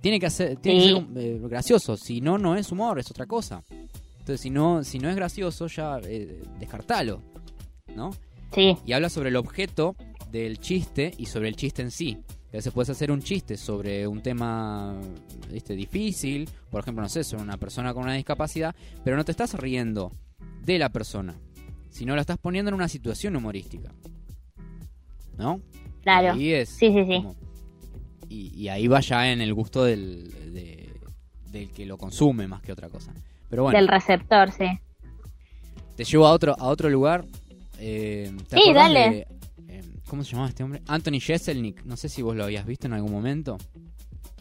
Tiene 0.00 0.18
que, 0.20 0.26
hacer, 0.26 0.56
tiene 0.56 0.80
Sí. 0.80 0.94
que 0.94 1.00
ser 1.14 1.22
eh, 1.24 1.38
gracioso. 1.48 1.96
Si 1.96 2.20
no, 2.20 2.36
no 2.38 2.56
es 2.56 2.70
humor, 2.72 2.98
es 2.98 3.10
otra 3.10 3.26
cosa. 3.26 3.62
Entonces, 4.26 4.40
si 4.40 4.50
no, 4.50 4.82
si 4.82 4.98
no 4.98 5.08
es 5.08 5.14
gracioso, 5.14 5.68
ya 5.68 6.00
eh, 6.02 6.42
descartalo. 6.58 7.22
¿No? 7.94 8.10
Sí. 8.52 8.76
Y 8.84 8.92
habla 8.92 9.08
sobre 9.08 9.28
el 9.28 9.36
objeto 9.36 9.94
del 10.32 10.58
chiste 10.58 11.12
y 11.16 11.26
sobre 11.26 11.46
el 11.48 11.54
chiste 11.54 11.82
en 11.82 11.92
sí. 11.92 12.18
A 12.48 12.56
veces 12.56 12.72
puedes 12.72 12.90
hacer 12.90 13.12
un 13.12 13.22
chiste 13.22 13.56
sobre 13.56 14.04
un 14.08 14.20
tema 14.22 15.00
¿viste? 15.52 15.76
difícil, 15.76 16.48
por 16.72 16.80
ejemplo, 16.80 17.02
no 17.04 17.08
sé, 17.08 17.22
sobre 17.22 17.44
una 17.44 17.56
persona 17.56 17.94
con 17.94 18.02
una 18.02 18.14
discapacidad, 18.14 18.74
pero 19.04 19.16
no 19.16 19.24
te 19.24 19.30
estás 19.30 19.54
riendo 19.54 20.10
de 20.64 20.80
la 20.80 20.88
persona, 20.88 21.36
sino 21.90 22.16
la 22.16 22.22
estás 22.22 22.38
poniendo 22.38 22.70
en 22.70 22.74
una 22.74 22.88
situación 22.88 23.36
humorística. 23.36 23.92
¿No? 25.38 25.60
Claro. 26.02 26.34
Es 26.36 26.70
Sí, 26.70 26.88
sí, 26.88 27.04
sí. 27.06 27.14
como- 27.22 27.36
y, 28.28 28.52
y 28.60 28.68
ahí 28.70 28.88
va 28.88 28.98
ya 28.98 29.30
en 29.30 29.40
el 29.40 29.54
gusto 29.54 29.84
del, 29.84 30.52
de- 30.52 30.92
del 31.52 31.70
que 31.70 31.86
lo 31.86 31.96
consume 31.96 32.48
más 32.48 32.60
que 32.60 32.72
otra 32.72 32.88
cosa. 32.88 33.14
Pero 33.48 33.62
bueno, 33.64 33.78
Del 33.78 33.88
receptor, 33.88 34.50
sí. 34.52 34.66
te 35.96 36.04
llevo 36.04 36.26
a 36.26 36.32
otro, 36.32 36.54
a 36.58 36.64
otro 36.66 36.88
lugar. 36.90 37.24
Eh, 37.78 38.32
¿te 38.48 38.56
Sí, 38.56 38.72
dale. 38.72 39.26
de, 39.66 39.74
eh, 39.78 39.84
¿Cómo 40.08 40.24
se 40.24 40.32
llamaba 40.32 40.48
este 40.48 40.62
hombre? 40.64 40.82
Anthony 40.86 41.20
Jeselnik. 41.20 41.84
No 41.84 41.96
sé 41.96 42.08
si 42.08 42.22
vos 42.22 42.34
lo 42.36 42.44
habías 42.44 42.66
visto 42.66 42.86
en 42.86 42.92
algún 42.94 43.12
momento. 43.12 43.58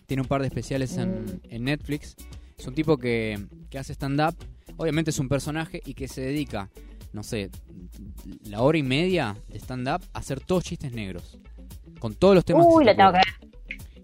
Tiene 0.06 0.22
un 0.22 0.27
par 0.27 0.41
de 0.41 0.48
especiales 0.48 0.95
Mm. 0.98 1.02
en, 1.02 1.41
en 1.49 1.64
Netflix. 1.64 2.15
Es 2.57 2.65
un 2.68 2.73
tipo 2.73 2.98
que, 2.98 3.45
que 3.69 3.77
hace 3.80 3.94
stand-up. 3.94 4.36
Obviamente 4.77 5.11
es 5.11 5.19
un 5.19 5.27
personaje 5.30 5.82
y 5.86 5.94
que 5.94 6.07
se 6.07 6.22
dedica, 6.22 6.69
no 7.14 7.23
sé, 7.23 7.49
la 8.45 8.61
hora 8.61 8.77
y 8.77 8.84
media 8.84 9.36
de 9.49 9.57
stand-up 9.60 10.02
a 10.14 10.19
hacer 10.19 10.40
todos 10.40 10.64
chistes 10.64 10.91
negros. 10.94 11.38
Con 11.99 12.14
todos 12.15 12.36
los 12.36 12.45
temas. 12.45 12.65
Uy, 12.68 12.84
se 12.84 12.86
lo 12.86 12.91
te 12.91 12.98
tengo 12.98 13.11
que 13.11 13.18
ver. 13.18 13.45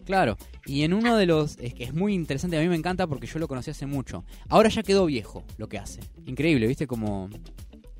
Claro, 0.05 0.37
y 0.65 0.83
en 0.83 0.93
uno 0.93 1.15
de 1.15 1.25
los. 1.25 1.57
Es 1.59 1.73
que 1.73 1.83
es 1.83 1.93
muy 1.93 2.13
interesante, 2.13 2.57
a 2.57 2.61
mí 2.61 2.67
me 2.67 2.75
encanta 2.75 3.07
porque 3.07 3.27
yo 3.27 3.39
lo 3.39 3.47
conocí 3.47 3.71
hace 3.71 3.85
mucho. 3.85 4.23
Ahora 4.49 4.69
ya 4.69 4.83
quedó 4.83 5.05
viejo 5.05 5.43
lo 5.57 5.67
que 5.69 5.77
hace. 5.77 5.99
Increíble, 6.25 6.67
¿viste? 6.67 6.87
Como. 6.87 7.29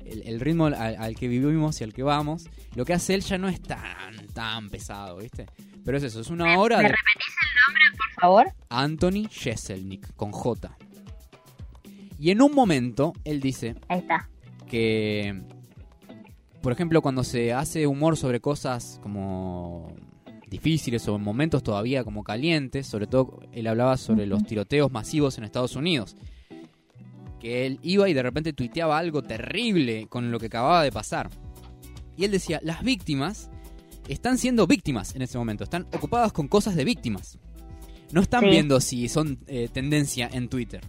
el, 0.04 0.22
el 0.26 0.40
ritmo 0.40 0.66
al, 0.66 0.74
al 0.74 1.14
que 1.16 1.28
vivimos 1.28 1.80
y 1.80 1.84
al 1.84 1.92
que 1.92 2.02
vamos, 2.02 2.44
lo 2.74 2.84
que 2.84 2.92
hace 2.92 3.14
él 3.14 3.20
ya 3.22 3.38
no 3.38 3.48
es 3.48 3.60
tan, 3.62 4.26
tan 4.34 4.68
pesado, 4.68 5.18
¿viste? 5.18 5.46
Pero 5.84 5.96
es 5.96 6.02
eso, 6.04 6.20
es 6.20 6.28
una 6.30 6.58
hora 6.58 6.76
¿Me 6.78 6.84
de 6.84 6.88
repetís 6.90 7.34
el 7.42 7.48
nombre, 7.66 7.82
por 7.98 8.20
favor? 8.20 8.52
Anthony 8.68 9.28
Jeselnik, 9.30 10.14
con 10.14 10.32
J. 10.32 10.76
Y 12.18 12.30
en 12.30 12.40
un 12.42 12.54
momento, 12.54 13.12
él 13.24 13.40
dice 13.40 13.74
Ahí 13.88 13.98
está. 14.00 14.28
que, 14.68 15.40
por 16.62 16.72
ejemplo, 16.72 17.02
cuando 17.02 17.24
se 17.24 17.52
hace 17.52 17.86
humor 17.88 18.16
sobre 18.16 18.40
cosas 18.40 19.00
como 19.02 19.92
difíciles 20.52 21.08
o 21.08 21.16
en 21.16 21.22
momentos 21.22 21.62
todavía 21.64 22.04
como 22.04 22.22
calientes, 22.22 22.86
sobre 22.86 23.08
todo 23.08 23.40
él 23.52 23.66
hablaba 23.66 23.96
sobre 23.96 24.26
los 24.26 24.44
tiroteos 24.44 24.92
masivos 24.92 25.36
en 25.38 25.44
Estados 25.44 25.74
Unidos, 25.74 26.14
que 27.40 27.66
él 27.66 27.80
iba 27.82 28.08
y 28.08 28.14
de 28.14 28.22
repente 28.22 28.52
tuiteaba 28.52 28.98
algo 28.98 29.22
terrible 29.22 30.06
con 30.08 30.30
lo 30.30 30.38
que 30.38 30.46
acababa 30.46 30.84
de 30.84 30.92
pasar. 30.92 31.28
Y 32.16 32.24
él 32.24 32.30
decía, 32.30 32.60
las 32.62 32.84
víctimas 32.84 33.50
están 34.06 34.38
siendo 34.38 34.66
víctimas 34.66 35.16
en 35.16 35.22
ese 35.22 35.38
momento, 35.38 35.64
están 35.64 35.86
ocupadas 35.94 36.32
con 36.32 36.46
cosas 36.46 36.76
de 36.76 36.84
víctimas. 36.84 37.38
No 38.12 38.20
están 38.20 38.42
Sí. 38.44 38.50
viendo 38.50 38.80
si 38.80 39.08
son 39.08 39.38
eh, 39.46 39.68
tendencia 39.72 40.28
en 40.32 40.48
Twitter. 40.48 40.82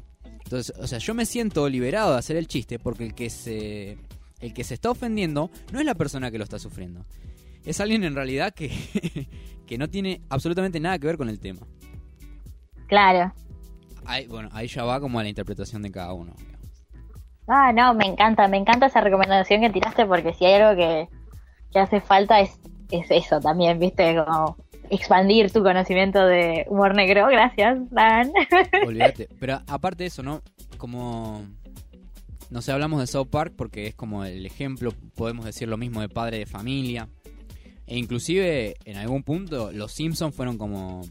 Entonces, 0.44 0.76
o 0.78 0.86
sea, 0.88 1.00
yo 1.00 1.14
me 1.14 1.26
siento 1.26 1.68
liberado 1.70 2.12
de 2.12 2.20
hacer 2.20 2.36
el 2.36 2.48
chiste 2.48 2.78
porque 2.78 3.06
el 3.06 3.16
que 3.16 3.30
se 3.30 3.98
el 4.42 4.54
que 4.54 4.66
se 4.66 4.74
está 4.74 4.92
ofendiendo 4.92 5.50
no 5.72 5.80
es 5.80 5.86
la 5.86 5.96
persona 5.96 6.30
que 6.30 6.38
lo 6.38 6.44
está 6.44 6.60
sufriendo. 6.60 7.06
Es 7.66 7.80
alguien 7.80 8.04
en 8.04 8.14
realidad 8.14 8.54
que, 8.54 8.70
que 9.66 9.78
no 9.78 9.90
tiene 9.90 10.22
absolutamente 10.30 10.80
nada 10.80 11.00
que 11.00 11.08
ver 11.08 11.18
con 11.18 11.30
el 11.30 11.40
tema. 11.40 11.62
Claro. 12.88 13.34
Ahí, 14.06 14.28
bueno, 14.28 14.50
ahí 14.52 14.68
ya 14.68 14.84
va 14.84 15.00
como 15.00 15.20
a 15.20 15.24
la 15.24 15.30
interpretación 15.30 15.82
de 15.82 15.92
cada 15.92 16.14
uno. 16.14 16.34
Ah, 17.48 17.72
no, 17.74 17.94
me 17.94 18.06
encanta, 18.06 18.48
me 18.48 18.58
encanta 18.58 18.86
esa 18.86 19.02
recomendación 19.02 19.62
que 19.62 19.70
tiraste 19.70 20.06
porque 20.06 20.34
si 20.34 20.46
hay 20.46 20.62
algo 20.62 20.76
que, 20.76 21.10
que 21.72 21.80
hace 21.80 22.02
falta 22.02 22.40
es, 22.40 22.60
es 22.92 23.10
eso 23.10 23.40
también, 23.40 23.80
viste, 23.80 24.16
como 24.16 24.58
expandir 24.90 25.52
tu 25.52 25.64
conocimiento 25.64 26.26
de 26.26 26.66
humor 26.68 26.96
negro. 26.96 27.28
Gracias, 27.28 27.80
Dan. 27.90 28.32
Olvídate. 28.88 29.30
Pero 29.40 29.62
aparte 29.68 30.04
de 30.04 30.08
eso, 30.08 30.24
¿no? 30.24 30.42
Como. 30.78 31.46
No 32.50 32.62
sé, 32.62 32.72
hablamos 32.72 33.00
de 33.00 33.08
South 33.08 33.30
Park 33.32 33.54
porque 33.58 33.88
es 33.88 33.96
como 33.96 34.26
el 34.26 34.46
ejemplo, 34.46 34.92
podemos 35.16 35.44
decir 35.44 35.68
lo 35.68 35.78
mismo 35.78 36.02
de 36.02 36.10
padre 36.10 36.38
de 36.38 36.46
familia. 36.46 37.10
E 37.88 37.98
inclusive, 37.98 38.76
en 38.86 38.98
algún 38.98 39.24
punto, 39.24 39.72
los 39.72 39.92
Simpsons 39.92 40.34
fueron 40.36 40.58
como 40.58 41.02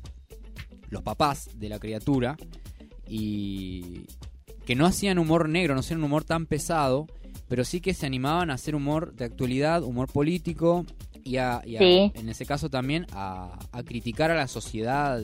los 0.88 1.02
papás 1.02 1.48
de 1.58 1.68
la 1.68 1.78
criatura. 1.78 2.36
Y 3.06 4.06
que 4.64 4.74
no 4.74 4.86
hacían 4.86 5.18
humor 5.18 5.48
negro, 5.48 5.74
no 5.74 5.80
hacían 5.80 5.98
un 5.98 6.04
humor 6.04 6.24
tan 6.24 6.46
pesado, 6.46 7.06
pero 7.48 7.64
sí 7.64 7.80
que 7.80 7.94
se 7.94 8.06
animaban 8.06 8.50
a 8.50 8.54
hacer 8.54 8.74
humor 8.74 9.12
de 9.14 9.24
actualidad, 9.24 9.82
humor 9.82 10.10
político 10.10 10.86
y, 11.24 11.36
a, 11.36 11.62
y 11.66 11.76
a- 11.76 11.80
Sí. 11.80 12.12
en 12.14 12.28
ese 12.28 12.46
caso 12.46 12.70
también 12.70 13.06
a, 13.12 13.58
a 13.72 13.82
criticar 13.82 14.30
a 14.30 14.34
la 14.36 14.48
sociedad 14.48 15.20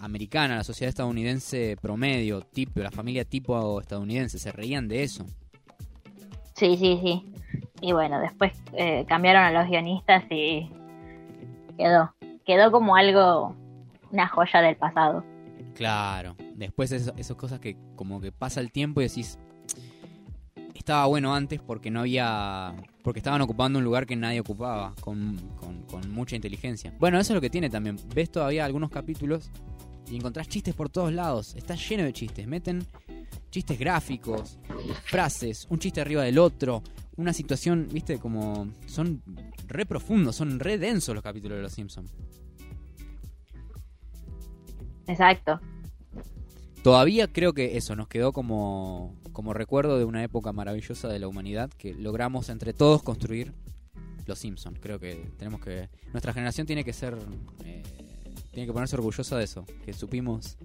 americana, 0.00 0.56
la 0.56 0.64
sociedad 0.64 0.88
estadounidense 0.88 1.76
promedio, 1.82 2.40
tipo, 2.40 2.80
la 2.80 2.90
familia 2.90 3.24
tipo 3.24 3.80
estadounidense, 3.80 4.38
se 4.38 4.52
reían 4.52 4.88
de 4.88 5.02
eso. 5.02 5.26
Sí, 6.54 6.76
sí, 6.78 6.98
sí. 7.02 7.22
Y 7.80 7.92
bueno, 7.92 8.20
después 8.20 8.52
eh, 8.72 9.04
cambiaron 9.08 9.42
a 9.42 9.50
los 9.52 9.68
guionistas 9.68 10.24
y 10.30 10.70
quedó. 11.76 12.14
Quedó 12.46 12.70
como 12.70 12.96
algo, 12.96 13.54
una 14.12 14.28
joya 14.28 14.60
del 14.62 14.76
pasado. 14.76 15.24
Claro, 15.74 16.36
después 16.54 16.90
eso- 16.92 17.12
esas 17.16 17.36
cosas 17.36 17.60
que 17.60 17.76
como 17.96 18.20
que 18.20 18.32
pasa 18.32 18.60
el 18.60 18.72
tiempo 18.72 19.00
y 19.00 19.08
decís, 19.08 19.38
estaba 20.74 21.06
bueno 21.06 21.34
antes 21.34 21.60
porque 21.60 21.90
no 21.90 22.00
había, 22.00 22.74
porque 23.02 23.18
estaban 23.20 23.40
ocupando 23.42 23.78
un 23.78 23.84
lugar 23.84 24.06
que 24.06 24.16
nadie 24.16 24.40
ocupaba, 24.40 24.94
con, 25.00 25.36
con- 25.60 25.82
con 25.82 26.10
mucha 26.12 26.36
inteligencia. 26.36 26.94
Bueno, 26.98 27.18
eso 27.18 27.32
es 27.32 27.34
lo 27.34 27.40
que 27.40 27.50
tiene 27.50 27.68
también, 27.68 27.96
ves 28.14 28.30
todavía 28.30 28.64
algunos 28.64 28.90
capítulos 28.90 29.50
y 30.08 30.16
encontrás 30.16 30.48
chistes 30.48 30.74
por 30.74 30.88
todos 30.88 31.12
lados, 31.12 31.54
está 31.56 31.74
lleno 31.74 32.04
de 32.04 32.12
chistes, 32.12 32.46
meten 32.46 32.86
chistes 33.50 33.78
gráficos, 33.78 34.58
frases, 35.04 35.66
un 35.70 35.78
chiste 35.78 36.00
arriba 36.00 36.22
del 36.22 36.38
otro, 36.38 36.82
una 37.16 37.32
situación, 37.32 37.88
viste, 37.90 38.18
como 38.18 38.68
son 38.86 39.22
re 39.66 39.86
profundos, 39.86 40.36
son 40.36 40.60
re 40.60 40.78
densos 40.78 41.14
los 41.14 41.24
capítulos 41.24 41.56
de 41.56 41.62
Los 41.62 41.72
Simpsons. 41.72 42.12
Exacto. 45.06 45.60
Todavía 46.82 47.26
creo 47.26 47.52
que 47.52 47.76
eso 47.76 47.96
nos 47.96 48.08
quedó 48.08 48.32
como, 48.32 49.14
como 49.32 49.54
recuerdo 49.54 49.98
de 49.98 50.04
una 50.04 50.22
época 50.22 50.52
maravillosa 50.52 51.08
de 51.08 51.18
la 51.18 51.26
humanidad 51.26 51.70
que 51.70 51.94
logramos 51.94 52.48
entre 52.48 52.72
todos 52.72 53.02
construir 53.02 53.52
los 54.26 54.38
Simpsons. 54.38 54.78
Creo 54.80 54.98
que 54.98 55.30
tenemos 55.38 55.60
que 55.60 55.88
nuestra 56.12 56.32
generación 56.32 56.66
tiene 56.66 56.84
que 56.84 56.92
ser 56.92 57.16
eh, 57.64 57.82
tiene 58.56 58.66
que 58.66 58.72
ponerse 58.72 58.96
orgullosa 58.96 59.36
de 59.36 59.44
eso, 59.44 59.66
que 59.84 59.92
supimos 59.92 60.56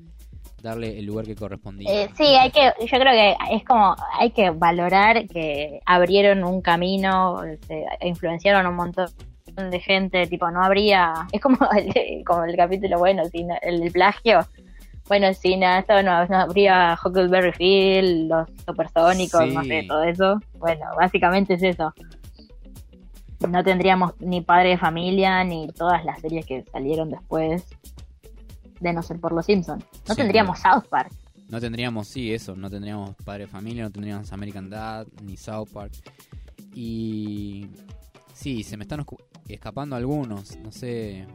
darle 0.62 0.98
el 0.98 1.06
lugar 1.06 1.26
que 1.26 1.36
correspondía. 1.36 1.90
Eh, 1.92 2.10
sí, 2.16 2.24
hay 2.24 2.52
que, 2.52 2.72
yo 2.80 3.00
creo 3.00 3.12
que 3.14 3.36
es 3.52 3.64
como, 3.66 3.96
hay 4.20 4.32
que 4.32 4.52
valorar 4.52 5.28
que 5.28 5.80
abrieron 5.86 6.44
un 6.44 6.62
camino, 6.62 7.40
se 7.68 7.86
influenciaron 8.02 8.66
a 8.66 8.70
un 8.70 8.76
montón 8.76 9.08
de 9.56 9.80
gente, 9.80 10.28
tipo, 10.28 10.50
no 10.52 10.64
habría, 10.64 11.14
es 11.32 11.42
como 11.42 11.58
el, 11.76 12.24
como 12.26 12.44
el 12.46 12.56
capítulo, 12.56 13.00
bueno, 13.00 13.26
sin 13.26 13.50
el, 13.62 13.92
plagio, 13.92 14.40
bueno, 15.08 15.34
sin 15.34 15.64
esto 15.64 16.02
no, 16.04 16.26
no 16.28 16.38
habría 16.38 16.98
Huckleberry 17.04 17.52
Field, 17.52 18.30
los 18.30 18.48
supersónicos, 18.66 19.48
no 19.54 19.62
Sí. 19.64 19.68
sé, 19.68 19.86
todo 19.88 20.04
eso, 20.04 20.40
bueno, 20.58 20.86
básicamente 20.98 21.56
es 21.56 21.64
eso. 21.64 21.94
No 23.50 23.64
tendríamos 23.64 24.14
ni 24.22 24.42
Padre 24.42 24.70
de 24.70 24.78
Familia, 24.78 25.44
ni 25.44 25.68
todas 25.70 26.06
las 26.06 26.22
series 26.22 26.46
que 26.46 26.64
salieron 26.72 27.10
después 27.10 27.66
de 28.82 28.94
no 28.94 29.02
ser 29.02 29.20
por 29.20 29.32
los 29.32 29.46
Simpsons. 29.46 29.84
No 30.08 30.14
Sí, 30.14 30.22
tendríamos 30.22 30.60
South 30.60 30.88
Park. 30.90 31.12
No 31.48 31.60
tendríamos, 31.60 32.08
sí, 32.08 32.34
eso, 32.34 32.56
no 32.56 32.70
tendríamos 32.70 33.16
Padre 33.24 33.48
Familia, 33.48 33.84
no 33.84 33.92
tendríamos 33.92 34.32
American 34.32 34.70
Dad, 34.70 35.08
ni 35.24 35.38
South 35.38 35.68
Park. 35.74 35.94
Y 36.74 37.68
sí, 38.34 38.64
se 38.64 38.78
me 38.78 38.84
están 38.84 39.06
escapando 39.48 39.96
algunos, 39.96 40.58
no 40.58 40.72
sé. 40.72 41.20
Eh, 41.20 41.28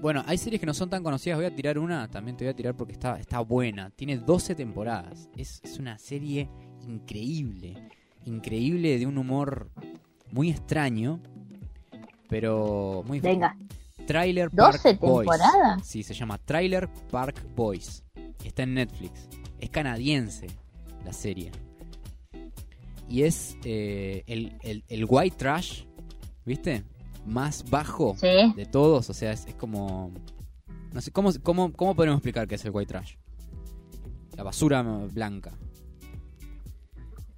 Bueno, 0.00 0.22
hay 0.26 0.36
series 0.38 0.60
que 0.60 0.66
no 0.66 0.74
son 0.74 0.90
tan 0.90 1.02
conocidas, 1.02 1.38
voy 1.38 1.46
a 1.46 1.54
tirar 1.54 1.78
una, 1.78 2.08
también 2.08 2.36
te 2.36 2.44
voy 2.44 2.52
a 2.52 2.56
tirar 2.56 2.76
porque 2.76 2.92
está, 2.92 3.18
está 3.18 3.40
buena. 3.40 3.90
Tiene 3.90 4.18
12 4.18 4.54
temporadas, 4.54 5.28
es, 5.36 5.60
es 5.64 5.78
una 5.78 5.98
serie 5.98 6.50
increíble, 6.86 7.88
increíble 8.26 8.98
de 8.98 9.06
un 9.06 9.16
humor 9.18 9.70
muy 10.30 10.50
extraño, 10.50 11.20
pero 12.28 13.02
muy... 13.06 13.20
Venga. 13.20 13.56
Trailer 14.08 14.50
Park 14.50 14.80
12 14.82 14.94
Boys. 14.96 15.28
temporadas. 15.28 15.86
Sí, 15.86 16.02
se 16.02 16.14
llama 16.14 16.38
Trailer 16.38 16.88
Park 17.10 17.44
Boys. 17.54 18.02
Está 18.44 18.62
en 18.64 18.74
Netflix. 18.74 19.28
Es 19.60 19.70
canadiense 19.70 20.46
la 21.04 21.12
serie. 21.12 21.52
Y 23.08 23.22
es 23.22 23.56
eh, 23.64 24.24
el, 24.26 24.56
el- 24.62 24.84
el 24.88 25.06
white 25.08 25.36
trash, 25.36 25.84
¿viste? 26.44 26.84
Más 27.26 27.68
bajo 27.70 28.16
Sí. 28.18 28.52
de 28.56 28.66
todos. 28.66 29.08
O 29.10 29.14
sea, 29.14 29.32
es, 29.32 29.46
es 29.46 29.54
como... 29.54 30.12
No 30.92 31.00
sé, 31.02 31.10
¿cómo, 31.12 31.30
cómo, 31.42 31.72
¿cómo 31.72 31.94
podemos 31.94 32.16
explicar 32.16 32.48
qué 32.48 32.54
es 32.56 32.64
el 32.64 32.70
white 32.72 32.88
trash? 32.88 33.14
La 34.36 34.42
basura 34.42 34.82
blanca. 34.82 35.52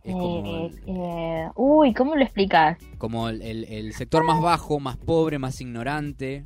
Es 0.02 0.12
como 0.14 0.46
Eh, 0.66 0.70
eh, 0.86 1.48
uy, 1.56 1.92
¿cómo 1.94 2.14
lo 2.16 2.22
explicas? 2.22 2.78
como 2.98 3.28
el, 3.28 3.42
el- 3.42 3.64
el 3.64 3.92
sector 3.92 4.24
más 4.24 4.40
bajo, 4.40 4.80
más 4.80 4.96
pobre, 4.96 5.38
más 5.38 5.60
ignorante, 5.60 6.44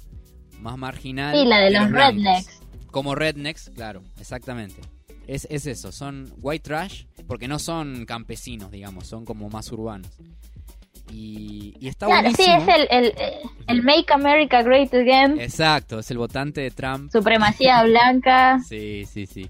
más 0.61 0.77
marginal. 0.79 1.35
Sí, 1.37 1.45
la 1.45 1.59
de 1.61 1.71
los 1.71 1.91
rednecks. 1.91 2.61
Como 2.91 3.15
rednecks, 3.15 3.71
claro, 3.75 4.03
exactamente. 4.21 4.81
Es, 5.27 5.47
es 5.51 5.67
eso, 5.67 5.91
son 5.91 6.31
white 6.43 6.63
trash, 6.63 7.05
porque 7.27 7.49
no 7.49 7.59
son 7.59 8.05
campesinos, 8.05 8.71
digamos, 8.71 9.07
son 9.07 9.25
como 9.25 9.49
más 9.49 9.73
urbanos. 9.73 10.11
Y, 11.13 11.75
y 11.81 11.89
está 11.89 12.07
Claro, 12.07 12.31
sí, 12.35 12.45
es 12.47 12.67
el, 12.67 12.87
el, 12.91 13.13
el 13.67 13.83
Make 13.83 14.13
America 14.13 14.63
Great 14.63 14.93
Again, 14.95 15.39
Exacto, 15.39 15.99
es 15.99 16.11
el 16.11 16.19
votante 16.19 16.63
de 16.63 16.71
Trump. 16.71 17.11
supremacía 17.13 17.83
blanca. 17.85 18.59
Sí, 18.69 19.05
sí, 19.07 19.27
sí. 19.27 19.49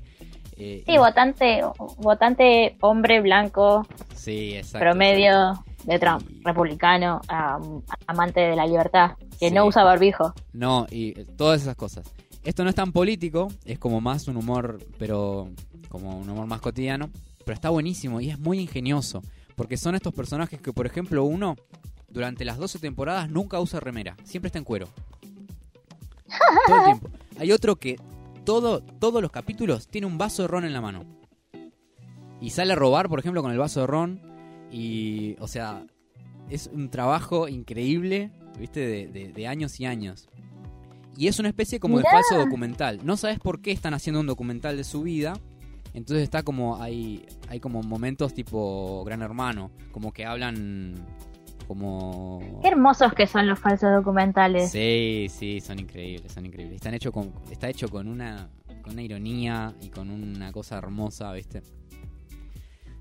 Eh, 0.56 0.82
Sí, 0.86 0.92
y- 0.92 0.98
votante, 0.98 1.60
votante 1.98 2.76
hombre 2.80 3.20
blanco, 3.20 3.86
sí, 4.14 4.54
exacto. 4.54 4.78
promedio 4.84 5.64
de 5.84 5.98
Trump, 5.98 6.22
republicano, 6.44 7.20
am- 7.28 7.82
amante 8.06 8.40
de 8.40 8.56
la 8.56 8.66
libertad, 8.66 9.12
que 9.38 9.48
Sí. 9.48 9.54
no 9.54 9.66
usa 9.66 9.84
barbijo. 9.84 10.32
No, 10.52 10.86
y 10.90 11.18
eh, 11.18 11.26
todas 11.36 11.62
esas 11.62 11.76
cosas. 11.76 12.10
Esto 12.44 12.62
no 12.62 12.70
es 12.70 12.76
tan 12.76 12.92
político, 12.92 13.48
es 13.64 13.78
como 13.78 14.00
más 14.00 14.28
un 14.28 14.36
humor, 14.36 14.78
pero 14.98 15.50
como 15.88 16.16
un 16.18 16.28
humor 16.28 16.46
más 16.46 16.60
cotidiano, 16.60 17.10
pero 17.44 17.54
está 17.54 17.70
buenísimo 17.70 18.20
y 18.20 18.30
es 18.30 18.38
muy 18.38 18.58
ingenioso, 18.60 19.22
porque 19.56 19.76
son 19.76 19.94
estos 19.94 20.14
personajes 20.14 20.60
que, 20.60 20.72
por 20.72 20.86
ejemplo, 20.86 21.24
uno 21.24 21.56
durante 22.08 22.44
las 22.44 22.58
12 22.58 22.78
temporadas 22.78 23.28
nunca 23.28 23.58
usa 23.60 23.80
remera, 23.80 24.16
siempre 24.24 24.48
está 24.48 24.58
en 24.58 24.64
cuero. 24.64 24.88
Todo 26.66 26.76
el 26.78 26.84
tiempo. 26.84 27.08
Hay 27.38 27.52
otro 27.52 27.76
que 27.76 27.96
todo, 28.44 28.80
todos 28.82 29.20
los 29.22 29.30
capítulos 29.30 29.88
tiene 29.88 30.06
un 30.06 30.18
vaso 30.18 30.42
de 30.42 30.48
ron 30.48 30.64
en 30.64 30.72
la 30.72 30.80
mano. 30.80 31.04
Y 32.40 32.50
sale 32.50 32.72
a 32.72 32.76
robar, 32.76 33.08
por 33.08 33.18
ejemplo, 33.18 33.42
con 33.42 33.52
el 33.52 33.58
vaso 33.58 33.80
de 33.80 33.86
ron. 33.86 34.20
Y, 34.70 35.36
o 35.40 35.48
sea, 35.48 35.86
es 36.50 36.68
un 36.72 36.90
trabajo 36.90 37.48
increíble, 37.48 38.30
¿viste? 38.58 38.80
De, 38.80 39.06
de- 39.06 39.32
de 39.32 39.46
años 39.46 39.78
y 39.80 39.86
años. 39.86 40.28
Y 41.16 41.28
es 41.28 41.38
una 41.38 41.48
especie 41.48 41.78
como 41.80 41.96
Mirá. 41.98 42.10
de 42.10 42.16
falso 42.16 42.44
documental. 42.44 43.00
No 43.04 43.16
sabes 43.16 43.38
por 43.38 43.60
qué 43.62 43.70
están 43.70 43.94
haciendo 43.94 44.20
un 44.20 44.26
documental 44.26 44.76
de 44.76 44.84
su 44.84 45.02
vida. 45.02 45.34
Entonces 45.94 46.24
está 46.24 46.42
como, 46.42 46.82
hay, 46.82 47.24
hay 47.48 47.60
como 47.60 47.80
momentos 47.82 48.34
tipo 48.34 49.04
Gran 49.04 49.22
Hermano, 49.22 49.70
como 49.92 50.12
que 50.12 50.24
hablan 50.26 50.94
como... 51.66 52.60
Qué 52.62 52.68
hermosos 52.68 53.12
que 53.14 53.26
son 53.26 53.46
los 53.46 53.58
falsos 53.58 53.90
documentales. 53.92 54.70
Sí, 54.70 55.26
sí, 55.30 55.60
son 55.60 55.78
increíbles, 55.78 56.32
son 56.32 56.46
increíbles. 56.46 56.76
Están 56.76 56.94
hecho 56.94 57.12
con, 57.12 57.32
está 57.50 57.68
hecho 57.68 57.88
con 57.88 58.08
una, 58.08 58.48
con 58.82 58.92
una 58.92 59.02
ironía 59.02 59.74
y 59.80 59.88
con 59.88 60.10
una 60.10 60.52
cosa 60.52 60.78
hermosa, 60.78 61.32
¿viste? 61.32 61.62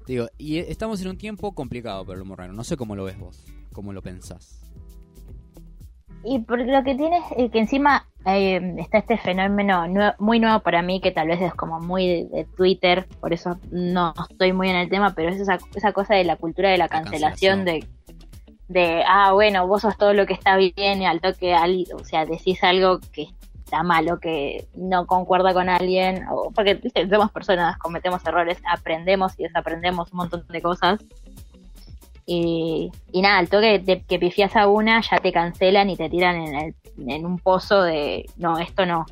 Digo, 0.06 0.28
y 0.38 0.58
estamos 0.58 1.02
en 1.02 1.10
un 1.10 1.18
tiempo 1.18 1.54
complicado 1.54 2.06
para 2.06 2.18
el 2.18 2.22
humor. 2.22 2.48
No 2.50 2.64
sé 2.64 2.76
cómo 2.76 2.96
lo 2.96 3.06
ves 3.06 3.18
vos, 3.18 3.46
cómo 3.72 3.94
lo 3.94 4.02
pensás. 4.02 4.60
Y 6.26 6.40
por 6.40 6.60
lo 6.60 6.84
que 6.84 6.96
tienes, 6.96 7.22
eh, 7.36 7.50
que 7.50 7.60
encima 7.60 8.08
eh, 8.26 8.76
está 8.78 9.00
este 9.00 9.18
fenómeno 9.18 9.86
muy 10.20 10.40
nuevo 10.40 10.62
para 10.62 10.82
mí, 10.82 11.02
que 11.02 11.12
tal 11.12 11.28
vez 11.28 11.42
es 11.42 11.54
como 11.54 11.82
muy 11.82 12.08
de, 12.08 12.28
de 12.30 12.46
Twitter, 12.46 13.08
por 13.20 13.34
eso 13.34 13.60
no 13.72 14.14
estoy 14.30 14.54
muy 14.54 14.70
en 14.70 14.78
el 14.78 14.90
tema, 14.90 15.14
pero 15.14 15.30
es 15.30 15.42
esa, 15.42 15.58
esa 15.76 15.92
cosa 15.92 16.16
de 16.16 16.24
la 16.24 16.38
cultura 16.38 16.70
de 16.70 16.78
la 16.78 16.88
cancelación, 16.88 17.66
de, 17.66 17.86
de, 18.74 19.04
ah, 19.08 19.32
bueno, 19.34 19.68
vos 19.68 19.82
sos 19.84 19.98
todo 19.98 20.14
lo 20.14 20.26
que 20.26 20.34
está 20.34 20.58
bien 20.58 21.02
y 21.02 21.06
al 21.06 21.22
toque, 21.22 21.54
al- 21.54 21.86
o 21.96 22.04
sea, 22.04 22.26
decís 22.26 22.64
algo 22.64 23.00
que 23.12 23.28
está 23.64 23.84
malo, 23.84 24.20
que 24.20 24.68
no 24.76 25.06
concuerda 25.08 25.54
con 25.54 25.70
alguien, 25.70 26.26
o, 26.30 26.52
porque 26.52 26.74
¿viste? 26.76 27.08
somos 27.10 27.32
personas, 27.32 27.78
cometemos 27.78 28.26
errores, 28.26 28.58
aprendemos 28.70 29.34
y 29.40 29.44
desaprendemos 29.44 30.12
un 30.12 30.18
montón 30.18 30.46
de 30.48 30.62
cosas. 30.62 31.00
Y, 32.26 32.90
y 33.12 33.22
nada, 33.22 33.38
al 33.40 33.50
toque 33.50 33.80
de, 33.80 34.02
que 34.02 34.18
pifias 34.20 34.56
a 34.56 34.68
una, 34.68 35.02
ya 35.02 35.18
te 35.18 35.32
cancelan 35.34 35.90
y 35.90 35.98
te 35.98 36.10
tiran 36.10 36.36
en, 36.38 36.56
el- 36.56 36.76
en 37.10 37.26
un 37.26 37.38
pozo 37.40 37.82
de 37.84 38.26
no, 38.38 38.60
esto 38.60 38.86
no. 38.86 39.06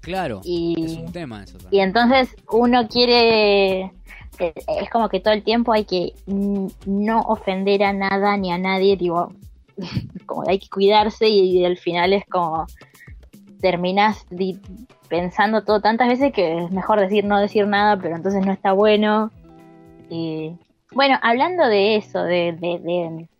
Claro, 0.00 0.40
Y- 0.42 0.84
es 0.84 0.96
un 0.96 1.12
tema 1.12 1.44
eso 1.44 1.58
Y 1.70 1.78
entonces 1.78 2.34
uno 2.50 2.88
quiere. 2.88 3.92
Es 4.38 4.90
como 4.90 5.08
que 5.08 5.20
todo 5.20 5.34
el 5.34 5.42
tiempo 5.42 5.72
hay 5.72 5.84
que 5.84 6.14
no 6.26 7.20
ofender 7.20 7.84
a 7.84 7.92
nada 7.92 8.36
ni 8.36 8.50
a 8.50 8.58
nadie, 8.58 8.96
digo, 8.96 9.32
como 10.26 10.48
hay 10.48 10.58
que 10.58 10.68
cuidarse 10.68 11.28
y, 11.28 11.64
al 11.64 11.76
final 11.76 12.12
es 12.12 12.24
como 12.26 12.66
terminas 13.60 14.26
pensando 15.08 15.62
todo 15.62 15.80
tantas 15.80 16.08
veces 16.08 16.32
que 16.32 16.64
es 16.64 16.70
mejor 16.72 16.98
decir 16.98 17.24
no 17.24 17.38
decir 17.38 17.66
nada, 17.66 17.96
pero 17.96 18.16
entonces 18.16 18.44
no 18.44 18.52
está 18.52 18.72
bueno. 18.72 19.30
Y 20.10 20.52
bueno, 20.92 21.18
hablando 21.22 21.66
de 21.68 21.96
eso, 21.96 22.22
de, 22.22 22.52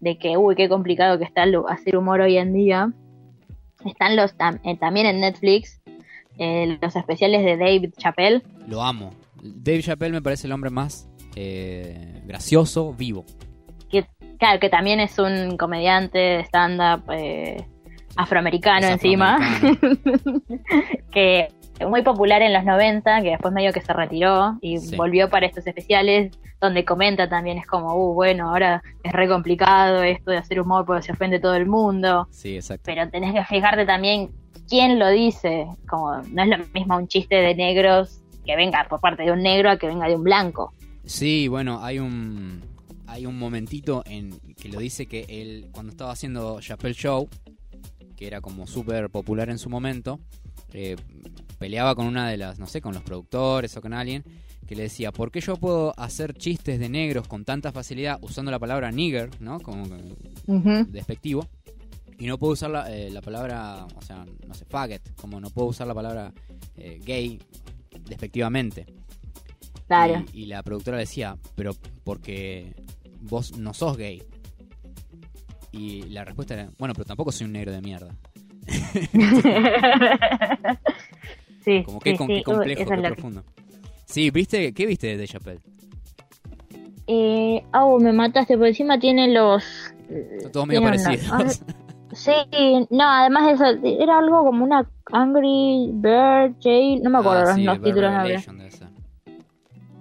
de, 0.01 0.19
que, 0.19 0.37
uy, 0.37 0.55
qué 0.55 0.69
complicado 0.69 1.19
que 1.19 1.25
está 1.25 1.45
hacer 1.69 1.97
humor 1.97 2.21
hoy 2.21 2.37
en 2.37 2.53
día, 2.53 2.93
están 3.85 4.17
los 4.17 4.35
eh, 4.65 4.77
también 4.77 5.07
en 5.07 5.21
Netflix 5.21 5.81
eh, 6.39 6.79
los 6.81 6.97
especiales 6.97 7.45
de 7.45 7.57
David 7.57 7.95
Chappelle. 7.99 8.43
Lo 8.67 8.83
amo. 8.83 9.13
Dave 9.43 9.83
Chappelle 9.83 10.13
me 10.13 10.23
parece 10.23 10.47
el 10.47 10.53
hombre 10.53 10.71
más 10.71 11.09
eh, 11.37 12.23
gracioso 12.27 12.95
vivo. 12.95 13.25
que 13.91 14.07
claro 14.39 14.61
que 14.61 14.69
también 14.71 15.01
es 15.01 15.19
un 15.19 15.57
comediante 15.57 16.19
de 16.19 16.41
stand-up 16.45 17.05
eh, 17.13 17.65
afroamericano 18.17 18.87
encima 18.87 19.39
que 21.13 21.49
muy 21.89 22.03
popular 22.03 22.43
en 22.43 22.53
los 22.53 22.65
90 22.65 23.23
que 23.23 23.31
después 23.31 23.53
medio 23.53 23.73
que 23.73 23.81
se 23.81 23.93
retiró 23.93 24.57
y 24.61 24.79
Sí. 24.79 24.97
volvió 24.97 25.29
para 25.31 25.47
estos 25.47 25.67
especiales 25.67 26.31
donde 26.61 26.85
comenta 26.85 27.29
también 27.29 27.59
es 27.59 27.67
como 27.67 27.95
uh 27.95 28.15
bueno 28.15 28.51
ahora 28.51 28.83
es 29.03 29.13
re 29.13 29.29
complicado 29.29 30.03
esto 30.03 30.31
de 30.31 30.37
hacer 30.39 30.61
humor 30.61 30.85
porque 30.87 31.03
se 31.03 31.13
ofende 31.13 31.41
todo 31.41 31.55
el 31.55 31.67
mundo 31.67 32.29
Sí, 32.31 32.57
exacto. 32.57 32.83
pero 32.87 33.09
tenés 33.11 33.35
que 33.35 33.45
fijarte 33.45 33.85
también 33.87 34.31
quién 34.69 34.99
lo 34.99 35.09
dice 35.09 35.67
como 35.89 36.19
no 36.31 36.43
es 36.43 36.49
lo 36.49 36.59
mismo 36.73 36.97
un 36.97 37.09
chiste 37.09 37.35
de 37.37 37.55
negros 37.55 38.22
que 38.45 38.57
venga 38.57 38.87
por 38.89 39.01
parte 39.01 39.23
de 39.23 39.33
un 39.33 39.43
negro 39.43 39.71
a 39.71 39.77
que 39.79 39.87
venga 39.87 40.09
de 40.09 40.17
un 40.17 40.23
blanco 40.25 40.73
Sí, 41.05 41.49
bueno, 41.49 41.83
hay 41.83 41.99
un 41.99 42.61
hay 43.07 43.27
un 43.27 43.39
momentito 43.39 44.03
en 44.07 44.39
que 44.57 44.69
lo 44.69 44.79
dice 44.79 45.07
que 45.07 45.27
él 45.29 45.69
cuando 45.73 45.91
estaba 45.91 46.13
haciendo 46.13 46.61
Chappelle 46.61 46.95
Show, 46.95 47.29
que 48.17 48.27
era 48.27 48.41
como 48.41 48.67
súper 48.67 49.11
popular 49.11 49.51
en 49.51 49.59
su 49.59 49.69
momento, 49.69 50.21
eh, 50.73 50.97
peleaba 51.59 51.95
con 51.95 52.07
una 52.07 52.29
de 52.31 52.37
las, 52.37 52.59
no 52.59 52.67
sé, 52.67 52.81
con 52.81 52.95
los 52.95 53.03
productores 53.03 53.77
o 53.77 53.83
con 53.83 53.93
alguien 53.93 54.23
que 54.67 54.77
le 54.77 54.85
decía, 54.85 55.13
¿por 55.13 55.31
qué 55.31 55.41
yo 55.41 55.57
puedo 55.57 55.93
hacer 55.99 56.33
chistes 56.35 56.79
de 56.79 56.89
negros 56.89 57.27
con 57.29 57.45
tanta 57.45 57.73
facilidad 57.73 58.19
usando 58.23 58.51
la 58.51 58.59
palabra 58.59 58.91
nigger, 58.93 59.29
¿no? 59.41 59.61
Como 59.61 59.83
Ujú. 60.47 60.87
despectivo. 60.89 61.47
Y 62.19 62.27
no 62.27 62.39
puedo 62.39 62.53
usar 62.53 62.71
la, 62.71 62.95
eh, 62.95 63.11
la 63.11 63.21
palabra, 63.21 63.85
o 63.97 64.03
sea, 64.03 64.25
no 64.47 64.55
sé, 64.55 64.65
faggot, 64.65 65.15
como 65.17 65.41
no 65.41 65.51
puedo 65.51 65.69
usar 65.69 65.89
la 65.89 65.95
palabra 65.95 66.33
eh, 66.77 67.01
gay 67.05 67.41
despectivamente. 68.09 68.87
Claro. 69.87 70.25
Y, 70.33 70.43
y 70.43 70.47
la 70.47 70.63
productora 70.63 70.99
decía, 70.99 71.37
pero 71.55 71.73
porque 72.05 72.75
vos 73.21 73.57
no 73.59 73.75
sos 73.75 73.97
gay. 73.97 74.23
Y 75.73 76.03
la 76.05 76.25
respuesta 76.25 76.55
era, 76.55 76.71
bueno, 76.79 76.95
pero 76.95 77.05
tampoco 77.07 77.33
soy 77.33 77.47
un 77.47 77.53
negro 77.53 77.73
de 77.73 77.81
mierda. 77.83 78.15
sí, 81.65 81.83
Como 81.85 81.99
que 82.01 82.13
sí, 82.13 82.17
con- 82.17 82.27
sí, 82.29 82.35
qué 82.35 82.43
complejo, 82.43 82.85
qué 82.85 82.97
lo 82.97 83.03
que- 83.03 83.09
profundo. 83.13 83.45
Sí, 84.07 84.31
¿viste? 84.31 84.73
¿Qué 84.75 84.87
viste 84.87 85.17
de 85.17 85.27
Chappelle? 85.27 85.61
Eh, 87.07 87.63
oh, 87.75 87.99
me 87.99 88.13
mataste, 88.13 88.57
por 88.59 88.67
encima 88.67 88.99
tiene 88.99 89.29
los... 89.33 89.65
Son 90.43 90.53
todos 90.53 90.67
medio 90.67 90.81
tiene 90.83 90.99
parecidos. 91.03 91.31
ah, 91.33 91.45
sí, 92.13 92.87
no, 92.91 93.05
además 93.09 93.47
de 93.47 93.53
eso, 93.53 93.87
era 94.03 94.19
algo 94.19 94.45
como 94.45 94.65
una 94.65 94.87
Angry 95.13 95.91
Bird 95.93 96.55
Jail, 96.63 97.03
no 97.03 97.11
me 97.11 97.19
acuerdo 97.19 97.41
Ah, 97.43 97.45
los, 97.47 97.55
sí, 97.55 97.63
los 97.65 97.79
Bad 97.81 97.85
títulos. 97.85 98.13
no. 98.13 98.19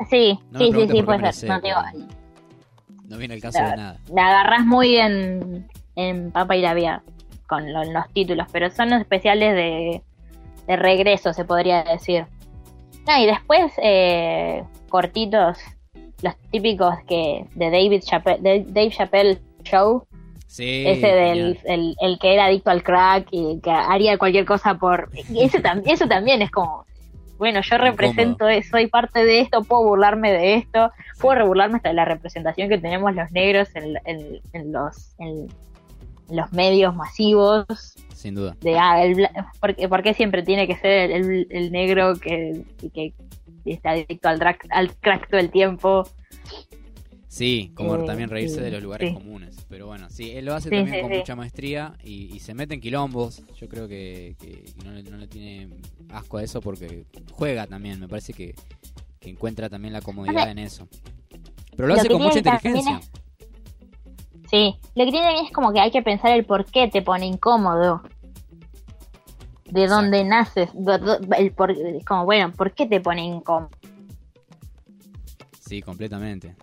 Sí, 0.10 0.40
No 0.52 0.60
sí, 0.60 0.72
sí, 0.74 0.88
sí, 0.90 1.04
puede 1.04 1.32
ser. 1.34 1.50
No, 1.50 1.60
digo, 1.62 1.78
No 3.08 3.18
viene 3.18 3.36
el 3.36 3.42
caso 3.42 3.60
de 3.60 3.64
la, 3.70 3.76
nada. 3.76 4.00
la 4.14 4.28
agarrás 4.28 4.66
muy 4.66 4.98
en, 4.98 5.68
en 5.96 6.32
Papa 6.32 6.56
y 6.56 6.62
la 6.62 6.74
Vía 6.74 7.04
con 7.48 7.72
lo- 7.72 7.84
los 7.84 8.08
títulos, 8.14 8.48
pero 8.52 8.70
son 8.72 8.90
los 8.90 9.00
especiales 9.02 9.54
de, 9.54 10.02
de 10.68 10.76
regreso, 10.76 11.34
se 11.34 11.46
podría 11.46 11.84
decir. 11.84 12.26
No, 13.08 13.18
y 13.22 13.26
después, 13.26 13.74
eh, 13.84 14.64
cortitos, 14.90 15.58
los 16.22 16.36
típicos 16.52 16.96
que 17.08 17.46
de 17.56 17.70
David 17.70 18.02
Chappelle, 18.04 18.42
de 18.42 18.64
Dave 18.68 18.90
Chappelle 18.92 19.42
Show, 19.64 20.06
Sí, 20.52 20.84
ese 20.86 21.07
del 21.07 21.60
el, 21.64 21.95
el 22.02 22.19
que 22.19 22.34
era 22.34 22.48
adicto 22.48 22.72
al 22.72 22.84
crack 22.84 23.28
y 23.32 23.61
que 23.64 23.72
haría 23.72 24.18
cualquier 24.18 24.44
cosa 24.45 24.76
por... 24.76 25.10
y 25.30 25.44
Eso, 25.45 25.60
tam- 25.60 25.82
eso 25.86 26.07
también 26.07 26.41
es 26.41 26.52
como... 26.52 26.86
Bueno, 27.38 27.61
yo 27.61 27.78
represento, 27.78 28.49
eso, 28.49 28.72
soy 28.72 28.88
parte 28.88 29.23
de 29.23 29.40
esto, 29.40 29.64
puedo 29.64 29.84
burlarme 29.86 30.30
de 30.32 30.56
esto, 30.56 30.91
puedo 31.22 31.48
burlarme 31.48 31.78
hasta 31.78 31.88
de 31.90 31.95
la 31.95 32.03
representación 32.03 32.68
que 32.68 32.78
tenemos 32.78 33.15
los 33.15 33.32
negros 33.32 33.69
en, 33.76 33.95
en- 34.03 34.41
en 34.52 34.72
los, 34.73 35.15
en 35.19 35.48
los 36.30 36.52
medios 36.52 36.94
masivos, 36.95 37.65
Sin 38.14 38.36
duda. 38.36 38.57
de, 38.60 38.78
ah, 38.78 39.03
el, 39.06 39.30
porque, 39.61 39.88
porque 39.88 40.14
siempre 40.14 40.44
tiene 40.44 40.68
que 40.68 40.76
ser 40.76 41.11
el, 41.11 41.72
negro 41.72 42.15
que, 42.18 42.61
que 42.94 43.14
está 43.65 43.91
adicto 43.91 44.28
al, 44.28 44.57
al 44.69 44.94
crack 44.98 45.30
todo 45.30 45.40
el 45.40 45.49
tiempo. 45.49 46.03
Sí, 47.32 47.72
como 47.76 47.95
Eh, 47.95 48.03
también 48.06 48.30
reírse 48.30 48.56
sí, 48.56 48.62
de 48.62 48.72
los 48.72 48.84
lugares 48.84 49.08
sí. 49.08 49.14
comunes. 49.16 49.56
Pero 49.70 49.88
bueno, 49.88 50.10
sí, 50.10 50.32
él 50.32 50.44
lo 50.44 50.53
hace 50.53 50.68
Sí, 50.68 50.76
también 50.76 51.02
con 51.02 51.18
mucha 51.18 51.34
maestría 51.34 51.95
y, 52.03 52.36
y 52.36 52.40
se 52.41 52.53
mete 52.53 52.74
en 52.74 52.82
quilombos. 52.82 53.41
Yo 53.56 53.70
creo 53.70 53.88
que, 53.88 54.36
que 54.38 54.66
no, 54.84 54.91
le, 54.91 55.02
no 55.03 55.16
le 55.16 55.28
tiene 55.28 55.70
asco 56.10 56.40
a 56.40 56.44
eso 56.44 56.60
porque 56.60 57.06
juega 57.32 57.68
también. 57.68 58.02
Me 58.02 58.10
parece 58.10 58.34
que, 58.34 58.53
que 59.22 59.30
encuentra 59.30 59.70
también 59.70 59.94
la 59.94 60.02
comodidad 60.02 60.52
en 60.52 60.60
eso. 60.60 60.90
Pero 61.78 61.88
lo, 61.88 61.95
Lo 61.95 62.02
hace 62.02 62.10
con 62.10 62.22
mucha 62.22 62.40
inteligencia. 62.40 62.99
Sí, 64.49 64.76
lo 64.95 65.06
que 65.06 65.12
tiene 65.12 65.40
es 65.40 65.53
como 65.53 65.72
que 65.72 65.80
hay 65.80 65.91
que 65.91 66.02
pensar 66.02 66.34
el 66.34 66.44
por 66.44 66.66
qué 66.66 66.90
te 66.90 67.02
pone 67.02 67.28
incómodo. 67.28 68.02
De 69.70 69.88
dónde 69.88 70.26
naces, 70.26 70.70
el 71.38 71.53
por, 71.53 71.74
como 72.06 72.26
bueno, 72.26 72.52
¿por 72.52 72.74
qué 72.74 72.88
te 72.88 72.99
pone 72.99 73.24
incómodo? 73.24 73.70
Sí, 75.62 75.82
completamente. 75.82 76.58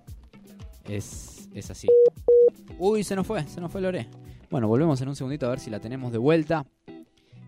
Es, 0.89 1.49
es 1.55 1.71
así. 1.71 1.89
Uy, 2.79 3.05
se 3.05 3.15
nos 3.15 3.27
fue, 3.27 3.47
se 3.47 3.61
nos 3.61 3.71
fue 3.71 3.81
Lore. 3.81 4.09
Bueno, 4.51 4.69
volvemos 4.69 5.01
en 5.03 5.09
un 5.09 5.17
segundito 5.17 5.47
a 5.47 5.51
ver 5.51 5.61
si 5.61 5.71
la 5.71 5.81
tenemos 5.81 6.11
de 6.13 6.19
vuelta. 6.19 6.67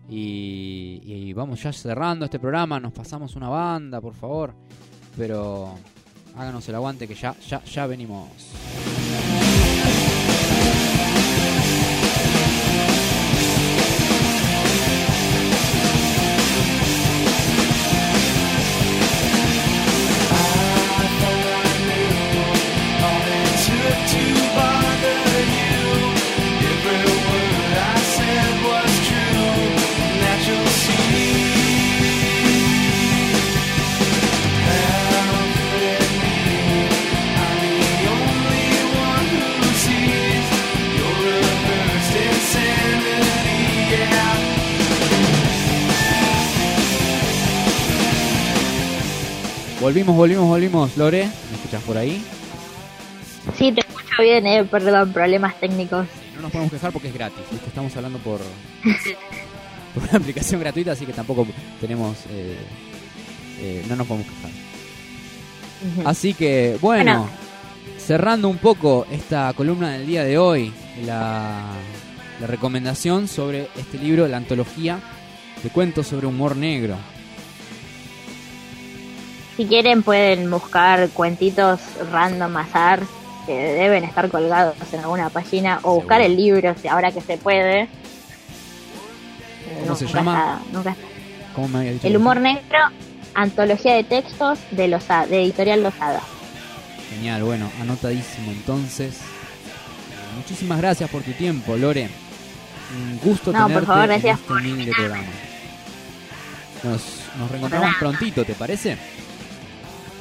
Y, 0.09 1.01
y 1.03 1.33
vamos 1.33 1.63
ya 1.63 1.71
cerrando 1.73 2.25
este 2.25 2.39
programa. 2.39 2.79
Nos 2.79 2.93
pasamos 2.93 3.35
una 3.35 3.49
banda, 3.49 4.01
por 4.01 4.13
favor. 4.13 4.53
Pero 5.17 5.73
háganos 6.35 6.67
el 6.69 6.75
aguante 6.75 7.07
que 7.07 7.15
ya, 7.15 7.35
ya, 7.39 7.63
ya 7.63 7.87
venimos. 7.87 8.29
Volvimos, 49.81 50.15
volvimos, 50.15 50.47
volvimos. 50.47 50.95
Lore, 50.97 51.25
¿me 51.49 51.55
escuchas 51.57 51.81
por 51.83 51.97
ahí? 51.97 52.23
Sí, 53.57 53.71
te 53.71 53.81
escucho 53.81 54.21
bien, 54.21 54.45
eh, 54.45 54.63
perdón, 54.63 55.11
problemas 55.11 55.59
técnicos. 55.59 56.05
No 56.35 56.41
nos 56.43 56.51
podemos 56.51 56.71
quejar 56.71 56.91
porque 56.91 57.07
es 57.07 57.13
gratis. 57.13 57.39
¿viste? 57.51 57.67
Estamos 57.67 57.95
hablando 57.95 58.19
por, 58.19 58.39
por 59.95 60.03
una 60.03 60.17
aplicación 60.19 60.59
gratuita, 60.61 60.91
así 60.91 61.05
que 61.05 61.13
tampoco 61.13 61.47
tenemos. 61.79 62.17
eh, 62.29 62.55
eh, 63.59 63.85
no 63.89 63.95
nos 63.95 64.07
podemos 64.07 64.27
quejar. 64.31 64.51
Así 66.05 66.33
que, 66.35 66.77
bueno, 66.79 67.03
Bueno. 67.25 67.29
cerrando 67.97 68.49
un 68.49 68.57
poco 68.57 69.07
esta 69.11 69.51
columna 69.53 69.91
del 69.93 70.05
día 70.05 70.23
de 70.23 70.37
hoy, 70.37 70.71
la, 71.05 71.63
la 72.39 72.47
recomendación 72.47 73.27
sobre 73.27 73.67
este 73.77 73.97
libro, 73.97 74.27
la 74.27 74.37
antología 74.37 74.99
de 75.63 75.69
cuentos 75.69 76.05
sobre 76.07 76.27
humor 76.27 76.55
negro. 76.55 76.97
Si 79.61 79.67
quieren 79.67 80.01
pueden 80.01 80.49
buscar 80.49 81.07
cuentitos 81.09 81.79
random 82.11 82.57
azar 82.57 82.99
que 83.45 83.53
deben 83.53 84.03
estar 84.03 84.27
colgados 84.31 84.73
en 84.91 85.01
alguna 85.01 85.29
página 85.29 85.77
o 85.83 85.93
buscar 85.93 86.19
el 86.19 86.35
libro 86.35 86.73
si 86.81 86.87
ahora 86.87 87.11
que 87.11 87.21
se 87.21 87.37
puede. 87.37 87.87
¿Cómo 89.83 89.95
se 89.95 90.07
llama? 90.07 90.33
está- 90.63 90.75
nunca 90.75 90.89
está. 90.89 91.03
¿Cómo 91.53 91.67
me 91.67 91.77
había 91.77 91.91
dicho? 91.91 92.07
El 92.07 92.17
humor 92.17 92.37
negro, 92.41 92.79
antología 93.35 93.93
de 93.93 94.03
textos 94.03 94.57
de 94.71 94.87
Losa- 94.87 95.27
de 95.27 95.43
editorial 95.43 95.83
Losada. 95.83 96.21
Genial, 97.11 97.43
bueno, 97.43 97.69
anotadísimo 97.79 98.51
entonces. 98.51 99.19
Muchísimas 100.37 100.79
gracias 100.79 101.07
por 101.11 101.21
tu 101.21 101.33
tiempo, 101.33 101.77
Lore. 101.77 102.09
Un 102.97 103.19
gusto 103.19 103.51
No, 103.51 103.59
por 103.59 103.67
tenerte 103.67 103.85
favor, 103.85 104.03
en 104.05 104.09
gracias 104.09 104.39
este 104.39 104.53
humilde 104.53 104.91
programa. 104.91 105.23
Nos, 106.83 107.01
nos 107.37 107.51
reencontramos 107.51 107.95
prontito, 107.99 108.43
¿te 108.43 108.55
parece? 108.55 108.97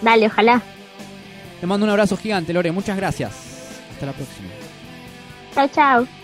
Dale, 0.03 0.27
ojalá. 0.27 0.63
Te 1.61 1.67
mando 1.67 1.85
un 1.85 1.91
abrazo 1.91 2.17
gigante, 2.17 2.53
Lore. 2.53 2.73
Muchas 2.73 2.97
gracias. 2.97 3.33
Hasta 3.93 4.07
la 4.07 4.13
próxima. 4.13 4.49
Chao, 5.55 5.69
chao. 5.69 6.20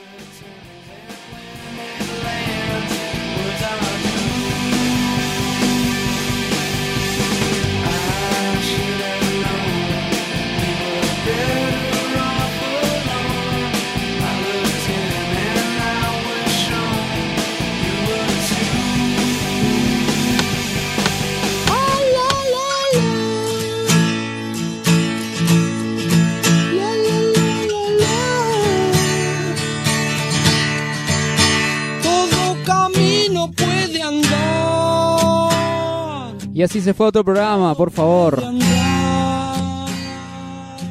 Y 36.56 36.62
así 36.62 36.80
se 36.80 36.94
fue 36.94 37.08
otro 37.08 37.22
programa, 37.22 37.74
por 37.74 37.90
favor. 37.90 38.42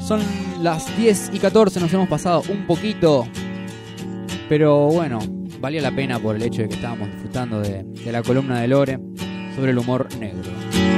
Son 0.06 0.22
las 0.62 0.96
10 0.96 1.32
y 1.34 1.40
14, 1.40 1.80
nos 1.80 1.92
hemos 1.92 2.08
pasado 2.08 2.44
un 2.50 2.68
poquito. 2.68 3.28
Pero 4.48 4.86
bueno, 4.90 5.18
valía 5.60 5.82
la 5.82 5.90
pena 5.90 6.20
por 6.20 6.36
el 6.36 6.44
hecho 6.44 6.62
de 6.62 6.68
que 6.70 6.76
estábamos 6.76 7.10
disfrutando 7.10 7.62
de, 7.62 7.82
de 7.84 8.12
la 8.12 8.22
columna 8.22 8.62
de 8.62 8.68
Lore 8.68 9.00
sobre 9.56 9.72
el 9.72 9.80
humor 9.80 10.08
negro. 10.20 10.52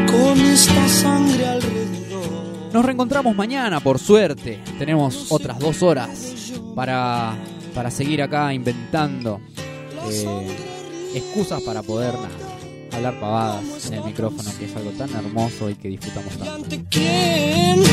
Con 0.05 0.37
esta 0.41 0.85
sangre 0.89 1.47
alrededor. 1.47 2.73
Nos 2.73 2.83
reencontramos 2.83 3.37
mañana, 3.37 3.79
por 3.79 3.99
suerte. 3.99 4.59
Tenemos 4.77 5.31
otras 5.31 5.59
dos 5.59 5.81
horas 5.81 6.51
para, 6.75 7.37
para 7.73 7.89
seguir 7.89 8.21
acá 8.21 8.53
inventando 8.53 9.39
eh, 10.11 10.57
excusas 11.15 11.61
para 11.61 11.83
poder 11.83 12.15
nada, 12.15 12.46
hablar 12.97 13.19
pavadas 13.19 13.87
en 13.87 13.93
el 13.95 14.03
micrófono, 14.03 14.49
que 14.57 14.65
es 14.65 14.75
algo 14.75 14.91
tan 14.91 15.09
hermoso 15.11 15.69
y 15.69 15.75
que 15.75 15.87
disfrutamos 15.87 16.37
tanto. 16.37 16.75
¿Quién 16.89 17.83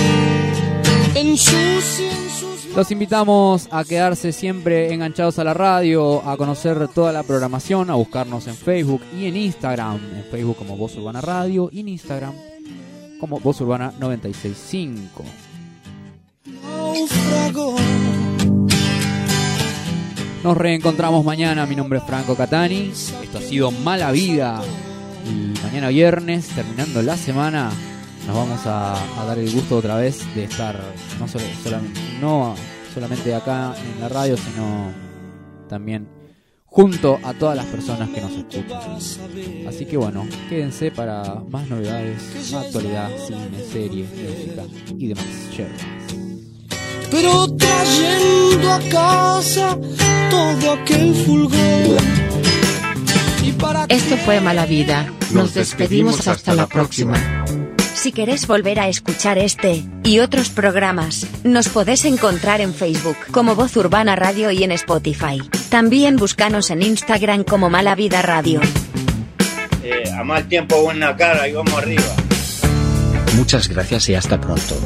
ensucia 1.14 2.10
en 2.10 2.30
sus 2.30 2.76
Los 2.76 2.90
invitamos 2.90 3.68
a 3.70 3.84
quedarse 3.84 4.32
siempre 4.32 4.92
enganchados 4.92 5.38
a 5.38 5.44
la 5.44 5.54
radio, 5.54 6.26
a 6.28 6.36
conocer 6.36 6.88
toda 6.88 7.12
la 7.12 7.22
programación, 7.22 7.90
a 7.90 7.94
buscarnos 7.94 8.46
en 8.46 8.54
Facebook 8.54 9.02
y 9.18 9.26
en 9.26 9.36
Instagram. 9.36 10.00
En 10.16 10.24
Facebook 10.30 10.56
como 10.56 10.76
Voz 10.76 10.96
Urbana 10.96 11.20
Radio 11.20 11.68
y 11.72 11.80
en 11.80 11.88
Instagram 11.88 12.34
como 13.20 13.38
Voz 13.40 13.60
Urbana 13.60 13.92
965. 13.98 15.24
náufragos? 16.62 17.80
Nos 20.44 20.58
reencontramos 20.58 21.24
mañana. 21.24 21.64
Mi 21.64 21.74
nombre 21.74 22.00
es 22.00 22.04
Franco 22.04 22.36
Catani. 22.36 22.90
Esto 22.90 23.38
ha 23.38 23.40
sido 23.40 23.70
Mala 23.70 24.12
Vida. 24.12 24.60
Y 25.24 25.58
mañana 25.62 25.88
viernes, 25.88 26.48
terminando 26.48 27.02
la 27.02 27.16
semana, 27.16 27.70
nos 28.26 28.36
vamos 28.36 28.60
a, 28.66 28.96
dar 29.26 29.38
el 29.38 29.50
gusto 29.50 29.78
otra 29.78 29.96
vez 29.96 30.22
de 30.34 30.44
estar 30.44 30.78
no, 31.18 31.28
solamente, 31.28 32.00
no 32.20 32.54
solamente 32.92 33.34
acá 33.34 33.74
en 33.76 34.00
la 34.00 34.08
radio, 34.08 34.36
sino 34.36 34.92
también 35.68 36.08
junto 36.74 37.20
a 37.22 37.32
todas 37.34 37.56
las 37.56 37.66
personas 37.66 38.08
que 38.10 38.20
nos 38.20 38.32
escuchan. 38.32 38.66
Así 39.68 39.86
que 39.86 39.96
bueno, 39.96 40.26
quédense 40.48 40.90
para 40.90 41.42
más 41.48 41.68
novedades, 41.68 42.52
actualidad, 42.52 43.10
cine, 43.26 43.62
series, 43.70 44.08
música 44.10 44.62
y 44.98 45.06
demás. 45.06 45.24
Pero 47.10 47.46
trayendo 47.56 48.72
a 48.72 48.80
casa 48.90 49.78
todo 50.30 50.72
aquel 50.72 51.14
fulgor. 51.14 52.23
Esto 53.88 54.16
fue 54.16 54.40
Mala 54.40 54.66
Vida. 54.66 55.06
Nos 55.32 55.54
despedimos 55.54 56.26
hasta 56.28 56.54
la 56.54 56.66
próxima. 56.66 57.14
Si 57.94 58.12
querés 58.12 58.46
volver 58.46 58.80
a 58.80 58.88
escuchar 58.88 59.38
este 59.38 59.84
y 60.02 60.18
otros 60.18 60.50
programas, 60.50 61.26
nos 61.44 61.68
podés 61.68 62.04
encontrar 62.04 62.60
en 62.60 62.74
Facebook 62.74 63.16
como 63.30 63.54
Voz 63.54 63.76
Urbana 63.76 64.16
Radio 64.16 64.50
y 64.50 64.62
en 64.62 64.72
Spotify. 64.72 65.40
También 65.70 66.16
búscanos 66.16 66.70
en 66.70 66.82
Instagram 66.82 67.44
como 67.44 67.70
Mala 67.70 67.94
Vida 67.94 68.20
Radio. 68.20 68.60
Eh, 69.82 70.10
a 70.10 70.24
mal 70.24 70.46
tiempo 70.48 70.82
buena 70.82 71.16
cara 71.16 71.48
y 71.48 71.52
vamos 71.52 71.74
arriba. 71.74 72.14
Muchas 73.36 73.68
gracias 73.68 74.08
y 74.08 74.14
hasta 74.14 74.40
pronto. 74.40 74.76